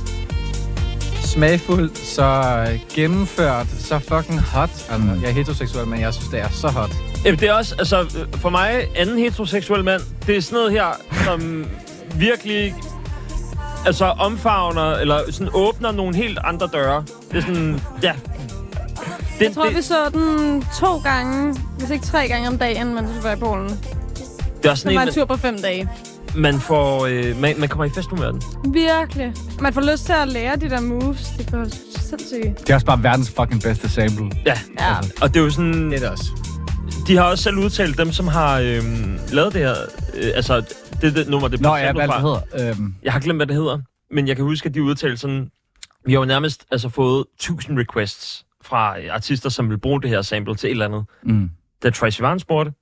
smagfuldt, 1.22 1.98
så 1.98 2.24
øh, 2.72 2.78
gennemført, 2.94 3.66
så 3.78 3.98
fucking 3.98 4.40
hot. 4.40 4.70
Altså, 4.70 4.98
Mm. 4.98 5.20
jeg 5.22 5.28
er 5.28 5.32
heteroseksuel, 5.34 5.86
men 5.88 6.00
jeg 6.00 6.14
synes, 6.14 6.28
det 6.28 6.40
er 6.40 6.48
så 6.48 6.68
hot. 6.68 6.90
Jamen, 7.24 7.40
det 7.40 7.48
er 7.48 7.52
også, 7.52 7.74
altså, 7.78 8.26
for 8.34 8.50
mig, 8.50 8.70
anden 8.96 9.18
heteroseksuel 9.18 9.84
mand, 9.84 10.00
det 10.26 10.36
er 10.36 10.40
sådan 10.40 10.56
noget 10.56 10.72
her, 10.72 10.86
som 11.24 11.64
virkelig 12.14 12.74
altså 13.86 14.04
omfavner, 14.04 14.92
eller 14.92 15.20
sådan 15.32 15.50
åbner 15.54 15.92
nogle 15.92 16.16
helt 16.16 16.38
andre 16.44 16.68
døre. 16.72 17.04
Det 17.32 17.38
er 17.38 17.40
sådan, 17.40 17.80
ja. 18.02 18.12
Det, 19.38 19.46
Jeg 19.46 19.54
tror, 19.54 19.64
det, 19.66 19.76
vi 19.76 19.82
så 19.82 19.94
den 20.12 20.64
to 20.80 20.98
gange, 20.98 21.56
hvis 21.78 21.90
ikke 21.90 22.04
tre 22.04 22.28
gange 22.28 22.48
om 22.48 22.58
dagen, 22.58 22.94
mens 22.94 23.10
vi 23.10 23.22
var 23.22 23.32
i 23.32 23.36
Polen. 23.36 23.68
det 23.68 23.74
er 23.74 23.78
også 23.78 24.60
Det 24.62 24.68
var 24.70 24.74
sådan 24.74 24.92
en 25.02 25.08
en, 25.08 25.14
tur 25.14 25.24
på 25.24 25.36
fem 25.36 25.58
dage. 25.62 25.88
man 26.34 26.60
får, 26.60 27.06
øh, 27.06 27.40
man, 27.40 27.54
man 27.58 27.68
kommer 27.68 27.84
i 27.84 27.90
festhumør 27.94 28.26
af 28.26 28.32
den. 28.32 28.42
Virkelig. 28.74 29.32
Man 29.60 29.72
får 29.74 29.92
lyst 29.92 30.04
til 30.06 30.12
at 30.12 30.28
lære 30.28 30.56
de 30.56 30.70
der 30.70 30.80
moves. 30.80 31.28
Det 31.38 31.54
er 31.54 31.64
sindssygt. 32.08 32.58
Det 32.60 32.70
er 32.70 32.74
også 32.74 32.86
bare 32.86 33.02
verdens 33.02 33.30
fucking 33.36 33.62
bedste 33.62 33.88
sample. 33.88 34.30
Ja, 34.46 34.58
Ja. 34.80 34.94
og 35.22 35.28
det 35.34 35.40
er 35.40 35.44
jo 35.44 35.50
sådan, 35.50 35.90
Det 35.90 36.02
er 36.04 36.10
også. 36.10 36.30
de 37.06 37.16
har 37.16 37.22
også 37.24 37.44
selv 37.44 37.56
udtalt, 37.58 37.98
dem 37.98 38.12
som 38.12 38.28
har 38.28 38.58
øh, 38.58 38.82
lavet 39.32 39.52
det 39.54 39.60
her 39.60 39.74
Øh, 40.14 40.30
altså, 40.34 40.56
det 41.00 41.04
er 41.08 41.10
det 41.10 41.28
nummer, 41.28 41.48
det 41.48 41.60
Nå 41.60 41.68
blev 41.74 41.84
ja, 41.86 41.92
hvad 41.92 42.06
fra. 42.06 42.14
det 42.14 42.40
hedder. 42.58 42.70
Øhm, 42.78 42.94
Jeg 43.02 43.12
har 43.12 43.20
glemt, 43.20 43.38
hvad 43.38 43.46
det 43.46 43.56
hedder, 43.56 43.78
men 44.14 44.28
jeg 44.28 44.36
kan 44.36 44.44
huske, 44.44 44.68
at 44.68 44.74
de 44.74 44.82
udtalte 44.82 45.16
sådan... 45.16 45.46
Vi 46.06 46.12
har 46.12 46.20
jo 46.20 46.24
nærmest 46.26 46.66
altså, 46.70 46.88
fået 46.88 47.24
1000 47.34 47.78
requests 47.78 48.46
fra 48.62 48.96
artister, 49.10 49.48
som 49.48 49.70
vil 49.70 49.78
bruge 49.78 50.02
det 50.02 50.10
her 50.10 50.22
sample 50.22 50.54
til 50.54 50.66
et 50.66 50.70
eller 50.70 50.84
andet. 50.84 51.04
mm, 51.22 51.50
Da 51.82 51.90
Troye 51.90 52.10
Sivan 52.10 52.38
spurgte, 52.38 52.72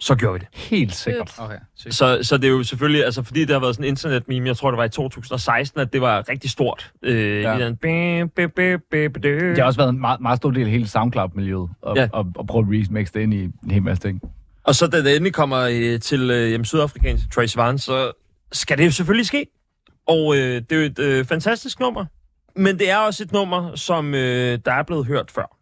så 0.00 0.14
gjorde 0.14 0.32
vi 0.34 0.38
det. 0.38 0.48
helt 0.58 0.94
sikkert. 0.94 1.34
Okay, 1.38 1.56
sygt. 1.76 1.94
Så, 1.94 2.18
så 2.22 2.36
det 2.36 2.44
er 2.44 2.48
jo 2.52 2.62
selvfølgelig, 2.62 3.04
altså 3.04 3.22
fordi 3.22 3.40
det 3.40 3.50
har 3.50 3.60
været 3.60 3.74
sådan 3.74 3.84
en 3.84 3.88
internet-meme, 3.88 4.46
jeg 4.46 4.56
tror 4.56 4.70
det 4.70 4.78
var 4.78 4.84
i 4.84 4.88
2016, 4.88 5.80
at 5.80 5.92
det 5.92 6.00
var 6.00 6.28
rigtig 6.28 6.50
stort. 6.50 6.92
Øh, 7.02 7.42
Ja. 7.42 7.58
den, 7.58 7.76
bæ, 7.76 8.22
bæ, 8.36 8.46
bæ, 8.46 8.76
bæ, 8.90 9.06
bæ. 9.06 9.28
Det 9.50 9.58
har 9.58 9.64
også 9.64 9.80
været 9.80 9.88
en 9.90 10.00
meget, 10.00 10.20
meget 10.20 10.36
stor 10.36 10.50
del 10.50 10.64
af 10.64 10.70
hele 10.70 10.88
SoundCloud-miljøet, 10.88 11.70
og, 11.82 11.96
Ja. 11.96 12.08
og, 12.12 12.26
og 12.36 12.46
prøve 12.46 12.62
at 12.62 12.68
remix 12.90 13.12
det 13.12 13.20
ind 13.20 13.34
i 13.34 13.42
en 13.44 13.70
hel 13.70 13.82
masse 13.82 14.02
ting. 14.08 14.20
Og 14.64 14.74
så 14.74 14.86
da 14.86 14.96
det 15.02 15.16
endelig 15.16 15.34
kommer 15.34 15.58
øh, 15.72 16.00
til 16.00 16.30
øh, 16.30 16.52
jamen, 16.52 16.64
sydafrikanske 16.64 17.28
Troye 17.28 17.48
Sivan, 17.48 17.78
så 17.78 18.12
skal 18.52 18.78
det 18.78 18.86
jo 18.86 18.90
selvfølgelig 18.90 19.26
ske. 19.26 19.46
Og 20.06 20.36
øh, 20.36 20.40
det 20.40 20.72
er 20.72 20.76
jo 20.76 20.82
et 20.82 20.98
øh, 20.98 21.24
fantastisk 21.24 21.80
nummer. 21.80 22.04
Men 22.56 22.78
det 22.78 22.90
er 22.90 22.96
også 22.96 23.22
et 23.22 23.32
nummer, 23.32 23.76
som 23.76 24.14
øh, 24.14 24.58
der 24.64 24.72
er 24.72 24.82
blevet 24.82 25.06
hørt 25.06 25.30
før. 25.30 25.56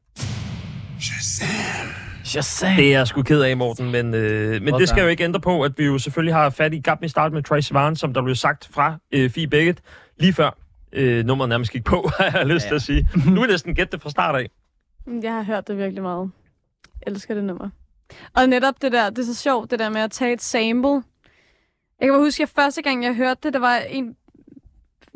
Shazam! 1.01 2.76
Det 2.76 2.86
er 2.86 2.99
jeg 2.99 3.07
sgu 3.07 3.22
ked 3.22 3.43
af, 3.43 3.57
Morten, 3.57 3.91
men, 3.91 4.14
øh, 4.14 4.62
men 4.62 4.74
det 4.74 4.89
skal 4.89 5.03
jo 5.03 5.09
ikke 5.09 5.24
ændre 5.24 5.41
på, 5.41 5.62
at 5.62 5.72
vi 5.78 5.84
jo 5.84 5.99
selvfølgelig 5.99 6.34
har 6.34 6.51
fat 6.51 6.74
i 6.74 6.82
Me 7.01 7.09
Start 7.09 7.32
med 7.32 7.43
Troye 7.43 7.62
Sivan, 7.62 7.97
som 7.97 8.14
der 8.14 8.22
blev 8.22 8.34
sagt 8.34 8.68
fra 8.72 8.99
øh, 9.12 9.30
Fie 9.30 9.47
Beckett 9.47 9.80
lige 10.18 10.32
før. 10.32 10.51
Øh, 10.93 11.24
nummeret 11.24 11.49
nærmest 11.49 11.72
gik 11.72 11.84
på, 11.84 12.11
har 12.18 12.39
jeg 12.39 12.47
lyst 12.47 12.64
ja. 12.64 12.68
til 12.68 12.74
at 12.74 12.82
sige. 12.82 13.09
Nu 13.26 13.41
jeg 13.41 13.51
næsten 13.51 13.74
gætte 13.74 13.93
det 13.93 14.03
fra 14.03 14.11
start 14.11 14.34
af. 14.34 14.51
Jeg 15.22 15.32
har 15.32 15.43
hørt 15.43 15.68
det 15.68 15.78
virkelig 15.78 16.03
meget. 16.03 16.30
Jeg 17.07 17.12
elsker 17.12 17.34
det 17.34 17.45
nummer. 17.45 17.70
Og 18.34 18.47
netop 18.47 18.74
det 18.82 18.93
der, 18.93 19.11
det 19.11 19.18
er 19.18 19.26
så 19.26 19.34
sjovt, 19.34 19.70
det 19.70 19.78
der 19.78 19.89
med 19.89 20.01
at 20.01 20.11
tage 20.11 20.32
et 20.32 20.43
sample. 20.43 21.03
Jeg 22.01 22.07
kan 22.07 22.12
bare 22.12 22.20
huske, 22.20 22.43
at 22.43 22.49
første 22.49 22.82
gang, 22.82 23.05
jeg 23.05 23.14
hørte 23.14 23.41
det, 23.43 23.53
der 23.53 23.59
var 23.59 23.76
en 23.76 24.16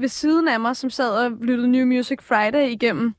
ved 0.03 0.09
siden 0.09 0.49
af 0.49 0.61
mig, 0.61 0.77
som 0.77 0.91
sad 0.91 1.11
og 1.11 1.31
lyttede 1.31 1.69
New 1.69 1.87
Music 1.87 2.19
Friday 2.23 2.69
igennem. 2.69 3.15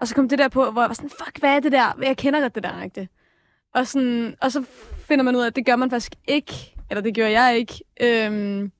Og 0.00 0.08
så 0.08 0.14
kom 0.14 0.28
det 0.28 0.38
der 0.38 0.48
på, 0.48 0.70
hvor 0.70 0.82
jeg 0.82 0.88
var 0.88 0.94
sådan, 0.94 1.10
fuck, 1.10 1.40
hvad 1.40 1.56
er 1.56 1.60
det 1.60 1.72
der? 1.72 1.98
Jeg 2.02 2.16
kender 2.16 2.40
godt 2.40 2.54
det 2.54 2.62
der, 2.62 2.82
ikke? 2.82 3.08
Og, 3.74 3.86
sådan, 3.86 4.34
og 4.40 4.52
så 4.52 4.64
finder 5.08 5.24
man 5.24 5.36
ud 5.36 5.40
af, 5.40 5.46
at 5.46 5.56
det 5.56 5.66
gør 5.66 5.76
man 5.76 5.90
faktisk 5.90 6.14
ikke. 6.28 6.74
Eller 6.90 7.02
det 7.02 7.14
gjorde 7.14 7.40
jeg 7.40 7.58
ikke. 7.58 7.80
Øhm, 8.02 8.72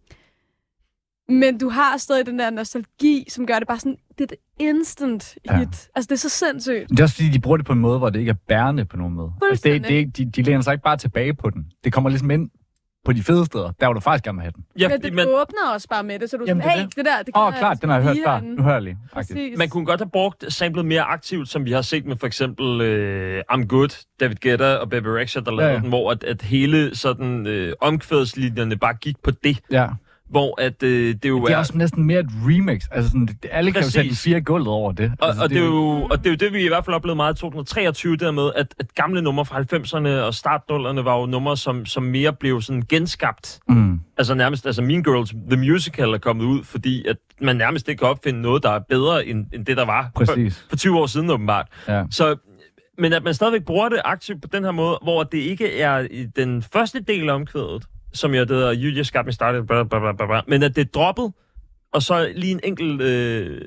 men 1.28 1.59
du 1.59 1.68
har 1.68 1.97
stadig 1.97 2.26
den 2.26 2.38
der 2.38 2.51
nostalgi, 2.51 3.24
som 3.28 3.47
gør 3.47 3.59
det 3.59 3.68
bare 3.68 3.78
sådan, 3.78 3.97
det 4.18 4.30
er 4.30 4.34
et 4.34 4.38
instant 4.59 5.34
hit. 5.34 5.51
Ja. 5.51 5.59
Altså, 5.95 6.09
det 6.09 6.12
er 6.12 6.16
så 6.16 6.28
sindssygt. 6.28 6.90
Det 6.90 7.01
er 7.01 7.03
også 7.03 7.14
fordi, 7.14 7.28
de 7.28 7.40
bruger 7.40 7.57
det 7.57 7.66
på 7.66 7.72
en 7.72 7.78
måde, 7.78 7.99
hvor 7.99 8.11
det 8.11 8.18
ikke 8.18 8.30
er 8.30 8.42
bærende 8.49 8.84
på 8.84 8.97
nogen 8.97 9.14
måde. 9.14 9.32
Altså, 9.51 9.68
det, 9.68 9.88
det, 9.88 10.16
de, 10.16 10.24
de 10.24 10.42
læner 10.42 10.61
sig 10.61 10.72
ikke 10.72 10.84
bare 10.84 10.97
tilbage 10.97 11.34
på 11.34 11.51
den. 11.51 11.64
Det 11.84 11.92
kommer 11.92 12.11
ligesom 12.11 12.30
ind 12.30 12.51
på 13.05 13.12
de 13.12 13.22
fede 13.22 13.44
steder, 13.46 13.70
der 13.80 13.86
hvor 13.86 13.92
du 13.92 14.00
faktisk 14.00 14.24
gerne 14.24 14.36
vil 14.36 14.42
have 14.42 14.52
den. 14.57 14.64
Ja, 14.78 14.88
Men 14.88 15.02
det 15.02 15.12
man, 15.12 15.26
åbner 15.28 15.72
også 15.74 15.88
bare 15.88 16.02
med 16.02 16.18
det, 16.18 16.30
så 16.30 16.36
du 16.36 16.42
er 16.42 16.46
Jamen, 16.48 16.62
sådan, 16.62 16.72
det 16.78 16.80
hey, 16.80 16.86
det. 16.88 16.96
det 16.96 17.05
der, 17.05 17.22
det 17.22 17.36
Åh, 17.36 17.46
kan 17.46 17.55
oh, 17.55 17.59
klart, 17.59 17.82
den 17.82 17.90
har 17.90 17.96
jeg 17.96 18.05
hørt 18.05 18.16
før. 18.26 18.40
Nu 18.40 18.62
hører 18.62 18.74
jeg 18.74 18.82
lige. 18.82 18.98
Præcis. 19.12 19.59
man 19.59 19.68
kunne 19.68 19.86
godt 19.86 20.00
have 20.00 20.11
brugt 20.11 20.52
samlet 20.52 20.86
mere 20.86 21.02
aktivt, 21.02 21.48
som 21.48 21.64
vi 21.64 21.72
har 21.72 21.82
set 21.82 22.07
med 22.07 22.16
for 22.16 22.26
eksempel 22.26 22.80
øh, 22.80 23.42
I'm 23.52 23.66
Good, 23.66 24.05
David 24.20 24.36
Guetta 24.36 24.74
og 24.76 24.90
Baby 24.90 25.07
Rexha, 25.07 25.40
der 25.40 25.50
lavede 25.50 25.66
Ja, 25.66 25.72
ja. 25.72 25.80
den, 25.80 25.88
hvor 25.88 26.11
at, 26.11 26.24
at 26.24 26.42
hele 26.42 26.96
sådan 26.96 27.46
øh, 27.46 27.72
omkvædslinjerne 27.80 28.76
bare 28.76 28.94
gik 28.94 29.16
på 29.22 29.30
det. 29.30 29.59
Ja. 29.70 29.86
Hvor 30.31 30.61
at 30.61 30.83
øh, 30.83 31.14
det 31.22 31.29
jo 31.29 31.47
Det 31.47 31.53
er 31.53 31.57
også 31.57 31.79
næsten 31.79 32.05
mere 32.05 32.20
et 32.20 32.31
remix. 32.47 32.83
Altså 32.91 33.11
sådan, 33.11 33.27
det, 33.27 33.37
alle 33.51 33.72
kan 33.72 33.83
jo 33.83 33.91
sætte 33.91 34.09
Præcis. 34.09 34.22
fire 34.22 34.41
gulvet 34.41 34.68
over 34.68 34.93
det. 34.93 35.12
Og, 35.18 35.29
altså, 35.29 35.43
og, 35.43 35.51
det 35.51 35.59
er 35.59 35.64
jo, 35.64 36.09
og 36.11 36.18
det 36.18 36.27
er 36.27 36.31
jo 36.31 36.37
det, 36.37 36.53
vi 36.53 36.64
i 36.64 36.68
hvert 36.68 36.85
fald 36.85 36.97
oplevede 36.97 37.16
meget 37.16 37.35
i 37.35 37.41
2023, 37.41 38.16
der 38.16 38.31
med, 38.31 38.51
at, 38.57 38.75
at 38.79 38.95
gamle 38.95 39.22
numre 39.22 39.45
fra 39.45 39.61
90'erne 39.61 40.09
og 40.09 40.35
startnullerne 40.35 41.05
var 41.05 41.18
jo 41.20 41.27
numre, 41.27 41.57
som, 41.57 41.87
som 41.87 42.03
mere 42.03 42.33
blev 42.33 42.62
sådan 42.62 42.83
genskabt. 42.89 43.61
Mm. 43.68 44.01
Altså 44.16 44.35
nærmest, 44.35 44.66
altså 44.66 44.83
Mean 44.83 45.03
Girls, 45.03 45.35
The 45.51 45.57
Musical 45.57 46.09
er 46.09 46.18
kommet 46.18 46.45
ud, 46.45 46.64
fordi 46.64 47.07
at 47.07 47.16
man 47.41 47.57
nærmest 47.57 47.89
ikke 47.89 47.99
kan 47.99 48.09
opfinde 48.09 48.43
noget, 48.43 48.62
der 48.62 48.70
er 48.70 48.79
bedre 48.79 49.27
end, 49.27 49.47
end 49.53 49.66
det, 49.66 49.77
der 49.77 49.85
var 49.85 50.11
for, 50.16 50.25
Præcis. 50.25 50.66
for 50.68 50.77
20 50.77 50.99
år 50.99 51.07
siden 51.07 51.31
åbenbart. 51.31 51.66
Ja. 51.89 52.05
Så, 52.11 52.37
men 52.99 53.12
at 53.12 53.22
man 53.22 53.35
stadigvæk 53.35 53.64
bruger 53.64 53.89
det 53.89 54.01
aktivt 54.05 54.43
på 54.43 54.49
den 54.53 54.64
her 54.64 54.70
måde, 54.70 54.99
hvor 55.03 55.22
det 55.22 55.39
ikke 55.39 55.81
er 55.81 55.99
i 56.11 56.27
den 56.37 56.62
første 56.62 57.01
del 57.01 57.29
af 57.31 57.35
omkvædet, 57.35 57.85
som 58.15 58.31
det 58.33 58.49
hedder, 58.51 58.75
you 58.75 58.91
just 58.99 59.12
got 59.12 59.27
me 59.27 59.33
started, 59.33 59.62
blah, 59.62 59.87
blah, 59.89 60.01
blah, 60.17 60.43
men 60.49 60.62
at 60.62 60.77
det 60.77 60.83
er 60.83 60.91
droppet, 60.95 61.33
og 61.93 62.03
så 62.03 62.33
lige 62.37 62.53
en 62.53 62.61
enkelt 62.65 63.01
øh, 63.03 63.61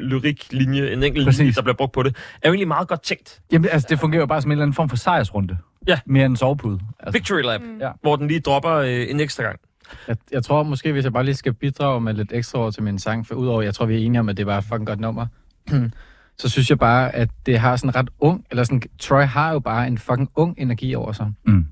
lyriklinje, 0.00 0.92
en 0.92 1.02
enkelt 1.02 1.26
Præcis. 1.26 1.38
linje, 1.38 1.52
der 1.52 1.62
bliver 1.62 1.76
brugt 1.76 1.92
på 1.92 2.02
det, 2.02 2.16
er 2.42 2.48
jo 2.48 2.52
egentlig 2.52 2.68
meget 2.68 2.88
godt 2.88 3.02
tænkt. 3.02 3.40
Jamen, 3.52 3.70
altså, 3.70 3.86
det 3.90 3.98
fungerer 3.98 4.20
jo 4.20 4.26
bare 4.26 4.42
som 4.42 4.50
en 4.50 4.52
eller 4.52 4.62
anden 4.62 4.74
form 4.74 4.88
for 4.88 4.96
sejrsrunde. 4.96 5.56
Ja. 5.88 6.00
Mere 6.06 6.24
end 6.24 6.32
en 6.32 6.36
sovepude. 6.36 6.80
Altså, 7.00 7.12
Victory 7.12 7.40
Lap, 7.42 7.60
Mm. 7.60 7.78
Ja. 7.80 7.90
hvor 8.02 8.16
den 8.16 8.28
lige 8.28 8.40
dropper 8.40 8.72
øh, 8.74 9.10
en 9.10 9.20
ekstra 9.20 9.42
gang. 9.42 9.60
Jeg, 10.08 10.16
jeg 10.32 10.44
tror 10.44 10.62
måske, 10.62 10.92
hvis 10.92 11.04
jeg 11.04 11.12
bare 11.12 11.24
lige 11.24 11.34
skal 11.34 11.52
bidrage 11.52 12.00
med 12.00 12.14
lidt 12.14 12.32
ekstra 12.32 12.58
ord 12.58 12.72
til 12.72 12.82
min 12.82 12.98
sang, 12.98 13.26
for 13.26 13.34
udover, 13.34 13.62
jeg 13.62 13.74
tror, 13.74 13.86
vi 13.86 13.94
er 13.94 13.98
enige 14.06 14.20
om, 14.20 14.28
at 14.28 14.36
det 14.36 14.46
var 14.46 14.58
et 14.58 14.64
fucking 14.64 14.86
godt 14.86 15.00
nummer, 15.00 15.26
så 16.38 16.48
synes 16.48 16.70
jeg 16.70 16.78
bare, 16.78 17.14
at 17.14 17.28
det 17.46 17.58
har 17.58 17.76
sådan 17.76 17.96
ret 17.96 18.08
ung, 18.18 18.44
eller 18.50 18.64
sådan, 18.64 18.82
Troy 19.00 19.22
har 19.22 19.52
jo 19.52 19.58
bare 19.58 19.86
en 19.86 19.98
fucking 19.98 20.30
ung 20.34 20.54
energi 20.58 20.94
over 20.94 21.12
sig. 21.12 21.32
Mm. 21.46 21.66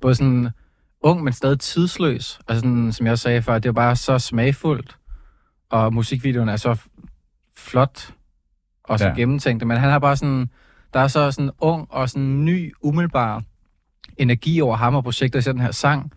Både 0.00 0.14
sådan 0.14 0.48
ung, 1.00 1.24
men 1.24 1.32
stadig 1.32 1.60
tidsløs. 1.60 2.40
Og 2.46 2.54
sådan, 2.56 2.92
som 2.92 3.06
jeg 3.06 3.18
sagde 3.18 3.42
før, 3.42 3.58
det 3.58 3.68
er 3.68 3.72
bare 3.72 3.96
så 3.96 4.18
smagfuldt, 4.18 4.96
og 5.70 5.94
musikvideoen 5.94 6.48
er 6.48 6.56
så 6.56 6.76
flot 7.56 8.14
og 8.84 8.98
så 8.98 9.06
Ja. 9.06 9.14
gennemtænkt. 9.14 9.66
Men 9.66 9.76
han 9.76 9.90
har 9.90 9.98
bare 9.98 10.16
sådan, 10.16 10.50
der 10.94 11.00
er 11.00 11.08
så 11.08 11.30
sådan 11.32 11.50
ung 11.58 11.86
og 11.90 12.08
sådan 12.08 12.44
ny, 12.44 12.74
umiddelbar 12.82 13.42
energi 14.16 14.60
over 14.60 14.76
ham 14.76 14.94
og 14.94 15.04
projektet, 15.04 15.38
især 15.38 15.52
den 15.52 15.60
her 15.60 15.70
sang, 15.70 16.12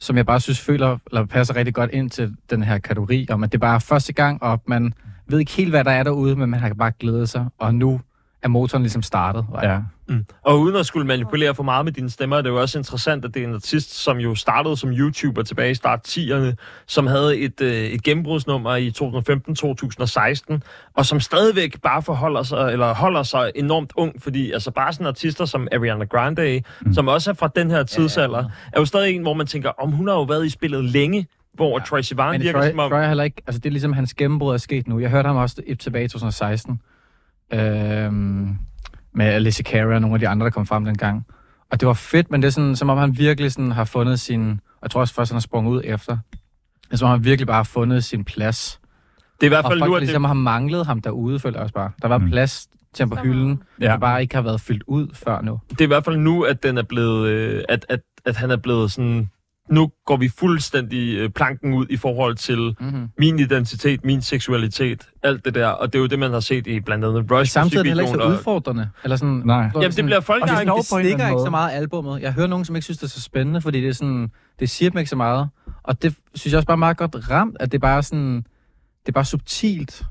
som 0.00 0.16
jeg 0.16 0.26
bare 0.26 0.40
synes 0.40 0.60
føler, 0.60 0.98
eller 1.10 1.26
passer 1.26 1.56
rigtig 1.56 1.74
godt 1.74 1.90
ind 1.90 2.10
til 2.10 2.36
den 2.50 2.62
her 2.62 2.78
kategori, 2.78 3.26
om 3.30 3.44
at 3.44 3.52
det 3.52 3.60
bare 3.60 3.74
er 3.74 3.78
første 3.78 4.12
gang, 4.12 4.42
og 4.42 4.62
man 4.66 4.94
ved 5.26 5.38
ikke 5.38 5.52
helt, 5.52 5.70
hvad 5.70 5.84
der 5.84 5.90
er 5.90 6.02
derude, 6.02 6.36
men 6.36 6.50
man 6.50 6.60
har 6.60 6.74
bare 6.74 6.92
glædet 6.98 7.28
sig, 7.28 7.46
og 7.58 7.74
nu 7.74 8.00
er 8.42 8.48
motoren 8.48 8.82
ligesom 8.82 9.02
startet. 9.02 9.46
Ja. 9.62 9.80
Mm. 10.10 10.24
Og 10.42 10.60
uden 10.60 10.76
at 10.76 10.86
skulle 10.86 11.06
manipulere 11.06 11.54
for 11.54 11.62
meget 11.62 11.84
med 11.84 11.92
dine 11.92 12.10
stemmer, 12.10 12.36
er 12.36 12.42
det 12.42 12.50
jo 12.50 12.60
også 12.60 12.78
interessant, 12.78 13.24
at 13.24 13.34
det 13.34 13.42
er 13.42 13.48
en 13.48 13.54
artist, 13.54 13.94
som 13.94 14.18
jo 14.18 14.34
startede 14.34 14.76
som 14.76 14.90
YouTuber 14.90 15.42
tilbage 15.42 15.70
i 15.70 15.74
start 15.74 16.08
10'erne, 16.08 16.54
som 16.86 17.06
havde 17.06 17.38
et, 17.38 17.60
øh, 17.60 17.72
et 17.72 18.02
gennembrudsnummer 18.02 18.76
i 18.76 18.90
2015-2016, 18.90 20.60
og 20.94 21.06
som 21.06 21.20
stadigvæk 21.20 21.80
bare 21.82 22.02
forholder 22.02 22.42
sig, 22.42 22.72
eller 22.72 22.94
holder 22.94 23.22
sig 23.22 23.50
enormt 23.54 23.92
ung, 23.96 24.22
fordi 24.22 24.52
altså 24.52 24.70
bare 24.70 24.92
sådan 24.92 25.06
artister 25.06 25.44
som 25.44 25.68
Ariana 25.72 26.04
Grande, 26.04 26.62
mm. 26.80 26.94
som 26.94 27.08
også 27.08 27.30
er 27.30 27.34
fra 27.34 27.50
den 27.56 27.70
her 27.70 27.82
tidsalder, 27.82 28.38
ja, 28.38 28.44
ja. 28.44 28.50
er 28.72 28.80
jo 28.80 28.84
stadig 28.84 29.14
en, 29.14 29.22
hvor 29.22 29.34
man 29.34 29.46
tænker, 29.46 29.70
om 29.78 29.92
hun 29.92 30.08
har 30.08 30.14
jo 30.14 30.22
været 30.22 30.46
i 30.46 30.50
spillet 30.50 30.84
længe, 30.84 31.26
hvor 31.54 31.78
ja. 31.78 31.84
Troye 31.84 32.02
Sivan 32.02 32.40
virker 32.40 32.60
Troy, 32.60 32.70
som 32.70 32.78
om... 32.78 32.90
Troy 32.90 32.98
er 32.98 33.08
heller 33.08 33.24
ikke, 33.24 33.42
altså 33.46 33.58
det 33.58 33.66
er 33.66 33.70
ligesom 33.70 33.92
hans 33.92 34.14
gennembrud 34.14 34.54
er 34.54 34.58
sket 34.58 34.88
nu. 34.88 34.98
Jeg 34.98 35.10
hørte 35.10 35.26
ham 35.26 35.36
også 35.36 35.62
tilbage 35.78 36.04
i 36.04 36.08
2016, 36.08 36.80
øhm, 37.52 38.58
med 39.14 39.26
Alicia 39.26 39.62
Cara 39.62 39.94
og 39.94 40.00
nogle 40.00 40.14
af 40.14 40.20
de 40.20 40.28
andre, 40.28 40.44
der 40.44 40.50
kom 40.50 40.66
frem 40.66 40.84
dengang. 40.84 41.26
Og 41.70 41.80
det 41.80 41.86
var 41.88 41.94
fedt, 41.94 42.30
men 42.30 42.42
det 42.42 42.46
er 42.48 42.52
sådan, 42.52 42.76
som 42.76 42.90
om 42.90 42.98
han 42.98 43.18
virkelig 43.18 43.52
sådan 43.52 43.72
har 43.72 43.84
fundet 43.84 44.20
sin, 44.20 44.50
og 44.50 44.78
jeg 44.82 44.90
tror 44.90 45.00
også 45.00 45.14
først, 45.14 45.30
han 45.30 45.34
har 45.36 45.40
sprunget 45.40 45.72
ud 45.72 45.80
efter. 45.84 46.18
Det 46.82 46.92
er 46.92 46.96
som 46.96 47.06
om 47.06 47.10
han 47.12 47.24
virkelig 47.24 47.46
bare 47.46 47.56
har 47.56 47.62
fundet 47.62 48.04
sin 48.04 48.24
plads. 48.24 48.80
Det 49.40 49.46
er 49.46 49.46
i 49.46 49.48
hvert 49.48 49.64
Og 49.64 49.70
fald 49.70 49.80
folk 49.80 49.90
nu, 49.90 49.96
at 49.96 50.02
ligesom 50.02 50.22
det, 50.22 50.28
har 50.28 50.34
manglet 50.34 50.86
ham 50.86 51.00
derude, 51.00 51.38
føler 51.38 51.56
jeg 51.58 51.62
også 51.62 51.74
bare. 51.74 51.90
Der 52.02 52.08
var 52.08 52.18
Mm. 52.18 52.28
plads 52.30 52.68
til 52.94 53.02
ham 53.02 53.10
på 53.10 53.16
hylden, 53.16 53.62
Ja. 53.80 53.84
der 53.86 53.96
bare 53.98 54.22
ikke 54.22 54.34
har 54.34 54.42
været 54.42 54.60
fyldt 54.60 54.82
ud 54.86 55.08
før 55.14 55.40
nu. 55.42 55.60
det 55.70 55.80
er 55.80 55.84
i 55.84 55.86
hvert 55.86 56.04
fald 56.04 56.16
nu, 56.16 56.42
at 56.42 56.62
den 56.62 56.78
er 56.78 56.82
blevet, 56.82 57.28
øh, 57.28 57.62
at, 57.68 57.86
at, 57.88 58.00
at 58.24 58.36
han 58.36 58.50
er 58.50 58.56
blevet 58.56 58.90
sådan, 58.92 59.30
nu 59.70 59.90
går 60.06 60.16
vi 60.16 60.28
fuldstændig 60.28 61.16
øh, 61.16 61.30
planken 61.30 61.74
ud 61.74 61.86
i 61.90 61.96
forhold 61.96 62.36
til 62.36 62.76
Mm-hmm. 62.80 63.08
min 63.18 63.38
identitet, 63.38 64.04
min 64.04 64.22
seksualitet, 64.22 65.08
alt 65.22 65.44
det 65.44 65.54
der. 65.54 65.66
Og 65.66 65.92
det 65.92 65.98
er 65.98 66.00
jo 66.00 66.06
det, 66.06 66.18
man 66.18 66.32
har 66.32 66.40
set 66.40 66.66
i 66.66 66.80
blandt 66.80 67.04
andet 67.04 67.30
Rush 67.30 67.52
Samtidig 67.52 67.78
er 67.78 67.82
det 67.82 67.90
heller 67.90 68.04
ikke 68.04 68.14
så 68.22 68.28
udfordrende. 68.28 68.88
Eller 69.04 69.16
sådan, 69.16 69.42
Nej. 69.44 69.70
Jamen, 69.74 69.90
det 69.92 70.04
bliver 70.04 70.20
folk, 70.20 70.42
det 70.42 70.60
ikke... 70.60 70.72
det 70.72 70.84
stikker 70.84 71.28
ikke 71.28 71.40
så 71.44 71.50
meget 71.50 71.72
albummet. 71.72 72.22
Jeg 72.22 72.32
hører 72.32 72.46
nogen, 72.46 72.64
som 72.64 72.76
ikke 72.76 72.84
synes, 72.84 72.98
det 72.98 73.04
er 73.04 73.08
så 73.10 73.20
spændende, 73.20 73.60
fordi 73.60 73.80
det 73.80 73.88
er 73.88 73.92
sådan, 73.92 74.30
det 74.60 74.70
siger 74.70 74.90
dem 74.90 74.98
ikke 74.98 75.10
så 75.10 75.16
meget. 75.16 75.48
Og 75.82 76.02
det 76.02 76.14
synes 76.34 76.52
jeg 76.52 76.58
også 76.58 76.66
bare 76.66 76.76
meget 76.76 76.96
godt 76.96 77.30
ramt, 77.30 77.56
at 77.60 77.72
det 77.72 77.80
bare 77.80 77.96
er 77.96 78.00
sådan, 78.00 78.36
det 79.00 79.08
er 79.08 79.12
bare 79.12 79.24
subtilt 79.24 80.02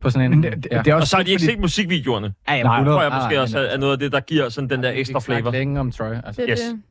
på 0.00 0.10
sådan 0.10 0.32
en... 0.32 0.40
Men 0.40 0.42
det, 0.52 0.62
det, 0.64 0.70
det 0.84 0.88
er 0.90 0.94
også 0.94 1.02
Og 1.04 1.06
så 1.08 1.16
har 1.16 1.22
de 1.22 1.30
ikke 1.30 1.40
fordi- 1.40 1.52
set 1.52 1.60
musikvideoerne. 1.60 2.34
ja, 2.48 2.54
ja, 2.54 2.62
Nej, 2.62 2.78
Det 2.78 2.86
tror 2.86 3.00
jeg 3.00 3.10
nej, 3.10 3.18
måske 3.18 3.34
nej, 3.34 3.42
også 3.42 3.58
er 3.58 3.62
er 3.62 3.78
noget 3.78 3.92
af 3.92 3.98
det, 3.98 4.12
der 4.12 4.20
giver 4.20 4.48
sådan 4.48 4.70
den 4.70 4.82
der 4.82 4.92
Vi 4.92 5.00
ekstra 5.00 5.20
flavor. 5.20 5.50
længe 5.50 5.80
om 5.80 5.92
Troy. 5.92 6.14
Altså. 6.24 6.42
Det 6.42 6.50
er 6.50 6.52
Yes. 6.52 6.60
det. 6.60 6.82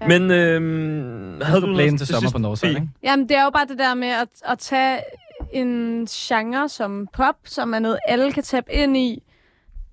Ja. 0.00 0.06
Men 0.08 0.30
øhm, 0.30 1.40
havde 1.42 1.60
du 1.60 1.74
Planen 1.74 1.98
til 1.98 2.06
sommer 2.06 2.30
på 2.30 2.38
Northside, 2.38 2.70
ikke? 2.70 2.88
Jamen, 3.02 3.28
det 3.28 3.36
er 3.36 3.44
jo 3.44 3.50
bare 3.50 3.66
det 3.66 3.78
der 3.78 3.94
med 3.94 4.08
at, 4.08 4.28
at 4.44 4.58
tage 4.58 5.00
en 5.52 6.06
genre 6.06 6.68
som 6.68 7.08
pop, 7.12 7.36
som 7.44 7.74
er 7.74 7.78
noget, 7.78 7.98
alle 8.06 8.32
kan 8.32 8.42
tabe 8.42 8.72
ind 8.72 8.96
i, 8.96 9.22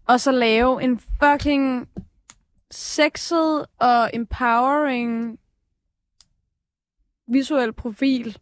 og 0.07 0.19
så 0.19 0.31
lave 0.31 0.83
en 0.83 0.99
fucking 1.23 1.87
sexet 2.71 3.65
og 3.79 4.09
empowering 4.13 5.37
visuel 7.31 7.73
profil, 7.73 8.37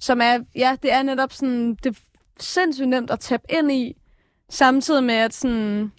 som 0.00 0.20
er, 0.20 0.38
ja, 0.56 0.76
det 0.82 0.92
er 0.92 1.02
netop 1.02 1.32
sådan, 1.32 1.74
det 1.74 1.98
sindssygt 2.42 2.88
nemt 2.88 3.10
at 3.10 3.20
tabe 3.20 3.42
ind 3.48 3.72
i, 3.72 3.96
samtidig 4.50 5.04
med 5.04 5.14
at 5.14 5.34
sådan, 5.34 5.92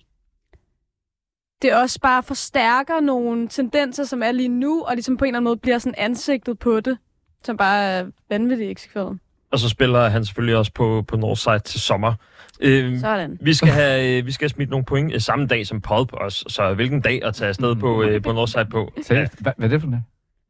det 1.62 1.76
også 1.76 2.00
bare 2.00 2.24
forstærker 2.24 3.00
nogle 3.00 3.48
tendenser, 3.48 4.04
som 4.04 4.24
er 4.24 4.32
lige 4.32 4.50
nu, 4.50 4.82
og 4.82 4.96
ligesom 4.96 5.18
på 5.18 5.26
en 5.26 5.30
eller 5.30 5.38
anden 5.38 5.50
måde 5.50 5.58
bliver 5.58 5.78
sådan 5.78 5.96
ansigtet 5.98 6.60
på 6.60 6.80
det, 6.80 6.98
som 7.44 7.58
bare 7.58 7.84
er 7.84 8.06
vanvittigt 8.30 8.72
eksekveret. 8.72 9.20
Og 9.52 9.60
så 9.60 9.70
spiller 9.70 10.10
han 10.10 10.26
selvfølgelig 10.26 10.58
også 10.58 10.72
på, 10.74 11.04
på 11.08 11.18
Northside 11.18 11.60
til 11.60 11.80
sommer. 11.80 12.14
Øh, 12.60 13.00
Sådan. 13.00 13.38
vi 13.42 13.54
skal 13.54 13.70
have 13.70 14.18
øh, 14.18 14.26
vi 14.26 14.32
skal 14.32 14.46
have 14.46 14.50
smidt 14.50 14.70
nogle 14.70 14.86
point 14.86 15.14
øh, 15.14 15.22
samme 15.22 15.48
dag 15.48 15.68
som 15.68 15.82
Pulp 15.82 16.14
også. 16.14 16.46
Så 16.48 16.74
hvilken 16.74 17.02
dag 17.02 17.24
at 17.24 17.36
tage 17.36 17.50
afsted 17.50 17.76
på, 17.76 18.04
øh, 18.04 18.22
på 18.22 18.32
Northside 18.32 18.66
på? 18.66 18.92
Seriøst? 19.02 19.42
Hvad, 19.42 19.52
hvad 19.58 19.68
er 19.68 19.72
det 19.72 19.82
for 19.82 19.90
det? 19.90 20.04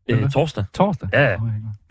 Øh, 0.10 0.30
torsdag. 0.32 0.66
Torsdag? 0.74 1.10
Ja. 1.14 1.36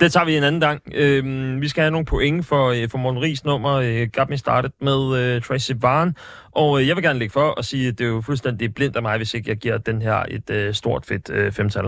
Det 0.01 0.13
tager 0.13 0.27
vi 0.27 0.37
en 0.37 0.43
anden 0.43 0.61
gang. 0.61 0.83
Øhm, 0.95 1.61
vi 1.61 1.69
skal 1.69 1.83
have 1.83 1.91
nogle 1.91 2.05
point 2.05 2.47
for, 2.47 2.69
øh, 2.69 2.89
for 2.89 2.99
Morten 2.99 3.23
Ries 3.23 3.45
nummer, 3.45 3.73
øh, 3.73 4.09
Got 4.13 4.29
Me 4.29 4.39
Started 4.39 4.71
med 4.81 5.19
øh, 5.19 5.43
Tracy 5.43 5.73
Barn. 5.73 6.17
Og 6.53 6.81
øh, 6.81 6.89
jeg 6.89 6.97
vil 6.97 7.05
gerne 7.05 7.19
lægge 7.19 7.33
for 7.33 7.49
og 7.49 7.65
sige, 7.65 7.89
at 7.89 7.99
det 7.99 8.05
er 8.05 8.09
jo 8.09 8.21
fuldstændig 8.21 8.75
blindt 8.75 8.97
af 8.97 9.03
mig, 9.03 9.17
hvis 9.17 9.35
ikke 9.35 9.51
jeg 9.51 9.57
giver 9.57 9.79
den 9.79 10.03
her 10.03 10.23
et 10.29 10.51
øh, 10.51 10.75
stort 10.75 11.07
fedt 11.07 11.31
øh, 11.31 11.53
femtal. 11.53 11.85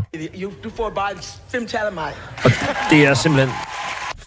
Du 0.64 0.70
får 0.70 0.92
bare 0.94 1.12
et 1.12 1.40
femtal 1.52 1.86
af 1.86 1.92
mig. 1.92 2.12
Og 2.44 2.50
det 2.90 3.06
er 3.06 3.14
simpelthen 3.14 3.50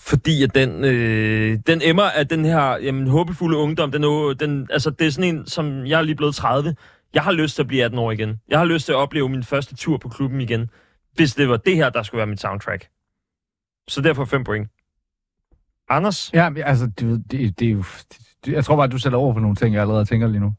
fordi, 0.06 0.44
at 0.44 0.56
den, 0.56 0.86
øh, 0.86 1.58
den 1.68 1.82
emmer 1.84 2.04
af 2.04 2.28
den 2.28 2.46
her 2.46 2.78
jamen, 2.78 3.08
håbefulde 3.08 3.58
ungdom, 3.58 3.92
den, 3.92 4.04
er, 4.04 4.36
den, 4.40 4.68
altså, 4.72 4.90
det 4.90 5.08
er 5.08 5.12
sådan 5.12 5.36
en, 5.36 5.48
som 5.48 5.86
jeg 5.86 5.98
er 5.98 6.02
lige 6.02 6.16
blevet 6.16 6.36
30. 6.36 6.76
Jeg 7.14 7.24
har 7.24 7.32
lyst 7.32 7.56
til 7.56 7.62
at 7.62 7.68
blive 7.68 7.84
18 7.84 8.00
år 8.00 8.12
igen. 8.12 8.40
Jeg 8.50 8.60
har 8.60 8.66
lyst 8.66 8.86
til 8.86 8.92
at 8.92 8.96
opleve 8.96 9.30
min 9.30 9.44
første 9.44 9.76
tur 9.76 9.98
på 9.98 10.10
klubben 10.10 10.42
igen, 10.42 10.70
hvis 11.16 11.36
det 11.36 11.50
var 11.50 11.58
det 11.58 11.76
her, 11.76 11.90
der 11.90 12.04
skulle 12.04 12.20
være 12.20 12.28
mit 12.28 12.42
soundtrack. 12.42 12.88
Så 13.88 14.02
derfor 14.02 14.26
5 14.26 14.44
point. 14.44 14.68
Anders? 15.90 16.34
Ja, 16.34 16.50
men 16.50 16.64
altså, 16.64 16.88
det, 17.00 17.24
det, 17.32 17.60
det 17.60 17.68
er 17.68 17.72
jo... 17.72 17.84
Det, 18.46 18.54
jeg 18.54 18.66
tror 18.66 18.76
bare, 18.76 18.88
du 18.88 18.98
sætter 18.98 19.20
over 19.20 19.34
på 19.34 19.40
nogle 19.40 19.56
ting, 19.56 19.74
jeg 19.74 19.82
allerede 19.82 20.06
tænker 20.06 20.28
lige 20.28 20.40
nu. 20.42 20.54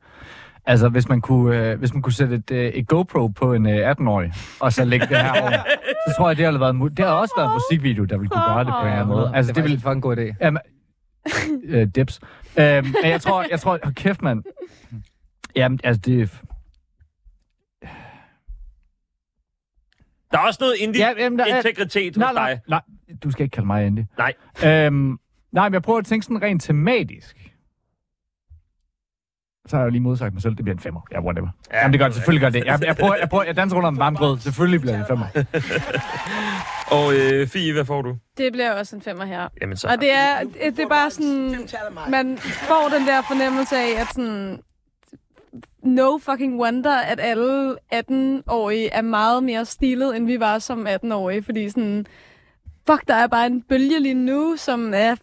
Altså, 0.66 0.88
hvis 0.88 1.08
man 1.08 1.20
kunne, 1.20 1.70
øh, 1.70 1.78
hvis 1.78 1.92
man 1.92 2.02
kunne 2.02 2.12
sætte 2.12 2.34
et, 2.34 2.50
øh, 2.50 2.64
et 2.66 2.88
GoPro 2.88 3.28
på 3.28 3.52
en 3.52 3.66
øh, 3.66 3.90
18-årig, 3.90 4.32
og 4.60 4.72
så 4.72 4.84
lægge 4.84 5.06
det 5.06 5.16
her 5.16 5.42
over, 5.42 5.50
så 6.08 6.14
tror 6.16 6.28
jeg, 6.28 6.36
det 6.36 6.44
har 6.44 6.58
været, 6.58 6.74
mu- 6.74 6.94
det 6.94 7.04
har 7.04 7.12
også 7.12 7.34
været 7.36 7.48
en 7.48 7.52
musikvideo, 7.54 8.04
der 8.04 8.16
ville 8.16 8.28
kunne 8.30 8.42
gøre 8.54 8.64
det 8.64 8.72
på 8.72 8.80
en 8.80 8.86
eller 8.86 8.92
anden 9.00 9.14
måde. 9.14 9.30
Altså, 9.34 9.52
det, 9.52 9.64
vil, 9.64 9.80
for 9.80 9.92
en 9.92 10.00
god 10.00 10.16
idé. 10.16 10.36
Jamen, 10.40 10.60
øh, 11.64 11.86
dips. 11.94 12.20
Øhm, 12.58 12.86
men 13.02 13.10
jeg 13.10 13.20
tror, 13.20 13.44
jeg 13.50 13.60
tror, 13.60 13.78
hold 13.84 13.94
kæft, 13.94 14.22
mand. 14.22 14.42
Jamen, 15.56 15.80
altså, 15.84 16.00
det... 16.00 16.40
Der 20.34 20.40
er 20.40 20.46
også 20.46 20.58
noget 20.60 20.74
indi- 20.80 20.98
Ja, 20.98 21.12
jamen, 21.18 21.38
der 21.38 21.44
er- 21.44 21.56
integritet 21.56 22.16
Nej, 22.16 22.26
hos 22.28 22.34
nej, 22.34 22.50
dig. 22.50 22.60
nej, 22.68 22.80
du 23.24 23.30
skal 23.30 23.42
ikke 23.44 23.54
kalde 23.54 23.66
mig 23.66 23.84
Andy. 23.84 24.00
Nej. 24.18 24.32
Øhm, 24.64 25.18
nej, 25.52 25.68
men 25.68 25.74
jeg 25.74 25.82
prøver 25.82 25.98
at 25.98 26.06
tænke 26.06 26.24
sådan 26.26 26.42
rent 26.42 26.62
tematisk. 26.62 27.36
Så 29.66 29.76
har 29.76 29.82
jeg 29.82 29.86
jo 29.86 29.90
lige 29.90 30.00
modsagt 30.02 30.32
mig 30.32 30.42
selv, 30.42 30.54
det 30.56 30.64
bliver 30.64 30.74
en 30.76 30.80
femmer. 30.80 31.00
Ja, 31.12 31.20
whatever. 31.20 31.48
Ja, 31.72 31.78
Jamen, 31.78 31.92
det 31.92 32.00
gør 32.00 32.06
det, 32.06 32.14
selvfølgelig 32.14 32.40
gør 32.40 32.50
det. 32.50 32.64
Jeg, 32.66 32.80
jeg, 32.86 32.96
prøver, 32.96 33.14
jeg, 33.20 33.28
prøver, 33.28 33.44
jeg 33.44 33.56
danser 33.56 33.76
rundt 33.76 33.86
om 33.86 33.98
varmgrød. 33.98 34.38
Selvfølgelig 34.38 34.80
bliver 34.80 34.92
det 34.92 35.00
en 35.00 35.06
femmer. 35.06 35.26
Og 36.98 37.14
øh, 37.14 37.46
Fie, 37.48 37.72
hvad 37.72 37.84
får 37.84 38.02
du? 38.02 38.16
Det 38.36 38.52
bliver 38.52 38.72
også 38.72 38.96
en 38.96 39.02
femmer 39.02 39.24
her. 39.24 39.48
Jamen 39.60 39.76
så. 39.76 39.88
Og 39.88 40.00
det 40.00 40.12
er, 40.12 40.40
det 40.70 40.78
er 40.80 40.88
bare 40.88 41.10
sådan, 41.10 41.68
man 42.10 42.38
får 42.38 42.88
den 42.98 43.06
der 43.06 43.22
fornemmelse 43.28 43.76
af, 43.76 44.00
at 44.00 44.06
sådan, 44.14 44.60
no 45.84 46.18
fucking 46.18 46.60
wonder, 46.60 46.96
at 46.96 47.20
alle 47.20 47.76
18-årige 47.94 48.90
er 48.90 49.02
meget 49.02 49.42
mere 49.44 49.64
stilet, 49.64 50.16
end 50.16 50.26
vi 50.26 50.40
var 50.40 50.58
som 50.58 50.86
18-årige, 50.86 51.42
fordi 51.42 51.70
sådan, 51.70 52.06
fuck, 52.86 53.08
der 53.08 53.14
er 53.14 53.26
bare 53.26 53.46
en 53.46 53.62
bølge 53.62 54.00
lige 54.00 54.14
nu, 54.14 54.56
som 54.56 54.94
er 54.94 55.16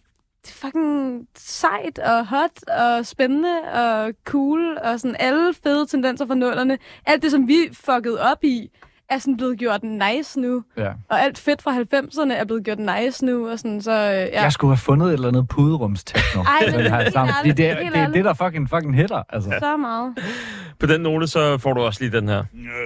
fucking 0.46 1.28
sejt 1.36 1.98
og 1.98 2.26
hot 2.26 2.68
og 2.68 3.06
spændende 3.06 3.60
og 3.74 4.12
cool 4.24 4.78
og 4.78 5.00
sådan 5.00 5.16
alle 5.18 5.54
fede 5.54 5.86
tendenser 5.86 6.26
fra 6.26 6.34
nullerne. 6.34 6.78
Alt 7.06 7.22
det, 7.22 7.30
som 7.30 7.48
vi 7.48 7.68
fuckede 7.72 8.20
op 8.20 8.44
i, 8.44 8.70
er 9.14 9.18
sådan 9.18 9.36
blevet 9.36 9.58
gjort 9.58 9.80
nice 9.82 10.40
nu. 10.40 10.64
Ja. 10.76 10.88
Og 11.08 11.22
alt 11.22 11.38
fedt 11.38 11.62
fra 11.62 11.70
90'erne 11.70 12.32
er 12.32 12.44
blevet 12.44 12.64
gjort 12.64 12.78
nice 12.78 13.26
nu, 13.26 13.48
og 13.48 13.58
sådan, 13.58 13.82
så 13.82 13.90
øh, 13.90 13.98
ja. 13.98 14.42
Jeg 14.42 14.52
skulle 14.52 14.70
have 14.70 14.78
fundet 14.78 15.06
et 15.06 15.12
eller 15.12 15.28
andet 15.28 15.48
puderumstekno. 15.48 16.42
Ej, 16.60 16.70
men 16.70 16.80
det 16.80 16.96
helt 16.96 17.12
sammen. 17.12 17.34
Fordi 17.40 17.52
det, 17.52 17.70
er, 17.70 17.90
det 17.90 17.96
er 17.96 18.08
det, 18.08 18.24
der 18.24 18.34
fucking, 18.34 18.70
fucking 18.70 18.96
hitter. 18.96 19.22
Altså. 19.28 19.50
Så 19.60 19.76
meget. 19.76 20.14
På 20.78 20.86
den 20.86 21.00
note, 21.00 21.26
så 21.26 21.58
får 21.58 21.72
du 21.72 21.80
også 21.80 22.00
lige 22.00 22.16
den 22.20 22.28
her. 22.28 22.44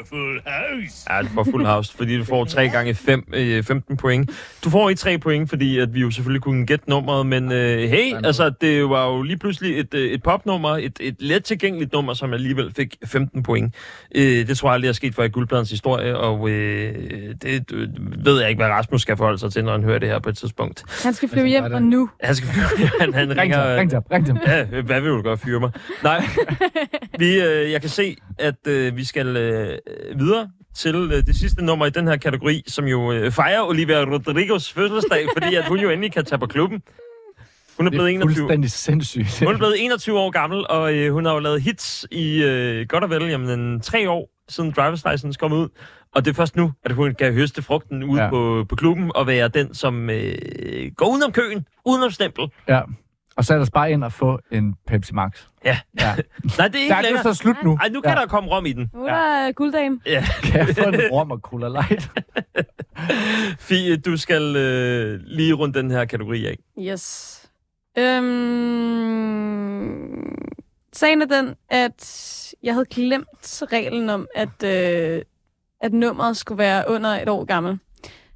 Full 0.08 0.40
house. 0.46 1.12
Ja, 1.12 1.22
du 1.22 1.28
får 1.34 1.44
fuld 1.44 1.66
house, 1.66 1.96
fordi 1.96 2.18
du 2.18 2.24
får 2.24 2.44
3 2.44 2.68
gange 2.68 2.94
5, 2.94 3.28
øh, 3.32 3.64
15 3.64 3.96
point. 3.96 4.30
Du 4.64 4.70
får 4.70 4.88
ikke 4.88 4.98
3 4.98 5.18
point, 5.18 5.48
fordi 5.48 5.78
at 5.78 5.94
vi 5.94 6.00
jo 6.00 6.10
selvfølgelig 6.10 6.42
kunne 6.42 6.66
gætte 6.66 6.90
nummeret, 6.90 7.26
men 7.26 7.52
øh, 7.52 7.78
hey, 7.78 8.14
altså 8.24 8.50
det 8.60 8.90
var 8.90 9.06
jo 9.06 9.22
lige 9.22 9.38
pludselig 9.38 9.78
et, 9.80 9.94
øh, 9.94 10.10
et 10.10 10.22
popnummer, 10.22 10.70
et, 10.70 10.92
et 11.00 11.16
let 11.18 11.44
tilgængeligt 11.44 11.92
nummer, 11.92 12.14
som 12.14 12.32
alligevel 12.32 12.72
fik 12.76 12.96
15 13.04 13.42
point. 13.42 13.74
Øh, 14.14 14.46
det 14.46 14.58
tror 14.58 14.68
jeg 14.68 14.74
aldrig 14.74 14.88
er 14.88 14.92
sket 14.92 15.14
for 15.14 15.22
i 15.22 15.28
Guldpladens 15.28 15.70
historie, 15.70 16.15
og 16.16 16.50
øh, 16.50 16.94
det 17.42 17.72
øh, 17.72 17.88
ved 18.24 18.40
jeg 18.40 18.48
ikke, 18.48 18.58
hvad 18.58 18.68
Rasmus 18.68 19.02
skal 19.02 19.16
forholde 19.16 19.38
sig 19.38 19.52
til, 19.52 19.64
når 19.64 19.72
han 19.72 19.82
hører 19.82 19.98
det 19.98 20.08
her 20.08 20.18
på 20.18 20.28
et 20.28 20.36
tidspunkt. 20.36 21.02
Han 21.04 21.14
skal 21.14 21.28
flyve 21.28 21.46
hjem, 21.46 21.64
og 21.64 21.82
nu. 21.82 22.10
Han 22.22 22.34
skal 22.34 22.48
han, 23.00 23.14
han 23.14 23.30
Ring 23.30 23.40
ringer... 23.40 23.58
ham, 23.58 23.78
ring 23.78 23.90
til 23.90 23.98
ring 24.12 24.26
til. 24.26 24.40
Ja, 24.46 24.64
hvad 24.82 25.00
vil 25.00 25.10
du 25.10 25.22
gøre, 25.22 25.38
fyre 25.38 25.60
mig? 25.60 25.70
Nej, 26.02 26.24
vi, 27.18 27.40
øh, 27.40 27.72
jeg 27.72 27.80
kan 27.80 27.90
se, 27.90 28.16
at 28.38 28.66
øh, 28.66 28.96
vi 28.96 29.04
skal 29.04 29.36
øh, 29.36 29.78
videre 30.18 30.48
til 30.76 30.94
øh, 30.94 31.26
det 31.26 31.36
sidste 31.36 31.64
nummer 31.64 31.86
i 31.86 31.90
den 31.90 32.08
her 32.08 32.16
kategori, 32.16 32.62
som 32.66 32.84
jo 32.84 33.12
øh, 33.12 33.30
fejrer 33.32 33.62
Olivia 33.62 34.04
Rodrigos 34.04 34.72
fødselsdag, 34.72 35.26
fordi 35.36 35.54
at 35.54 35.64
hun 35.68 35.78
jo 35.78 35.90
endelig 35.90 36.12
kan 36.12 36.24
tage 36.24 36.38
på 36.38 36.46
klubben. 36.46 36.82
Hun 37.76 37.86
er 37.86 37.90
Det 37.90 37.96
blevet 37.96 38.10
er 38.10 38.14
21. 38.14 38.34
fuldstændig 38.36 38.70
sindssygt. 38.70 39.38
Hun 39.38 39.54
er 39.54 39.58
blevet 39.58 39.84
21 39.84 40.18
år 40.18 40.30
gammel, 40.30 40.66
og 40.68 40.94
øh, 40.94 41.12
hun 41.12 41.24
har 41.24 41.32
jo 41.32 41.38
lavet 41.38 41.62
hits 41.62 42.06
i 42.10 42.42
øh, 42.42 42.86
godt 42.88 43.04
og 43.04 43.10
vel 43.10 43.22
jamen, 43.28 43.60
en, 43.60 43.80
tre 43.80 44.10
år 44.10 44.28
siden 44.48 44.74
Driver's 44.78 45.10
License 45.12 45.38
kom 45.38 45.52
ud. 45.52 45.68
Og 46.14 46.24
det 46.24 46.30
er 46.30 46.34
først 46.34 46.56
nu, 46.56 46.72
at 46.84 46.92
hun 46.92 47.14
kan 47.14 47.32
høste 47.32 47.62
frugten 47.62 48.02
ude 48.04 48.22
Ja. 48.22 48.30
på, 48.30 48.64
på 48.68 48.76
klubben 48.76 49.10
og 49.14 49.26
være 49.26 49.48
den, 49.48 49.74
som 49.74 50.10
øh, 50.10 50.34
går 50.96 51.06
udenom 51.12 51.32
køen, 51.32 51.66
udenom 51.84 52.10
stempel. 52.10 52.44
Ja. 52.68 52.80
Og 53.36 53.44
så 53.44 53.54
er 53.54 53.58
der 53.58 53.66
bare 53.74 53.90
ind 53.90 54.04
og 54.04 54.12
få 54.12 54.40
en 54.52 54.74
Pepsi 54.86 55.12
Max. 55.14 55.42
Ja. 55.64 55.78
ja. 56.00 56.14
Nej, 56.58 56.68
det 56.68 56.76
er 56.76 56.80
ikke 56.80 56.90
Der 56.90 56.96
er 56.96 57.02
længere. 57.02 57.22
så 57.22 57.34
slut 57.34 57.56
nu. 57.64 57.76
Ej, 57.82 57.88
nu 57.88 58.00
kan 58.00 58.12
ja. 58.14 58.20
der 58.20 58.26
komme 58.26 58.50
rom 58.50 58.66
i 58.66 58.72
den. 58.72 58.90
Nu 58.94 59.04
er 59.04 59.10
der 59.10 59.52
gulddame. 59.52 60.00
Ja. 60.06 60.24
Kan 60.42 60.66
jeg 60.66 60.76
få 60.76 60.82
en 60.88 61.00
rom 61.12 61.30
og 61.30 61.38
Cola 61.38 61.68
Light? 61.68 62.10
Fie, 63.68 63.96
du 63.96 64.16
skal 64.16 64.56
øh, 64.56 65.20
lige 65.24 65.52
rundt 65.52 65.74
den 65.76 65.90
her 65.90 66.04
kategori 66.04 66.46
af. 66.46 66.56
Yes. 66.80 67.42
Øhm, 67.98 69.56
sagen 70.92 71.22
er 71.22 71.26
den, 71.26 71.54
at 71.68 72.54
jeg 72.62 72.74
havde 72.74 72.86
glemt 72.86 73.62
reglen 73.72 74.10
om, 74.10 74.28
at, 74.34 74.62
øh, 74.64 75.22
at 75.80 75.92
nummeret 75.92 76.36
skulle 76.36 76.58
være 76.58 76.84
under 76.88 77.10
et 77.10 77.28
år 77.28 77.44
gammel. 77.44 77.78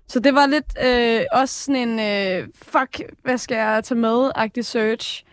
Så 0.09 0.20
det 0.20 0.35
var 0.35 0.47
lidt 0.47 0.78
øh, 0.85 1.24
også 1.32 1.65
sådan 1.65 1.89
en, 1.89 2.01
øh, 2.01 2.49
fuck, 2.55 3.01
hvad 3.23 3.39
skal 3.39 3.55
jeg 3.57 3.85
tage 3.85 3.99
med-agtig 4.01 4.65
search. 4.65 5.24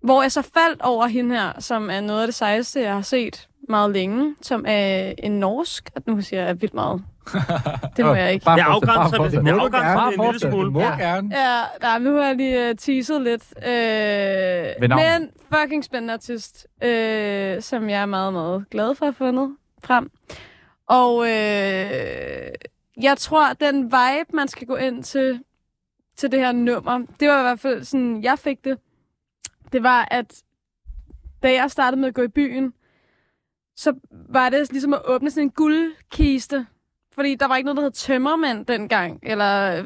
Hvor 0.00 0.22
jeg 0.22 0.32
så 0.32 0.42
faldt 0.42 0.82
over 0.82 1.06
hende 1.06 1.36
her, 1.36 1.60
som 1.60 1.90
er 1.90 2.00
noget 2.00 2.20
af 2.20 2.26
det 2.26 2.34
sejeste, 2.34 2.80
jeg 2.80 2.94
har 2.94 3.02
set 3.02 3.48
meget 3.70 3.90
længe, 3.90 4.34
som 4.42 4.64
er 4.68 5.12
en 5.18 5.32
norsk, 5.32 5.90
at 5.96 6.06
nu 6.06 6.20
siger 6.20 6.46
jeg 6.46 6.60
vildt 6.60 6.74
meget. 6.74 7.02
Det 7.96 8.04
må 8.04 8.14
jeg 8.14 8.32
ikke. 8.32 8.44
Bare 8.44 8.56
Jeg 8.56 8.66
afgrænser 8.66 9.22
det. 9.40 9.46
Jeg 9.46 9.54
afgrænser 9.54 10.06
det 10.10 10.18
en 10.18 10.24
lille 10.24 10.40
smule. 10.50 10.70
Må 10.70 10.80
Ja. 10.80 10.96
gerne. 10.98 11.30
Ja, 11.36 11.60
nej, 11.82 11.98
nu 11.98 12.14
har 12.16 12.26
jeg 12.26 12.36
lige 12.36 12.70
uh, 12.70 12.76
teaset 12.76 13.22
lidt. 13.22 13.54
Navn. 14.88 15.00
men 15.20 15.30
fucking 15.54 15.84
spændende 15.84 16.14
artist, 16.14 16.66
øh, 16.82 17.62
som 17.62 17.90
jeg 17.90 18.02
er 18.02 18.06
meget, 18.06 18.32
meget 18.32 18.64
glad 18.70 18.94
for 18.94 19.06
at 19.06 19.14
have 19.14 19.26
fundet 19.26 19.56
frem. 19.84 20.10
Og 20.88 21.24
øh, 21.24 22.50
jeg 23.02 23.16
tror, 23.18 23.52
den 23.60 23.84
vibe, 23.84 24.32
man 24.36 24.48
skal 24.48 24.66
gå 24.66 24.76
ind 24.76 25.02
til, 25.02 25.40
til 26.16 26.32
det 26.32 26.40
her 26.40 26.52
nummer, 26.52 26.98
det 27.20 27.28
var 27.28 27.38
i 27.38 27.42
hvert 27.42 27.60
fald 27.60 27.84
sådan, 27.84 28.22
jeg 28.22 28.38
fik 28.38 28.64
det. 28.64 28.78
Det 29.72 29.82
var, 29.82 30.08
at 30.10 30.42
da 31.42 31.52
jeg 31.52 31.70
startede 31.70 32.00
med 32.00 32.08
at 32.08 32.14
gå 32.14 32.22
i 32.22 32.28
byen, 32.28 32.72
så 33.76 33.92
var 34.28 34.48
det 34.48 34.72
ligesom 34.72 34.94
at 34.94 35.02
åbne 35.04 35.30
sådan 35.30 35.42
en 35.42 35.50
guldkiste. 35.50 36.66
Fordi 37.14 37.34
der 37.34 37.46
var 37.48 37.56
ikke 37.56 37.64
noget, 37.66 37.76
der 37.76 37.82
hed 37.82 37.90
tømmermand 37.90 38.66
dengang, 38.66 39.18
eller 39.22 39.76
øh, 39.78 39.84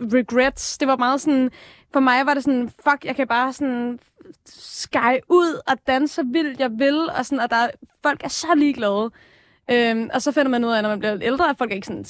regrets. 0.00 0.78
Det 0.78 0.88
var 0.88 0.96
meget 0.96 1.20
sådan, 1.20 1.50
for 1.92 2.00
mig 2.00 2.26
var 2.26 2.34
det 2.34 2.44
sådan, 2.44 2.68
fuck, 2.68 3.04
jeg 3.04 3.16
kan 3.16 3.28
bare 3.28 3.52
sådan 3.52 3.98
sky 4.46 5.18
ud 5.28 5.60
og 5.66 5.76
danse 5.86 6.14
så 6.14 6.22
vildt 6.32 6.60
jeg 6.60 6.70
vil, 6.78 7.08
og 7.18 7.26
sådan, 7.26 7.40
og 7.40 7.50
der, 7.50 7.56
er- 7.56 7.70
folk 8.02 8.24
er 8.24 8.28
så 8.28 8.54
ligeglade. 8.56 9.10
Øhm, 9.70 10.10
og 10.14 10.22
så 10.22 10.32
finder 10.32 10.48
man 10.50 10.64
ud 10.64 10.70
af, 10.70 10.82
når 10.82 10.90
man 10.90 10.98
bliver 10.98 11.18
ældre, 11.22 11.50
at 11.50 11.58
folk 11.58 11.70
er 11.70 11.74
ikke 11.74 11.86
sådan 11.86 12.04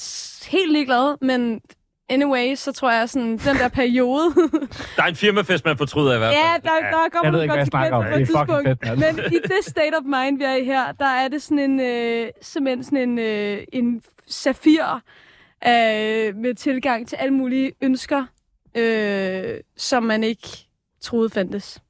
helt 0.51 0.71
ligeglade, 0.71 1.17
men 1.21 1.61
anyway, 2.09 2.55
så 2.55 2.71
tror 2.71 2.91
jeg 2.91 3.09
sådan, 3.09 3.37
den 3.37 3.55
der 3.55 3.67
periode, 3.67 4.33
Der 4.95 5.03
er 5.03 5.07
en 5.07 5.15
firmafest, 5.15 5.65
man 5.65 5.77
fortryder 5.77 6.15
i 6.15 6.17
hvert 6.17 6.33
fald. 6.33 6.45
Ja, 6.45 6.69
der, 6.69 6.89
der 6.89 7.09
kommer 7.11 7.23
Jeg 7.23 7.33
ved 7.33 7.41
ikke, 7.41 7.53
hvad 7.53 7.65
jeg 7.65 7.71
godt 7.71 7.89
til 7.89 7.91
snakker 7.91 7.97
om. 7.97 8.03
Det 8.03 8.21
er 8.21 8.45
fucking 8.45 8.77
fedt. 8.99 8.99
Men 8.99 9.33
i 9.33 9.39
det 9.43 9.65
state 9.65 9.95
of 9.95 10.03
mind, 10.03 10.37
vi 10.37 10.43
er 10.43 10.55
i 10.55 10.65
her, 10.65 10.91
der 10.91 11.05
er 11.05 11.27
det 11.27 11.41
sådan 11.41 11.59
en, 11.59 11.79
øh, 11.79 12.29
simpelthen 12.41 12.83
sådan 12.83 13.09
en, 13.09 13.19
øh, 13.19 13.63
en 13.73 14.01
safir 14.27 15.01
øh, 15.67 16.35
med 16.35 16.55
tilgang 16.55 17.07
til 17.07 17.15
alle 17.15 17.33
mulige 17.33 17.71
ønsker, 17.81 18.25
øh, 18.77 19.59
som 19.77 20.03
man 20.03 20.23
ikke 20.23 20.47
troede 21.01 21.29
fandtes. 21.29 21.81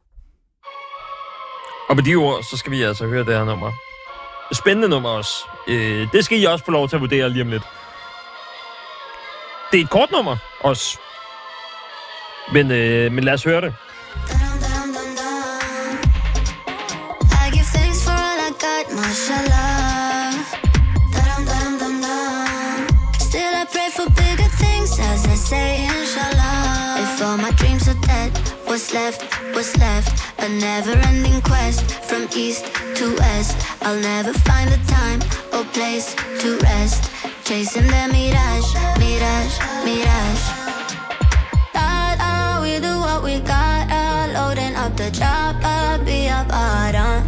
Og 1.90 1.96
med 1.96 2.04
de 2.04 2.16
ord, 2.16 2.44
så 2.44 2.58
skal 2.58 2.72
vi 2.72 2.82
altså 2.82 3.08
høre 3.08 3.26
det 3.26 3.34
her 3.34 3.46
nummer. 3.46 3.72
Spændende 4.54 4.90
nummer 4.90 5.10
også. 5.10 5.32
Øh, 5.68 6.08
det 6.14 6.26
skal 6.26 6.42
I 6.42 6.46
også 6.46 6.66
få 6.66 6.72
lov 6.72 6.90
til 6.90 6.96
at 6.96 7.02
vurdere 7.02 7.30
lige 7.30 7.42
om 7.42 7.50
lidt. 7.50 7.64
Det 9.72 9.80
er 9.80 9.84
et 9.84 9.90
kort 9.90 10.12
nummer 10.12 10.36
også. 10.60 11.00
Men, 12.54 12.72
øh, 12.72 13.12
men 13.12 13.24
lad 13.24 13.34
os 13.34 13.44
høre 13.44 13.62
det. 13.62 13.74
I 17.44 17.52
give 17.56 17.68
thanks 17.76 18.00
for 18.06 18.16
all 18.28 18.40
I 18.48 18.52
got, 18.66 18.86
mashallah. 19.02 20.34
Dum, 21.16 21.42
dum, 21.52 21.72
dum, 21.82 21.96
dum. 22.06 22.88
Still, 23.28 23.54
I 23.62 23.66
pray 23.76 23.90
for 23.98 24.08
bigger 24.22 24.50
things 24.64 24.92
as 25.12 25.22
I 25.34 25.38
say, 25.50 25.70
inshallah. 25.94 27.04
If 27.04 27.22
all 27.26 27.38
my 27.46 27.52
dreams 27.60 27.86
are 27.92 28.00
dead, 28.12 28.32
what's 28.68 28.88
left, 28.94 29.22
what's 29.56 29.74
left? 29.78 30.10
A 30.46 30.48
never 30.50 30.94
ending 31.10 31.42
quest 31.50 31.82
from 32.10 32.22
east 32.44 32.64
to 32.98 33.06
west. 33.22 33.58
I'll 33.86 34.02
never 34.14 34.34
find 34.48 34.68
the 34.76 34.82
time 34.98 35.20
or 35.56 35.64
place 35.78 36.08
to 36.42 36.50
rest. 36.70 37.04
Chasing 37.50 37.88
the 37.88 38.08
mirage, 38.14 38.70
mirage, 39.00 39.56
mirage. 39.84 40.44
Thought, 41.74 42.18
oh, 42.22 42.62
we 42.62 42.78
do 42.80 42.94
what 43.00 43.24
we 43.24 43.40
got, 43.40 43.90
uh, 43.90 44.28
loading 44.38 44.76
up 44.76 44.96
the 44.96 45.10
chopper, 45.10 45.98
be 46.06 46.30
up 46.30 46.48
bottom. 46.48 47.24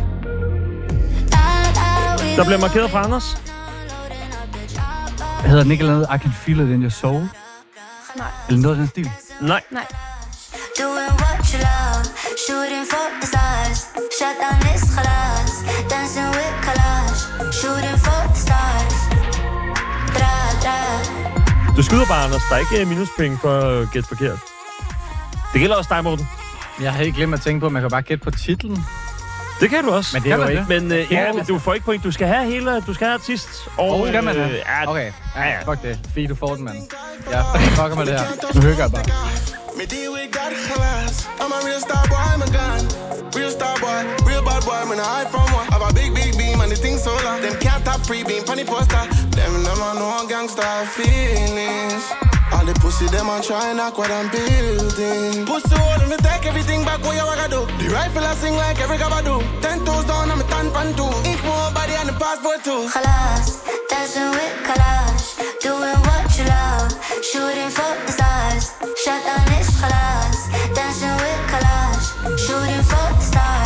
Der 2.37 2.43
bliver 2.45 2.59
markeret 2.59 2.91
fra 2.91 3.03
Anders. 3.03 3.37
Hedder 5.45 5.63
den 5.63 5.71
ikke 5.71 5.81
eller 5.81 5.95
andet, 5.95 6.07
I 6.15 6.17
can 6.23 6.31
feel 6.31 6.59
it 6.59 6.69
in 6.69 6.81
your 6.81 6.89
soul? 6.89 7.21
Nej. 8.17 8.27
Eller 8.47 8.61
noget 8.61 8.75
af 8.75 8.79
den 8.79 8.87
stil? 8.87 9.11
Nej. 9.41 9.61
Nej. 9.71 9.87
Doing 10.79 11.11
what 11.21 11.39
you 11.51 11.59
love, 11.69 12.05
shooting 12.47 12.85
for 12.91 13.05
the 13.21 13.27
stars. 13.27 13.79
Shut 14.17 14.35
down 14.43 14.57
this 14.67 14.83
class, 14.93 15.51
dancing 15.89 16.30
Du 21.77 21.83
skyder 21.83 22.05
bare, 22.05 22.23
Anders. 22.25 22.41
Der 22.49 22.55
er 22.55 22.59
ikke 22.59 22.81
øh, 22.81 22.87
minuspenge 22.87 23.37
for 23.41 23.59
at 23.59 23.91
gætte 23.91 24.07
forkert. 24.07 24.39
Det 25.53 25.61
gælder 25.61 25.75
også 25.75 25.89
dig, 25.93 26.03
Morten. 26.03 26.27
Jeg 26.81 26.91
havde 26.91 27.05
ikke 27.05 27.15
glemt 27.17 27.33
at 27.33 27.41
tænke 27.41 27.59
på, 27.59 27.65
at 27.65 27.71
man 27.71 27.81
kan 27.81 27.89
bare 27.91 28.01
gætte 28.01 28.23
på 28.23 28.31
titlen. 28.31 28.85
Det 29.61 29.69
kan 29.69 29.83
du 29.83 29.91
også. 29.91 30.09
Men 30.13 30.23
det 30.23 30.31
er 30.31 30.35
jo 30.35 30.47
ikke... 30.47 30.65
Men 30.67 30.91
øh, 30.91 31.11
ja, 31.11 31.33
men 31.33 31.45
du 31.45 31.59
får 31.59 31.73
ikke 31.73 31.85
point. 31.85 32.03
Du 32.03 32.11
skal 32.11 32.27
have 32.27 32.45
hele, 32.45 32.81
du 32.87 32.93
skal 32.93 33.05
have 33.07 33.13
artist. 33.13 33.49
Og, 33.77 33.99
Oh, 33.99 34.07
skal 34.07 34.23
man 34.23 34.35
have? 34.35 34.49
øh, 34.49 34.55
ja, 34.55 34.89
Okay, 34.91 35.11
ja, 35.35 35.43
ja. 35.43 35.71
fuck 35.71 35.81
det. 35.83 35.99
Fint, 36.15 36.29
du 36.29 36.35
får 36.35 36.55
den, 36.55 36.63
mand. 36.65 36.77
Ja, 37.31 37.41
fuck 37.81 37.97
med 37.97 38.05
det 38.05 38.19
her. 38.19 38.27
Nu 38.55 38.61
hygger 38.61 38.83
jeg 38.83 38.91
bare. 38.91 39.03
Me 39.77 39.83
deal 39.95 40.09
with 40.15 40.27
God 40.37 40.53
class. 40.67 41.13
I'm 41.41 41.51
a 41.57 41.59
real 41.67 41.81
star 41.87 42.03
boy, 42.11 42.23
I'm 42.33 42.41
a 42.47 42.49
gun. 42.59 42.81
Real 43.39 43.51
star 43.59 43.75
boy, 43.85 43.99
real 44.29 44.43
bad 44.49 44.61
boy, 44.69 44.81
man, 44.91 44.99
I 44.99 45.21
from 45.33 45.47
one. 45.59 45.67
Have 45.73 45.83
a 45.89 45.91
big, 45.99 46.09
big 46.19 46.31
beam 46.41 46.57
and 46.63 46.69
the 46.73 46.79
thing 46.85 46.97
solar. 47.05 47.35
Them 47.45 47.55
can't 47.65 47.83
top 47.87 47.99
pre-beam, 48.07 48.41
funny 48.49 48.65
poster. 48.73 49.03
Them, 49.35 49.63
them, 49.63 49.81
I 49.81 49.93
know 49.95 50.27
gangster 50.27 50.63
feelings. 50.95 52.03
All 52.51 52.65
the 52.65 52.73
pussy, 52.81 53.07
them, 53.07 53.29
I 53.29 53.41
try 53.41 53.73
knock 53.73 53.97
what 53.97 54.11
I'm 54.11 54.29
building. 54.29 55.45
Pussy 55.45 55.75
hole, 55.75 56.07
me 56.09 56.17
take 56.17 56.45
everything 56.45 56.83
back, 56.83 57.01
what 57.03 57.15
you 57.15 57.25
wanna 57.25 57.47
do? 57.47 57.65
The 57.79 57.89
rifle, 57.89 58.23
I 58.23 58.35
sing 58.35 58.55
like 58.55 58.79
every 58.81 58.97
gabba 58.97 59.23
do. 59.23 59.39
Ten 59.61 59.83
toes 59.85 60.05
down, 60.05 60.29
I'm 60.29 60.41
a 60.41 60.43
tan 60.43 60.69
pan 60.71 60.93
too. 60.95 61.09
Ink 61.29 61.41
more 61.43 61.71
body 61.71 61.93
and 61.95 62.09
the 62.09 62.13
passport 62.19 62.63
too. 62.63 62.87
Khalas, 62.91 63.63
dancing 63.89 64.29
with 64.35 64.55
collage. 64.67 65.25
Doing 65.61 65.99
what 66.07 66.27
you 66.37 66.45
love, 66.45 66.91
shooting 67.23 67.71
for 67.71 67.91
the 68.05 68.11
stars. 68.11 68.65
Shut 69.03 69.23
down 69.23 69.45
this 69.47 69.69
khalas, 69.79 70.37
dancing 70.75 71.15
with 71.23 71.41
collage. 71.51 72.05
Shooting 72.37 72.83
for 72.83 73.07
the 73.15 73.21
stars. 73.21 73.60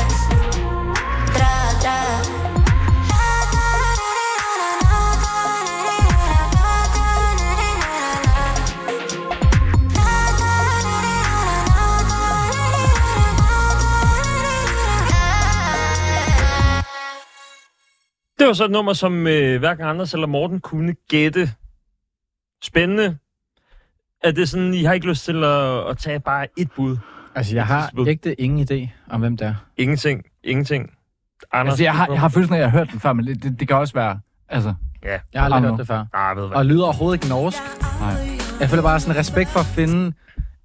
Det 18.40 18.48
var 18.48 18.53
så 18.53 18.66
et 18.66 18.72
nummer, 18.72 18.94
som 18.94 19.28
øh, 19.28 19.60
hverken 19.60 19.86
Anders 19.86 20.14
eller 20.14 20.28
Morten 20.28 20.60
kunne 20.60 20.95
gætte. 21.10 21.49
Spændende. 22.64 23.18
Er 24.24 24.32
det 24.32 24.49
sådan, 24.49 24.74
I 24.74 24.84
har 24.84 24.94
ikke 24.94 25.07
lyst 25.07 25.26
til 25.26 25.44
at, 25.44 25.90
at 25.90 25.98
tage 25.98 26.20
bare 26.20 26.48
et 26.57 26.72
bud? 26.76 26.98
Altså, 27.36 27.56
jeg 27.56 27.66
har 27.68 27.91
ægte 28.07 28.41
ingen 28.41 28.68
idé 28.72 28.90
om, 29.10 29.20
hvem 29.20 29.38
det 29.38 29.48
er. 29.48 29.56
Ingenting. 29.78 30.26
Ingenting. 30.44 30.91
Anders, 31.52 31.72
Altså, 31.72 31.84
jeg 31.84 31.95
har, 31.95 32.07
jeg 32.12 32.20
har 32.20 32.30
følelsen 32.30 32.53
af, 32.53 32.57
at 32.57 32.62
jeg 32.62 32.72
har 32.72 32.78
hørt 32.78 32.91
den 32.91 32.99
før, 32.99 33.14
men 33.14 33.28
det, 33.28 33.44
det, 33.44 33.60
det 33.60 33.68
kan 33.68 33.78
også 33.78 33.94
være... 33.94 34.20
Altså, 34.49 34.74
Ja. 35.03 35.20
Jeg 35.34 35.41
har 35.41 35.45
aldrig 35.45 35.62
hørt 35.72 35.80
det 35.80 35.88
før. 35.88 36.06
Ah, 36.14 36.38
ved. 36.38 36.44
Og 36.44 36.66
lyder 36.66 36.84
overhovedet 36.84 37.16
ikke 37.24 37.28
norsk. 37.30 37.57
nej. 37.99 38.38
Jeg 38.60 38.70
føler 38.70 38.84
bare 38.84 38.99
sådan 38.99 39.20
respekt 39.20 39.49
for 39.49 39.60
at 39.60 39.66
finde 39.66 40.14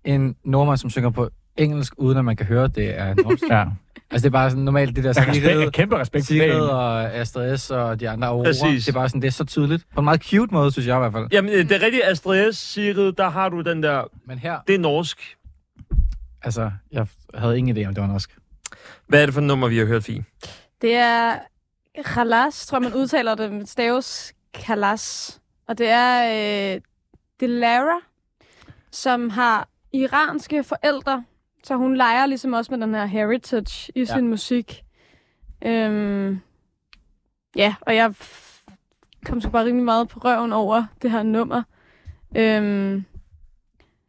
en 0.04 0.36
nordmand, 0.44 0.76
som 0.78 0.90
synger 0.90 1.10
på 1.10 1.30
engelsk, 1.56 1.94
uden 1.96 2.18
at 2.18 2.24
man 2.24 2.36
kan 2.36 2.46
høre, 2.46 2.64
at 2.64 2.74
det 2.74 2.98
er 2.98 3.14
norsk. 3.14 3.42
Ja. 3.50 3.64
Altså, 4.12 4.22
det 4.28 4.34
er 4.34 4.38
bare 4.38 4.50
sådan 4.50 4.64
normalt 4.64 4.96
det 4.96 5.04
der 5.04 5.12
Jeg 5.16 5.28
respekt, 5.28 5.72
kæmpe 5.74 5.98
respekt 5.98 6.26
Sigrid 6.26 6.48
det. 6.48 6.70
og 6.70 7.12
Astrid 7.14 7.56
S. 7.56 7.70
og 7.70 8.00
de 8.00 8.08
andre 8.08 8.28
Aurora. 8.28 8.44
Præcis. 8.44 8.84
Det 8.84 8.88
er 8.94 8.98
bare 8.98 9.08
sådan, 9.08 9.22
det 9.22 9.28
er 9.28 9.32
så 9.32 9.44
tydeligt. 9.44 9.84
På 9.94 10.00
en 10.00 10.04
meget 10.04 10.22
cute 10.22 10.54
måde, 10.54 10.72
synes 10.72 10.86
jeg 10.86 10.96
i 10.96 10.98
hvert 10.98 11.12
fald. 11.12 11.26
Jamen, 11.32 11.50
øh, 11.52 11.68
det 11.68 11.72
er 11.72 11.82
rigtigt, 11.82 12.02
Astrid 12.04 12.52
S. 12.52 12.58
Sigrid, 12.58 13.12
der 13.12 13.28
har 13.30 13.48
du 13.48 13.60
den 13.60 13.82
der... 13.82 14.04
Men 14.26 14.38
her, 14.38 14.58
Det 14.66 14.74
er 14.74 14.78
norsk. 14.78 15.36
altså, 16.42 16.70
jeg 16.92 17.06
havde 17.34 17.58
ingen 17.58 17.76
idé 17.76 17.88
om, 17.88 17.94
det 17.94 18.00
var 18.02 18.08
norsk. 18.08 18.36
Hvad 19.06 19.22
er 19.22 19.26
det 19.26 19.34
for 19.34 19.40
nummer, 19.40 19.68
vi 19.68 19.78
har 19.78 19.84
hørt, 19.86 20.04
Fie? 20.04 20.24
Det 20.82 20.94
er 20.94 21.34
Khalas, 22.04 22.66
tror 22.66 22.78
jeg, 22.78 22.82
man 22.82 22.94
udtaler 22.94 23.34
det 23.34 23.52
med 23.52 23.66
staves 23.66 24.32
Khalas. 24.54 25.40
Og 25.68 25.78
det 25.78 25.88
er 25.88 26.74
øh, 26.74 26.80
Delara, 27.40 28.00
som 28.92 29.30
har 29.30 29.68
iranske 29.92 30.64
forældre. 30.64 31.24
Så 31.64 31.76
hun 31.76 31.96
leger 31.96 32.26
ligesom 32.26 32.52
også 32.52 32.72
med 32.76 32.86
den 32.86 32.94
her 32.94 33.06
heritage 33.06 33.92
i 33.94 33.98
ja. 33.98 34.04
sin 34.04 34.28
musik. 34.28 34.82
Øhm, 35.64 36.40
ja, 37.56 37.74
og 37.80 37.94
jeg 37.96 38.14
kom 39.24 39.40
sgu 39.40 39.50
bare 39.50 39.64
rimelig 39.64 39.84
meget 39.84 40.08
på 40.08 40.20
røven 40.24 40.52
over 40.52 40.84
det 41.02 41.10
her 41.10 41.22
nummer. 41.22 41.62
Øhm, 42.36 43.04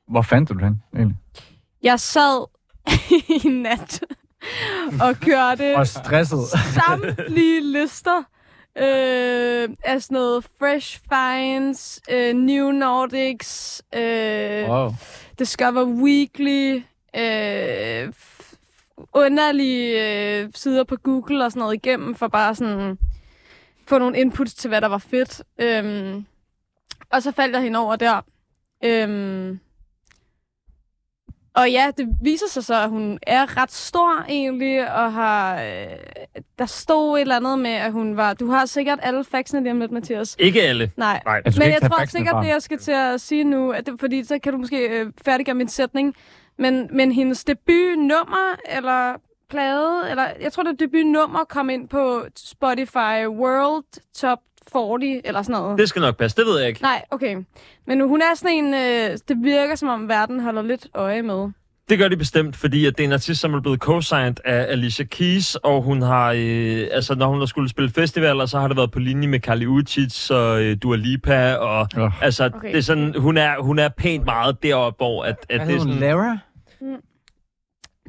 Hvor 0.08 0.22
fandt 0.22 0.50
du 0.50 0.54
den 0.54 0.84
egentlig? 0.96 1.18
jeg 1.84 2.00
sad 2.00 2.46
i 3.46 3.48
nat 3.50 4.02
og 5.02 5.16
kørte 5.16 5.76
Og 5.78 5.88
stresset. 5.88 6.40
samtlige 6.50 7.62
lister 7.72 8.18
øh, 8.78 9.70
af 9.86 10.02
sådan 10.02 10.16
noget 10.16 10.44
Fresh 10.60 11.00
Finds, 11.14 12.02
øh, 12.12 12.34
New 12.34 12.72
Nordics, 12.72 13.82
øh, 13.96 14.70
Wow. 14.70 14.90
Discover 15.40 15.84
Weekly, 15.86 16.82
øh, 17.16 18.14
underlige 19.14 20.42
øh, 20.42 20.50
sider 20.56 20.84
på 20.84 20.96
Google 20.96 21.46
og 21.46 21.52
sådan 21.52 21.60
noget 21.60 21.76
igennem, 21.76 22.16
for 22.16 22.28
bare 22.28 22.56
sådan 22.56 22.98
få 23.88 23.98
nogle 23.98 24.20
inputs 24.20 24.54
til, 24.54 24.68
hvad 24.68 24.82
der 24.82 24.88
var 24.88 24.98
fedt. 24.98 25.44
Øhm, 25.62 26.26
og 27.10 27.24
så 27.24 27.32
faldt 27.32 27.56
jeg 27.56 27.64
hende 27.64 27.80
over 27.80 27.96
der. 27.96 28.22
Øhm, 28.84 29.60
og 31.56 31.72
ja, 31.72 31.92
det 31.98 32.08
viser 32.22 32.48
sig 32.50 32.64
så, 32.64 32.84
at 32.84 32.90
hun 32.90 33.20
er 33.22 33.58
ret 33.58 33.72
stor 33.72 34.26
egentlig, 34.30 34.94
og 34.94 35.14
har... 35.14 35.62
Øh, 35.62 36.42
der 36.60 36.66
stod 36.66 37.18
et 37.18 37.22
eller 37.22 37.36
andet 37.36 37.60
med, 37.60 37.72
at 37.72 37.92
hun 37.92 38.18
var... 38.18 38.34
Du 38.34 38.48
har 38.48 38.66
sikkert 38.66 39.00
alle 39.02 39.24
faxene 39.24 39.64
lige 39.64 39.72
om 39.72 39.80
lidt, 39.80 39.92
Mathias. 39.92 40.36
Ikke 40.40 40.62
alle. 40.62 40.92
Nej. 40.98 41.22
Nej. 41.26 41.42
Altså, 41.46 41.60
Men 41.60 41.72
jeg 41.72 41.82
tror 41.82 42.06
sikkert, 42.06 42.34
fra. 42.34 42.42
det 42.44 42.48
jeg 42.48 42.62
skal 42.62 42.78
til 42.78 42.92
at 42.92 43.22
sige 43.22 43.44
nu, 43.44 43.72
at 43.72 43.86
det, 43.86 44.00
fordi 44.00 44.24
så 44.24 44.40
kan 44.40 44.52
du 44.54 44.58
måske 44.58 44.88
øh, 44.88 45.12
færdiggøre 45.26 45.56
min 45.56 45.68
sætning. 45.68 46.16
Men, 46.58 46.90
men 46.92 47.12
hendes 47.12 47.44
debutnummer, 47.44 48.56
eller 48.70 49.16
plade, 49.50 50.10
eller 50.10 50.28
jeg 50.42 50.54
tror, 50.54 50.64
det 50.64 50.80
debutnummer 50.80 51.44
kom 51.44 51.70
ind 51.70 51.90
på 51.90 52.26
Spotify 52.36 53.28
World 53.28 54.02
Top 54.16 54.40
40, 54.74 55.22
eller 55.28 55.42
sådan 55.42 55.62
noget. 55.62 55.78
Det 55.80 55.90
skal 55.90 56.00
nok 56.02 56.18
passe. 56.18 56.38
Det 56.38 56.46
ved 56.46 56.60
jeg 56.60 56.68
ikke. 56.70 56.82
Nej, 56.82 57.02
okay. 57.12 57.38
Men 57.88 58.02
hun 58.02 58.22
er 58.22 58.36
sådan 58.36 58.56
en, 58.66 58.74
øh, 58.74 59.18
det 59.28 59.38
virker 59.44 59.76
som 59.76 59.90
om 59.90 60.10
verden 60.10 60.40
holder 60.40 60.62
lidt 60.62 60.88
øje 60.94 61.22
med. 61.22 61.50
Det 61.90 62.00
gør 62.00 62.08
de 62.08 62.18
bestemt, 62.18 62.56
fordi 62.56 62.86
at 62.86 62.98
det 62.98 63.04
er 63.04 63.08
en 63.08 63.14
artist, 63.14 63.42
som 63.42 63.54
er 63.54 63.60
blevet 63.62 63.80
co-signed 63.84 64.36
af 64.46 64.66
Alicia 64.72 65.06
Keys, 65.06 65.56
og 65.56 65.82
hun 65.82 66.02
har, 66.02 66.34
øh, 66.38 66.88
altså 66.92 67.16
når 67.16 67.28
hun 67.28 67.40
har 67.40 67.46
skulle 67.46 67.70
spille 67.70 67.90
festivaler, 67.92 68.46
så 68.46 68.60
har 68.60 68.68
det 68.68 68.78
været 68.78 68.92
på 68.92 69.00
linje 69.00 69.28
med 69.28 69.40
Kali 69.40 69.66
Uchis 69.66 70.30
og 70.32 70.62
øh, 70.64 70.78
Dua 70.84 70.96
Lipa, 70.96 71.54
og 71.56 71.88
Oh. 71.98 72.24
altså, 72.24 72.46
Okay. 72.46 72.70
det 72.72 72.78
er 72.78 72.82
sådan, 72.82 73.16
hun 73.18 73.38
er, 73.38 73.62
hun 73.62 73.80
er 73.80 73.90
pænt 73.90 74.26
meget 74.26 74.64
deroppe, 74.64 74.98
hvor 74.98 75.24
at, 75.24 75.46
at 75.50 75.60
Hvad 75.60 75.68
det 75.68 75.76
er 75.76 75.80
sådan... 75.80 75.94
Lara? 75.96 76.38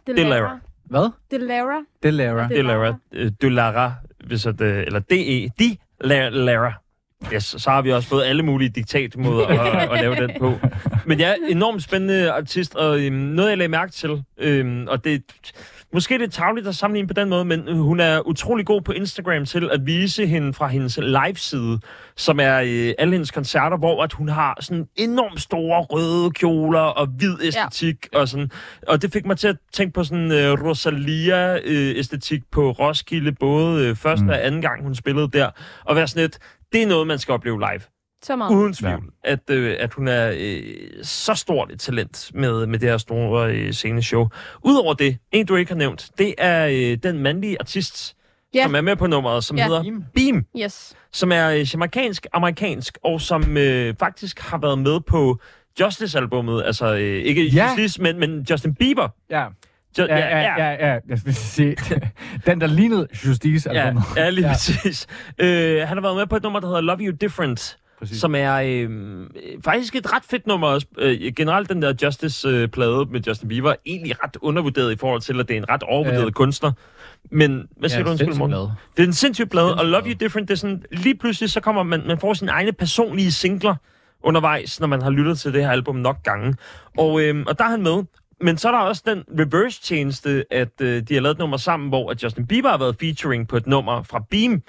Det 0.06 0.16
Det 0.16 0.18
er 0.24 0.28
Lara. 0.28 0.59
Hvad? 0.84 1.09
Det 1.30 1.43
er 1.43 1.47
Lara. 1.47 1.78
Det 2.02 2.09
er 2.09 2.12
Lara. 2.12 2.48
Det 2.48 2.59
er 2.59 2.62
Lara. 2.62 2.94
øh, 3.12 3.30
De 3.43 3.51
Lara, 3.51 3.93
hvis 4.26 4.47
at, 4.47 4.60
øh, 4.60 4.82
eller 4.86 5.01
D-E, 5.01 5.48
De 5.59 5.76
La- 6.05 6.29
Lara. 6.29 6.73
Yes, 7.35 7.45
så 7.59 7.70
har 7.70 7.83
vi 7.83 7.93
også 7.93 8.09
fået 8.09 8.24
alle 8.24 8.43
mulige 8.43 8.69
diktatmåder 8.69 9.47
at, 9.47 9.93
at 9.93 10.01
lave 10.01 10.16
den 10.16 10.31
på. 10.41 10.59
Men 11.07 11.20
jeg 11.20 11.37
ja, 11.49 11.53
enormt 11.53 11.83
spændende 11.83 12.31
artist, 12.31 12.74
og 12.74 13.01
øhm, 13.01 13.15
noget, 13.15 13.49
jeg 13.51 13.59
lagde 13.59 13.69
mærke 13.70 13.93
til, 13.93 14.24
øhm, 14.39 14.87
og 14.89 15.05
det 15.05 15.23
måske 15.93 16.19
det 16.19 16.24
er 16.24 16.31
tavligt 16.31 16.66
at 16.66 16.74
sammenligne 16.74 17.09
på 17.09 17.14
den 17.14 17.28
måde, 17.28 17.44
men 17.44 17.77
hun 17.77 18.01
er 18.01 18.27
utrolig 18.27 18.66
god 18.66 18.82
på 18.82 18.93
Instagram 18.93 19.44
til 19.44 19.70
at 19.73 19.86
vise 19.86 20.27
hende 20.27 20.55
fra 20.55 20.66
hendes 20.66 20.98
live-side, 21.02 21.81
som 22.16 22.40
er 22.40 22.60
øh, 22.64 22.94
alle 22.98 23.12
hendes 23.12 23.31
koncerter, 23.31 23.77
hvor 23.77 24.02
at 24.02 24.12
hun 24.12 24.28
har 24.28 24.59
sådan 24.60 24.86
enormt 24.97 25.40
store 25.40 25.82
røde 25.82 26.31
kjoler 26.31 26.81
og 26.81 27.06
hvid 27.06 27.36
æstetik 27.44 27.97
ja. 28.12 28.19
og 28.19 28.28
sådan. 28.28 28.51
Og 28.89 29.02
det 29.02 29.12
fik 29.12 29.27
mig 29.27 29.39
til 29.39 29.48
at 29.48 29.56
tænke 29.73 29.93
på 29.94 30.05
sådan 30.05 30.32
øh, 30.32 30.52
Rosalia-æstetik 30.64 32.43
på 32.52 32.70
Roskilde, 32.70 33.32
både 33.32 33.86
øh, 33.89 33.97
første 33.97 34.24
Mm. 34.24 34.28
og 34.28 34.47
anden 34.47 34.62
gang, 34.62 34.82
hun 34.82 34.94
spillede 34.94 35.28
der, 35.32 35.51
og 35.85 35.97
være 35.97 36.09
sådan 36.09 36.23
lidt, 36.23 36.39
det 36.73 36.82
er 36.82 36.86
noget, 36.86 37.06
man 37.06 37.19
skal 37.19 37.32
opleve 37.32 37.59
live. 37.59 37.91
Så 38.23 38.36
meget. 38.36 38.55
Uden 38.55 38.73
tvivl, 38.73 39.03
ja. 39.24 39.31
at, 39.32 39.51
øh, 39.51 39.77
at 39.81 39.94
hun 39.94 40.09
er 40.09 40.32
øh, 40.39 40.62
så 41.03 41.35
stort 41.35 41.73
et 41.73 41.81
talent 41.81 42.31
med, 42.35 42.66
med 42.66 42.78
det 42.78 42.89
her 42.89 42.99
store 42.99 43.53
øh, 43.55 43.73
sceneshow. 43.73 44.28
Udover 44.65 44.94
det, 44.94 45.19
en 45.32 45.47
du 45.47 45.57
ikke 45.57 45.70
har 45.70 45.77
nævnt, 45.78 46.11
det 46.19 46.35
er 46.39 46.66
øh, 46.66 46.99
den 47.03 47.19
mandlige 47.19 47.57
artist, 47.61 48.16
Ja. 48.55 48.62
som 48.62 48.74
er 48.74 48.81
med 48.81 48.97
på 48.97 49.07
nummeret, 49.07 49.44
som 49.44 49.57
Ja. 49.57 49.65
hedder 49.66 49.82
Beam. 49.82 50.05
Beam, 50.15 50.44
Yes. 50.65 50.94
som 51.12 51.32
er 51.32 51.51
øh, 51.51 51.74
jamaikansk-amerikansk, 51.74 52.99
og 53.05 53.20
som 53.20 53.57
øh, 53.57 53.94
faktisk 53.99 54.40
har 54.40 54.59
været 54.59 54.78
med 54.78 55.01
på 55.01 55.39
Justice-albummet. 55.81 56.62
Altså 56.66 56.94
øh, 56.94 57.01
ikke 57.23 57.44
Ja. 57.47 57.69
Justice, 57.69 58.03
men, 58.03 58.19
men 58.20 58.47
Justin 58.51 58.74
Bieber. 58.74 59.09
Ja, 59.31 59.44
Jo, 59.99 60.05
ja, 60.05 60.16
ja, 60.19 60.39
ja, 60.40 60.70
ja. 60.89 60.93
Jeg 61.09 61.20
vil 61.24 61.35
sige, 61.35 61.77
den 62.47 62.61
der 62.61 62.66
lignede 62.66 63.07
Justice 63.27 63.70
Ja, 63.73 63.93
ja, 64.16 64.31
lige 64.31 64.47
Ja. 64.47 64.49
ja. 64.49 64.53
præcis. 64.55 65.07
Øh, 65.39 65.78
han 65.89 65.97
har 65.97 66.01
været 66.01 66.16
med 66.16 66.27
på 66.27 66.36
et 66.36 66.43
nummer, 66.43 66.61
der 66.61 66.66
hedder 66.66 66.81
Love 66.81 66.99
You 67.01 67.16
Different, 67.20 67.78
Præcis. 68.03 68.20
som 68.20 68.35
er 68.35 68.55
øh, 68.55 68.91
øh, 68.91 69.27
faktisk 69.65 69.97
et 69.97 70.12
ret 70.12 70.23
fedt 70.31 70.47
nummer 70.47 70.66
også. 70.69 70.87
Øh, 70.99 71.33
generelt 71.37 71.69
den 71.69 71.83
der 71.83 71.95
Justice-plade 72.03 73.07
med 73.11 73.20
Justin 73.27 73.49
Bieber 73.49 73.70
er 73.70 73.74
egentlig 73.87 74.24
ret 74.24 74.37
undervurderet 74.41 74.93
i 74.93 74.97
forhold 74.97 75.20
til, 75.20 75.41
at 75.41 75.49
det 75.49 75.55
er 75.55 75.59
en 75.59 75.69
ret 75.69 75.83
overvurderet 75.83 76.24
Ja. 76.24 76.31
kunstner. 76.31 76.73
Men 77.31 77.66
hvad 77.77 77.89
siger 77.89 77.99
Ja, 78.01 78.05
du, 78.05 78.11
undskyld, 78.11 78.35
Morten? 78.35 78.57
Det 78.97 79.03
er 79.03 79.07
en 79.07 79.12
sindssyg 79.12 79.49
plade, 79.49 79.74
og 79.74 79.87
Love. 79.87 80.03
You 80.07 80.12
Different, 80.20 80.49
det 80.49 80.55
er 80.55 80.59
sådan, 80.59 80.83
lige 80.93 81.15
pludselig 81.15 81.51
så 81.51 81.61
kommer 81.61 81.83
man, 81.83 82.03
man 82.07 82.19
får 82.19 82.35
sine 82.35 82.51
egne 82.51 82.73
personlige 82.73 83.33
singler 83.33 83.74
undervejs, 84.23 84.81
når 84.81 84.87
man 84.87 85.03
har 85.03 85.11
lyttet 85.11 85.39
til 85.39 85.53
det 85.53 85.62
her 85.65 85.70
album 85.70 85.97
nok 85.97 86.23
gange. 86.23 86.57
Og, 86.99 87.20
øh, 87.23 87.45
og 87.47 87.59
der 87.59 87.65
er 87.65 87.69
han 87.70 87.83
med. 87.83 88.03
Men 88.41 88.59
så 88.59 88.69
er 88.69 88.73
der 88.73 88.79
også 88.79 89.03
den 89.07 89.23
reverse-tjeneste, 89.39 90.45
at 90.51 90.81
øh, 90.81 91.03
de 91.09 91.15
har 91.15 91.20
lavet 91.20 91.35
et 91.35 91.39
nummer 91.39 91.57
sammen, 91.57 91.89
hvor 91.89 92.11
at 92.11 92.23
Justin 92.23 92.47
Bieber 92.47 92.69
har 92.70 92.79
været 92.79 92.97
featuring 93.01 93.49
på 93.49 93.57
et 93.57 93.66
nummer 93.66 94.03
fra 94.03 94.24
Beam. 94.31 94.62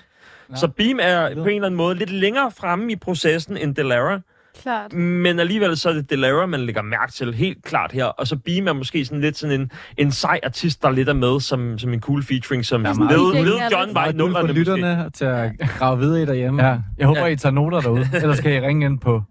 Ja. 0.51 0.55
Så 0.55 0.67
Beam 0.67 0.99
er 1.01 1.35
på 1.35 1.41
en 1.43 1.47
eller 1.49 1.65
anden 1.65 1.77
måde 1.77 1.95
lidt 1.95 2.09
længere 2.11 2.51
fremme 2.59 2.91
i 2.91 2.95
processen 2.95 3.57
end 3.57 3.75
Delara, 3.75 4.19
Klart. 4.61 4.93
men 4.93 5.39
alligevel 5.39 5.77
så 5.77 5.89
er 5.89 5.93
det 5.93 6.09
Delara, 6.09 6.45
man 6.45 6.59
lægger 6.59 6.81
mærke 6.81 7.11
til 7.11 7.33
helt 7.33 7.63
klart 7.63 7.91
her. 7.91 8.05
Og 8.05 8.27
så 8.27 8.35
Beam 8.35 8.67
er 8.67 8.73
måske 8.73 9.05
sådan 9.05 9.21
lidt 9.21 9.37
sådan 9.37 9.61
en, 9.61 9.71
en 9.97 10.11
sej 10.11 10.39
artist, 10.43 10.81
der 10.83 10.91
lidt 10.91 11.09
er 11.09 11.13
med 11.13 11.39
som, 11.39 11.77
som 11.77 11.93
en 11.93 12.01
cool 12.01 12.23
featuring, 12.23 12.65
som 12.65 12.83
DJ 12.83 12.87
Lil 12.89 12.99
er 13.01 13.69
John 13.71 13.85
lidt- 13.85 13.95
var 13.95 14.07
i 14.07 14.13
nullerne 14.13 14.47
måske. 14.47 14.59
lytterne 14.59 15.09
til 15.13 15.25
at 15.25 15.51
grave 15.77 15.99
videre 15.99 16.21
i 16.21 16.25
derhjemme. 16.25 16.63
Ja, 16.67 16.77
jeg 16.97 17.07
håber, 17.07 17.19
Ja. 17.21 17.25
I 17.27 17.35
tager 17.35 17.53
noter 17.53 17.81
derude. 17.81 18.09
Ellers 18.21 18.39
kan 18.39 18.53
I 18.53 18.59
ringe 18.67 18.85
ind 18.85 18.99
på... 18.99 19.21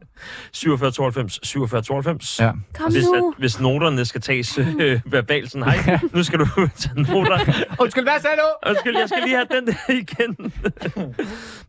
4792, 0.54 1.40
4792. 1.44 2.40
Ja. 2.40 2.50
Kom 2.74 2.92
Hvis, 2.92 3.04
nu. 3.04 3.14
at, 3.16 3.34
hvis 3.38 3.60
noterne 3.60 4.04
skal 4.04 4.20
tages 4.20 4.58
øh, 4.80 5.00
verbalt, 5.04 5.50
sådan, 5.52 5.64
hej, 5.64 5.98
nu 6.12 6.22
skal 6.22 6.38
du 6.38 6.46
tage 6.80 7.02
noter. 7.02 7.38
Undskyld, 7.82 8.04
hvad 8.04 8.20
sagde 8.20 8.36
du? 8.36 8.68
Undskyld, 8.70 8.96
jeg 8.98 9.08
skal 9.08 9.22
lige 9.24 9.36
have 9.36 9.46
den 9.50 9.66
der 9.66 9.92
igen. 10.02 10.52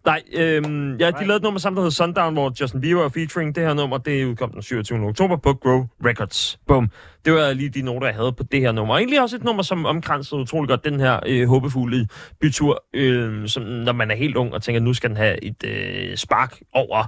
Nej, 0.06 0.22
øhm, 0.34 0.96
ja, 0.98 1.12
de 1.12 1.20
lavede 1.20 1.36
et 1.36 1.44
nummer 1.44 1.60
sammen, 1.60 1.78
der 1.78 1.82
hedder 1.82 1.96
Sundown, 1.96 2.34
hvor 2.34 2.54
Justin 2.62 2.82
Bieber 2.82 3.06
er 3.06 3.10
featuring. 3.10 3.56
Det 3.56 3.64
her 3.64 3.74
nummer, 3.74 3.98
det 3.98 4.26
udkom 4.26 4.52
den 4.52 4.62
27. 4.62 5.00
oktober 5.08 5.36
på 5.38 5.54
Grow 5.54 5.86
Records. 6.06 6.60
Boom. 6.68 6.90
Det 7.26 7.34
var 7.34 7.54
lige 7.54 7.70
de 7.70 7.82
noter, 7.82 8.08
jeg 8.08 8.16
havde 8.16 8.32
på 8.34 8.44
det 8.52 8.60
her 8.62 8.72
nummer. 8.72 8.94
Og 8.94 9.00
egentlig 9.00 9.22
også 9.22 9.36
et 9.36 9.44
nummer, 9.44 9.64
som 9.64 9.86
omkransede 9.86 10.42
utrolig 10.42 10.70
godt 10.70 10.86
den 10.86 11.00
her 11.00 11.20
øh, 11.28 11.48
håbefulde 11.48 12.08
bytur, 12.42 12.84
øh, 12.94 13.48
som 13.48 13.64
når 13.64 13.92
man 13.94 14.12
er 14.12 14.16
helt 14.16 14.36
ung 14.36 14.54
og 14.54 14.64
tænker, 14.64 14.82
nu 14.82 14.94
skal 14.94 15.10
den 15.10 15.18
have 15.18 15.44
et 15.44 15.64
øh, 15.66 16.18
spark 16.18 16.60
over 16.74 17.06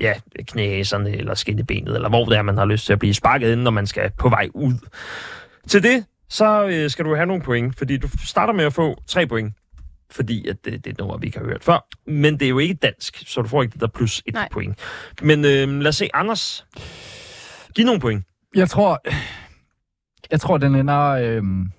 ja, 0.00 0.14
knæserne 0.48 1.16
eller 1.16 1.34
skinnebenet, 1.34 1.94
eller 1.94 2.08
hvor 2.08 2.24
det 2.24 2.38
er, 2.38 2.42
man 2.42 2.56
har 2.58 2.64
lyst 2.64 2.86
til 2.86 2.92
at 2.92 2.98
blive 2.98 3.14
sparket 3.14 3.52
ind, 3.52 3.60
når 3.60 3.70
man 3.70 3.86
skal 3.86 4.10
på 4.18 4.28
vej 4.28 4.48
ud. 4.54 4.74
Til 5.68 5.82
det, 5.82 6.04
så 6.28 6.68
øh, 6.68 6.90
skal 6.90 7.04
du 7.04 7.14
have 7.14 7.26
nogle 7.26 7.42
point, 7.42 7.78
fordi 7.78 7.96
du 7.96 8.08
starter 8.26 8.52
med 8.52 8.64
at 8.64 8.72
få 8.72 9.02
tre 9.06 9.26
point, 9.26 9.54
fordi 10.10 10.48
at 10.48 10.64
det, 10.64 10.72
det 10.72 10.86
er 10.86 10.90
et 10.90 10.98
nummer, 10.98 11.18
vi 11.18 11.26
ikke 11.26 11.38
har 11.38 11.46
hørt 11.46 11.64
før. 11.64 12.10
Men 12.10 12.34
det 12.34 12.42
er 12.42 12.48
jo 12.48 12.58
ikke 12.58 12.74
dansk, 12.74 13.22
så 13.26 13.42
du 13.42 13.48
får 13.48 13.62
ikke 13.62 13.72
det 13.72 13.80
der 13.80 13.86
plus 13.86 14.22
et 14.26 14.34
Nej. 14.34 14.48
point. 14.52 14.78
Men 15.22 15.44
øh, 15.44 15.68
lad 15.68 15.86
os 15.88 15.96
se, 15.96 16.08
Anders, 16.14 16.66
giv 17.74 17.84
nogle 17.84 18.00
point. 18.00 18.24
Jeg 18.54 18.68
tror... 18.68 19.02
Jeg 20.30 20.40
tror, 20.40 20.58
den 20.58 20.74
ender... 20.74 21.08
Øhm... 21.08 21.72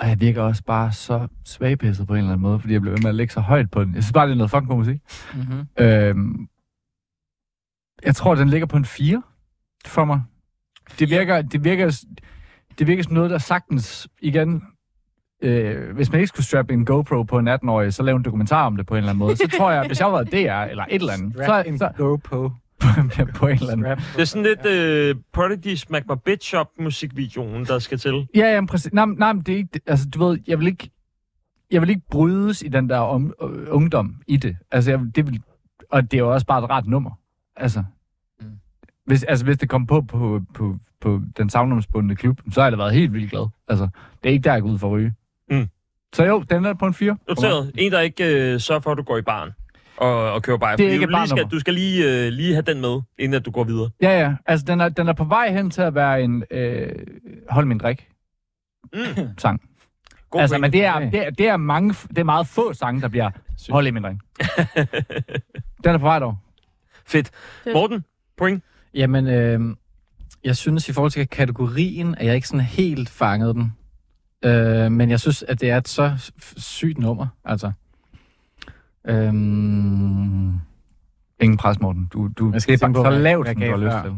Ej, 0.00 0.08
jeg 0.08 0.20
virker 0.20 0.42
også 0.42 0.62
bare 0.64 0.92
så 0.92 1.28
svagpisset 1.44 2.06
på 2.06 2.12
en 2.12 2.18
eller 2.18 2.30
anden 2.30 2.42
måde, 2.42 2.60
fordi 2.60 2.72
jeg 2.72 2.80
blev 2.80 2.92
ved 2.92 3.00
med 3.02 3.08
at 3.08 3.14
lægge 3.14 3.32
så 3.32 3.40
højt 3.40 3.70
på 3.70 3.84
den. 3.84 3.94
Jeg 3.94 4.02
synes 4.02 4.12
bare, 4.12 4.26
det 4.26 4.32
er 4.32 4.36
noget 4.36 4.50
fucking 4.50 4.68
god 4.68 4.76
musik. 4.76 5.00
Mm-hmm. 5.34 5.66
Øhm... 5.84 6.48
Jeg 8.04 8.16
tror, 8.16 8.34
den 8.34 8.48
ligger 8.48 8.66
på 8.66 8.76
en 8.76 8.84
4 8.84 9.22
for 9.86 10.04
mig. 10.04 10.22
Det 10.98 11.10
virker, 11.10 11.42
det 11.42 11.64
virker, 11.64 12.04
det 12.78 12.86
virker 12.86 13.02
som 13.02 13.12
noget, 13.12 13.30
der 13.30 13.38
sagtens 13.38 14.08
igen... 14.20 14.62
Øh, 15.42 15.94
hvis 15.94 16.10
man 16.12 16.20
ikke 16.20 16.28
skulle 16.28 16.46
strappe 16.46 16.72
en 16.72 16.84
GoPro 16.84 17.22
på 17.22 17.38
en 17.38 17.48
18-årig, 17.48 17.94
så 17.94 18.02
lave 18.02 18.16
en 18.16 18.24
dokumentar 18.24 18.66
om 18.66 18.76
det 18.76 18.86
på 18.86 18.94
en 18.94 18.98
eller 18.98 19.08
anden 19.10 19.18
måde. 19.18 19.36
Så 19.36 19.48
tror 19.58 19.70
jeg, 19.70 19.86
hvis 19.86 20.00
jeg 20.00 20.12
var 20.12 20.22
DR 20.24 20.36
eller 20.70 20.84
et 20.84 20.94
eller 20.94 21.12
andet, 21.12 21.34
så, 21.46 21.64
en 21.66 21.78
så 21.78 21.90
go 21.96 22.16
på. 22.30 22.52
på 23.34 23.46
en 23.46 23.54
eller 23.54 23.72
anden 23.72 23.84
Strap. 23.86 23.98
Det 24.16 24.20
er 24.20 24.24
sådan 24.24 24.42
lidt 24.42 24.66
øh, 24.66 25.16
Prodigy 25.32 25.74
Smack 25.74 26.06
My 26.08 26.14
Bitch 26.24 26.54
Up 26.60 26.66
musikvideoen, 26.80 27.64
der 27.64 27.78
skal 27.78 27.98
til. 27.98 28.28
Ja, 28.34 28.54
ja, 28.54 28.66
præcis. 28.66 28.92
Nej, 28.92 29.06
nej, 29.06 29.32
det 29.32 29.48
er 29.48 29.56
ikke... 29.56 29.80
Altså, 29.86 30.08
du 30.08 30.24
ved, 30.26 30.38
jeg 30.46 30.58
vil 30.58 30.66
ikke... 30.66 30.90
Jeg 31.70 31.80
vil 31.80 31.90
ikke 31.90 32.02
brydes 32.10 32.62
i 32.62 32.68
den 32.68 32.88
der 32.88 32.98
om, 32.98 33.34
øh, 33.42 33.66
ungdom 33.70 34.14
i 34.28 34.36
det. 34.36 34.56
Altså, 34.70 34.90
jeg, 34.90 35.00
vil- 35.00 35.14
det 35.16 35.26
vil, 35.26 35.42
og 35.90 36.02
det 36.02 36.14
er 36.14 36.18
jo 36.18 36.32
også 36.32 36.46
bare 36.46 36.64
et 36.64 36.70
rart 36.70 36.86
nummer. 36.86 37.10
Altså, 37.58 37.84
Mm. 38.40 38.46
hvis, 39.06 39.24
altså, 39.24 39.44
hvis 39.44 39.58
det 39.58 39.68
kom 39.68 39.86
på 39.86 40.00
på, 40.00 40.40
på, 40.54 40.76
på 41.00 41.20
den 41.36 41.50
savnomsbundne 41.50 42.16
klub, 42.16 42.40
så 42.52 42.60
har 42.60 42.66
jeg 42.66 42.72
da 42.72 42.76
været 42.76 42.94
helt 42.94 43.12
vildt 43.12 43.30
glad. 43.30 43.48
Altså, 43.68 43.88
det 44.22 44.28
er 44.28 44.32
ikke 44.32 44.44
der, 44.44 44.52
jeg 44.52 44.62
går 44.62 44.68
ud 44.68 44.78
for 44.78 44.86
at 44.86 44.92
ryge. 44.92 45.14
Mm. 45.50 45.68
Så 46.14 46.24
jo, 46.24 46.42
den 46.50 46.64
er 46.64 46.74
på 46.74 46.86
en 46.86 46.94
4. 46.94 47.16
Noteret. 47.28 47.72
En, 47.78 47.92
der 47.92 48.00
ikke 48.00 48.52
øh, 48.54 48.60
sørger 48.60 48.80
for, 48.80 48.90
at 48.92 48.98
du 48.98 49.02
går 49.02 49.16
i 49.18 49.22
barn 49.22 49.50
og, 49.96 50.32
og 50.32 50.42
kører 50.42 50.56
bare. 50.58 50.76
Det 50.76 50.84
er 50.84 50.88
Fordi 50.88 50.94
ikke 51.02 51.06
lige 51.06 51.26
skal. 51.28 51.44
Du 51.44 51.60
skal 51.60 51.74
lige, 51.74 52.26
øh, 52.26 52.32
lige 52.32 52.52
have 52.52 52.62
den 52.62 52.80
med, 52.80 53.00
inden 53.18 53.34
at 53.34 53.46
du 53.46 53.50
går 53.50 53.64
videre. 53.64 53.90
Ja, 54.02 54.20
ja. 54.20 54.34
Altså, 54.46 54.66
den 54.66 54.80
er, 54.80 54.88
den 54.88 55.08
er 55.08 55.12
på 55.12 55.24
vej 55.24 55.52
hen 55.52 55.70
til 55.70 55.82
at 55.82 55.94
være 55.94 56.22
en 56.22 56.44
øh, 56.50 56.92
hold 57.50 57.66
min 57.66 57.78
drik 57.78 58.08
Mm. 58.92 59.00
sang. 59.38 59.60
God 60.30 60.40
altså, 60.40 60.58
men 60.58 60.72
det 60.72 60.84
er, 60.84 60.98
det, 61.10 61.26
er, 61.26 61.30
det, 61.30 61.48
er 61.48 61.56
mange, 61.56 61.94
det 62.08 62.18
er 62.18 62.24
meget 62.24 62.46
få 62.46 62.72
sange, 62.72 63.00
der 63.00 63.08
bliver 63.08 63.30
hold 63.70 63.86
i 63.86 63.90
min 63.90 64.04
ring. 64.06 64.20
Den 65.84 65.94
er 65.94 65.98
på 65.98 66.04
vej 66.04 66.18
dog. 66.18 66.36
Fedt. 67.08 67.30
Fedt. 67.64 67.74
Morten, 67.74 68.04
point. 68.38 68.64
Jamen, 68.94 69.26
øh, 69.26 69.60
jeg 70.44 70.56
synes 70.56 70.88
i 70.88 70.92
forhold 70.92 71.10
til 71.12 71.28
kategorien, 71.28 72.14
at 72.18 72.26
jeg 72.26 72.34
ikke 72.34 72.48
sådan 72.48 72.60
helt 72.64 73.08
fanget 73.10 73.54
den. 73.54 73.72
Øh, 74.44 74.92
men 74.92 75.10
jeg 75.10 75.20
synes, 75.20 75.42
at 75.42 75.60
det 75.60 75.70
er 75.70 75.76
et 75.76 75.88
så 75.88 76.32
sygt 76.56 76.98
nummer, 76.98 77.26
altså. 77.44 77.72
Øhm, 79.08 80.52
Ingen 81.40 81.56
pres, 81.56 81.80
Morten. 81.80 82.08
Du, 82.12 82.28
du, 82.38 82.50
Jeg 82.52 82.62
skal 82.62 82.72
det 82.72 82.82
er 82.82 82.86
tænke 82.86 82.96
bare 83.02 83.10
på, 83.10 83.16
så 83.16 83.22
lavt, 83.22 83.48
som 83.48 83.62
jeg 83.62 83.72
du 83.72 83.76
har 83.78 83.84
lyst 83.84 83.96
til. 84.04 84.12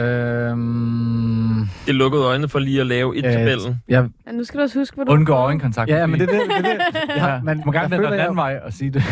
øhm, 0.00 1.66
Det 1.86 1.94
lukkede 1.94 2.24
øjnene 2.24 2.48
for 2.48 2.58
lige 2.58 2.80
at 2.80 2.86
lave 2.86 3.16
et 3.16 3.24
Øh, 3.26 3.32
tabellen. 3.32 3.82
jeg, 3.88 4.08
Ja, 4.26 4.32
nu 4.32 4.44
skal 4.44 4.58
du 4.58 4.62
også 4.62 4.78
huske, 4.78 4.96
hvad 4.96 5.06
du 5.06 5.12
Undgå 5.12 5.32
øjenkontakt. 5.32 5.90
ja, 5.90 6.06
men 6.06 6.20
det 6.20 6.28
er 6.28 6.32
det. 6.38 6.50
det, 6.50 6.56
er 6.56 6.62
det. 6.62 6.78
Ja, 7.08 7.26
Ja, 7.34 7.40
man 7.42 7.62
må 7.66 7.72
gerne 7.72 7.82
jeg 7.82 7.90
vende 7.90 8.04
den 8.04 8.12
jeg- 8.14 8.22
anden 8.22 8.36
vej 8.36 8.60
og 8.64 8.72
sige 8.72 8.90
det. 8.90 9.02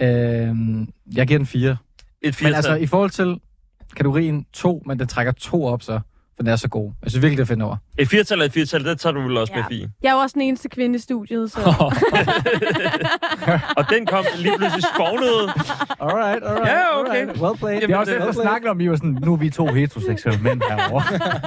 Øhm, 0.00 0.88
jeg 1.16 1.26
giver 1.26 1.38
den 1.38 1.46
fire. 1.46 1.70
Et 1.70 1.76
Men 2.22 2.32
firtal. 2.32 2.54
altså, 2.54 2.74
i 2.74 2.86
forhold 2.86 3.10
til 3.10 3.40
kategorien 3.96 4.46
to, 4.52 4.82
men 4.86 4.98
den 4.98 5.06
trækker 5.06 5.32
to 5.32 5.64
op 5.64 5.82
så, 5.82 6.00
for 6.36 6.42
den 6.42 6.46
er 6.52 6.56
så 6.56 6.68
god. 6.68 6.92
Jeg 7.02 7.10
synes 7.10 7.22
virkelig, 7.22 7.38
det 7.38 7.42
er 7.42 7.54
fedt 7.54 7.62
over. 7.62 7.76
Et 7.98 8.08
firtal 8.08 8.40
er 8.40 8.44
et 8.44 8.52
firtal, 8.52 8.84
det 8.84 9.00
tager 9.00 9.12
du 9.12 9.20
vel 9.20 9.36
også 9.36 9.52
Ja. 9.52 9.58
med, 9.58 9.64
Fie. 9.68 9.90
Jeg 10.02 10.08
er 10.08 10.12
jo 10.12 10.18
også 10.18 10.34
den 10.34 10.42
eneste 10.42 10.68
kvinde 10.68 10.96
i 10.96 10.98
studiet, 10.98 11.50
så... 11.52 11.60
Og 13.76 13.84
den 13.90 14.06
kom 14.06 14.24
lige 14.38 14.54
pludselig 14.58 14.84
skovnede. 14.94 15.42
Alright, 16.00 16.44
alright. 16.44 16.68
Ja, 16.68 17.00
okay. 17.00 17.10
alright. 17.20 17.40
Well 17.42 17.56
played. 17.58 17.80
Det 17.80 17.90
er 17.90 17.96
også 17.96 18.12
det- 18.12 18.18
efter 18.28 18.32
snakken 18.42 18.68
om, 18.70 18.80
I 18.80 18.88
var 18.90 18.96
sådan, 18.96 19.18
nu 19.24 19.32
er 19.32 19.36
vi 19.36 19.50
to 19.50 19.66
heteroseksuelle 19.66 20.42
mænd 20.42 20.62
herovre. 20.70 21.40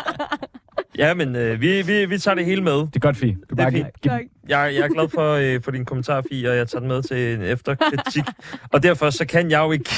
Ja, 0.98 1.14
men 1.14 1.36
øh, 1.36 1.61
vi, 1.61 1.82
vi, 1.82 2.06
vi 2.06 2.18
tager 2.19 2.36
det 2.36 2.45
hele 2.45 2.61
med. 2.64 2.74
Det 2.74 2.95
er 2.95 2.99
godt, 2.99 3.18
Fie. 3.18 3.34
Du 3.34 3.40
Det 3.49 3.52
er 3.52 3.56
bare 3.56 3.72
fint. 3.72 4.02
giv-. 4.02 4.11
Jeg, 4.49 4.72
jeg 4.76 4.82
er 4.82 4.88
glad 4.88 5.10
for, 5.10 5.34
øh, 5.34 5.61
for 5.64 5.72
din 5.72 5.86
kommentar, 5.86 6.24
Fie, 6.32 6.49
og 6.49 6.57
jeg 6.57 6.68
tager 6.68 6.80
den 6.80 6.88
med 6.88 7.03
til 7.03 7.34
en 7.36 7.41
efterkritik. 7.41 8.24
og 8.74 8.84
derfor 8.84 9.10
så 9.10 9.26
kan 9.26 9.52
jeg 9.52 9.60
jo 9.60 9.72
ikke 9.72 9.90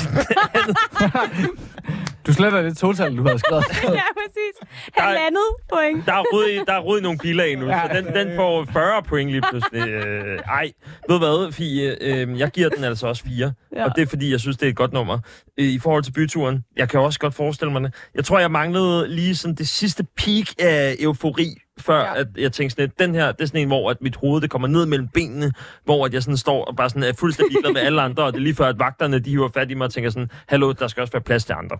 Du 2.27 2.33
sletter 2.33 2.61
det 2.61 2.77
total, 2.77 3.17
du 3.17 3.23
har 3.27 3.37
skrevet. 3.37 3.63
ja, 3.83 4.01
præcis. 4.19 4.69
Halvandet 4.93 5.49
point. 5.73 6.05
Der 6.05 6.13
er 6.13 6.23
rod 6.33 6.45
i, 6.45 6.55
der 6.67 6.73
er 6.73 6.79
rod 6.79 6.99
i 6.99 7.01
nogle 7.01 7.17
bilag 7.17 7.55
nu, 7.59 7.65
Ja. 7.67 7.81
så 7.87 8.01
den, 8.01 8.05
den 8.15 8.35
får 8.35 8.65
40 8.73 9.03
point 9.03 9.29
lige 9.31 9.41
pludselig. 9.51 9.87
Øh, 9.89 10.39
ej, 10.39 10.71
ved 11.09 11.15
du 11.15 11.17
hvad, 11.17 11.51
Fie? 11.51 11.97
Øh, 12.03 12.39
jeg 12.39 12.49
giver 12.51 12.69
den 12.69 12.83
altså 12.83 13.07
også 13.07 13.23
4. 13.23 13.53
Ja. 13.75 13.85
Og 13.85 13.91
det 13.95 14.01
er, 14.01 14.05
fordi 14.07 14.31
jeg 14.31 14.39
synes, 14.39 14.57
det 14.57 14.65
er 14.65 14.69
et 14.69 14.75
godt 14.75 14.93
nummer. 14.93 15.19
Øh, 15.59 15.65
I 15.65 15.79
forhold 15.79 16.03
til 16.03 16.11
byturen, 16.11 16.63
jeg 16.77 16.89
kan 16.89 16.99
også 16.99 17.19
godt 17.19 17.35
forestille 17.35 17.71
mig 17.71 17.81
det. 17.81 17.93
Jeg 18.15 18.25
tror, 18.25 18.39
jeg 18.39 18.51
manglede 18.51 19.07
lige 19.07 19.35
sådan 19.35 19.55
det 19.55 19.67
sidste 19.67 20.03
peak 20.17 20.45
af 20.59 20.95
eufori, 20.99 21.55
før 21.81 21.99
Ja. 21.99 22.19
at 22.19 22.27
jeg 22.37 22.51
tænkte 22.51 22.73
sådan 22.75 22.83
lidt, 22.83 22.99
den 22.99 23.15
her, 23.15 23.31
det 23.31 23.41
er 23.41 23.45
sådan 23.45 23.61
en, 23.61 23.67
hvor 23.67 23.89
at 23.89 23.97
mit 24.01 24.15
hoved 24.15 24.41
det 24.41 24.49
kommer 24.49 24.67
ned 24.67 24.85
mellem 24.85 25.07
benene, 25.07 25.51
hvor 25.85 26.05
at 26.05 26.13
jeg 26.13 26.23
sådan 26.23 26.37
står 26.37 26.65
og 26.65 26.75
bare 26.75 26.89
sådan 26.89 27.03
er 27.03 27.13
fuldstændig 27.19 27.51
ligeglad 27.53 27.73
med 27.73 27.81
alle 27.81 28.01
andre, 28.01 28.23
og 28.23 28.33
det 28.33 28.39
er 28.39 28.43
lige 28.43 28.55
før, 28.55 28.65
at 28.67 28.79
vagterne, 28.79 29.19
de 29.19 29.29
hiver 29.29 29.49
fat 29.53 29.71
i 29.71 29.73
mig 29.73 29.85
og 29.85 29.91
tænker 29.93 30.09
sådan, 30.09 30.29
hallo, 30.47 30.71
der 30.71 30.87
skal 30.87 31.01
også 31.01 31.11
være 31.11 31.21
plads 31.21 31.45
til 31.45 31.53
andre. 31.53 31.77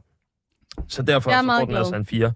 Så 0.87 1.01
derfor 1.01 1.29
Jeg 1.31 1.37
er 1.37 1.41
så 1.43 1.47
får 1.47 1.57
den 1.59 1.67
glad. 1.67 1.77
altså 1.79 1.95
en 1.95 2.05
4. 2.05 2.31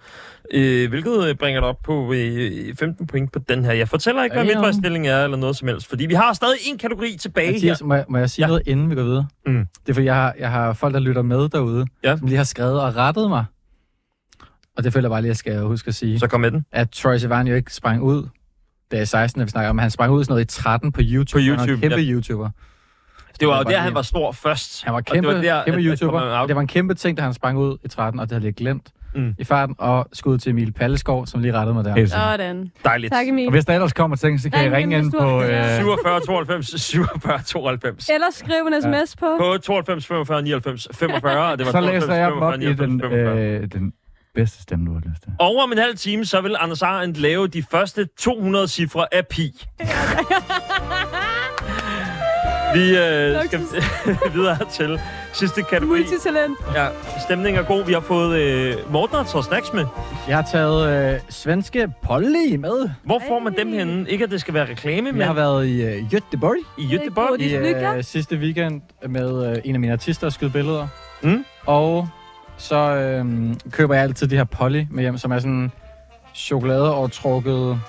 Øh, 0.53 0.90
hvilket 0.90 1.27
øh, 1.27 1.35
bringer 1.35 1.61
det 1.61 1.69
op 1.69 1.77
på 1.84 2.14
øh, 2.14 2.76
15 2.80 3.07
point 3.07 3.31
på 3.31 3.40
den 3.40 3.65
her. 3.65 3.72
Jeg 3.73 3.90
fortæller 3.90 4.23
ikke, 4.23 4.34
hvad 4.35 4.45
Ja. 4.45 4.49
midtvejsstillingen 4.53 5.11
er, 5.11 5.23
eller 5.23 5.38
noget 5.38 5.56
som 5.56 5.68
helst, 5.68 5.88
fordi 5.90 6.06
vi 6.06 6.14
har 6.14 6.34
stadig 6.34 6.57
en 6.65 6.77
kategori 6.77 7.18
tilbage 7.19 7.48
her. 7.48 7.53
Mathias, 7.53 7.84
må 7.84 7.94
jeg, 7.95 8.06
må 8.10 8.18
jeg 8.18 8.30
sige 8.30 8.44
ja. 8.44 8.48
noget, 8.48 8.64
inden 8.68 8.90
vi 8.90 8.95
går 8.95 9.03
videre? 9.03 9.27
Mm. 9.45 9.65
Det 9.85 9.90
er, 9.90 9.94
fordi 9.94 10.06
jeg 10.06 10.15
har, 10.15 10.34
jeg 10.40 10.52
har 10.52 10.73
folk, 10.73 10.94
der 10.94 10.99
lytter 10.99 11.22
med 11.22 11.49
derude, 11.49 11.85
Ja. 12.03 12.18
som 12.18 12.27
lige 12.27 12.38
har 12.38 12.44
skrevet 12.44 12.81
og 12.81 12.95
rettet 12.95 13.30
mig. 13.30 13.45
Og 14.78 14.84
det 14.84 14.94
føler 14.94 15.06
jeg 15.08 15.12
bare 15.12 15.22
lige, 15.22 15.30
jeg 15.30 15.38
skal 15.38 15.60
huske 15.62 15.88
at 15.88 15.95
sige. 15.95 16.20
Så 16.20 16.28
kom 16.28 16.41
med 16.41 16.52
den. 16.52 16.66
At 16.72 16.90
Troy 16.90 17.18
Sivan 17.18 17.48
jo 17.48 17.56
ikke 17.56 17.74
sprang 17.74 18.02
ud, 18.02 18.28
da 18.91 19.02
i 19.02 19.06
16, 19.06 19.44
vi 19.44 19.48
snakker 19.50 19.70
om. 19.70 19.78
Han 19.78 19.91
sprang 19.91 20.12
ud 20.14 20.22
i 20.22 20.24
sådan 20.24 20.32
noget 20.34 20.44
i 20.44 20.48
13 20.48 20.91
på 20.91 21.02
YouTube. 21.04 21.40
På 21.40 21.40
Han 21.40 21.52
var 21.52 21.58
YouTube, 21.58 21.74
en 21.74 21.82
kæmpe 21.82 21.95
ja. 22.02 22.12
YouTuber. 22.12 22.50
Det 23.40 23.48
var 23.48 23.58
jo 23.58 23.64
der, 23.64 23.78
han 23.80 23.94
var 23.95 24.02
stor 24.02 24.32
først. 24.32 24.84
Han 24.84 24.94
var 24.94 25.02
kæmpe, 25.02 25.30
det 25.30 25.36
var 25.36 25.41
der, 25.41 25.64
kæmpe 25.66 25.82
YouTuber. 25.82 26.45
det 26.48 26.56
var 26.56 26.62
en 26.62 26.68
kæmpe 26.68 26.94
ting, 26.94 27.18
da 27.18 27.24
han 27.24 27.34
sprang 27.34 27.58
ud 27.58 27.78
i 27.84 27.88
13, 27.88 28.20
og 28.20 28.30
det 28.30 28.36
havde 28.36 28.45
jeg 28.45 28.54
glemt 28.54 28.90
Mm. 29.16 29.36
i 29.40 29.44
farten. 29.44 29.76
Og 29.80 30.08
skud 30.14 30.38
til 30.38 30.50
Emil 30.50 30.72
Palleskov, 30.72 31.26
som 31.28 31.41
lige 31.41 31.54
rettede 31.54 31.74
mig 31.74 31.86
der. 31.86 32.06
Sådan. 32.06 32.72
Dejligt. 32.84 33.14
Tak, 33.14 33.28
Emil. 33.28 33.45
Og 33.48 33.52
hvis 33.52 33.66
der 33.66 33.74
ellers 33.74 33.94
kommer 33.94 34.16
ting, 34.18 34.40
så 34.40 34.50
kan 34.50 34.60
I 34.60 34.64
Ring 34.66 34.76
ringe 34.76 34.98
ind, 34.98 35.12
på... 35.12 35.41
Øh, 35.44 35.78
47 35.80 36.20
92 36.26 36.82
47 36.82 37.40
92. 37.45 38.10
Eller 38.10 38.28
skriv 38.32 38.66
en 38.74 38.82
sms 38.82 39.16
på. 39.16 39.26
På 39.40 39.58
92 39.58 40.06
45 40.08 40.41
99 40.41 40.88
45, 40.94 41.52
og 41.52 41.58
det 41.58 41.66
var 41.66 41.72
så 41.72 41.78
92, 41.78 42.04
læser 42.04 42.14
jeg 42.22 42.32
dem 42.32 42.38
op 42.41 42.54
45, 42.54 42.72
i 42.72 42.76
den, 42.76 43.00
45. 43.02 43.38
øh, 43.40 43.68
den 43.72 43.94
bedste 44.35 44.61
stemme, 44.61 44.85
du 44.85 44.93
har 44.93 45.01
lyst 45.10 45.22
til. 45.23 45.31
Over 45.39 45.64
om 45.64 45.72
en 45.72 45.77
halv 45.77 45.97
time, 45.97 46.26
så 46.26 46.41
vil 46.41 46.55
Anders 46.60 46.81
Arendt 46.81 47.18
lave 47.18 47.47
de 47.47 47.64
første 47.72 48.05
200 48.19 48.68
cifre 48.68 49.14
af 49.14 49.27
pi. 49.27 49.65
Vi 52.73 52.97
øh, 52.97 53.45
skal 53.45 53.60
videre 54.35 54.57
til 54.72 54.99
sidste 55.34 55.61
kategori. 55.61 55.97
Multitalent. 55.99 56.57
Ja, 56.76 56.88
stemningen 57.26 57.64
er 57.64 57.68
god. 57.68 57.85
Vi 57.85 57.93
har 57.93 57.99
fået 57.99 58.39
øh, 58.39 58.76
Morten 58.91 59.15
har 59.15 59.23
taget 59.23 59.45
snacks 59.45 59.73
med. 59.73 59.85
Jeg 60.27 60.35
har 60.35 60.47
taget 60.51 61.14
øh, 61.14 61.19
svenske 61.30 61.88
Polly 62.03 62.55
med. 62.55 62.89
Hvor 63.03 63.22
får 63.27 63.39
man 63.39 63.57
dem 63.57 63.73
henne? 63.73 64.10
Ikke, 64.10 64.23
at 64.23 64.31
det 64.31 64.41
skal 64.41 64.53
være 64.53 64.65
reklame, 64.69 65.11
men 65.11 65.19
Jeg 65.19 65.27
har 65.27 65.34
været 65.34 65.68
i 65.68 65.81
øh, 65.81 66.03
Göteborg 66.14 66.65
i 66.77 66.95
Göteborg. 66.95 67.41
I 67.41 67.97
øh, 67.97 68.03
sidste 68.03 68.35
weekend 68.38 68.81
med 69.10 69.51
øh, 69.51 69.61
en 69.65 69.76
af 69.76 69.80
mine 69.80 69.93
artister 69.93 70.27
og 70.27 70.34
skyde 70.34 70.49
billeder. 70.51 70.88
Mm. 71.23 71.45
Og 71.65 72.07
så 72.64 72.76
øh, 72.95 73.56
køber 73.72 73.94
jeg 73.94 74.03
altid 74.03 74.27
de 74.27 74.35
her 74.35 74.44
Polly 74.44 74.84
med 74.90 75.03
hjem, 75.03 75.18
som 75.18 75.31
er 75.31 75.40
sådan 75.40 75.72
chokoladeovertrukket 76.35 77.80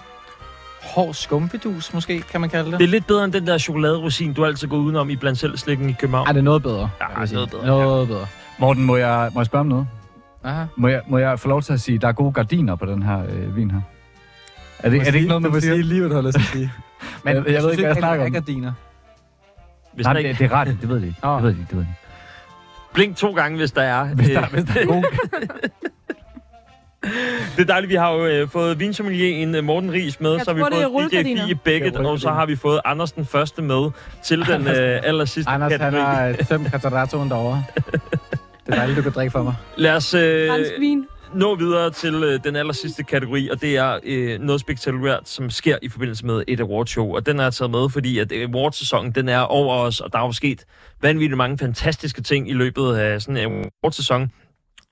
hård 0.83 1.15
skumfidus, 1.15 1.95
måske, 1.95 2.21
kan 2.21 2.41
man 2.41 2.51
kalde 2.51 2.71
det. 2.71 2.79
Det 2.79 2.85
er 2.85 2.89
lidt 2.89 3.07
bedre 3.07 3.25
end 3.25 3.33
den 3.33 3.47
der 3.47 3.59
chokoladerosin, 3.59 4.33
du 4.33 4.45
altid 4.45 4.69
går 4.69 4.77
udenom 4.77 5.11
i 5.11 5.17
blandt 5.17 5.39
selv 5.39 5.57
slikken 5.57 5.91
i 5.91 5.93
København. 5.93 6.27
Ej, 6.27 6.33
det 6.33 6.39
er 6.39 6.45
noget 6.45 6.63
bedre. 6.63 6.91
Ja, 7.01 7.07
jeg 7.09 7.21
vil 7.21 7.29
sige. 7.29 7.35
noget 7.37 7.51
bedre, 7.51 7.67
Noget 7.67 8.09
bedre. 8.09 8.27
Morten, 8.59 8.85
må 8.85 8.97
jeg, 8.97 9.31
må 9.35 9.41
jeg 9.41 9.47
spørge 9.47 9.61
om 9.61 9.67
noget? 9.67 9.87
Aha. 10.45 10.65
Må 10.77 10.89
jeg, 10.89 11.01
må 11.09 11.19
jeg 11.19 11.41
få 11.41 11.49
lov 11.49 11.63
til 11.63 11.73
at 11.73 11.81
sige, 11.81 11.97
at 11.97 12.03
der 12.03 12.09
er 12.09 12.13
gode 12.13 12.33
gardiner 12.33 12.75
på 12.77 12.87
den 12.87 13.03
her 13.03 13.23
øh, 13.29 13.57
vin 13.57 13.71
her? 13.71 13.81
Er 14.79 14.91
det, 14.91 15.01
er 15.01 15.05
det 15.05 15.15
ikke 15.15 15.29
noget, 15.29 15.43
man 15.43 15.53
må 15.53 15.61
sige 15.61 15.83
lige, 15.83 16.01
hvad 16.01 16.09
du 16.11 16.15
har 16.15 16.23
lyst 16.23 16.35
til 16.39 16.41
at 16.43 16.49
sige. 16.53 16.73
Jeg- 17.25 17.35
jeg 17.35 17.63
ved 17.63 17.71
ikke, 17.71 17.83
hvad 17.83 17.91
jeg 17.91 17.97
snakker 17.97 18.25
om. 18.27 18.31
er 18.31 18.33
gardiner. 18.35 18.73
Hvis 19.95 20.05
Nej, 20.05 20.13
der 20.13 20.21
det, 20.21 20.29
ikke... 20.29 20.45
det 20.45 20.53
er 20.53 20.57
ret. 20.57 20.79
Det 20.81 20.89
ved 20.89 21.01
de 21.01 21.07
ikke. 21.07 21.19
Nå. 21.23 21.35
Det 21.35 21.43
ved 21.43 21.51
de 21.55 21.59
ikke. 21.59 21.69
Det 21.71 21.77
ved 21.77 21.85
de. 21.85 21.89
ikke. 21.91 22.01
Blink 22.95 23.17
to 23.17 23.33
gange, 23.33 23.59
hvis 23.59 23.73
der 23.73 23.83
er. 23.83 24.05
Hvis 24.15 24.29
der, 24.29 24.43
Øh, 24.43 24.51
hvis 24.53 24.65
der 24.65 24.81
er 24.81 24.87
gode... 24.87 25.05
Det 27.57 27.63
er 27.63 27.65
dejligt, 27.65 27.91
vi 27.91 27.95
har 27.95 28.13
jo 28.13 28.27
øh, 28.27 28.49
fået 28.49 28.81
vinsommelieren 28.81 29.55
øh, 29.55 29.65
Morten 29.65 29.93
Ries 29.93 30.21
med, 30.21 30.33
Jeg 30.33 30.41
så 30.45 30.51
har 30.51 30.55
vi 30.55 30.61
fået 30.93 31.13
DJ. 31.13 31.23
Fie 31.23 31.95
er 31.95 32.09
og 32.09 32.19
så 32.19 32.31
har 32.31 32.47
vi 32.47 32.57
fået 32.57 32.81
Anders 32.85 33.13
den 33.13 33.27
første 33.27 33.63
med 33.63 33.91
til 34.23 34.47
den 34.47 34.69
øh, 34.69 35.01
aller 35.05 35.25
sidste 35.25 35.51
Anders, 35.51 35.73
han 35.73 35.81
kategori. 35.81 36.03
har 36.05 36.29
øh, 36.29 36.35
tømt 36.39 36.71
kataratoen 36.71 37.31
derovre. 37.31 37.65
Det 38.67 38.73
er 38.73 38.75
dejligt, 38.75 38.97
du 38.97 39.03
kan 39.03 39.13
drikke 39.13 39.31
for 39.31 39.43
mig. 39.43 39.55
Lad 39.77 39.97
os 39.97 40.15
øh, 40.15 40.49
Fransk 40.51 40.71
vin. 40.81 41.07
Nå 41.35 41.55
videre 41.55 41.91
til 41.91 42.15
øh, 42.15 42.45
den 42.45 42.57
aller 42.57 42.73
sidste 42.73 43.03
kategori, 43.03 43.49
og 43.49 43.61
det 43.61 43.77
er 43.77 43.99
øh, 44.05 44.41
noget 44.41 44.61
spektakulært, 44.61 45.29
som 45.29 45.51
sker 45.51 45.79
i 45.83 45.89
forbindelse 45.89 46.27
med 46.27 46.45
et 46.49 46.61
awardshow. 46.61 47.15
Og 47.15 47.27
den 47.27 47.39
er 47.39 47.43
jeg 47.43 47.53
taget 47.53 47.71
med, 47.71 47.91
fordi 47.91 48.19
at 48.19 48.33
awardsæsonen, 48.33 49.13
den 49.13 49.29
er 49.29 49.41
over 49.41 49.77
os, 49.77 50.01
og 50.01 50.13
der 50.13 50.19
er 50.19 50.23
jo 50.27 50.33
sket 50.33 50.65
vanvittigt 51.03 51.37
mange 51.37 51.59
fantastiske 51.59 52.23
ting 52.23 52.51
i 52.51 52.53
løbet 52.53 52.95
af 52.95 53.23
sådan 53.23 53.37
en 53.37 53.71
awardsæson. 53.83 54.33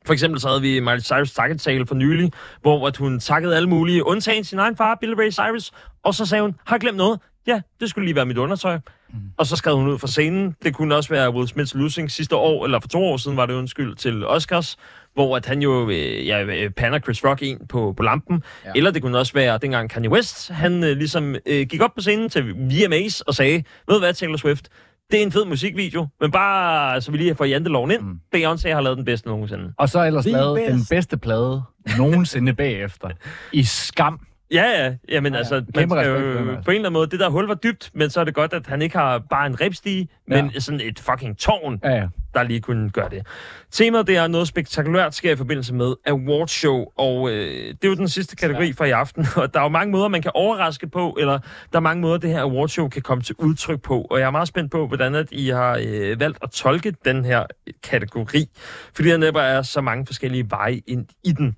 For 0.06 0.12
eksempel 0.12 0.40
så 0.40 0.48
havde 0.48 0.60
vi 0.60 0.80
Miley 0.80 1.00
Cyrus 1.00 1.32
takketale 1.32 1.86
for 1.86 1.94
nylig, 1.94 2.32
hvor 2.60 2.86
at 2.86 2.96
hun 2.96 3.20
takkede 3.20 3.56
alle 3.56 3.68
mulige, 3.68 4.06
undtagen 4.06 4.44
sin 4.44 4.58
egen 4.58 4.76
far, 4.76 4.94
Billy 5.00 5.14
Ray 5.14 5.30
Cyrus, 5.30 5.72
og 6.02 6.14
så 6.14 6.26
sagde 6.26 6.42
hun, 6.42 6.54
har 6.66 6.78
glemt 6.78 6.96
noget? 6.96 7.20
Ja, 7.46 7.60
det 7.80 7.90
skulle 7.90 8.04
lige 8.04 8.16
være 8.16 8.26
mit 8.26 8.38
undertøj. 8.38 8.78
Mm. 9.12 9.18
Og 9.36 9.46
så 9.46 9.56
skrev 9.56 9.76
hun 9.76 9.88
ud 9.88 9.98
fra 9.98 10.06
scenen. 10.06 10.56
Det 10.62 10.74
kunne 10.74 10.96
også 10.96 11.10
være 11.10 11.30
Will 11.30 11.48
Smiths 11.48 11.74
losing 11.74 12.10
sidste 12.10 12.36
år, 12.36 12.64
eller 12.64 12.80
for 12.80 12.88
to 12.88 13.04
år 13.04 13.16
siden 13.16 13.36
var 13.36 13.46
det 13.46 13.54
undskyld 13.54 13.96
til 13.96 14.26
Oscars, 14.26 14.76
hvor 15.14 15.36
at 15.36 15.46
han 15.46 15.62
jo 15.62 15.90
øh, 15.90 16.26
ja, 16.26 16.44
øh, 16.44 16.70
pander 16.70 16.98
Chris 16.98 17.24
Rock 17.24 17.42
ind 17.42 17.60
på, 17.68 17.94
på 17.96 18.02
lampen. 18.02 18.42
Ja. 18.64 18.70
Eller 18.74 18.90
det 18.90 19.02
kunne 19.02 19.18
også 19.18 19.32
være 19.32 19.58
dengang 19.58 19.90
Kanye 19.90 20.10
West, 20.10 20.50
han 20.50 20.84
øh, 20.84 20.96
ligesom 20.96 21.36
øh, 21.46 21.66
gik 21.66 21.80
op 21.82 21.90
på 21.94 22.00
scenen 22.00 22.28
til 22.28 22.54
VMAs 22.54 23.20
og 23.20 23.34
sagde, 23.34 23.64
ved 23.88 23.94
du 23.94 23.98
hvad 23.98 24.14
Taylor 24.14 24.36
Swift, 24.36 24.68
det 25.10 25.18
er 25.18 25.22
en 25.22 25.32
fed 25.32 25.44
musikvideo, 25.44 26.06
men 26.20 26.30
bare 26.30 27.00
så 27.00 27.10
vi 27.10 27.16
lige 27.16 27.34
får 27.34 27.44
janteloven 27.44 27.90
ind. 27.90 28.00
Mm. 28.02 28.18
Beyoncé 28.36 28.68
har 28.68 28.80
lavet 28.80 28.96
den 28.96 29.04
bedste 29.04 29.28
nogensinde. 29.28 29.72
Og 29.78 29.88
så 29.88 30.04
ellers 30.04 30.24
The 30.24 30.32
lavet 30.32 30.60
den 30.68 30.78
best. 30.78 30.90
bedste 30.90 31.16
plade 31.16 31.62
nogensinde 31.98 32.54
bagefter. 32.54 33.08
I 33.52 33.62
skam. 33.64 34.20
Ja, 34.52 34.84
ja. 34.84 34.94
Jamen, 35.08 35.32
ja, 35.32 35.38
altså, 35.38 35.54
man 35.74 35.90
skal 35.90 36.06
jo, 36.06 36.14
den, 36.16 36.24
på 36.34 36.40
en 36.42 36.48
altså. 36.56 36.70
eller 36.70 36.78
anden 36.80 36.92
måde, 36.92 37.06
det 37.06 37.20
der 37.20 37.28
hul 37.28 37.46
var 37.46 37.54
dybt, 37.54 37.90
men 37.94 38.10
så 38.10 38.20
er 38.20 38.24
det 38.24 38.34
godt, 38.34 38.52
at 38.52 38.66
han 38.66 38.82
ikke 38.82 38.96
har 38.98 39.18
bare 39.18 39.46
en 39.46 39.60
ribstige, 39.60 40.08
Ja. 40.30 40.42
men 40.42 40.60
sådan 40.60 40.80
et 40.80 41.00
fucking 41.00 41.38
tårn, 41.38 41.80
Ja, 41.84 41.90
ja. 41.94 42.06
der 42.34 42.42
lige 42.42 42.60
kunne 42.60 42.90
gøre 42.90 43.08
det. 43.10 43.26
Temaet, 43.70 44.06
det 44.06 44.16
er 44.16 44.26
noget 44.26 44.48
spektakulært 44.48 45.14
sker 45.14 45.32
i 45.32 45.36
forbindelse 45.36 45.74
med 45.74 45.94
awardshow, 46.06 46.84
og 46.96 47.30
øh, 47.30 47.34
det 47.68 47.84
er 47.84 47.88
jo 47.88 47.94
den 47.94 48.08
sidste 48.08 48.36
kategori 48.36 48.72
for 48.72 48.84
i 48.84 48.90
aften, 48.90 49.26
og 49.36 49.54
der 49.54 49.60
er 49.60 49.64
jo 49.64 49.68
mange 49.68 49.92
måder, 49.92 50.08
man 50.08 50.22
kan 50.22 50.30
overraske 50.34 50.88
på, 50.88 51.16
eller 51.20 51.38
der 51.72 51.76
er 51.78 51.80
mange 51.80 52.00
måder, 52.00 52.18
det 52.18 52.30
her 52.30 52.42
awardshow 52.42 52.88
kan 52.88 53.02
komme 53.02 53.22
til 53.22 53.34
udtryk 53.38 53.82
på, 53.82 54.00
og 54.10 54.18
jeg 54.18 54.26
er 54.26 54.30
meget 54.30 54.48
spændt 54.48 54.70
på, 54.70 54.86
hvordan 54.86 55.14
at 55.14 55.26
I 55.32 55.48
har 55.48 55.80
øh, 55.86 56.20
valgt 56.20 56.38
at 56.42 56.50
tolke 56.50 56.94
den 57.04 57.24
her 57.24 57.44
kategori, 57.82 58.48
fordi 58.94 59.08
der 59.08 59.16
netop 59.16 59.36
er 59.36 59.62
så 59.62 59.80
mange 59.80 60.06
forskellige 60.06 60.50
veje 60.50 60.80
ind 60.86 61.06
i 61.24 61.32
den. 61.32 61.56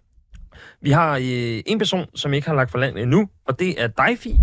Vi 0.84 0.90
har 0.90 1.16
øh, 1.16 1.62
en 1.66 1.78
person, 1.78 2.06
som 2.14 2.34
ikke 2.34 2.46
har 2.46 2.54
lagt 2.54 2.70
for 2.70 2.78
land 2.78 2.98
endnu, 2.98 3.28
og 3.44 3.58
det 3.58 3.82
er 3.82 3.86
dig, 3.86 4.18
Fie. 4.18 4.38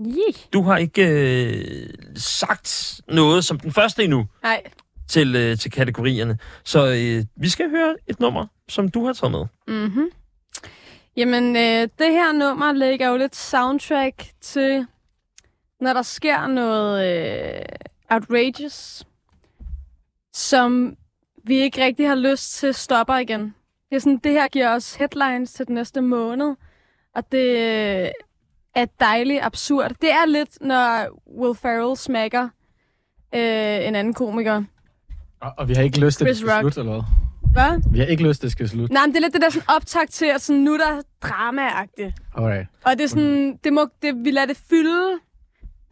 Yeah. 0.00 0.34
Du 0.52 0.62
har 0.62 0.76
ikke 0.76 1.08
øh, 1.08 1.88
sagt 2.16 3.00
noget 3.08 3.44
som 3.44 3.60
den 3.60 3.72
første 3.72 4.04
endnu 4.04 4.26
Nej. 4.42 4.62
til, 5.08 5.36
øh, 5.36 5.58
til 5.58 5.70
kategorierne. 5.70 6.38
Så 6.64 6.86
øh, 6.86 7.24
vi 7.36 7.48
skal 7.48 7.70
høre 7.70 7.96
et 8.06 8.20
nummer, 8.20 8.46
som 8.68 8.88
du 8.88 9.06
har 9.06 9.12
taget 9.12 9.30
med. 9.30 9.46
Mm-hmm. 9.68 10.08
Jamen, 11.16 11.56
øh, 11.56 11.88
det 11.98 12.10
her 12.10 12.32
nummer 12.32 12.72
lægger 12.72 13.08
jo 13.08 13.16
lidt 13.16 13.36
soundtrack 13.36 14.24
til, 14.40 14.86
når 15.80 15.92
der 15.92 16.02
sker 16.02 16.46
noget 16.46 17.06
øh, 17.06 17.64
outrageous, 18.10 19.04
som 20.32 20.96
vi 21.44 21.54
ikke 21.54 21.84
rigtig 21.84 22.08
har 22.08 22.14
lyst 22.14 22.52
til 22.52 22.74
stopper 22.74 23.16
igen. 23.16 23.54
Det, 23.90 23.96
er 23.96 24.00
sådan, 24.00 24.20
det 24.24 24.32
her 24.32 24.48
giver 24.48 24.74
os 24.74 24.94
headlines 24.94 25.52
til 25.52 25.66
den 25.66 25.74
næste 25.74 26.00
måned, 26.00 26.54
og 27.14 27.32
det 27.32 27.48
øh, 27.48 28.08
er 28.74 28.86
dejligt 29.00 29.40
absurd. 29.42 29.90
Det 30.00 30.10
er 30.10 30.26
lidt, 30.26 30.58
når 30.60 31.08
Will 31.38 31.54
Ferrell 31.54 31.96
smækker 31.96 32.48
øh, 33.34 33.86
en 33.88 33.94
anden 33.94 34.14
komiker. 34.14 34.62
Og, 35.40 35.52
og 35.58 35.68
vi 35.68 35.74
har 35.74 35.82
ikke 35.82 36.00
lyst 36.00 36.18
til, 36.18 36.24
at 36.24 36.28
det 36.28 36.36
skal 36.36 36.60
slutte, 36.60 36.80
eller 36.80 36.92
hvad? 36.92 37.02
Hvad? 37.52 37.92
Vi 37.92 37.98
har 37.98 38.06
ikke 38.06 38.28
lyst 38.28 38.40
til, 38.40 38.46
at 38.46 38.48
det 38.48 38.52
skal 38.52 38.68
slutte. 38.68 38.94
Nej, 38.94 39.06
men 39.06 39.14
det 39.14 39.16
er 39.16 39.20
lidt 39.20 39.32
det 39.34 39.42
der 39.42 39.50
sådan 39.50 39.70
optag 39.76 40.08
til, 40.08 40.26
at 40.26 40.40
sådan, 40.40 40.62
nu 40.62 40.72
er 40.74 40.78
der 40.78 41.02
drama-agtigt. 41.24 42.12
Alright. 42.36 42.68
Og 42.84 42.92
det 42.92 43.04
er 43.04 43.08
sådan, 43.08 43.58
det 43.64 43.72
må, 43.72 43.86
det, 44.02 44.24
vi 44.24 44.30
lader 44.30 44.46
det 44.46 44.56
fylde. 44.70 45.18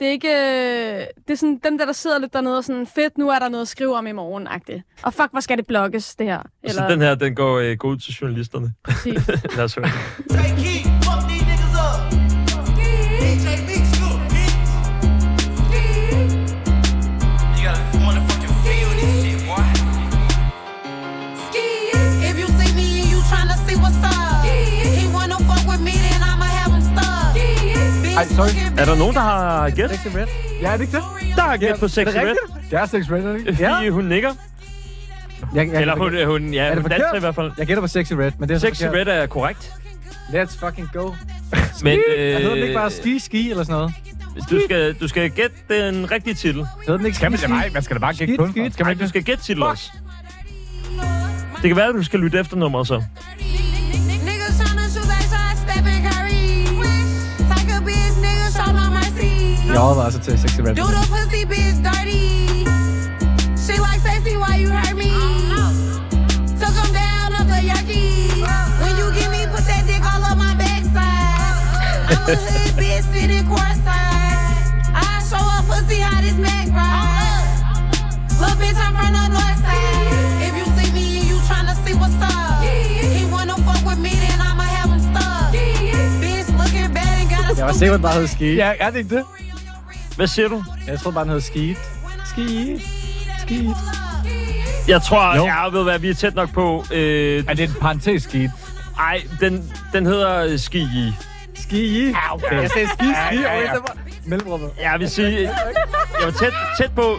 Det 0.03 0.09
er 0.09 0.13
ikke, 0.13 0.29
øh, 0.29 1.07
det 1.29 1.33
er 1.33 1.37
sådan, 1.37 1.61
dem 1.65 1.79
der, 1.79 1.87
der 1.87 1.93
sidder 1.93 2.19
lidt 2.19 2.33
dernede 2.33 2.59
og 2.59 2.65
sådan, 2.65 2.87
fedt, 2.87 3.19
nu 3.19 3.29
er 3.29 3.39
der 3.39 3.49
noget 3.49 3.63
at 3.63 3.69
skrive 3.69 3.97
om 3.97 4.07
i 4.07 4.13
morgen 4.13 4.49
-agtigt. 4.49 5.01
Og 5.03 5.15
fuck, 5.15 5.31
hvor 5.31 5.41
skal 5.41 5.59
det 5.59 5.67
blogges, 5.67 6.17
det 6.17 6.27
her? 6.27 6.43
Eller... 6.63 6.83
Så 6.83 6.89
den 6.89 7.01
her, 7.01 7.15
den 7.15 7.35
går, 7.35 7.59
øh, 7.59 7.77
går 7.77 7.89
ud 7.89 7.97
til 7.97 8.13
journalisterne. 8.13 8.73
præcis. 8.85 9.29
Lad 9.57 9.65
os 9.65 9.75
høre. 9.75 10.92
Ej, 28.17 28.25
sorry. 28.27 28.79
Er 28.81 28.85
der 28.85 28.97
nogen, 28.97 29.15
der 29.15 29.21
har 29.21 29.71
gæt? 29.71 29.91
Sexy 29.91 30.07
Red? 30.17 30.27
Ja, 30.63 30.69
er 30.73 30.77
det 30.77 30.81
ikke 30.81 30.97
det? 30.97 31.05
Der 31.37 31.43
har 31.43 31.57
gæt 31.57 31.77
på 31.81 31.89
Sexy 31.89 32.17
Er 32.17 32.21
Red. 32.21 32.35
Det 32.71 32.79
er 32.79 32.87
Sexy 32.87 33.11
Red, 33.11 33.25
er 33.25 33.33
det 33.33 33.39
ikke? 33.39 33.55
Fie, 33.81 33.91
hun 33.91 34.05
nikker. 34.05 34.33
Jeg, 35.55 35.69
jeg, 35.73 35.81
Eller 35.81 35.97
hun, 35.97 36.27
hun, 36.27 36.55
ja, 36.55 36.71
det 36.71 36.83
hun 36.83 36.91
danser 36.91 37.15
i 37.17 37.21
hvert 37.21 37.35
fald. 37.35 37.53
jeg 37.59 37.67
gætter 37.67 37.81
på 37.81 37.87
Sexy 37.87 38.13
Red, 38.13 38.33
men 38.39 38.49
det 38.49 38.55
er 38.55 38.59
Sexy. 38.59 38.83
Red 38.85 39.07
er 39.07 39.27
korrekt. 39.27 39.73
Let's 40.29 40.67
fucking 40.67 40.89
go. 40.93 41.11
Men 41.85 41.99
Jeg 42.17 42.37
hedder 42.37 42.55
den 42.55 42.63
ikke 42.63 42.75
bare 42.75 42.85
øh, 42.85 42.91
Ski 42.91 43.19
Ski 43.19 43.51
eller 43.51 43.65
sådan 43.65 43.75
noget? 43.79 43.95
du, 44.51 44.61
skal, 44.65 44.95
du 44.95 45.09
skal 45.09 45.31
gætte 45.31 45.57
den 45.69 46.11
rigtige 46.11 46.35
titel. 46.35 46.67
Hedder 46.87 46.97
den 46.97 47.07
ikke 47.07 47.17
Skal 47.19 47.31
man 47.31 47.39
Ski 47.39 47.47
det? 47.47 47.51
Ski? 47.55 47.61
Nej, 47.61 47.71
man 47.75 47.83
skal 47.83 47.97
da 47.97 48.01
bare 48.01 48.15
gætte 48.15 48.37
kun. 48.37 48.71
Skal 48.73 48.87
man, 48.87 48.99
du 48.99 49.09
skal 49.09 49.23
gætte 49.23 49.45
titel 49.45 49.63
også. 49.63 49.93
Det 51.63 51.69
kan 51.69 51.77
være, 51.77 51.89
at 51.89 51.95
du 51.95 52.03
skal 52.03 52.21
lytte 52.21 52.41
efter 52.41 52.57
nummeret 52.57 52.87
så. 52.87 53.03
Mercy. 59.73 59.81
Jeg 59.81 59.81
overvejer 59.81 60.11
så 60.11 60.19
til 60.19 60.39
Sexy 60.41 60.61
Red. 60.61 60.75
Do 60.75 60.87
the 60.97 61.05
pussy 61.13 61.43
bitch 61.53 61.79
dirty. 61.89 62.23
She 63.65 63.75
like 63.87 64.01
sexy, 64.07 64.35
why 64.43 64.55
you 64.63 64.71
hurt 64.79 64.97
me? 65.03 65.13
Took 66.61 66.75
him 66.83 66.91
down 67.01 67.29
off 67.39 67.47
the 67.53 67.61
Yerky. 67.71 68.07
When 68.83 68.93
you 69.01 69.07
give 69.17 69.31
me, 69.35 69.41
put 69.55 69.65
that 69.71 69.83
dick 69.89 70.03
all 70.11 70.23
up 70.31 70.37
my 70.45 70.53
backside. 70.63 72.11
I'm 72.11 72.23
a 72.33 72.37
hood 72.45 72.73
bitch 72.81 73.05
sitting 73.13 73.47
courtside. 73.51 74.61
I 74.95 75.07
show 75.29 75.45
up 75.57 75.65
pussy 75.71 75.99
how 76.07 76.21
this 76.25 76.39
Mac 76.47 76.67
ride. 76.79 77.47
Little 78.41 78.57
bitch, 78.63 78.79
I'm 78.85 78.93
from 78.99 79.13
the 79.19 79.25
north 79.37 79.59
side. 79.67 80.47
If 80.47 80.53
you 80.59 80.67
see 80.77 80.91
me 80.97 81.05
and 81.19 81.27
you 81.31 81.39
tryna 81.49 81.75
see 81.85 81.95
what's 82.01 82.19
up, 82.31 82.63
he 83.17 83.23
wanna 83.35 83.57
fuck 83.67 83.83
with 83.89 84.01
me, 84.07 84.13
then 84.25 84.39
I'ma 84.49 84.65
have 84.77 84.91
him 84.95 85.03
stuck. 85.11 85.51
Bitch 86.23 86.49
looking 86.61 86.89
bad 86.97 87.15
and 87.21 87.29
got 87.33 87.45
a 87.51 87.55
Jeg 87.57 87.67
var 87.67 87.73
sikker 87.73 87.93
på, 87.93 87.95
at 87.95 88.01
den 88.01 88.03
bare 88.03 88.21
hed 88.21 88.27
Ski. 88.27 88.49
Ja, 88.63 88.69
er 88.79 88.91
det 88.91 88.99
ikke 88.99 89.15
det? 89.17 89.25
Hvad 90.17 90.27
siger 90.27 90.49
du? 90.49 90.65
Jeg 90.87 91.01
troede 91.01 91.15
bare, 91.15 91.25
den 91.25 91.33
hed 91.33 91.41
Ski. 91.41 91.77
Ski. 92.27 92.81
Ski. 93.43 93.71
Jeg 94.89 95.03
tror, 95.03 95.37
Jo. 95.37 95.45
jeg 95.45 95.69
ved 95.73 95.83
hvad, 95.83 95.99
vi 95.99 96.11
er 96.11 96.15
tæt 96.15 96.35
nok 96.35 96.53
på. 96.53 96.85
Øh, 96.93 97.45
Er 97.49 97.55
det 97.55 97.65
en 97.69 97.75
parentes 97.81 98.23
skidt? 98.23 98.51
ej, 98.99 99.23
den, 99.41 99.73
den 99.93 100.07
hedder 100.07 100.45
øh, 100.45 100.59
Ski. 100.59 100.87
Ski. 101.55 102.09
Ja, 102.11 102.35
okay. 102.35 102.63
Jeg 102.63 102.71
sagde 102.71 102.89
Ski 102.89 102.97
Ski, 102.97 103.41
Ja, 103.41 103.41
ja, 103.51 103.57
og 103.57 103.63
ja. 103.65 103.73
var 103.73 103.97
mellemrummet. 104.27 104.71
Jeg 104.83 104.97
vil 104.99 105.11
sige, 105.11 105.41
jeg 105.41 106.25
var 106.25 106.31
tæt, 106.31 106.53
tæt 106.79 106.91
på. 106.95 107.19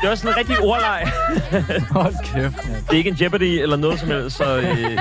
Det 0.00 0.06
er 0.08 0.10
også 0.10 0.22
sådan 0.22 0.34
en 0.34 0.38
rigtig 0.38 0.64
ordleg. 0.64 1.12
Hold 1.90 2.14
kæft, 2.24 2.68
man. 2.68 2.74
Det 2.82 2.92
er 2.92 2.96
ikke 2.96 3.10
en 3.10 3.16
Jeopardy 3.20 3.42
eller 3.62 3.76
noget 3.76 4.00
som 4.00 4.08
helst, 4.08 4.36
så 4.36 4.56
øh, 4.56 4.98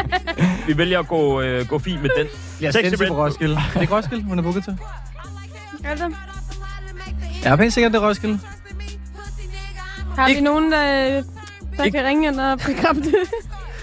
vi 0.68 0.78
vælger 0.78 1.00
at 1.00 1.08
gå, 1.08 1.42
øh, 1.42 1.68
gå 1.68 1.80
fint 1.80 2.02
med 2.02 2.10
den. 2.18 2.28
Jeg 2.62 2.68
er 2.76 3.08
på 3.08 3.14
Roskilde. 3.26 3.56
Er 3.56 3.62
det 3.74 3.82
ikke 3.82 3.96
Roskilde, 3.96 4.24
hun 4.24 4.40
er 4.40 4.44
booket 4.44 4.64
til? 4.64 4.78
Altså, 5.86 6.12
Jeg 7.44 7.52
er 7.52 7.56
pænt 7.56 7.74
sikker, 7.74 7.90
det 7.90 7.98
er 7.98 8.08
Roskilde. 8.10 8.40
har 10.16 10.26
vi 10.26 10.32
Ikke- 10.32 10.44
nogen, 10.44 10.72
der, 10.72 11.24
der 11.78 11.84
Ikke- 11.84 11.98
kan 11.98 12.08
ringe 12.08 12.28
ind 12.28 12.40
og 12.40 12.58
bekræfte 12.58 13.02
det? 13.04 13.16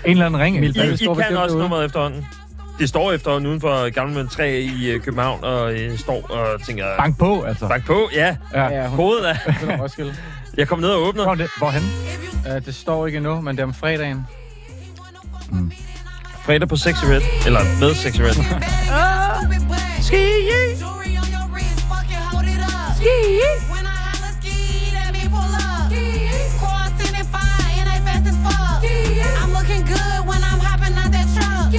En 0.05 0.11
eller 0.11 0.27
anden 0.27 0.41
ring. 0.41 0.65
I, 0.65 0.69
I 0.69 0.97
står 0.97 1.15
kan 1.15 1.37
også 1.37 1.59
nummeret 1.59 1.85
efterhånden. 1.85 2.27
Det 2.79 2.89
står 2.89 3.13
efterhånden 3.13 3.49
uden 3.49 3.61
for 3.61 3.91
Gammelmøn 3.91 4.29
3 4.29 4.61
i 4.61 4.91
øh, 4.91 5.01
København, 5.01 5.45
og 5.45 5.75
øh, 5.75 5.99
står 5.99 6.31
og 6.31 6.63
tænker... 6.67 6.85
Bank 6.99 7.19
på, 7.19 7.43
altså. 7.43 7.69
Bank 7.69 7.87
på, 7.87 8.09
ja. 8.15 8.37
Ja. 8.55 8.65
Ja, 8.65 8.87
hun 8.89 8.97
Koden 8.97 9.25
er... 9.25 9.35
hun 9.61 9.71
er 9.71 9.83
Roskilde. 9.83 10.15
Jeg 10.57 10.69
kom 10.69 10.79
ned 10.79 10.89
og 10.89 11.03
åbnede. 11.03 11.27
Hvor 11.27 11.35
det? 11.35 11.51
Hvorhen? 11.59 11.83
Uh, 12.47 12.65
det 12.67 12.75
står 12.75 13.07
ikke 13.07 13.17
endnu, 13.17 13.41
men 13.41 13.57
det 13.57 13.63
er 13.63 13.67
om 13.67 13.75
fredagen. 13.75 14.27
Fredag 16.45 16.69
på 16.69 16.77
Sexy 16.77 17.05
Red. 17.05 17.21
Eller 17.47 17.61
med 17.81 17.95
Sexy 17.95 18.21
Red. 18.21 18.35
Ski! 20.03 20.17
Ski! 23.01 23.17
When 23.73 23.85
I 23.87 23.97
holla 24.07 24.31
ski, 24.39 24.57
that 24.95 25.09
mean 25.17 25.29
pull 25.37 25.53
up. 25.67 25.89
Car 26.61 26.85
sitting 26.99 27.27
fine, 27.35 27.75
and 27.81 27.87
they 27.91 28.01
fast 28.07 28.27
as 28.33 28.39
fuck. 28.45 28.81
I'm 29.43 29.53
looking 29.59 29.83
good 29.95 30.21
when 30.31 30.41
I'm 30.51 30.61
hopping 30.69 30.95
out 31.03 31.11
that 31.17 31.29
truck. 31.37 31.73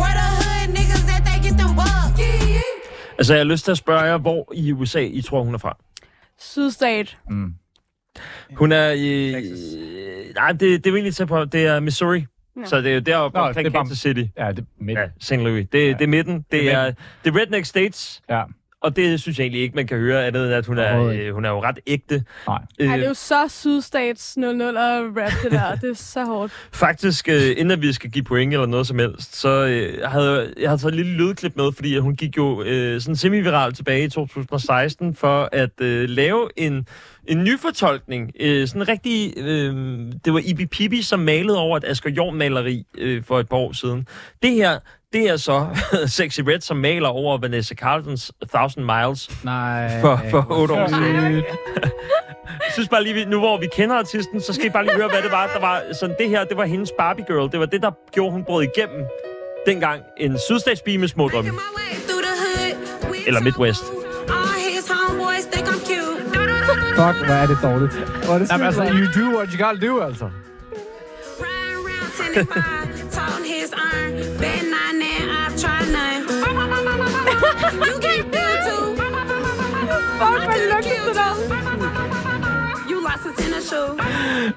Where 0.00 0.14
the 0.20 0.26
hood 0.40 0.68
niggas 0.76 1.04
that 1.10 1.22
they 1.26 1.38
get 1.46 1.56
them 1.62 1.72
bucks. 1.74 2.20
Altså, 3.18 3.32
jeg 3.34 3.40
har 3.40 3.44
lyst 3.44 3.64
til 3.64 3.70
at 3.70 3.78
spørge 3.78 4.02
jer, 4.02 4.18
hvor 4.18 4.52
i 4.54 4.72
USA 4.72 5.00
I 5.04 5.20
tror, 5.22 5.42
hun 5.42 5.54
er 5.54 5.58
fra. 5.58 5.76
Sydstat. 6.38 7.16
Hun 8.56 8.72
er 8.72 8.90
i... 8.90 9.32
Nej, 10.34 10.52
det, 10.52 10.60
det 10.60 10.86
er 10.86 10.90
jo 10.90 10.96
egentlig 10.96 11.28
på. 11.28 11.44
Det 11.44 11.66
er 11.66 11.80
Missouri. 11.80 12.26
Ja. 12.56 12.64
Så 12.64 12.80
det 12.80 12.90
er 12.90 12.94
jo 12.94 13.00
deroppe 13.00 13.38
Nå, 13.38 13.44
omkring 13.44 13.72
Kansas 13.72 13.98
City. 13.98 14.24
Ja, 14.36 14.48
det 14.48 14.58
er 14.58 14.62
midt. 14.78 14.98
Ja, 14.98 15.06
St. 15.20 15.32
Louis. 15.32 15.66
Det, 15.72 15.86
ja. 15.86 15.92
det 15.92 16.00
er 16.00 16.06
midten. 16.06 16.36
Det, 16.36 16.44
Det 16.50 16.72
er 16.72 16.78
er, 16.78 16.92
det 17.24 17.34
er 17.34 17.40
Redneck 17.40 17.66
States. 17.66 18.22
Ja. 18.28 18.42
Og 18.84 18.96
det 18.96 19.20
synes 19.20 19.38
jeg 19.38 19.44
egentlig 19.44 19.62
ikke, 19.62 19.74
man 19.76 19.86
kan 19.86 19.98
høre 19.98 20.26
andet 20.26 20.44
end, 20.44 20.54
at 20.54 20.66
hun 20.66 20.78
er, 20.78 21.06
øh, 21.06 21.34
hun 21.34 21.44
er 21.44 21.50
jo 21.50 21.62
ret 21.62 21.78
ægte. 21.86 22.24
Nej. 22.46 22.58
Øh, 22.78 22.88
Ej, 22.88 22.96
det 22.96 23.04
er 23.04 23.08
jo 23.08 23.14
så 23.14 23.48
sydstats 23.48 24.36
00 24.36 24.76
og 24.76 25.16
rap, 25.16 25.32
det 25.42 25.52
der. 25.52 25.74
Det 25.74 25.90
er 25.90 25.94
så 25.94 26.24
hårdt. 26.24 26.52
Faktisk, 26.72 27.28
øh, 27.28 27.54
inden 27.56 27.82
vi 27.82 27.92
skal 27.92 28.10
give 28.10 28.24
point 28.24 28.52
eller 28.52 28.66
noget 28.66 28.86
som 28.86 28.98
helst, 28.98 29.36
så 29.36 29.48
øh, 29.48 30.10
havde 30.10 30.54
jeg 30.60 30.68
havde 30.70 30.80
taget 30.80 30.92
et 30.92 30.94
lille 30.94 31.12
lydklip 31.12 31.56
med, 31.56 31.72
fordi 31.72 31.98
hun 31.98 32.16
gik 32.16 32.36
jo 32.36 32.62
øh, 32.62 33.00
sådan 33.00 33.16
semi-viral 33.16 33.72
tilbage 33.72 34.04
i 34.04 34.08
2016 34.08 35.14
for 35.14 35.48
at 35.52 35.80
øh, 35.80 36.08
lave 36.08 36.48
en, 36.56 36.86
en 37.28 37.44
nyfortolkning. 37.44 38.30
Øh, 38.40 38.68
sådan 38.68 38.88
rigtig, 38.88 39.34
øh, 39.36 39.74
det 40.24 40.32
var 40.32 40.40
Ibi 40.44 40.66
Pibi, 40.66 41.02
som 41.02 41.20
malede 41.20 41.58
over 41.58 41.76
et 41.76 41.84
Asger 41.84 42.10
Jorn-maleri 42.10 42.84
øh, 42.98 43.24
for 43.24 43.40
et 43.40 43.48
par 43.48 43.56
år 43.56 43.72
siden. 43.72 44.08
Det 44.42 44.50
her, 44.50 44.78
det 45.12 45.30
er 45.30 45.36
så 45.36 45.66
Sexy 46.06 46.40
Red, 46.40 46.60
som 46.60 46.76
maler 46.76 47.08
over 47.08 47.38
Vanessa 47.38 47.74
Carltons 47.74 48.32
Thousand 48.54 48.84
Miles 48.84 49.44
Nej. 49.44 50.00
for, 50.00 50.20
for 50.30 50.46
otte 50.50 50.74
år 50.74 50.88
siden. 50.88 51.34
Jeg 52.46 52.72
synes 52.72 52.88
bare 52.88 53.04
lige, 53.04 53.24
nu 53.24 53.38
hvor 53.38 53.58
vi 53.60 53.68
kender 53.72 53.96
artisten, 53.96 54.40
så 54.40 54.52
skal 54.52 54.66
I 54.66 54.70
bare 54.70 54.84
lige 54.84 54.96
høre, 54.96 55.08
hvad 55.08 55.22
det 55.22 55.30
var. 55.32 55.46
Der 55.54 55.60
var 55.60 55.82
sådan, 55.92 56.16
det 56.18 56.28
her, 56.28 56.44
det 56.44 56.56
var 56.56 56.64
hendes 56.64 56.92
Barbie 56.98 57.24
Girl. 57.28 57.50
Det 57.52 57.60
var 57.60 57.66
det, 57.66 57.82
der 57.82 57.90
gjorde, 58.12 58.32
hun 58.32 58.44
brød 58.44 58.62
igennem 58.76 59.06
dengang. 59.66 60.02
En 60.20 60.38
sydstatspige 60.38 60.98
med 60.98 61.08
små 61.08 61.28
drømme. 61.28 61.50
Eller 63.26 63.40
Midwest. 63.40 64.03
Fuck, 66.98 67.16
hvor 67.26 67.34
er 67.42 67.46
det 67.46 67.58
dårligt. 67.62 67.92
Hvor 68.24 68.34
er 68.34 68.38
det 68.38 68.50
Jamen, 68.50 68.66
altså, 68.66 68.82
sygt, 68.86 68.98
you 69.00 69.06
do 69.20 69.36
what 69.36 69.48
you 69.52 69.58
gotta 69.64 69.86
do, 69.86 70.00
altså. 70.00 70.26
Riding 71.44 71.76
around 71.86 72.10
10 72.96 73.02
toting 73.16 73.46
his 73.54 73.70
iron. 73.94 74.12
Bet 74.42 74.62
nine 74.76 74.98
and 75.14 75.28
I've 75.42 75.54
tried 75.62 75.88
none. 75.98 76.22
you 77.88 77.96
can't 78.06 78.28
do 78.36 78.42
it 78.54 78.60
too. 78.68 78.84
Fuck, 80.20 80.40
hvad 80.48 80.60
lugter 80.72 81.00
det 81.06 81.14
der? 81.20 81.63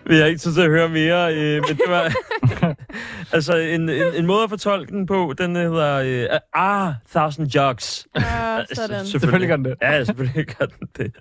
Vi 0.06 0.18
har 0.18 0.26
ikke 0.26 0.40
tid 0.40 0.54
til 0.54 0.62
at 0.62 0.70
høre 0.70 0.90
mere, 0.90 1.36
øh, 1.36 1.62
men 1.68 1.78
det 1.78 1.82
var... 1.88 2.14
altså, 3.36 3.56
en, 3.56 3.90
en, 3.90 4.14
en 4.16 4.26
måde 4.26 4.44
at 4.44 4.50
fortolke 4.50 4.92
den 4.92 5.06
på, 5.06 5.34
den 5.38 5.56
hedder... 5.56 6.30
Øh, 6.34 6.40
ah, 6.54 6.94
Thousand 7.12 7.48
Jugs. 7.48 8.08
Ja, 8.16 8.60
sådan. 8.74 9.06
Selvfølgelig 9.06 9.50
gør 9.50 9.56
den 9.56 9.66
det. 9.66 9.76
Ja, 9.82 10.04
selvfølgelig 10.04 10.46
gør 10.46 10.66
den 10.66 10.88
det. 10.98 11.12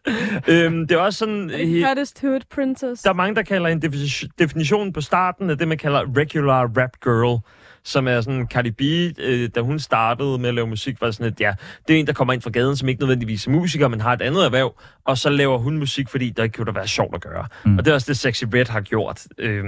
øhm, 0.48 0.86
det 0.86 0.96
er 0.96 1.00
også 1.00 1.18
sådan... 1.18 1.50
Hottest 1.86 2.20
Hood 2.20 2.40
Princess? 2.54 3.02
Der 3.02 3.10
er 3.10 3.14
mange, 3.14 3.34
der 3.34 3.42
kalder 3.42 3.68
en 3.68 3.82
defini- 3.84 4.28
definition 4.38 4.92
på 4.92 5.00
starten 5.00 5.50
af 5.50 5.58
det, 5.58 5.68
man 5.68 5.78
kalder 5.78 6.16
regular 6.16 6.62
rap 6.62 6.92
girl 7.04 7.40
som 7.86 8.08
er 8.08 8.20
sådan 8.20 8.46
Cardi 8.46 8.70
B, 8.70 8.80
øh, 9.18 9.50
da 9.54 9.60
hun 9.60 9.78
startede 9.78 10.38
med 10.38 10.48
at 10.48 10.54
lave 10.54 10.66
musik, 10.66 11.00
var 11.00 11.10
sådan 11.10 11.32
et, 11.32 11.40
ja, 11.40 11.54
det 11.88 11.96
er 11.96 12.00
en, 12.00 12.06
der 12.06 12.12
kommer 12.12 12.34
ind 12.34 12.42
fra 12.42 12.50
gaden, 12.50 12.76
som 12.76 12.88
ikke 12.88 13.00
nødvendigvis 13.00 13.46
er 13.46 13.50
musiker, 13.50 13.88
men 13.88 14.00
har 14.00 14.12
et 14.12 14.22
andet 14.22 14.44
erhverv, 14.44 14.74
og 15.04 15.18
så 15.18 15.30
laver 15.30 15.58
hun 15.58 15.78
musik, 15.78 16.08
fordi 16.08 16.30
der 16.30 16.48
kunne 16.48 16.64
der 16.64 16.72
være 16.72 16.88
sjovt 16.88 17.14
at 17.14 17.20
gøre. 17.20 17.46
Mm. 17.64 17.78
Og 17.78 17.84
det 17.84 17.90
er 17.90 17.94
også 17.94 18.06
det, 18.08 18.16
Sexy 18.16 18.44
Red 18.54 18.66
har 18.66 18.80
gjort, 18.80 19.26
øh, 19.38 19.64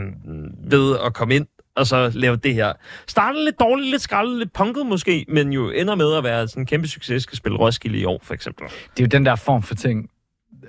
ved 0.70 0.96
at 1.06 1.14
komme 1.14 1.34
ind 1.34 1.46
og 1.76 1.86
så 1.86 2.10
lave 2.14 2.36
det 2.36 2.54
her. 2.54 2.72
Startede 3.06 3.44
lidt 3.44 3.60
dårligt, 3.60 3.90
lidt 3.90 4.02
skraldet, 4.02 4.38
lidt 4.38 4.52
punket 4.52 4.86
måske, 4.86 5.24
men 5.28 5.52
jo 5.52 5.70
ender 5.70 5.94
med 5.94 6.14
at 6.14 6.24
være 6.24 6.48
sådan 6.48 6.62
en 6.62 6.66
kæmpe 6.66 6.88
succes, 6.88 7.22
skal 7.22 7.38
spille 7.38 7.58
Roskilde 7.58 7.98
i 7.98 8.04
år, 8.04 8.20
for 8.22 8.34
eksempel. 8.34 8.66
Det 8.66 9.00
er 9.00 9.04
jo 9.04 9.06
den 9.06 9.26
der 9.26 9.36
form 9.36 9.62
for 9.62 9.74
ting, 9.74 10.10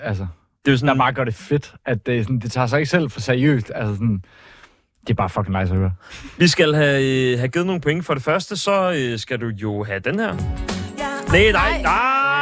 altså, 0.01 0.27
Det 0.65 0.71
er 0.71 0.71
jo 0.71 0.77
sådan, 0.77 0.97
der 0.97 1.03
bare 1.03 1.13
gør 1.13 1.23
det 1.23 1.35
fedt, 1.35 1.73
at 1.85 2.05
det, 2.05 2.23
sådan, 2.23 2.39
det 2.39 2.51
tager 2.51 2.67
sig 2.67 2.80
ikke 2.80 2.89
selv 2.89 3.09
for 3.09 3.19
seriøst. 3.19 3.71
Altså 3.76 3.93
sådan, 3.93 4.23
det 5.01 5.09
er 5.09 5.13
bare 5.13 5.30
fucking 5.30 5.59
nice 5.59 5.73
at 5.73 5.80
høre. 5.80 5.91
Vi 6.38 6.47
skal 6.47 6.73
have, 6.73 7.03
øh, 7.03 7.38
have 7.39 7.47
givet 7.47 7.65
nogle 7.65 7.81
point. 7.81 8.05
For 8.05 8.13
det 8.13 8.23
første, 8.23 8.57
så 8.57 8.91
øh, 8.91 9.19
skal 9.19 9.41
du 9.41 9.47
jo 9.47 9.84
have 9.84 9.99
den 9.99 10.19
her. 10.19 10.34
Nej, 11.31 11.51
nej, 11.51 11.81
nej! 11.81 12.39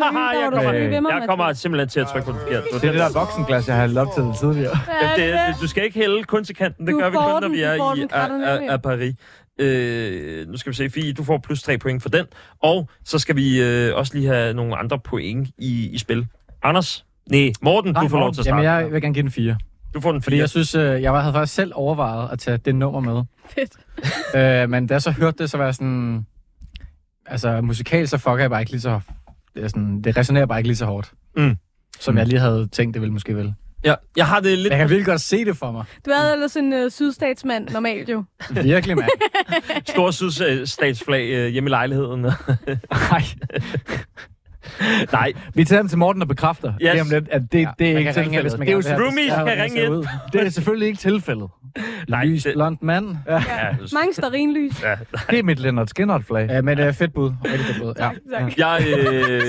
Hvor 0.00 0.58
er 0.58 0.72
Jeg 0.72 0.92
kommer, 0.92 1.10
jeg 1.10 1.22
kommer 1.28 1.52
simpelthen 1.52 1.88
til 1.88 2.00
at 2.00 2.06
trykke 2.06 2.26
på 2.26 2.32
den 2.32 2.40
forkerte. 2.40 2.66
Det 2.72 2.84
er 2.84 2.92
det 2.92 3.00
der 3.00 3.12
voksenglas, 3.12 3.68
jeg 3.68 3.76
har 3.76 4.00
op 4.00 4.06
til 4.14 4.24
tidligere. 4.40 4.78
Ja, 5.02 5.22
det, 5.24 5.34
det, 5.34 5.60
du 5.60 5.66
skal 5.66 5.84
ikke 5.84 5.98
hælde 5.98 6.24
kun 6.24 6.44
til 6.44 6.56
kanten. 6.56 6.86
Det 6.86 6.92
Du 6.94 6.98
gør 6.98 7.10
vi 7.10 7.16
kun, 7.16 7.42
når 7.42 7.48
vi 7.48 7.62
er 7.62 7.74
i 7.74 8.06
a, 8.12 8.26
a, 8.26 8.74
a 8.74 8.76
Paris. 8.76 9.14
Øh, 9.58 10.48
nu 10.48 10.56
skal 10.56 10.70
vi 10.70 10.76
se, 10.76 10.90
Fie, 10.90 11.12
du 11.12 11.24
får 11.24 11.38
plus 11.38 11.62
tre 11.62 11.78
point 11.78 12.02
for 12.02 12.08
den. 12.08 12.26
Og 12.62 12.88
så 13.04 13.18
skal 13.18 13.36
vi 13.36 13.62
øh, 13.62 13.96
også 13.96 14.14
lige 14.14 14.26
have 14.26 14.54
nogle 14.54 14.76
andre 14.76 14.98
point 14.98 15.48
i, 15.58 15.90
i 15.92 15.98
spil. 15.98 16.26
Anders? 16.62 17.04
Nej, 17.30 17.52
Morten, 17.62 17.94
du 17.94 18.08
får 18.08 18.18
lov 18.18 18.32
til 18.32 18.40
at 18.40 18.44
starte. 18.44 18.66
Jamen, 18.66 18.84
jeg 18.84 18.92
vil 18.92 19.02
gerne 19.02 19.14
give 19.14 19.22
den 19.22 19.30
fire. 19.30 19.56
Du 19.94 20.00
får 20.00 20.12
den 20.12 20.22
Fordi 20.22 20.36
jeg 20.38 20.50
synes, 20.50 20.74
øh, 20.74 21.02
jeg 21.02 21.20
havde 21.20 21.32
faktisk 21.32 21.54
selv 21.54 21.72
overvejet 21.74 22.32
at 22.32 22.38
tage 22.38 22.56
det 22.56 22.74
nummer 22.74 23.00
med. 23.00 23.22
Fedt. 23.54 23.76
Øh, 24.36 24.70
men 24.70 24.86
da 24.86 24.94
jeg 24.94 25.02
så 25.02 25.10
hørte 25.10 25.38
det, 25.38 25.50
så 25.50 25.56
var 25.56 25.64
jeg 25.64 25.74
sådan... 25.74 26.26
Altså, 27.26 27.60
musikalt 27.60 28.10
så 28.10 28.18
fucker 28.18 28.38
jeg 28.38 28.50
bare 28.50 28.60
ikke 28.60 28.72
lige 28.72 28.80
så 28.80 29.00
det, 29.54 29.64
er 29.64 29.68
sådan, 29.68 30.02
det 30.02 30.16
resonerer 30.16 30.46
bare 30.46 30.58
ikke 30.58 30.68
lige 30.68 30.76
så 30.76 30.86
hårdt, 30.86 31.12
Mm. 31.36 31.56
som 32.00 32.18
jeg 32.18 32.26
lige 32.26 32.40
havde 32.40 32.68
tænkt, 32.72 32.94
det 32.94 33.00
ville 33.02 33.12
måske 33.12 33.36
vel. 33.36 33.54
Ja, 33.84 33.94
jeg 34.16 34.26
har 34.26 34.40
det 34.40 34.58
lidt... 34.58 34.70
Jeg 34.70 34.78
kan 34.78 34.88
virkelig 34.88 35.06
godt 35.06 35.20
se 35.20 35.44
det 35.44 35.56
for 35.56 35.72
mig. 35.72 35.84
Du 36.06 36.10
er 36.10 36.32
ellers 36.32 36.56
en 36.56 36.72
uh, 36.72 36.90
sydstatsmand 36.90 37.68
normalt 37.68 38.08
jo. 38.08 38.24
Virkelig, 38.62 38.96
mand. 38.96 39.08
Stor 39.86 40.10
sydstatsflag 40.10 41.28
øh, 41.30 41.48
hjemme 41.48 41.68
i 41.68 41.70
lejligheden. 41.70 42.20
Nej. 43.10 43.22
Nej, 45.12 45.32
Vi 45.54 45.64
tager 45.64 45.82
dem 45.82 45.88
til 45.88 45.98
Morten 45.98 46.22
og 46.22 46.28
bekræfter 46.28 46.72
Yes. 46.82 46.90
yes. 46.96 47.10
lidt, 47.12 47.28
at 47.28 47.42
det, 47.52 47.60
Ja, 47.60 47.70
det 47.78 47.90
er 47.90 47.98
ikke 47.98 48.10
ringe, 48.10 48.12
tilfældet. 48.12 48.42
hvis 48.42 48.52
man 48.58 48.60
det, 48.66 48.68
er 48.68 48.72
jo, 48.72 48.80
det. 48.80 49.26
kan 49.28 49.36
hvordan 49.42 49.62
ringe 49.64 49.90
ud. 49.90 50.06
det 50.32 50.46
er 50.46 50.50
selvfølgelig 50.50 50.86
ikke 50.88 50.98
tilfældet. 50.98 51.48
nej. 52.08 52.24
Lys, 52.24 52.42
det- 52.42 52.52
blond 52.54 52.78
mand. 52.82 53.16
Ja, 53.28 53.42
Mange 53.94 54.14
sterinlys. 54.14 54.82
ja. 54.82 54.94
Det 55.30 55.38
er 55.38 55.42
mit 55.42 55.58
Leonard 55.60 55.86
Skinner-flag. 55.86 56.46
Ja, 56.50 56.60
men 56.62 56.80
uh, 56.80 56.94
fedt 56.94 57.14
bud. 57.14 57.32
Rigtig 57.44 57.60
fedt 57.66 57.78
bud. 57.82 57.94
Ja. 57.98 58.10
Tak. 58.32 58.58
Jeg, 58.58 58.82
øh, 59.30 59.42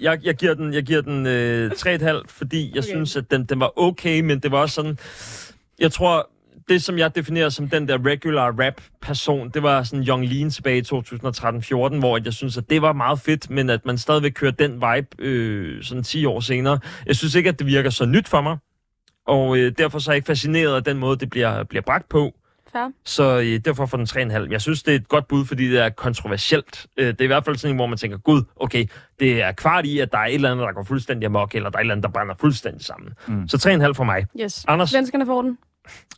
jeg, 0.00 0.18
jeg 0.24 0.34
giver 0.34 0.54
den, 0.54 0.74
jeg 0.74 0.82
giver 0.82 1.00
den 1.02 1.26
øh, 1.26 1.70
3,5, 1.76 2.22
fordi 2.28 2.70
jeg. 2.74 2.78
Okay. 2.78 2.88
synes, 2.88 3.16
at 3.16 3.30
den, 3.30 3.44
den 3.44 3.60
var 3.60 3.78
okay, 3.78 4.20
men 4.20 4.38
det 4.40 4.50
var 4.52 4.58
også 4.58 4.74
sådan... 4.74 4.98
Jeg 5.80 5.92
tror, 5.92 6.28
det 6.68 6.82
som 6.82 6.98
jeg 6.98 7.14
definerer 7.14 7.48
som 7.48 7.68
den 7.68 7.88
der 7.88 8.06
regular 8.06 8.54
rap-person, 8.60 9.50
det 9.50 9.62
var 9.62 9.82
sådan 9.82 10.04
Young 10.04 10.26
Lean 10.28 10.50
tilbage 10.50 10.78
i 10.78 10.82
2013-14, 10.82 11.98
hvor 11.98 12.20
jeg 12.24 12.32
synes, 12.32 12.56
at 12.56 12.70
det 12.70 12.82
var 12.82 12.92
meget 12.92 13.20
fedt, 13.20 13.50
men 13.50 13.70
at 13.70 13.86
man 13.86 13.98
stadigvæk 13.98 14.32
kører 14.32 14.52
den 14.52 14.72
vibe 14.74 15.08
øh, 15.18 15.82
sådan 15.82 16.02
10 16.02 16.24
år 16.24 16.40
senere. 16.40 16.78
Jeg 17.06 17.16
synes 17.16 17.34
ikke, 17.34 17.48
at 17.48 17.58
det 17.58 17.66
virker 17.66 17.90
så 17.90 18.06
nyt 18.06 18.28
for 18.28 18.40
mig, 18.40 18.56
og 19.26 19.58
øh, 19.58 19.72
derfor 19.78 19.98
så 19.98 20.10
er 20.10 20.12
jeg 20.12 20.16
ikke 20.16 20.26
fascineret 20.26 20.76
af 20.76 20.84
den 20.84 20.98
måde, 20.98 21.16
det 21.16 21.30
bliver, 21.30 21.64
bliver 21.64 21.82
bragt 21.82 22.08
på. 22.08 22.34
Fair. 22.72 22.92
Så 23.04 23.38
øh, 23.38 23.60
derfor 23.64 23.86
får 23.86 23.96
den 23.96 24.06
3,5. 24.06 24.50
Jeg 24.50 24.60
synes, 24.60 24.82
det 24.82 24.92
er 24.92 24.96
et 24.96 25.08
godt 25.08 25.28
bud, 25.28 25.44
fordi 25.44 25.70
det 25.70 25.78
er 25.78 25.88
kontroversielt. 25.88 26.86
Øh, 26.96 27.06
det 27.06 27.20
er 27.20 27.24
i 27.24 27.26
hvert 27.26 27.44
fald 27.44 27.56
sådan 27.56 27.72
en, 27.72 27.76
hvor 27.76 27.86
man 27.86 27.98
tænker, 27.98 28.18
gud, 28.18 28.42
okay, 28.56 28.86
det 29.20 29.42
er 29.42 29.52
kvart 29.52 29.86
i, 29.86 29.98
at 29.98 30.12
der 30.12 30.18
er 30.18 30.24
et 30.24 30.34
eller 30.34 30.50
andet, 30.52 30.66
der 30.66 30.72
går 30.72 30.84
fuldstændig 30.84 31.26
amok, 31.26 31.54
eller 31.54 31.70
der 31.70 31.76
er 31.76 31.80
et 31.80 31.84
eller 31.84 31.94
andet, 31.94 32.04
der 32.04 32.10
brænder 32.10 32.34
fuldstændig 32.40 32.84
sammen. 32.84 33.12
Mm. 33.28 33.48
Så 33.48 33.68
3,5 33.86 33.92
for 33.92 34.04
mig. 34.04 34.26
Yes. 34.40 34.64
Anders? 34.68 34.90
Svenskerne 34.90 35.26
får 35.26 35.42
den. 35.42 35.58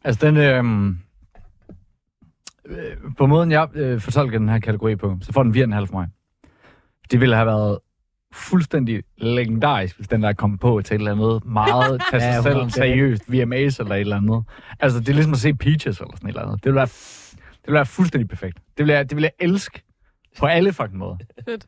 Altså, 0.04 0.26
den... 0.26 0.36
Øh, 0.36 0.64
øh, 2.66 2.96
på 3.18 3.26
måden, 3.26 3.50
jeg 3.50 3.68
øh, 3.74 4.00
fortolker 4.00 4.38
den 4.38 4.48
her 4.48 4.58
kategori 4.58 4.96
på, 4.96 5.16
så 5.20 5.32
får 5.32 5.42
den 5.42 5.74
4,5 5.74 5.84
for 5.84 5.92
mig. 5.98 6.08
Det 7.10 7.20
ville 7.20 7.34
have 7.34 7.46
været 7.46 7.78
fuldstændig 8.32 9.02
legendarisk, 9.18 9.96
hvis 9.96 10.08
den 10.08 10.22
der 10.22 10.32
kom 10.32 10.58
på 10.58 10.80
til 10.84 10.94
et 10.94 10.98
eller 10.98 11.12
andet 11.12 11.44
meget 11.44 12.02
tage 12.10 12.20
sig 12.26 12.28
Ja, 12.28 12.42
selv 12.42 12.56
100%. 12.56 12.68
seriøst, 12.70 13.32
VMAs 13.32 13.78
eller 13.80 13.94
et 13.94 14.00
eller 14.00 14.16
andet. 14.16 14.44
Altså, 14.80 15.00
det 15.00 15.08
er 15.08 15.12
ligesom 15.12 15.32
at 15.32 15.38
se 15.38 15.54
Peaches 15.54 15.98
eller 16.00 16.16
sådan 16.16 16.28
et 16.30 16.32
eller 16.34 16.42
andet. 16.42 16.56
Det 16.56 16.64
ville 16.64 16.76
være, 16.76 16.86
det 17.40 17.66
ville 17.66 17.74
være 17.74 17.86
fuldstændig 17.86 18.28
perfekt. 18.28 18.56
Det 18.56 18.78
ville 18.78 18.94
jeg, 18.94 19.10
det 19.10 19.16
ville 19.16 19.30
jeg 19.38 19.46
elske 19.46 19.82
på 20.38 20.46
alle 20.46 20.72
fucking 20.72 20.98
måder. 20.98 21.16
Fedt. 21.44 21.66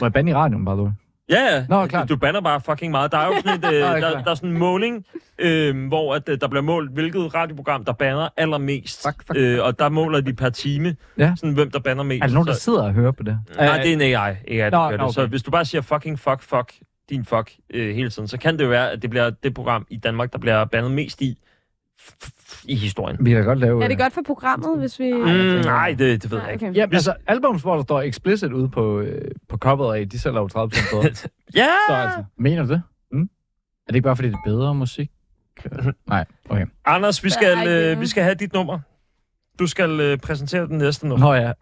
Må 0.00 0.06
jeg 0.06 0.12
bande 0.12 0.30
i 0.30 0.34
radioen, 0.34 0.66
the 0.66 0.74
way? 0.74 0.90
Ja, 1.30 1.54
ja. 1.54 1.66
Nå, 1.68 1.86
klart. 1.86 2.08
Du 2.08 2.16
banner 2.16 2.40
bare 2.40 2.60
fucking 2.60 2.90
meget. 2.90 3.12
Der 3.12 3.18
er 3.18 3.26
jo 3.26 3.32
sådan, 3.44 3.64
et, 3.64 3.74
øh, 3.74 3.80
Nå, 3.90 3.96
der, 3.96 4.22
der 4.22 4.30
er 4.30 4.34
sådan 4.34 4.50
en 4.50 4.58
måling, 4.58 5.06
øh, 5.38 5.86
hvor 5.88 6.14
at, 6.14 6.28
øh, 6.28 6.40
der 6.40 6.48
bliver 6.48 6.62
målt, 6.62 6.90
hvilket 6.90 7.34
radioprogram, 7.34 7.84
der 7.84 7.92
banner 7.92 8.28
allermest. 8.36 9.02
Fuck, 9.02 9.26
fuck, 9.26 9.36
Øh, 9.38 9.64
og 9.64 9.78
der 9.78 9.88
måler 9.88 10.20
de 10.20 10.34
per 10.34 10.48
time, 10.50 10.96
Ja. 11.18 11.32
sådan, 11.36 11.54
hvem 11.54 11.70
der 11.70 11.78
banner 11.78 12.02
mest. 12.02 12.22
Er 12.22 12.26
der 12.26 12.34
nogen, 12.34 12.48
der 12.48 12.54
sidder 12.54 12.82
og 12.82 12.92
hører 12.92 13.10
på 13.12 13.22
det? 13.22 13.38
Nej, 13.56 13.76
det 13.82 13.88
er 13.88 13.92
en 13.92 14.00
AI, 14.00 14.60
at 14.60 14.72
Nå, 14.72 14.78
gør 14.82 14.90
det. 14.90 15.00
okay. 15.00 15.12
Så 15.12 15.26
hvis 15.26 15.42
du 15.42 15.50
bare 15.50 15.64
siger 15.64 15.82
fucking 15.82 16.18
fuck, 16.18 16.42
fuck, 16.42 16.72
din 17.10 17.24
fuck 17.24 17.52
øh, 17.74 17.94
hele 17.94 18.10
tiden, 18.10 18.28
så 18.28 18.38
kan 18.38 18.58
det 18.58 18.64
jo 18.64 18.68
være, 18.68 18.90
at 18.90 19.02
det 19.02 19.10
bliver 19.10 19.30
det 19.42 19.54
program 19.54 19.86
i 19.90 19.96
Danmark, 19.96 20.32
der 20.32 20.38
bliver 20.38 20.64
bandet 20.64 20.90
mest 20.92 21.20
i 21.20 21.38
i 22.64 22.74
historien. 22.74 23.16
Vi 23.20 23.30
kan 23.30 23.44
godt 23.44 23.58
lave... 23.58 23.84
Er 23.84 23.88
det 23.88 23.98
godt 23.98 24.12
for 24.12 24.22
programmet, 24.26 24.78
hvis 24.78 25.00
vi... 25.00 25.12
Mm, 25.12 25.60
nej, 25.64 25.94
det, 25.98 26.22
det 26.22 26.30
ved 26.30 26.38
jeg 26.38 26.46
Nej, 26.46 26.52
ikke. 26.52 26.68
okay. 26.68 26.76
Ja, 26.76 26.86
altså, 26.92 27.14
albums, 27.26 27.62
hvor 27.62 27.76
der 27.76 27.82
står 27.82 28.02
explicit 28.02 28.52
ude 28.52 28.68
på, 28.68 29.00
øh, 29.00 29.30
på 29.48 29.56
coveret 29.56 29.98
af, 30.00 30.08
de 30.08 30.18
sælger 30.18 30.40
jo 30.40 30.48
30 30.48 30.70
bedre. 30.70 31.04
Ja! 31.56 31.68
Så 31.88 31.94
altså, 31.94 32.24
Mener 32.38 32.62
du 32.62 32.68
det? 32.68 32.82
Mm. 33.12 33.22
Er 33.22 33.26
det 33.88 33.94
ikke 33.94 34.04
bare, 34.06 34.16
fordi 34.16 34.28
det 34.28 34.34
er 34.34 34.42
bedre 34.50 34.74
musik? 34.74 35.10
Nej, 36.06 36.24
okay. 36.48 36.66
Anders, 36.84 37.24
vi 37.24 37.30
skal, 37.30 37.68
øh, 37.68 38.00
vi 38.00 38.06
skal 38.06 38.22
have 38.22 38.34
dit 38.34 38.52
nummer. 38.52 38.78
Du 39.58 39.66
skal 39.66 40.00
øh, 40.00 40.18
præsentere 40.18 40.66
den 40.66 40.78
næste 40.78 41.08
nummer. 41.08 41.26
Nå 41.26 41.34
ja. 41.34 41.52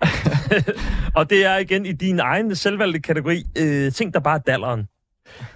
Og 1.20 1.30
det 1.30 1.46
er 1.46 1.56
igen 1.56 1.86
i 1.86 1.92
din 1.92 2.20
egen 2.20 2.54
selvvalgte 2.54 3.00
kategori, 3.00 3.44
øh, 3.58 3.92
ting, 3.92 4.14
der 4.14 4.20
bare 4.20 4.34
er 4.34 4.38
dalleren. 4.38 4.88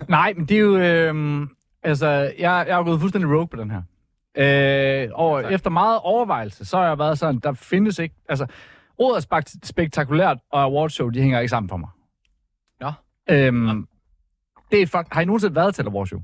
Nej, 0.08 0.32
men 0.36 0.46
det 0.46 0.56
er 0.56 0.60
jo... 0.60 0.76
Øh, 0.78 1.46
altså, 1.82 2.06
jeg, 2.08 2.64
jeg 2.68 2.78
er 2.78 2.82
gået 2.82 3.00
fuldstændig 3.00 3.30
rogue 3.30 3.48
på 3.48 3.56
den 3.56 3.70
her. 3.70 3.82
Øh, 4.36 5.08
og 5.14 5.42
tak. 5.42 5.52
efter 5.52 5.70
meget 5.70 6.00
overvejelse, 6.02 6.64
så 6.64 6.76
har 6.76 6.86
jeg 6.86 6.98
været 6.98 7.18
sådan, 7.18 7.38
der 7.42 7.52
findes 7.52 7.98
ikke... 7.98 8.14
Altså, 8.28 8.46
ordet 8.98 9.26
spek- 9.32 9.58
spektakulært 9.64 10.38
og 10.52 10.62
awardshow, 10.62 11.08
de 11.08 11.20
hænger 11.22 11.40
ikke 11.40 11.50
sammen 11.50 11.68
for 11.68 11.76
mig. 11.76 11.88
Nå. 12.80 12.92
Øhm, 13.30 13.86
det 14.72 14.82
er 14.82 14.86
fuck, 14.86 15.06
har 15.12 15.20
I 15.20 15.24
nogensinde 15.24 15.54
været 15.54 15.74
til 15.74 15.82
awardshow? 15.82 16.20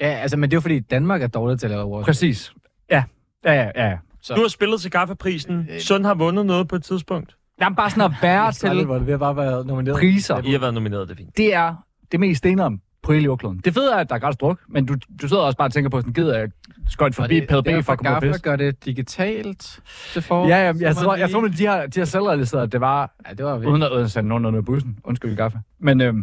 Ja, 0.00 0.06
altså, 0.06 0.36
men 0.36 0.50
det 0.50 0.54
er 0.54 0.56
jo 0.56 0.60
fordi, 0.60 0.80
Danmark 0.80 1.22
er 1.22 1.26
dårligt 1.26 1.60
til 1.60 1.66
at 1.66 1.70
lave 1.70 1.82
awards. 1.82 2.04
Præcis. 2.06 2.52
Ja. 2.90 3.04
Ja, 3.44 3.52
ja, 3.52 3.70
ja. 3.74 3.88
ja. 3.88 3.98
Så. 4.20 4.34
Du 4.34 4.40
har 4.40 4.48
spillet 4.48 4.80
til 4.80 4.90
Gaffeprisen. 4.90 5.68
Øh. 5.70 5.80
Søn 5.80 6.04
har 6.04 6.14
vundet 6.14 6.46
noget 6.46 6.68
på 6.68 6.76
et 6.76 6.84
tidspunkt. 6.84 7.36
Jamen 7.60 7.76
bare 7.76 7.90
sådan 7.90 8.10
at 8.10 8.16
være 8.22 8.52
til 8.52 8.84
hvor 8.84 8.98
det 8.98 9.08
har 9.08 9.16
bare 9.16 9.36
været 9.36 9.66
nomineret. 9.66 9.98
priser. 9.98 10.42
I 10.44 10.52
har 10.52 10.58
været 10.58 10.74
nomineret, 10.74 11.08
det 11.08 11.14
er 11.14 11.18
fint. 11.18 11.36
det 11.36 11.54
er 11.54 11.74
det 12.12 12.20
mest 12.20 12.38
stenere 12.38 12.78
på 13.04 13.12
hele 13.12 13.24
jordkloden. 13.24 13.60
Det 13.64 13.74
fede 13.74 13.92
er, 13.92 13.96
at 13.96 14.08
der 14.08 14.14
er 14.14 14.18
gratis 14.18 14.38
druk, 14.38 14.60
men 14.68 14.86
du, 14.86 14.94
du 15.22 15.28
sidder 15.28 15.42
også 15.42 15.58
bare 15.58 15.68
og 15.68 15.72
tænker 15.72 15.90
på, 15.90 16.00
sådan, 16.00 16.12
gider 16.12 16.38
jeg 16.38 16.48
skøjt 16.88 17.14
forbi 17.14 17.38
er 17.38 17.82
for 17.82 17.92
at 17.92 17.98
komme 17.98 18.20
på 18.20 18.32
pis. 18.32 18.42
gør 18.42 18.56
det 18.56 18.84
digitalt. 18.84 19.80
Det 20.14 20.24
får. 20.24 20.48
Ja, 20.48 20.56
ja, 20.56 20.72
jeg, 20.80 20.94
må 20.96 21.02
tror, 21.02 21.16
jeg 21.16 21.30
tror, 21.30 21.48
de 21.48 21.66
har, 21.66 21.86
de 21.86 22.00
har 22.00 22.04
selv 22.04 22.22
realiseret, 22.22 22.62
at 22.62 22.72
det 22.72 22.80
var, 22.80 23.14
Ja, 23.28 23.34
det 23.34 23.44
var 23.44 23.56
uden 23.56 23.82
at, 23.82 23.92
uden 23.92 24.04
at 24.04 24.10
sende 24.10 24.28
nogen 24.28 24.44
under 24.44 24.62
bussen. 24.62 24.98
Undskyld, 25.04 25.36
Gaffa. 25.36 25.58
Men, 25.78 26.00
øh, 26.00 26.14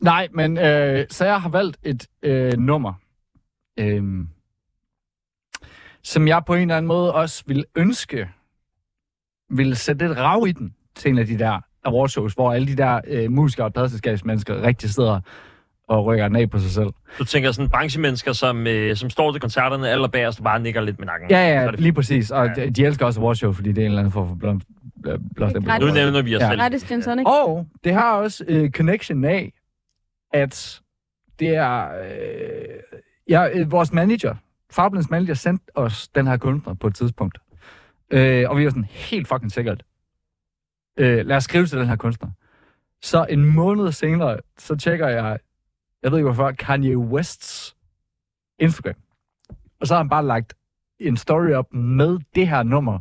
nej, 0.00 0.28
men, 0.34 0.58
øh, 0.58 1.06
så 1.10 1.24
jeg 1.24 1.40
har 1.40 1.48
valgt 1.48 1.78
et 1.82 2.06
øh, 2.22 2.52
nummer, 2.58 2.92
øh, 3.78 4.02
som 6.02 6.28
jeg 6.28 6.42
på 6.46 6.54
en 6.54 6.60
eller 6.60 6.76
anden 6.76 6.88
måde 6.88 7.14
også 7.14 7.44
ville 7.46 7.64
ønske, 7.76 8.28
ville 9.50 9.74
sætte 9.74 10.06
lidt 10.06 10.18
rav 10.18 10.44
i 10.48 10.52
den 10.52 10.74
til 10.94 11.10
en 11.10 11.18
af 11.18 11.26
de 11.26 11.38
der 11.38 11.60
awardshows, 11.84 12.34
hvor 12.34 12.52
alle 12.52 12.66
de 12.66 12.76
der 12.76 13.00
øh, 13.06 13.30
musikere 13.32 13.66
og 13.66 13.72
pladselskabsmennesker 13.72 14.62
rigtig 14.62 14.90
sidder 14.90 15.20
og 15.90 16.04
rykker 16.06 16.28
den 16.28 16.36
af 16.36 16.50
på 16.50 16.58
sig 16.58 16.70
selv. 16.70 16.88
Du 17.18 17.24
tænker 17.24 17.52
sådan 17.52 17.68
branchemennesker, 17.68 18.32
som, 18.32 18.66
øh, 18.66 18.96
som 18.96 19.10
står 19.10 19.32
til 19.32 19.40
koncerterne 19.40 19.88
allerbagerst 19.88 20.38
og 20.38 20.44
bare 20.44 20.60
nikker 20.60 20.80
lidt 20.80 20.98
med 20.98 21.06
nakken. 21.06 21.30
Ja, 21.30 21.60
ja, 21.60 21.70
det 21.70 21.80
lige 21.80 21.92
præcis. 21.92 22.30
Og 22.30 22.48
Ja. 22.56 22.66
de 22.68 22.84
elsker 22.84 23.06
også 23.06 23.20
awardshow, 23.20 23.52
fordi 23.52 23.72
det 23.72 23.78
er 23.78 23.82
en 23.82 23.86
eller 23.86 23.98
anden 23.98 24.12
form 24.12 24.28
for 24.28 24.34
blom, 24.34 24.60
blom, 25.36 25.52
Det 25.52 25.68
er 25.68 25.78
Nu 25.78 25.86
nævner 25.92 26.22
vi 26.22 26.36
os 26.36 26.40
Ja. 26.40 26.48
selv. 26.48 26.60
Rettes 26.60 26.84
Gin 26.84 27.02
Tonic. 27.02 27.26
Og 27.26 27.66
det 27.84 27.94
har 27.94 28.12
også 28.16 28.44
øh, 28.48 28.70
connection 28.70 29.24
af, 29.24 29.52
at 30.32 30.80
det 31.38 31.48
er... 31.48 31.88
Øh, 31.88 32.98
ja, 33.28 33.58
øh, 33.58 33.72
vores 33.72 33.92
manager, 33.92 34.34
Fabelens 34.72 35.10
manager, 35.10 35.34
sendte 35.34 35.64
os 35.74 36.08
den 36.08 36.26
her 36.26 36.36
kunstner 36.36 36.74
på 36.74 36.86
et 36.86 36.94
tidspunkt. 36.94 37.38
Øh, 38.10 38.50
og 38.50 38.58
vi 38.58 38.64
var 38.64 38.70
sådan 38.70 38.84
helt 38.90 39.28
fucking 39.28 39.52
sikkert. 39.52 39.82
Øh, 40.98 41.26
lad 41.26 41.36
os 41.36 41.44
skrive 41.44 41.66
til 41.66 41.78
den 41.78 41.86
her 41.88 41.96
kunstner. 41.96 42.30
Så 43.02 43.26
en 43.30 43.44
måned 43.44 43.92
senere, 43.92 44.36
så 44.58 44.76
tjekker 44.76 45.08
jeg, 45.08 45.38
jeg 46.02 46.10
ved 46.10 46.18
ikke 46.18 46.28
hvorfor, 46.28 46.50
Kanye 46.50 46.98
Wests 46.98 47.76
Instagram. 48.58 48.94
Og 49.80 49.86
så 49.86 49.94
har 49.94 50.02
han 50.02 50.08
bare 50.08 50.26
lagt 50.26 50.54
en 50.98 51.16
story 51.16 51.50
op 51.50 51.74
med 51.74 52.18
det 52.34 52.48
her 52.48 52.62
nummer. 52.62 52.98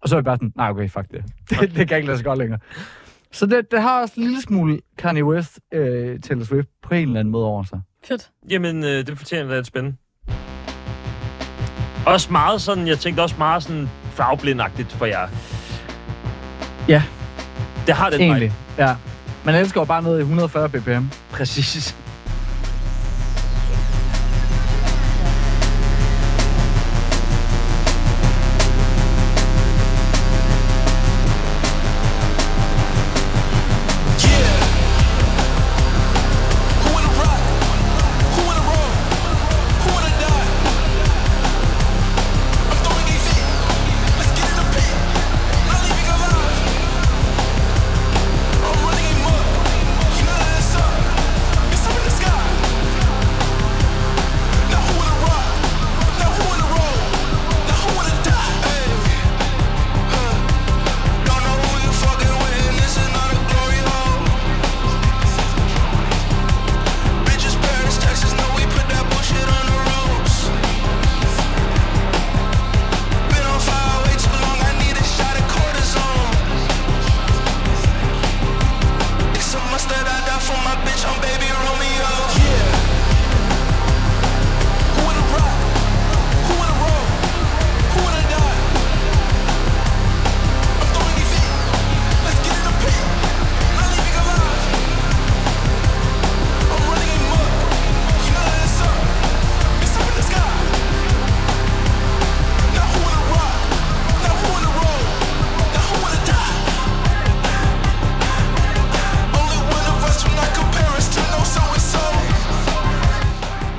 Og 0.00 0.08
så 0.08 0.14
er 0.14 0.18
jeg 0.18 0.24
bare 0.24 0.36
sådan, 0.36 0.52
nej 0.56 0.70
okay, 0.70 0.88
fuck 0.88 1.10
det. 1.10 1.24
Det, 1.50 1.76
det 1.76 1.88
kan 1.88 1.96
ikke 1.96 2.06
lade 2.06 2.18
sig 2.18 2.24
godt 2.24 2.38
længere. 2.38 2.60
Så 3.32 3.46
det, 3.46 3.70
det 3.70 3.82
har 3.82 4.00
også 4.00 4.14
en 4.16 4.22
lille 4.22 4.42
smule 4.42 4.80
Kanye 4.98 5.24
West, 5.24 5.60
øh, 5.72 6.20
Taylor 6.20 6.44
Swift, 6.44 6.68
på 6.82 6.94
en 6.94 7.02
eller 7.08 7.20
anden 7.20 7.32
måde 7.32 7.44
over 7.46 7.62
sig. 7.62 7.80
Fedt. 8.04 8.30
Jamen, 8.50 8.84
øh, 8.84 9.06
det 9.06 9.18
fortjener 9.18 9.50
da 9.50 9.56
et 9.56 9.66
spændende. 9.66 9.96
Også 12.06 12.32
meget 12.32 12.60
sådan, 12.60 12.86
jeg 12.86 12.98
tænkte 12.98 13.20
også 13.20 13.34
meget 13.38 13.62
sådan 13.62 13.88
farveblindagtigt 14.10 14.92
for 14.92 15.06
jer. 15.06 15.28
Ja. 16.88 17.02
Det 17.86 17.94
har 17.94 18.10
den 18.10 18.20
Egentlig, 18.20 18.52
ja. 18.78 18.96
Man 19.44 19.54
elsker 19.54 19.80
jo 19.80 19.84
bare 19.84 20.02
noget 20.02 20.18
i 20.18 20.20
140 20.20 20.68
bpm. 20.68 20.88
vej. 20.88 21.00
Præcis. 21.30 21.96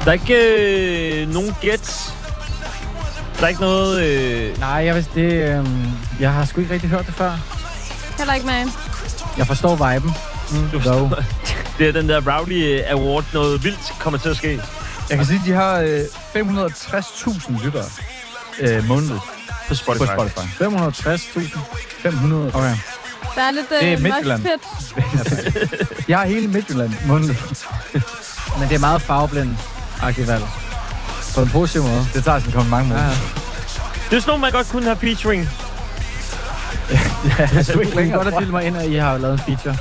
Der 0.09 0.15
er 0.15 0.19
ikke 0.19 1.21
øh, 1.21 1.33
nogen 1.33 1.55
gæt. 1.61 2.13
Der 3.37 3.43
er 3.43 3.47
ikke 3.47 3.61
noget... 3.61 4.03
Øh... 4.03 4.59
Nej, 4.59 4.69
jeg, 4.69 4.95
vidste, 4.95 5.13
det, 5.15 5.33
øh, 5.33 5.65
jeg 6.19 6.33
har 6.33 6.45
sgu 6.45 6.61
ikke 6.61 6.73
rigtig 6.73 6.89
hørt 6.89 7.05
det 7.05 7.13
før. 7.13 7.31
Heller 8.17 8.33
ikke 8.33 8.45
mig. 8.45 8.65
Jeg 9.37 9.47
forstår 9.47 9.75
viben. 9.75 10.11
Mm, 10.51 10.69
Du 10.69 10.89
dog. 10.89 11.11
Det 11.77 11.87
er 11.87 11.91
den 11.91 12.09
der 12.09 12.37
Rowdy 12.37 12.81
Award. 12.87 13.25
Noget 13.33 13.63
vildt 13.63 13.93
kommer 13.99 14.19
til 14.19 14.29
at 14.29 14.37
ske. 14.37 14.61
Jeg 15.09 15.17
kan 15.17 15.25
sige, 15.25 15.39
at 15.39 15.45
de 15.45 15.53
har 15.53 15.79
øh, 15.79 16.01
560.000 16.35 17.65
lyttere 17.65 17.85
øh, 18.59 18.87
månedligt 18.87 19.21
På 19.67 19.75
Spotify. 19.75 20.05
på 20.05 20.29
Spotify. 20.29 20.63
560.000. 20.63 21.59
500. 22.01 22.51
Okay. 22.53 22.75
Der 23.35 23.41
er 23.41 23.51
lidt 23.51 23.69
Det 23.69 23.87
er 23.87 23.93
øh, 23.93 24.01
Midtjylland. 24.01 24.45
Jeg 26.09 26.17
har 26.17 26.25
hele 26.25 26.47
Midtjylland 26.47 26.93
månedligt. 27.05 27.67
Men 28.59 28.69
det 28.69 28.75
er 28.75 28.79
meget 28.79 29.01
farveblind 29.01 29.57
valg. 30.01 30.43
På 31.35 31.41
en 31.41 31.49
positiv 31.49 31.83
måde. 31.83 32.07
Det 32.13 32.23
tager 32.23 32.39
sådan 32.39 32.53
kommet 32.53 32.69
mange 32.69 32.87
Ja, 32.87 32.93
måneder. 32.93 33.15
Det 34.09 34.15
er 34.17 34.21
sådan 34.21 34.23
noget, 34.27 34.41
man 34.41 34.51
godt 34.51 34.69
kunne 34.69 34.83
have 34.83 34.95
featuring. 34.95 35.49
Jeg 37.39 37.65
Du 37.73 37.79
kan 37.93 38.11
godt 38.17 38.27
have 38.27 38.37
bildet 38.37 38.49
mig 38.53 38.63
ind, 38.65 38.77
at 38.77 38.85
I 38.89 38.95
har 38.95 39.17
lavet 39.17 39.33
en 39.33 39.39
feature. 39.39 39.75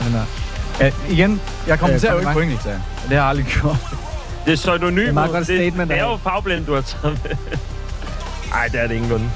Men, 0.00 0.14
uh, 0.14 0.20
Ja, 0.80 0.90
igen, 1.08 1.40
jeg 1.66 1.78
kommenterer 1.78 2.12
jo 2.12 2.18
Øh, 2.18 2.22
ikke 2.22 2.32
på 2.32 2.38
kompliment. 2.38 2.66
engelsk, 2.66 2.66
ja. 2.66 3.02
Det 3.08 3.08
har 3.08 3.14
jeg 3.16 3.24
aldrig 3.24 3.46
gjort. 3.46 3.76
Det 4.44 4.52
er 4.52 4.56
pseudonym. 4.56 4.96
Det 4.96 5.08
er 5.08 5.12
meget 5.12 5.30
godt 5.30 5.46
det, 5.46 5.56
statement, 5.58 5.90
det 5.90 5.98
er 5.98 6.04
jo 6.04 6.16
farveblind, 6.16 6.66
du 6.66 6.74
har 6.74 6.80
taget 6.80 7.18
med. 7.24 7.36
Ej, 8.58 8.68
det 8.68 8.80
er 8.82 8.86
det 8.86 8.94
ingenlunde. 8.94 9.30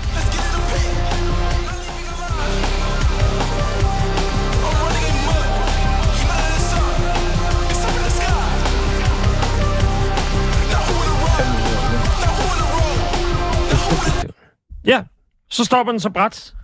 Ja, 14.89 15.05
så 15.51 15.65
stopper 15.65 15.93
den 15.93 16.01
så 16.01 16.11
bræt. 16.11 16.55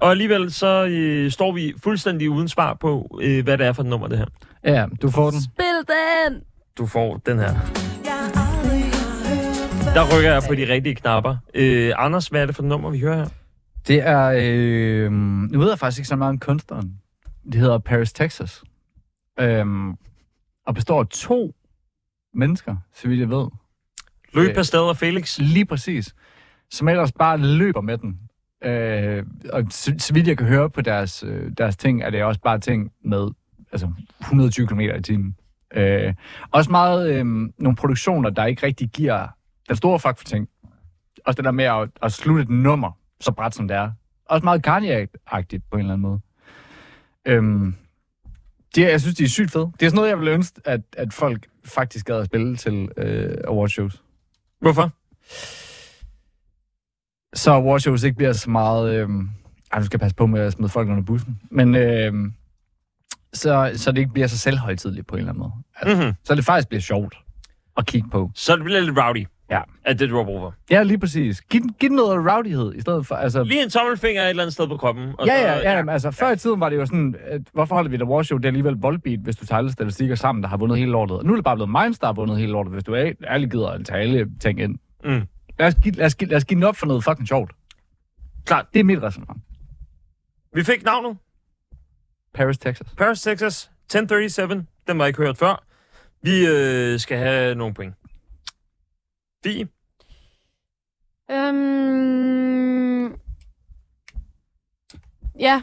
Og 0.00 0.10
alligevel 0.10 0.52
så 0.52 0.86
øh, 0.90 1.30
står 1.30 1.52
vi 1.52 1.74
fuldstændig 1.82 2.30
uden 2.30 2.48
svar 2.48 2.74
på, 2.74 3.18
øh, 3.22 3.44
hvad 3.44 3.58
det 3.58 3.66
er 3.66 3.72
for 3.72 3.82
et 3.82 3.88
nummer, 3.88 4.08
det 4.08 4.18
her. 4.18 4.26
ja, 4.64 4.86
du 5.02 5.10
får 5.10 5.30
den. 5.30 5.42
Spil 5.42 5.64
den! 5.88 6.42
Du 6.78 6.86
får 6.86 7.16
den 7.16 7.38
her. 7.38 7.52
Der 9.94 10.16
rykker 10.16 10.32
jeg 10.32 10.42
på 10.48 10.54
de 10.54 10.72
rigtige 10.72 10.94
knapper. 10.94 11.36
Øh, 11.54 11.92
Anders, 11.96 12.26
hvad 12.26 12.42
er 12.42 12.46
det 12.46 12.56
for 12.56 12.62
et 12.62 12.68
nummer, 12.68 12.90
vi 12.90 12.98
hører 13.00 13.16
her? 13.16 13.28
Det 13.86 14.00
er... 14.06 14.32
Øh, 14.36 15.12
nu 15.12 15.58
ved 15.58 15.68
jeg 15.68 15.78
faktisk 15.78 15.98
ikke 15.98 16.08
så 16.08 16.16
meget 16.16 16.30
om 16.30 16.38
kunstneren. 16.38 16.94
Det 17.44 17.54
hedder 17.54 17.78
Paris, 17.78 18.12
Texas. 18.12 18.62
Øhm, 19.40 19.90
og 20.66 20.74
består 20.74 21.00
af 21.00 21.06
to 21.06 21.54
mennesker, 22.34 22.76
så 22.94 23.08
vidt 23.08 23.20
jeg 23.20 23.30
ved. 23.30 23.46
Louis 24.32 24.48
Øh. 24.48 24.54
Pastel 24.54 24.78
og 24.80 24.96
Felix. 24.96 25.38
Lige 25.38 25.64
præcis. 25.64 26.14
Som 26.70 26.88
ellers 26.88 27.12
bare 27.12 27.38
løber 27.38 27.80
med 27.80 27.98
den. 27.98 28.20
Øh, 28.64 29.26
og 29.52 29.62
så, 29.70 29.94
så 29.98 30.14
vidt 30.14 30.28
jeg 30.28 30.38
kan 30.38 30.46
høre 30.46 30.70
på 30.70 30.80
deres, 30.80 31.22
øh, 31.22 31.52
deres 31.58 31.76
ting, 31.76 32.02
er 32.02 32.10
det 32.10 32.24
også 32.24 32.40
bare 32.40 32.58
ting 32.58 32.92
med 33.04 33.30
altså 33.72 33.92
120 34.20 34.66
km 34.66 34.80
i 34.80 35.02
timen. 35.02 35.36
Øh, 35.74 36.14
også 36.50 36.70
meget 36.70 37.14
øh, 37.14 37.26
nogle 37.58 37.76
produktioner, 37.76 38.30
der 38.30 38.44
ikke 38.44 38.66
rigtig 38.66 38.88
giver 38.88 39.28
den 39.68 39.76
store 39.76 40.00
fuck 40.00 40.18
for 40.18 40.24
ting. 40.24 40.48
Også 41.26 41.36
det 41.36 41.44
der 41.44 41.50
med 41.50 41.64
at, 41.64 41.88
at 42.02 42.12
slutte 42.12 42.42
et 42.42 42.48
nummer, 42.48 42.90
så 43.20 43.32
bræt 43.32 43.54
som 43.54 43.68
det 43.68 43.76
er. 43.76 43.90
Også 44.24 44.44
meget 44.44 44.66
Kanye-agtigt 44.66 45.62
på 45.70 45.76
en 45.76 45.80
eller 45.80 45.92
anden 45.92 46.00
måde. 46.00 46.20
Øhm, 47.24 47.74
det, 48.74 48.82
jeg 48.82 49.00
synes, 49.00 49.16
de 49.16 49.24
er 49.24 49.28
sygt 49.28 49.50
fede. 49.50 49.72
Det 49.80 49.86
er 49.86 49.90
sådan 49.90 49.96
noget, 49.96 50.08
jeg 50.08 50.18
ville 50.18 50.32
ønske, 50.32 50.60
at, 50.64 50.80
at 50.96 51.12
folk 51.12 51.46
faktisk 51.64 52.06
gad 52.06 52.20
at 52.20 52.26
spille 52.26 52.56
til 52.56 52.88
øh, 52.96 53.36
awardshows 53.48 54.02
Hvorfor? 54.60 54.90
Så 57.34 57.50
awardshows 57.52 58.02
ikke 58.02 58.16
bliver 58.16 58.32
så 58.32 58.50
meget... 58.50 58.94
Øh, 58.94 59.08
ej, 59.72 59.78
nu 59.78 59.84
skal 59.84 59.98
passe 59.98 60.16
på 60.16 60.26
med 60.26 60.40
at 60.40 60.52
smide 60.52 60.68
folk 60.68 60.88
under 60.88 61.02
bussen. 61.02 61.38
Men 61.50 61.74
øh, 61.74 62.12
så, 63.32 63.70
så 63.74 63.92
det 63.92 63.98
ikke 63.98 64.12
bliver 64.12 64.26
så 64.28 64.38
selvhøjtidligt 64.38 65.06
på 65.06 65.14
en 65.14 65.18
eller 65.18 65.32
anden 65.32 65.40
måde. 65.40 65.52
Altså, 65.76 65.96
Mm-hmm. 65.96 66.14
Så 66.24 66.34
det 66.34 66.44
faktisk 66.44 66.68
bliver 66.68 66.80
sjovt 66.82 67.14
at 67.76 67.86
kigge 67.86 68.08
på. 68.10 68.30
Så 68.34 68.56
det 68.56 68.64
bliver 68.64 68.80
lidt 68.80 68.98
rowdy. 68.98 69.26
Ja. 69.50 69.60
At 69.84 69.98
det, 69.98 70.10
du 70.10 70.16
har 70.16 70.24
brug 70.24 70.40
for. 70.40 70.54
Ja, 70.70 70.82
lige 70.82 70.98
præcis. 70.98 71.40
Giv, 71.40 71.62
giv 71.80 71.88
den 71.88 71.96
noget 71.96 72.32
rowdyhed 72.32 72.74
i 72.74 72.80
stedet 72.80 73.06
for... 73.06 73.14
Altså, 73.14 73.42
Lige 73.44 73.62
en 73.62 73.70
tommelfinger 73.70 74.22
et 74.22 74.30
eller 74.30 74.42
andet 74.42 74.52
sted 74.54 74.68
på 74.68 74.76
kroppen. 74.76 75.14
Og 75.18 75.26
Ja, 75.26 75.34
ja, 75.40 75.56
ja, 75.58 75.76
jamen, 75.76 75.88
altså 75.88 76.10
før 76.10 76.30
i 76.32 76.36
tiden 76.36 76.60
var 76.60 76.68
det 76.68 76.76
jo 76.76 76.86
sådan, 76.86 77.14
at, 77.26 77.40
hvorfor 77.52 77.74
holder 77.74 77.90
vi 77.90 77.96
et 77.96 78.02
awardshow? 78.02 78.38
Det 78.38 78.44
er 78.44 78.48
alligevel 78.48 78.74
voldbeat, 78.74 79.18
hvis 79.20 79.36
du 79.36 79.46
tager 79.46 79.58
alle 79.58 79.72
statistikker 79.72 80.14
sammen, 80.14 80.42
der 80.42 80.48
har 80.48 80.56
vundet 80.56 80.78
hele 80.78 80.90
lortet. 80.90 81.18
Og 81.18 81.24
nu 81.24 81.32
er 81.32 81.36
det 81.36 81.44
bare 81.44 81.56
blevet 81.56 81.70
Minds, 81.70 81.98
der 81.98 82.06
har 82.06 82.12
vundet 82.12 82.38
hele 82.38 82.52
lortet, 82.52 82.72
hvis 82.72 82.84
du 82.84 82.94
ærligt 82.94 83.50
gider 83.52 83.68
at 83.68 83.86
tage 83.86 84.00
alle 84.00 84.26
ting 84.40 84.60
ind. 84.60 84.78
Mm. 85.04 85.22
Lad 85.60 85.68
os, 85.68 85.74
give, 85.82 85.94
lad, 85.94 86.06
os 86.06 86.14
give, 86.14 86.30
lad 86.30 86.36
os 86.36 86.44
give 86.44 86.56
den 86.56 86.64
op 86.64 86.76
for 86.76 86.86
noget 86.86 87.04
fucking 87.04 87.28
sjovt. 87.28 87.52
Klart. 88.44 88.66
Det 88.72 88.80
er 88.80 88.84
mit 88.84 89.02
resonemang. 89.02 89.44
Vi 90.54 90.64
fik 90.64 90.84
navnet. 90.84 91.18
Paris, 92.34 92.58
Texas. 92.58 92.86
Paris, 92.96 93.22
Texas. 93.22 93.70
1037. 93.84 94.66
Den 94.86 94.98
var 94.98 95.04
jeg 95.04 95.08
ikke 95.08 95.22
hørt 95.22 95.38
før. 95.38 95.64
Vi 96.22 96.46
øh, 96.46 97.00
skal 97.00 97.18
have 97.18 97.54
nogle 97.54 97.74
point. 97.74 97.94
Fie. 99.44 99.68
Øhm... 101.30 101.60
Ja, 105.38 105.62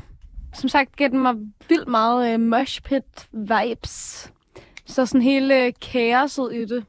som 0.53 0.69
sagt 0.69 0.95
gav 0.95 1.09
den 1.09 1.19
mig 1.19 1.35
vildt 1.69 1.87
meget 1.87 2.33
øh, 2.33 2.39
mosh 2.39 2.81
pit 2.81 3.29
vibes. 3.31 4.31
Så 4.85 5.05
sådan 5.05 5.21
hele 5.21 5.65
øh, 5.65 5.73
kaoset 5.81 6.53
i 6.53 6.65
det 6.65 6.85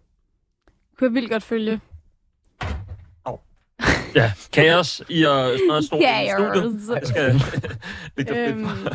kunne 0.98 1.08
jeg 1.08 1.14
vildt 1.14 1.30
godt 1.30 1.42
følge. 1.42 1.80
Ja, 4.14 4.32
kaos 4.52 5.02
i 5.08 5.24
at 5.24 5.60
snart 5.66 5.84
stå 5.84 5.96
i 5.96 6.28
studiet. 6.38 6.88
Jeg 6.88 7.06
skal 7.06 7.42
lægge 8.16 8.34
dig 8.34 8.48
Øhm, 8.48 8.88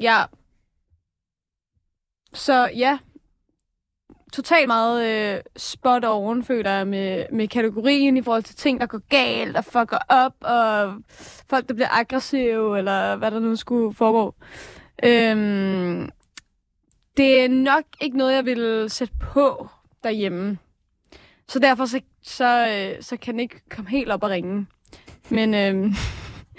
ja. 0.00 0.24
Så 2.32 2.70
ja, 2.76 2.98
totalt 4.32 4.66
meget 4.66 5.06
øh, 5.36 5.40
spot 5.56 6.04
on, 6.04 6.44
føler 6.44 6.70
jeg, 6.70 6.86
med, 6.86 7.24
med 7.32 7.48
kategorien 7.48 8.16
i 8.16 8.22
forhold 8.22 8.42
til 8.42 8.56
ting, 8.56 8.80
der 8.80 8.86
går 8.86 9.00
galt 9.08 9.56
og 9.56 9.64
fucker 9.64 9.98
op, 10.08 10.34
og 10.40 10.94
folk, 11.50 11.68
der 11.68 11.74
bliver 11.74 11.88
aggressive, 11.98 12.78
eller 12.78 13.16
hvad 13.16 13.30
der 13.30 13.40
nu 13.40 13.56
skulle 13.56 13.94
foregå. 13.94 14.34
Øhm, 15.04 16.10
det 17.16 17.40
er 17.40 17.48
nok 17.48 17.84
ikke 18.00 18.16
noget, 18.16 18.34
jeg 18.34 18.44
vil 18.44 18.90
sætte 18.90 19.14
på 19.20 19.68
derhjemme. 20.04 20.58
Så 21.48 21.58
derfor 21.58 21.86
så, 21.86 22.00
så, 22.22 22.68
øh, 22.68 23.02
så 23.02 23.16
kan 23.16 23.34
den 23.34 23.40
ikke 23.40 23.60
komme 23.70 23.90
helt 23.90 24.10
op 24.10 24.22
og 24.22 24.30
ringe. 24.30 24.66
Men, 25.28 25.54
øhm, 25.54 25.94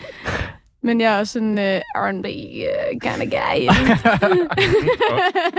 men 0.88 1.02
jeg 1.02 1.16
er 1.16 1.20
også 1.20 1.40
en 1.40 1.58
øh, 1.60 1.82
R&B 1.96 2.26
øh, 2.26 3.02
kind 3.02 3.22
of 3.22 3.30
guy. 3.32 3.60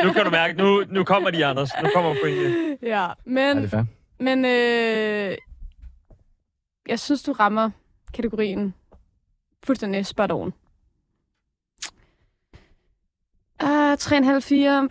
Nu 0.04 0.12
kan 0.12 0.24
du 0.24 0.30
mærke, 0.30 0.54
nu, 0.58 0.84
nu 0.90 1.04
kommer 1.04 1.30
de, 1.30 1.46
Anders. 1.46 1.70
Nu 1.82 1.88
kommer 1.94 2.14
pointet. 2.22 2.78
ja, 2.82 3.04
Er 3.06 3.14
men, 3.24 3.56
det 3.56 3.70
fair? 3.70 3.82
men 4.18 4.44
øh, 4.44 5.36
jeg 6.88 6.98
synes, 7.00 7.22
du 7.22 7.32
rammer 7.32 7.70
kategorien 8.14 8.74
fuldstændig 9.64 10.06
spot 10.06 10.30
on. 10.32 10.52
Uh, 13.62 13.92
3,5-4. 13.92 14.88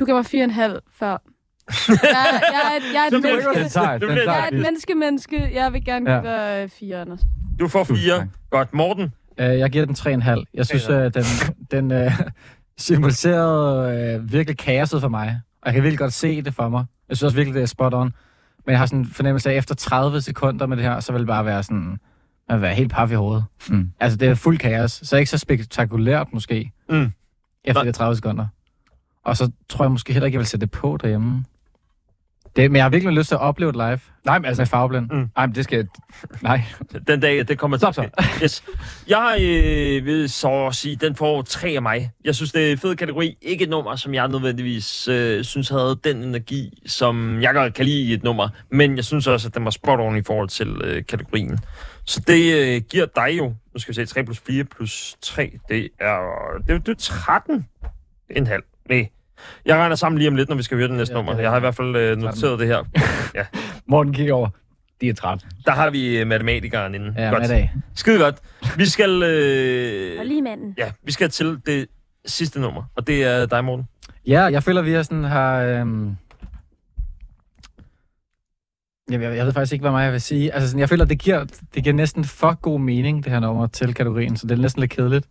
Du 0.00 0.04
gav 0.04 0.14
mig 0.14 0.24
4,5 0.24 0.78
før. 0.98 1.10
Jeg, 1.88 1.98
jeg, 2.02 2.72
er 2.72 2.76
et- 2.76 2.94
jeg 2.94 3.02
er 3.12 3.16
et 3.16 3.22
menneske. 3.22 3.60
Den 3.60 3.68
tager, 3.68 3.98
den 3.98 4.08
Jeg 4.16 4.40
er 4.44 4.46
et 4.56 4.62
menneske-menneske. 4.62 5.50
Jeg 5.54 5.72
vil 5.72 5.84
gerne 5.84 6.06
give 6.06 6.30
Ja. 6.30 6.56
dig 6.56 6.62
øh, 6.64 6.68
4, 6.68 7.00
Anders. 7.00 7.20
Du 7.60 7.68
får 7.68 7.84
fire. 7.84 8.28
Godt. 8.50 8.74
Morten. 8.74 9.04
Uh, 9.04 9.44
jeg 9.44 9.70
giver 9.70 9.84
den 9.84 9.94
3,5. 9.94 10.44
Jeg 10.54 10.66
synes, 10.66 10.88
uh, 10.88 10.94
den, 10.96 11.24
den 11.70 12.06
uh, 12.06 12.12
symboliserede 12.78 14.18
uh, 14.20 14.32
virkelig 14.32 14.58
kaoset 14.58 15.00
for 15.00 15.08
mig. 15.08 15.40
Og 15.62 15.66
jeg 15.66 15.74
kan 15.74 15.82
virkelig 15.82 15.98
godt 15.98 16.12
se 16.12 16.42
det 16.42 16.54
for 16.54 16.68
mig. 16.68 16.84
Jeg 17.08 17.16
synes 17.16 17.22
også 17.26 17.36
virkelig, 17.36 17.54
det 17.54 17.62
er 17.62 17.66
spot 17.66 17.94
on. 17.94 18.14
Men 18.66 18.70
jeg 18.70 18.78
har 18.78 18.86
sådan 18.86 18.98
en 18.98 19.06
fornemmelse 19.06 19.48
af, 19.50 19.52
at 19.52 19.58
efter 19.58 19.74
30 19.74 20.20
sekunder 20.20 20.66
med 20.66 20.76
det 20.76 20.84
her, 20.84 21.00
så 21.00 21.12
vil 21.12 21.18
det 21.20 21.26
bare 21.28 21.44
være 21.44 21.62
sådan... 21.62 21.98
Man 22.48 22.56
vil 22.58 22.62
være 22.62 22.74
helt 22.74 22.92
paf 22.92 23.10
i 23.10 23.14
hovedet. 23.14 23.44
Mm. 23.68 23.90
Altså, 24.00 24.16
det 24.18 24.28
er 24.28 24.34
fuld 24.34 24.58
kaos. 24.58 25.00
Så 25.04 25.16
ikke 25.16 25.30
så 25.30 25.38
spektakulært 25.38 26.26
måske. 26.32 26.72
Mm. 26.88 27.12
Efter 27.64 27.82
de 27.82 27.92
30 27.92 28.16
sekunder. 28.16 28.46
Og 29.24 29.36
så 29.36 29.50
tror 29.68 29.84
jeg 29.84 29.90
måske 29.92 30.12
heller 30.12 30.26
ikke, 30.26 30.36
jeg 30.36 30.40
vil 30.40 30.46
sætte 30.46 30.66
det 30.66 30.70
på 30.70 30.98
derhjemme. 31.02 31.44
Det, 32.56 32.70
men 32.70 32.76
jeg 32.76 32.84
har 32.84 32.90
virkelig 32.90 33.14
lyst 33.14 33.28
til 33.28 33.34
at 33.34 33.40
opleve 33.40 33.72
det 33.72 33.76
live. 33.76 34.00
Nej, 34.24 34.38
men 34.38 34.44
altså, 34.44 34.60
Med 34.60 34.66
farveblind. 34.66 35.10
nej, 35.36 35.46
men 35.46 35.54
det 35.54 35.64
skal 35.64 35.76
jeg... 35.76 35.86
Nej. 36.42 36.62
Den 37.06 37.20
dag, 37.20 37.48
det 37.48 37.58
kommer 37.58 37.76
Stop 37.76 37.94
til 37.94 38.00
at 38.18 38.24
ske. 38.24 38.44
Yes. 38.44 38.64
Jeg 39.08 39.36
øh, 39.40 40.04
vil 40.06 40.30
så 40.30 40.70
sige, 40.72 40.96
den 40.96 41.14
får 41.16 41.42
tre 41.42 41.68
af 41.68 41.82
mig. 41.82 42.10
Jeg 42.24 42.34
synes, 42.34 42.52
det 42.52 42.68
er 42.68 42.72
en 42.72 42.78
fed 42.78 42.96
kategori. 42.96 43.36
Ikke 43.42 43.64
et 43.64 43.70
nummer, 43.70 43.96
som 43.96 44.14
jeg 44.14 44.28
nødvendigvis 44.28 45.08
øh, 45.08 45.44
synes 45.44 45.68
havde 45.68 46.00
den 46.04 46.22
energi, 46.22 46.82
som 46.86 47.42
jeg 47.42 47.54
godt 47.54 47.74
kan 47.74 47.84
lide 47.84 48.02
i 48.02 48.12
et 48.12 48.22
nummer. 48.22 48.48
Men 48.70 48.96
jeg 48.96 49.04
synes 49.04 49.26
også, 49.26 49.48
at 49.48 49.54
den 49.54 49.64
var 49.64 49.70
spot 49.70 50.00
on 50.00 50.16
i 50.16 50.22
forhold 50.22 50.48
til 50.48 50.80
øh, 50.84 51.04
kategorien. 51.06 51.58
Så 52.04 52.20
det 52.26 52.54
øh, 52.54 52.82
giver 52.90 53.06
dig 53.16 53.38
jo, 53.38 53.44
nu 53.74 53.78
skal 53.80 53.92
vi 53.92 53.94
se, 53.94 54.06
3 54.06 54.24
plus 54.24 54.38
4 54.46 54.64
plus 54.64 55.16
3, 55.22 55.58
det 55.68 55.88
er, 56.00 56.18
det, 56.66 56.74
er- 56.74 56.78
det 56.78 56.88
er 56.88 56.94
13 56.98 57.66
en 58.30 58.46
halv. 58.46 58.62
Nej, 58.90 59.08
Jeg 59.64 59.76
regner 59.76 59.96
sammen 59.96 60.18
lige 60.18 60.28
om 60.28 60.36
lidt, 60.36 60.48
når 60.48 60.56
vi 60.56 60.62
skal 60.62 60.76
høre 60.76 60.88
det 60.88 60.96
næste 60.96 61.12
Ja, 61.12 61.18
nummer. 61.22 61.40
Jeg 61.40 61.50
har 61.50 61.56
i 61.56 61.60
hvert 61.60 61.74
fald 61.74 61.96
øh, 61.96 62.16
noteret 62.16 62.58
det 62.58 62.66
her. 62.66 62.84
Morten 63.90 64.12
kigger 64.12 64.34
over. 64.34 64.48
De 65.00 65.08
er 65.08 65.14
træt. 65.14 65.46
Der 65.66 65.72
har 65.72 65.90
vi 65.90 66.18
øh, 66.18 66.26
matematikeren 66.26 66.94
inden. 66.94 67.14
Ja, 67.16 67.30
godt. 67.30 67.48
dag. 67.48 67.72
Skide 67.94 68.18
godt. 68.18 68.34
Vi 68.76 68.86
skal, 68.86 69.22
øh, 69.22 70.18
Og 70.20 70.26
lige 70.26 70.42
manden. 70.42 70.74
ja, 70.78 70.92
vi 71.04 71.12
skal 71.12 71.30
til 71.30 71.58
det 71.66 71.86
sidste 72.26 72.60
nummer, 72.60 72.82
og 72.96 73.06
det 73.06 73.24
er 73.24 73.46
dig, 73.46 73.64
Morten. 73.64 73.84
Ja, 74.26 74.42
jeg 74.42 74.62
føler, 74.62 74.82
vi 74.82 74.92
har 74.92 75.02
sådan 75.02 75.24
har... 75.24 75.60
Øhm... 75.62 76.16
Jeg, 79.10 79.20
jeg, 79.22 79.36
jeg 79.36 79.46
ved 79.46 79.52
faktisk 79.52 79.72
ikke, 79.72 79.82
hvad 79.82 79.90
meget 79.90 80.04
jeg 80.04 80.12
vil 80.12 80.20
sige. 80.20 80.54
Altså, 80.54 80.68
sådan, 80.68 80.80
jeg 80.80 80.88
føler, 80.88 81.04
det 81.04 81.18
giver, 81.18 81.44
det 81.74 81.84
giver 81.84 81.94
næsten 81.94 82.24
for 82.24 82.54
god 82.60 82.80
mening, 82.80 83.24
det 83.24 83.32
her 83.32 83.40
nummer, 83.40 83.66
til 83.66 83.94
kategorien, 83.94 84.36
så 84.36 84.46
det 84.46 84.58
er 84.58 84.62
næsten 84.62 84.80
lidt 84.80 84.90
kedeligt. 84.90 85.26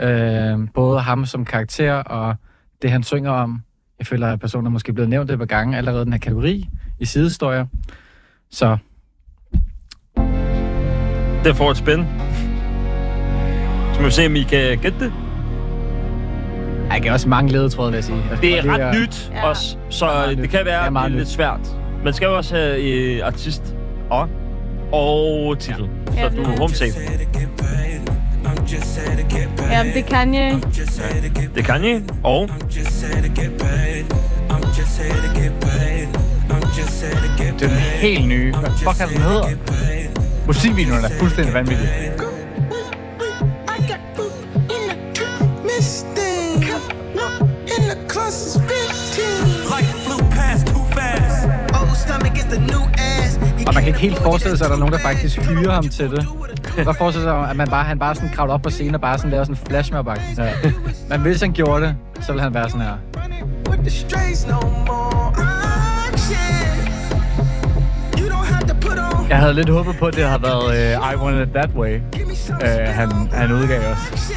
Øh, 0.00 0.58
både 0.74 1.00
ham 1.00 1.26
som 1.26 1.44
karakter 1.44 1.92
og 1.94 2.36
det, 2.82 2.90
han 2.90 3.02
synger 3.02 3.30
om. 3.30 3.60
Jeg 3.98 4.06
føler, 4.06 4.32
at 4.32 4.40
personen 4.40 4.66
er 4.66 4.70
måske 4.70 4.92
blevet 4.92 5.08
nævnt 5.10 5.30
et 5.30 5.38
par 5.38 5.46
gange 5.46 5.76
allerede 5.76 6.02
i 6.02 6.04
den 6.04 6.12
her 6.12 6.20
kategori 6.20 6.68
i 6.98 7.04
sidehistorier. 7.04 7.66
Så 8.50 8.76
Det 11.44 11.56
får 11.56 11.70
et 11.70 11.76
spænd. 11.76 12.04
Så 13.94 14.00
må 14.00 14.06
vi 14.06 14.12
se, 14.12 14.26
om 14.26 14.36
I 14.36 14.42
kan 14.42 14.78
gætte 14.78 14.98
det. 15.00 15.12
jeg 16.92 17.02
kan 17.02 17.12
også 17.12 17.28
mange 17.28 17.52
ledetråde, 17.52 17.90
vil 17.90 17.96
jeg 17.96 18.04
sige. 18.04 18.18
Altså, 18.30 18.40
Det 18.42 18.58
er 18.58 18.62
ret 18.74 19.00
nyt 19.00 19.30
Ja. 19.34 19.48
også, 19.48 19.76
så 19.90 20.04
meget 20.04 20.28
det 20.28 20.38
nyt. 20.38 20.50
kan 20.50 20.58
Det 20.58 20.66
være 20.66 20.74
er 20.76 20.80
det 20.80 20.86
er 20.86 20.90
meget 20.90 21.10
lidt 21.10 21.20
nyt. 21.20 21.28
svært. 21.28 21.76
Man 22.04 22.12
skal 22.12 22.26
jo 22.26 22.36
også 22.36 22.54
have 22.56 22.82
øh, 22.82 23.26
artist 23.26 23.76
og, 24.10 24.28
og 24.92 25.58
titel, 25.58 25.88
Ja, 26.16 26.22
så 26.22 26.28
det 26.28 26.36
du 26.36 26.42
er 26.42 26.54
er 26.54 26.58
home 26.58 26.74
safe. 26.74 26.90
Ja, 29.70 29.82
det 29.84 29.96
er 29.96 30.02
Kanye. 30.08 30.60
Det 31.54 31.64
kan 31.64 31.84
I, 31.84 32.02
og 32.22 32.50
Det 37.58 37.62
er 37.62 37.68
den 37.68 37.70
helt 37.78 38.28
nye. 38.28 38.54
Hvad 38.54 38.70
fuck 38.70 39.00
er 39.00 39.06
den 39.06 39.22
hedder? 39.22 39.48
Musikvideoen 40.46 41.04
er 41.04 41.08
fuldstændig 41.18 41.54
vanvittig. 41.54 41.88
Life 49.76 49.92
flew 50.04 50.18
past 50.30 50.66
too 50.66 50.84
fast. 50.96 51.48
Old 51.80 51.96
stomach 51.96 52.36
is 52.36 52.44
the 52.44 52.60
new 52.60 52.82
ass. 52.98 53.38
Og 53.66 53.74
man 53.74 53.82
kan 53.82 53.86
ikke 53.86 53.98
helt 54.00 54.18
forestille 54.18 54.58
sig, 54.58 54.64
at 54.64 54.68
der 54.70 54.76
er 54.76 54.80
nogen, 54.80 54.92
der 54.92 54.98
faktisk 55.00 55.38
hyrer 55.38 55.72
ham 55.72 55.88
til 55.88 56.10
det. 56.10 56.26
Der 56.84 56.92
forestiller 56.92 57.30
sig, 57.30 57.50
at 57.50 57.56
man 57.56 57.68
bare, 57.68 57.84
han 57.84 57.98
bare 57.98 58.14
sådan 58.14 58.30
kravler 58.30 58.54
op 58.54 58.62
på 58.62 58.70
scenen 58.70 58.94
og 58.94 59.00
bare 59.00 59.18
sådan 59.18 59.30
laver 59.30 59.44
sådan 59.44 59.56
en 59.62 59.66
flashmob 59.68 60.08
ja. 60.38 60.52
Men 61.08 61.20
hvis 61.20 61.40
han 61.40 61.52
gjorde 61.52 61.84
det, 61.86 61.96
så 62.20 62.32
ville 62.32 62.42
han 62.42 62.54
være 62.54 62.70
sådan 62.70 62.86
her. 62.86 62.96
Jeg 69.28 69.38
havde 69.38 69.54
lidt 69.54 69.68
håbet 69.68 69.96
på, 69.98 70.06
at 70.06 70.14
det 70.14 70.24
havde 70.24 70.42
været 70.42 70.96
uh, 70.98 71.12
I 71.12 71.16
Want 71.16 71.48
It 71.48 71.54
That 71.54 71.70
Way, 71.76 71.96
uh, 72.48 72.94
han, 72.94 73.10
han 73.32 73.52
udgav 73.52 73.80
os. 73.92 74.32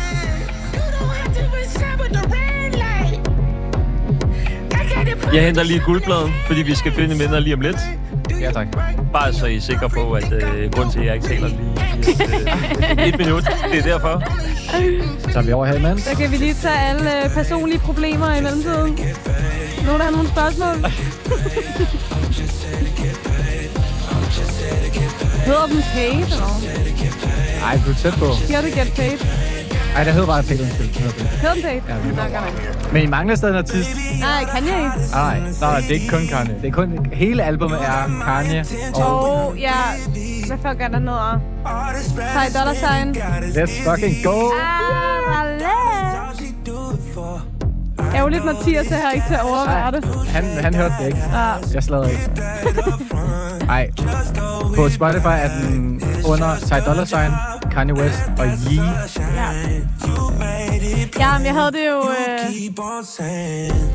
jeg 5.33 5.45
henter 5.45 5.63
lige 5.63 5.79
guldpladen, 5.79 6.31
fordi 6.47 6.61
vi 6.61 6.75
skal 6.75 6.91
finde 6.91 7.13
en 7.13 7.19
vinder 7.19 7.39
lige 7.39 7.53
om 7.53 7.61
lidt. 7.61 7.77
Ja, 8.41 8.51
tak. 8.51 8.67
Bare 9.13 9.33
så 9.33 9.45
I 9.45 9.55
er 9.55 9.61
sikre 9.61 9.89
på, 9.89 10.13
at 10.13 10.31
øh, 10.31 10.71
grunden 10.71 10.91
til, 10.91 10.99
at 10.99 11.05
jeg 11.05 11.15
ikke 11.15 11.27
taler 11.27 11.47
lige 11.47 11.59
i 11.59 12.11
et, 12.11 12.99
øh, 12.99 13.07
et 13.07 13.17
minut, 13.17 13.43
det 13.71 13.79
er 13.79 13.83
derfor. 13.83 14.23
Så 15.19 15.27
tager 15.33 15.41
vi 15.45 15.51
over 15.51 15.65
her 15.65 15.73
imens. 15.73 16.01
Så 16.01 16.15
kan 16.17 16.31
vi 16.31 16.37
lige 16.37 16.53
tage 16.53 16.79
alle 16.79 17.23
øh, 17.25 17.29
personlige 17.33 17.79
problemer 17.79 18.35
i 18.35 18.41
mellemtiden. 18.41 18.99
Nogen, 19.85 19.99
der 19.99 20.03
har 20.03 20.11
nogle 20.11 20.27
spørgsmål? 20.27 20.75
Hedder 25.45 25.67
den 25.67 25.83
Paid, 25.93 26.23
eller 26.23 26.61
Ej, 27.63 27.79
du 27.85 27.91
er 27.91 27.95
tæt 27.95 28.13
på. 28.13 28.33
Siger 28.47 28.61
det 28.61 28.73
Get 28.73 28.93
Paid? 28.95 29.17
Ej, 29.95 30.03
det 30.03 30.13
hedder 30.13 30.27
bare 30.27 30.43
Paid? 30.43 30.59
Ja, 30.59 30.65
Nå, 31.43 31.55
vi- 31.55 32.09
godt 32.17 32.33
nok. 32.33 32.93
Men 32.93 33.03
I 33.03 33.05
mangler 33.05 33.35
stadig 33.35 33.51
en 33.53 33.57
artist. 33.57 33.89
Nej, 34.19 34.43
Kanye. 34.53 34.71
Nej, 35.11 35.39
Nej, 35.61 35.79
det 35.79 35.89
er 35.89 35.93
ikke 35.93 36.07
kun 36.07 36.27
Kanye. 36.27 36.55
det 36.61 36.67
er 36.67 36.71
kun... 36.71 37.05
Hele 37.13 37.43
albumet 37.43 37.77
er 37.81 38.21
Kanye 38.25 38.65
og 38.95 39.45
Og 39.45 39.57
ja, 39.57 39.71
hvad 40.47 40.57
fuck 40.57 40.81
er 40.81 40.87
der 40.87 40.99
noget? 40.99 41.41
Ty 42.15 42.57
Dollar 42.57 42.73
Sign. 42.73 43.15
Let's 43.57 43.89
fucking 43.89 44.15
go. 44.23 44.49
Arale. 44.61 45.59
Ærgerligt, 48.15 48.45
Mathias 48.45 48.87
er 48.91 48.95
her 48.95 49.11
ikke 49.11 49.27
til 49.27 49.33
at 49.33 49.41
overvære 49.41 49.91
det. 49.91 50.27
Han, 50.27 50.43
han 50.43 50.73
hørte 50.73 50.93
det 50.99 51.05
ikke. 51.07 51.19
Ja. 51.33 51.53
Jeg 51.73 51.83
slader 51.83 52.07
ikke. 52.09 52.29
Ej. 53.69 53.89
På 54.75 54.89
Spotify 54.89 55.25
er 55.27 55.49
den 55.61 56.01
under 56.25 56.55
Ty 56.67 56.73
Dollar 56.87 57.05
Sign, 57.05 57.31
Kanye 57.71 57.93
West 57.93 58.19
og 58.39 58.45
Yee. 58.45 58.83
Ja, 61.19 61.37
men 61.37 61.45
jeg 61.45 61.53
havde 61.53 61.71
det 61.71 61.85
jo 61.89 61.99
øh, 62.09 62.49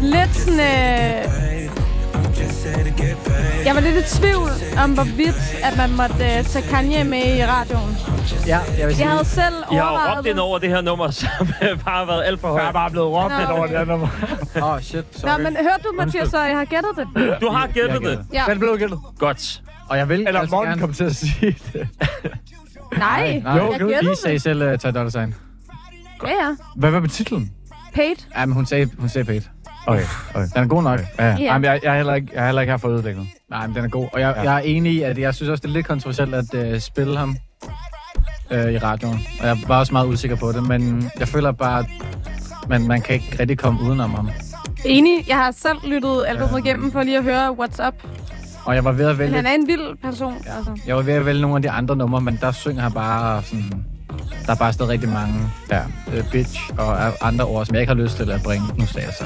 lidt 0.01 0.37
sådan... 0.37 0.61
Øh, 0.61 1.84
jeg 3.65 3.75
var 3.75 3.81
lidt 3.81 3.97
i 3.97 4.17
tvivl 4.19 4.51
om, 4.85 4.95
hvorvidt 4.95 5.37
at 5.65 5.77
man 5.77 5.91
måtte 5.97 6.15
øh, 6.25 6.45
tage 6.45 6.65
Kanye 6.71 7.05
med 7.05 7.37
i 7.39 7.45
radioen. 7.47 7.97
Ja, 8.47 8.59
jeg 8.79 8.87
vil 8.87 8.95
sige... 8.97 9.05
Jeg 9.07 9.13
havde 9.13 9.25
selv 9.25 9.55
I 9.73 9.75
har 9.75 9.83
jo 9.83 9.89
overvejet 9.89 10.19
råbt 10.19 10.27
ind 10.27 10.35
det. 10.37 10.43
over 10.43 10.59
det 10.59 10.69
her 10.69 10.81
nummer, 10.81 11.11
som 11.21 11.29
bare 11.85 11.99
har 11.99 12.05
været 12.07 12.23
alt 12.25 12.41
for 12.41 12.49
Jeg 12.49 12.57
er 12.59 12.63
højt. 12.63 12.73
bare 12.75 12.91
blevet 12.91 13.09
råbt 13.09 13.33
Nå, 13.33 13.39
lidt 13.39 13.51
over 13.51 13.67
det 13.67 13.79
her 13.79 13.85
nummer. 13.85 14.09
Åh, 14.57 14.73
oh, 14.73 14.81
shit. 14.81 15.05
Nå, 15.23 15.29
Sorry. 15.29 15.41
men 15.43 15.57
hørte 15.57 15.83
du, 15.85 15.93
Mathias, 15.99 16.29
så 16.29 16.41
jeg 16.43 16.57
har 16.57 16.65
gættet 16.65 16.91
det? 16.97 17.37
Du 17.41 17.49
har 17.49 17.67
gættet 17.67 18.03
Jeg 18.03 18.11
det. 18.11 18.27
Ja. 18.33 18.45
Den 18.49 18.59
blev 18.59 18.79
gættet. 18.79 18.99
Godt. 19.19 19.63
Og 19.89 19.99
jeg 19.99 20.09
vil 20.09 20.27
Eller 20.27 20.41
altså 20.41 20.57
Morten 20.57 20.69
gerne... 20.71 20.81
kom 20.81 20.93
til 20.93 21.05
at 21.05 21.17
sige 21.17 21.57
det. 21.73 21.89
Nej, 22.99 23.39
Nej, 23.45 23.53
jeg 23.53 23.81
jo, 23.81 23.87
gættede 23.89 24.13
I 24.13 24.17
sagde 24.23 24.35
det. 24.35 24.43
selv 24.43 24.73
uh, 24.73 24.79
Ty 24.79 24.87
Dollar 24.87 25.09
Sign. 25.11 25.35
Ja, 26.25 26.29
ja. 26.31 26.57
Hvad 26.77 26.91
var 26.91 27.01
med 27.01 27.09
titlen? 27.09 27.51
Paid. 27.95 28.17
Ja, 28.37 28.47
men 28.47 28.55
hun 28.55 28.67
sagde, 28.67 28.91
hun 28.99 29.09
sagde 29.09 29.25
pænt. 29.25 29.51
Okay, 29.87 30.03
okay. 30.35 30.47
Den 30.55 30.63
er 30.65 30.67
god 30.67 30.83
nok. 30.83 31.01
Ja, 31.19 31.25
ja. 31.25 31.31
Ja. 31.31 31.43
Jamen, 31.45 31.65
jeg, 31.65 31.81
jeg, 31.83 31.93
er 31.93 31.97
heller 31.97 32.15
ikke, 32.15 32.29
jeg 32.35 32.41
er 32.43 32.47
heller 32.47 32.61
ikke 32.63 32.71
her 32.73 32.77
for 32.79 32.89
ødelægget. 32.89 33.27
Nej, 33.51 33.67
men 33.67 33.77
den 33.77 33.85
er 33.85 33.89
god. 33.89 34.09
Og 34.13 34.21
jeg, 34.21 34.35
Ja. 34.37 34.43
jeg 34.43 34.55
er 34.55 34.59
enig 34.59 34.93
i, 34.93 35.03
at 35.03 35.19
jeg 35.19 35.35
synes 35.35 35.51
også, 35.51 35.63
det 35.63 35.69
er 35.69 35.73
lidt 35.73 35.87
kontroversielt 35.87 36.35
at 36.35 36.73
uh, 36.73 36.79
spille 36.81 37.19
ham 37.19 37.37
uh, 38.51 38.57
i 38.73 38.79
radioen. 38.79 39.21
Og 39.41 39.47
jeg 39.47 39.57
var 39.69 39.79
også 39.79 39.93
meget 39.93 40.07
usikker 40.07 40.37
på 40.37 40.53
det, 40.53 40.69
men 40.69 41.11
jeg 41.19 41.29
føler 41.29 41.53
bare, 41.53 41.79
at 41.81 41.87
man, 42.69 42.87
man 42.89 43.01
kan 43.01 43.15
ikke 43.15 43.37
rigtig 43.41 43.59
komme 43.59 43.81
udenom 43.83 44.11
ham. 44.15 44.31
Enig. 44.85 45.29
Jeg 45.29 45.37
har 45.37 45.51
selv 45.51 45.79
lyttet 45.85 46.25
albumet 46.29 46.67
igennem 46.67 46.93
for 46.93 47.03
lige 47.03 47.19
at 47.19 47.25
høre 47.25 47.49
What's 47.49 47.87
Up. 47.87 47.95
Og 48.65 48.75
jeg 48.75 48.85
var 48.85 48.93
ved 48.93 49.05
at 49.05 49.11
Men 49.11 49.19
vælge, 49.19 49.35
han 49.37 49.47
er 49.47 49.55
en 49.55 49.67
vild 49.67 49.97
person. 50.03 50.35
Altså. 50.35 50.79
jeg 50.87 50.97
var 50.97 51.03
ved 51.03 51.13
at 51.15 51.27
vælge 51.27 51.41
nogle 51.41 51.57
af 51.57 51.63
de 51.63 51.71
andre 51.71 51.97
numre, 51.97 52.21
men 52.21 52.39
der 52.41 52.53
synger 52.53 52.83
han 52.83 52.93
bare 52.93 53.43
sådan... 53.43 53.85
Der 54.47 54.53
er 54.53 54.57
bare 54.57 54.73
stadig 54.73 54.91
rigtig 54.91 55.09
mange 55.09 55.35
Ja. 55.71 55.81
uh, 56.07 56.31
bitch 56.33 56.61
og 56.79 57.27
andre 57.29 57.45
ord, 57.45 57.67
som 57.67 57.75
jeg 57.75 57.83
ikke 57.83 57.95
har 57.95 58.03
lyst 58.03 58.17
til 58.17 58.31
at 58.31 58.43
bringe. 58.43 58.67
Nu 58.79 58.87
sagde 58.87 59.07
jeg 59.07 59.15
så. 59.19 59.25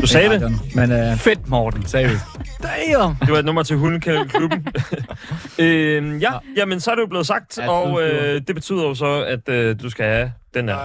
Du 0.00 0.06
sagde 0.06 0.28
det. 0.28 0.52
Men 0.74 0.92
uh, 1.12 1.18
Fedt, 1.18 1.48
Morten, 1.48 1.86
sagde 1.86 2.08
vi. 2.08 2.14
damn! 2.62 3.16
Det 3.20 3.30
var 3.32 3.38
et 3.38 3.44
nummer 3.44 3.62
til 3.62 3.76
hundekælderklubben. 3.76 4.66
øhm, 5.58 6.18
ja, 6.18 6.30
jamen 6.56 6.80
så 6.80 6.90
er 6.90 6.94
det 6.94 7.02
jo 7.02 7.06
blevet 7.06 7.26
sagt, 7.26 7.58
Ja, 7.58 7.68
og 7.70 8.02
øh, 8.02 8.40
det 8.46 8.54
betyder 8.54 8.82
jo 8.82 8.94
så, 8.94 9.24
at 9.24 9.48
øh, 9.48 9.76
du 9.82 9.90
skal 9.90 10.04
have 10.06 10.32
den 10.54 10.68
her. 10.68 10.76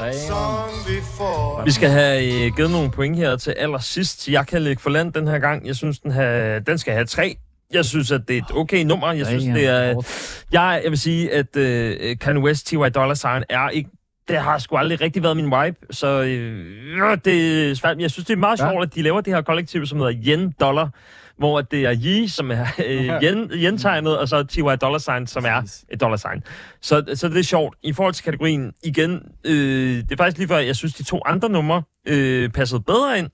Damn. 0.00 1.64
Vi 1.66 1.70
skal 1.70 1.90
have 1.90 2.44
øh, 2.46 2.52
givet 2.56 2.70
nogle 2.70 2.90
point 2.90 3.16
her 3.16 3.36
til 3.36 3.54
allersidst. 3.58 4.28
Jeg 4.28 4.46
kan 4.46 4.62
lægge 4.62 4.82
for 4.82 4.90
land 4.90 5.12
den 5.12 5.28
her 5.28 5.38
gang. 5.38 5.66
Jeg 5.66 5.76
synes, 5.76 5.98
den, 5.98 6.12
her, 6.12 6.58
den 6.58 6.78
skal 6.78 6.92
have 6.92 7.06
tre. 7.06 7.36
Jeg 7.72 7.84
synes, 7.84 8.12
at 8.12 8.20
det 8.28 8.36
er 8.38 8.40
et 8.42 8.56
okay 8.56 8.84
nummer. 8.84 9.12
Jeg 9.12 9.26
synes, 9.26 9.44
det 9.44 9.66
er... 9.66 10.02
Jeg, 10.52 10.80
jeg 10.84 10.90
vil 10.90 10.98
sige, 10.98 11.32
at 11.32 11.56
øh, 11.56 12.18
Kanye 12.18 12.42
West, 12.42 12.66
T.Y. 12.66 12.74
Dollar 12.94 13.14
Sign 13.14 13.42
er 13.48 13.68
ikke... 13.68 13.90
Det 14.28 14.38
har 14.38 14.58
sgu 14.58 14.76
aldrig 14.76 15.00
rigtig 15.00 15.22
været 15.22 15.36
min 15.36 15.44
vibe, 15.44 15.76
så 15.90 16.06
øh, 16.22 17.18
det 17.24 17.70
er 17.70 17.74
svært. 17.74 17.96
Men 17.96 18.00
Jeg 18.02 18.10
synes, 18.10 18.26
det 18.26 18.32
er 18.32 18.38
meget 18.38 18.60
Ja. 18.60 18.70
sjovt, 18.70 18.82
at 18.86 18.94
de 18.94 19.02
laver 19.02 19.20
det 19.20 19.34
her 19.34 19.42
kollektiv, 19.42 19.86
som 19.86 19.98
hedder 19.98 20.12
Yen 20.26 20.54
Dollar, 20.60 20.88
hvor 21.38 21.60
det 21.60 21.84
er 21.84 21.94
Yi, 22.04 22.28
som 22.28 22.50
er 22.50 22.66
øh, 22.86 23.22
yen, 23.22 23.50
yen-tegnet, 23.54 24.18
og 24.18 24.28
så 24.28 24.42
T.Y. 24.42 24.60
Dollar 24.80 24.98
Sign, 24.98 25.26
som 25.26 25.44
er 25.44 25.82
et 25.92 26.00
dollar 26.00 26.16
sign. 26.16 26.42
Så, 26.80 27.04
så 27.14 27.28
det 27.28 27.38
er 27.38 27.42
sjovt. 27.42 27.76
I 27.82 27.92
forhold 27.92 28.14
til 28.14 28.24
kategorien, 28.24 28.72
igen, 28.84 29.22
øh, 29.46 29.96
det 29.96 30.12
er 30.12 30.16
faktisk 30.16 30.38
lige 30.38 30.48
før, 30.48 30.58
jeg 30.58 30.76
synes, 30.76 30.94
de 30.94 31.02
to 31.02 31.20
andre 31.26 31.48
numre 31.48 31.82
øh, 32.08 32.48
passede 32.48 32.80
bedre 32.80 33.18
ind. 33.18 33.28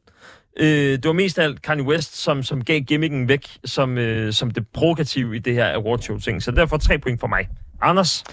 Øh, 0.56 0.92
det 0.92 1.04
var 1.04 1.12
mest 1.12 1.38
af 1.38 1.44
alt 1.44 1.62
Kanye 1.62 1.84
West, 1.84 2.16
som, 2.16 2.42
som 2.42 2.64
gav 2.64 2.80
gimmicken 2.80 3.28
væk, 3.28 3.58
som, 3.64 3.98
øh, 3.98 4.32
som 4.32 4.50
det 4.50 4.68
provokative 4.68 5.36
i 5.36 5.38
det 5.38 5.54
her 5.54 5.74
award 5.74 5.98
show 5.98 6.18
ting. 6.18 6.42
Så 6.42 6.50
derfor 6.50 6.76
tre 6.76 6.98
point 6.98 7.20
for 7.20 7.26
mig. 7.26 7.48
Anders? 7.82 8.24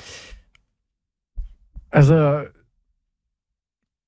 Altså, 1.91 2.45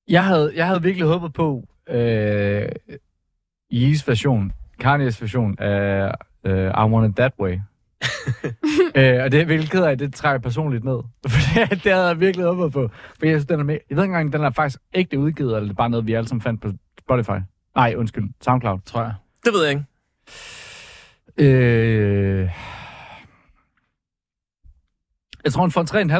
jeg 0.08 0.24
havde, 0.24 0.52
jeg 0.56 0.66
havde 0.66 0.82
virkelig 0.82 1.06
håbet 1.06 1.32
på 1.32 1.64
øh, 1.88 2.68
Ye's 3.72 4.04
version, 4.06 4.52
Kanye's 4.84 5.20
version 5.20 5.56
af 5.58 6.12
øh, 6.44 6.66
I 6.66 6.90
Want 6.90 7.10
It 7.10 7.16
That 7.16 7.32
Way. 7.40 7.52
øh, 8.96 9.24
og 9.24 9.32
det 9.32 9.40
er 9.40 9.44
virkelig 9.44 9.70
ked 9.70 9.84
af, 9.84 9.98
det 9.98 10.14
trækker 10.14 10.34
jeg 10.34 10.42
personligt 10.42 10.84
ned. 10.84 10.98
For 11.28 11.38
det, 11.54 11.84
det 11.84 11.92
havde 11.92 12.06
jeg 12.06 12.20
virkelig 12.20 12.46
håbet 12.46 12.72
på. 12.72 12.88
For 13.18 13.26
jeg 13.26 13.32
synes, 13.32 13.46
den 13.46 13.60
er 13.60 13.64
med, 13.64 13.78
jeg 13.90 13.96
ved 13.96 14.04
ikke 14.04 14.12
engang, 14.12 14.32
den 14.32 14.42
er 14.42 14.50
faktisk 14.50 14.80
ægte 14.94 15.18
udgivet, 15.18 15.56
eller 15.56 15.60
det 15.60 15.70
er 15.70 15.74
bare 15.74 15.90
noget, 15.90 16.06
vi 16.06 16.12
alle 16.12 16.28
sammen 16.28 16.42
fandt 16.42 16.62
på, 16.62 16.70
Spotify. 16.98 17.38
Nej, 17.76 17.94
undskyld. 17.96 18.24
SoundCloud. 18.40 18.78
tror 18.86 19.02
jeg. 19.02 19.14
Det 19.44 19.52
ved 19.52 19.62
jeg 19.64 19.70
ikke. 19.70 19.84
Øh... 21.38 22.50
Jeg 25.44 25.52
tror, 25.52 25.62
den 25.62 25.72
får 25.72 25.80
en 25.80 26.10
3,5. 26.10 26.16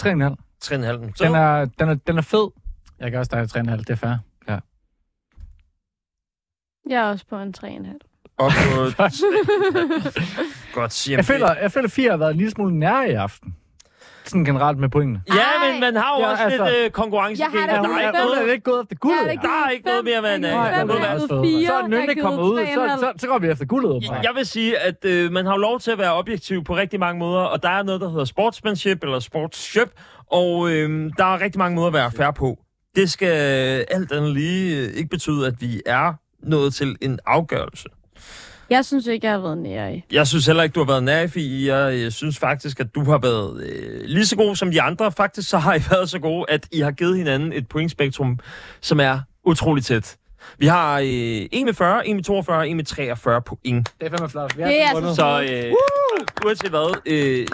3,5. 0.00 0.36
3,5. 0.64 1.12
Så 1.14 1.24
Den 1.24 1.34
er, 1.34 1.64
den, 1.64 1.88
er, 1.88 1.94
den 1.94 2.18
er 2.18 2.22
fed. 2.22 2.50
Jeg 2.98 3.10
kan 3.10 3.18
også 3.18 3.28
starte 3.28 3.60
3,5, 3.60 3.76
det 3.76 3.90
er 3.90 3.94
fair. 3.94 4.16
Jeg 6.88 7.00
er 7.02 7.04
også 7.04 7.26
på 7.26 7.38
en 7.38 7.54
3,5. 7.58 7.98
op 8.38 8.50
på... 8.50 9.02
Godt. 10.80 11.08
Jeg 11.10 11.24
føler, 11.24 11.54
jeg 11.54 11.72
føler, 11.72 11.88
4 11.88 12.10
har 12.10 12.16
været 12.16 12.30
en 12.30 12.36
lille 12.36 12.50
smule 12.50 12.78
nær 12.78 13.02
i 13.02 13.12
aften. 13.12 13.56
Sådan 14.28 14.44
generelt 14.44 14.78
med 14.78 14.88
pointene. 14.88 15.22
Ja, 15.34 15.70
men 15.72 15.80
man 15.80 15.96
har 15.96 16.16
jo 16.18 16.24
Ja, 16.24 16.30
også 16.30 16.42
altså- 16.44 16.64
lidt 16.64 16.84
øh, 16.84 16.90
konkurrence. 16.90 17.42
Jeg 17.42 17.60
har 17.60 17.66
da 17.66 17.72
der 17.74 17.82
givet 17.82 17.94
er 17.94 18.00
ikke 18.00 18.18
fem. 18.18 18.26
noget, 18.26 18.48
er 18.48 18.52
ikke 18.52 18.64
gået 18.64 18.82
efter 18.82 18.96
guldet. 18.96 19.26
Jeg 19.26 19.38
Der 19.42 19.48
er 19.66 19.70
ikke 19.70 19.86
noget 19.86 20.04
mere, 20.04 20.14
jeg 20.14 20.34
er. 20.34 20.38
jeg 20.38 21.20
Så 21.20 21.34
er 21.34 21.80
jeg 21.80 21.88
Nynne 21.88 22.14
kommet 22.22 22.42
ud, 22.42 22.58
så, 22.74 22.86
3,5. 22.86 22.98
så, 23.00 23.12
så 23.18 23.26
går 23.26 23.38
vi 23.38 23.48
efter 23.48 23.64
guldet. 23.64 23.90
åbenbart. 23.90 24.24
Jeg 24.24 24.32
vil 24.34 24.46
sige, 24.46 24.78
at 24.78 25.04
øh, 25.04 25.32
man 25.32 25.46
har 25.46 25.56
lov 25.56 25.80
til 25.80 25.90
at 25.90 25.98
være 25.98 26.12
objektiv 26.14 26.64
på 26.64 26.76
rigtig 26.76 27.00
mange 27.00 27.18
måder, 27.18 27.40
og 27.40 27.62
der 27.62 27.68
er 27.68 27.82
noget, 27.82 28.00
der 28.00 28.10
hedder 28.10 28.24
sportsmanship 28.24 29.02
eller 29.04 29.18
sportship, 29.20 29.90
og 30.32 30.70
øh, 30.70 31.10
der 31.18 31.24
er 31.34 31.40
rigtig 31.40 31.58
mange 31.58 31.74
måder 31.74 31.86
at 31.88 31.92
være 31.94 32.10
fair 32.10 32.30
på. 32.30 32.58
Det 32.96 33.10
skal 33.10 33.26
alt 33.90 34.12
andet 34.12 34.30
lige 34.34 34.76
øh, 34.76 34.92
ikke 34.94 35.10
betyde, 35.10 35.46
at 35.46 35.54
vi 35.60 35.80
er 35.86 36.12
nået 36.42 36.74
til 36.74 36.96
en 37.00 37.18
afgørelse. 37.26 37.88
Jeg 38.70 38.84
synes 38.84 39.06
ikke, 39.06 39.26
jeg 39.26 39.34
har 39.34 39.40
været 39.40 39.58
nære 39.58 39.94
i. 39.94 40.04
Jeg 40.12 40.26
synes 40.26 40.46
heller 40.46 40.62
ikke, 40.62 40.74
du 40.74 40.80
har 40.80 40.86
været 40.86 41.02
nær 41.02 41.26
i. 41.36 41.68
Jeg, 41.68 42.00
jeg 42.02 42.12
synes 42.12 42.38
faktisk, 42.38 42.80
at 42.80 42.94
du 42.94 43.04
har 43.04 43.18
været 43.18 43.62
øh, 43.62 44.00
lige 44.04 44.26
så 44.26 44.36
god 44.36 44.56
som 44.56 44.70
de 44.70 44.82
andre. 44.82 45.12
Faktisk 45.12 45.48
så 45.48 45.58
har 45.58 45.74
I 45.74 45.80
været 45.90 46.10
så 46.10 46.18
gode, 46.18 46.44
at 46.48 46.68
I 46.72 46.80
har 46.80 46.90
givet 46.90 47.16
hinanden 47.16 47.52
et 47.52 47.68
pointspektrum, 47.68 48.38
som 48.80 49.00
er 49.00 49.20
utroligt 49.44 49.86
tæt. 49.86 50.16
Vi 50.58 50.66
har 50.66 50.98
øh, 50.98 51.06
en 51.52 51.64
med 51.64 51.74
40, 51.74 52.06
en 52.06 52.16
med 52.16 52.24
42, 52.24 52.68
en 52.68 52.76
med 52.76 52.84
43 52.84 53.42
point. 53.42 53.88
Det 54.00 54.06
er 54.06 54.10
fandme 54.10 54.28
flot. 54.28 54.56
Vi 54.56 54.62
Det 54.62 54.82
er 54.82 54.92
vundet. 54.92 55.08
altså 55.08 55.22
Så 55.22 55.66
øh, 55.66 55.72
uanset 56.46 56.70
hvad, 56.70 57.00
øh, 57.06 57.46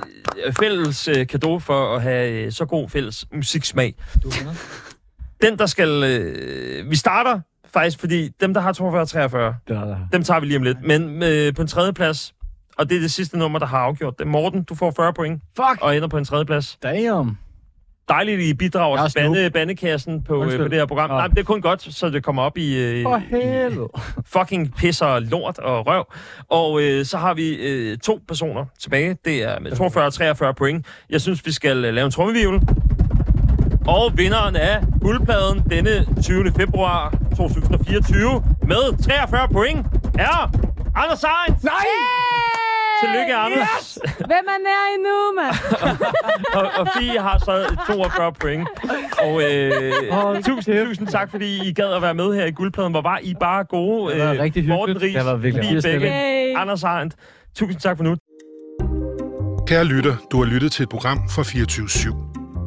fælles 0.61 1.09
øh, 1.09 1.27
kado 1.27 1.59
for 1.59 1.97
at 1.97 2.03
have 2.03 2.31
øh, 2.31 2.53
så 2.53 2.65
god 2.65 2.89
fælles 2.89 3.27
musiksmag. 3.33 3.95
Du. 4.23 4.31
Den, 5.43 5.59
der 5.59 5.67
skal... 5.67 5.89
Øh, 6.05 6.91
vi 6.91 6.97
starter 6.97 7.41
faktisk, 7.75 8.01
fordi 8.01 8.29
dem, 8.41 8.55
der 8.55 8.61
har 8.61 8.73
42 8.73 9.03
og 9.03 9.09
43, 9.09 9.55
Det 9.69 9.77
er 9.77 9.85
der. 9.85 9.97
dem 10.13 10.23
tager 10.23 10.41
vi 10.41 10.47
lige 10.47 10.57
om 10.57 10.63
lidt. 10.63 10.79
Men 10.83 11.23
øh, 11.23 11.55
på 11.55 11.63
en 11.63 11.69
tredje 11.69 11.93
plads, 11.93 12.35
og 12.79 12.91
det 12.91 12.97
er 12.97 13.01
det 13.01 13.11
sidste 13.13 13.39
nummer, 13.39 13.59
der 13.59 13.67
har 13.67 13.79
afgjort 13.79 14.19
det. 14.19 14.27
Morten, 14.27 14.63
du 14.63 14.75
får 14.75 14.91
40 14.97 15.13
point 15.13 15.43
Fuck! 15.57 15.79
og 15.83 15.97
ender 15.97 16.09
på 16.09 16.19
en 16.19 16.25
tredje 16.25 16.45
plads. 16.45 16.79
Damn. 16.83 17.39
Dejligt, 18.09 18.41
I 18.41 18.55
bidrager 18.55 18.99
er 18.99 19.09
til 19.09 19.19
bande, 19.19 19.51
bandekassen 19.51 20.23
på, 20.23 20.45
øh, 20.45 20.59
på 20.59 20.65
det 20.69 20.73
her 20.73 20.87
program. 20.87 21.11
Nå. 21.11 21.17
Nej, 21.17 21.27
men 21.29 21.35
det 21.35 21.41
er 21.41 21.45
kun 21.45 21.61
godt, 21.61 21.95
så 21.95 22.11
det 22.11 22.25
kommer 22.25 22.43
op 22.43 22.59
i, 22.59 22.77
øh, 22.77 23.03
For 23.03 23.17
i 23.17 23.21
helvede. 23.31 23.89
fucking 24.27 24.75
pisser 24.77 25.19
lort 25.19 25.59
og 25.59 25.87
røv. 25.87 26.05
Og 26.49 26.83
øh, 26.83 27.05
så 27.05 27.19
har 27.19 27.35
vi 27.35 27.55
øh, 27.55 27.99
to 27.99 28.21
personer 28.29 28.65
tilbage. 28.81 29.17
Det 29.25 29.43
er 29.43 29.61
med 29.61 29.77
42 29.77 30.07
og 30.07 30.13
43 30.15 30.55
point. 30.55 30.87
Jeg 31.11 31.21
synes, 31.21 31.47
vi 31.47 31.53
skal 31.53 31.85
øh, 31.85 31.95
lave 31.95 32.05
en 32.05 32.11
trommevirvel. 32.11 32.61
Og 33.89 34.13
vinderen 34.19 34.57
af 34.57 34.81
guldpladen 35.01 35.63
denne 35.71 36.07
20. 36.23 36.53
februar 36.57 37.15
2024 37.37 38.43
med 38.63 39.03
43 39.05 39.49
point 39.49 39.87
er 40.19 40.51
Anders 40.97 41.19
Seins. 41.21 41.65
Nej! 41.65 41.73
Tillykke, 43.03 43.35
Anders. 43.35 43.99
Hvem 44.19 44.45
er 44.55 44.59
nær 44.67 44.83
endnu, 44.97 45.33
mand? 45.37 45.57
og, 46.59 46.81
og 46.81 46.89
Fie 46.99 47.19
har 47.21 47.39
så 47.39 47.77
42 47.87 48.33
point. 48.33 48.69
Og 49.23 49.43
øh, 49.53 49.93
Hold 50.11 50.43
tusind, 50.43 50.87
tusind 50.87 51.09
tak, 51.09 51.31
fordi 51.31 51.69
I 51.69 51.73
gad 51.73 51.93
at 51.93 52.03
være 52.03 52.15
med 52.15 52.35
her 52.35 52.45
i 52.47 52.51
guldpladen. 52.51 52.93
Hvor 52.93 53.03
var 53.03 53.19
I 53.23 53.35
bare 53.41 53.65
gode. 53.65 54.13
Det 54.13 54.21
har 54.23 54.29
været 54.29 54.41
rigtig 54.41 54.63
hyggeligt. 54.63 54.79
Morten 54.79 55.03
Ries, 55.03 55.15
Det 55.15 55.25
været 55.27 55.43
virkelig 55.43 55.65
Fie 55.65 55.75
hyggeligt. 55.75 56.01
Bække, 56.01 56.17
Hey. 56.17 56.57
Anders 56.57 56.85
Arndt. 56.85 57.15
Tusind 57.57 57.81
tak 57.81 57.97
for 57.97 58.05
nu. 58.05 58.17
Kære 59.67 59.85
lytter, 59.85 60.17
du 60.31 60.39
har 60.45 60.51
lyttet 60.51 60.73
til 60.73 60.83
et 60.83 60.89
program 60.89 61.19
fra 61.31 61.43
24 61.43 61.87
/7. 61.87 62.34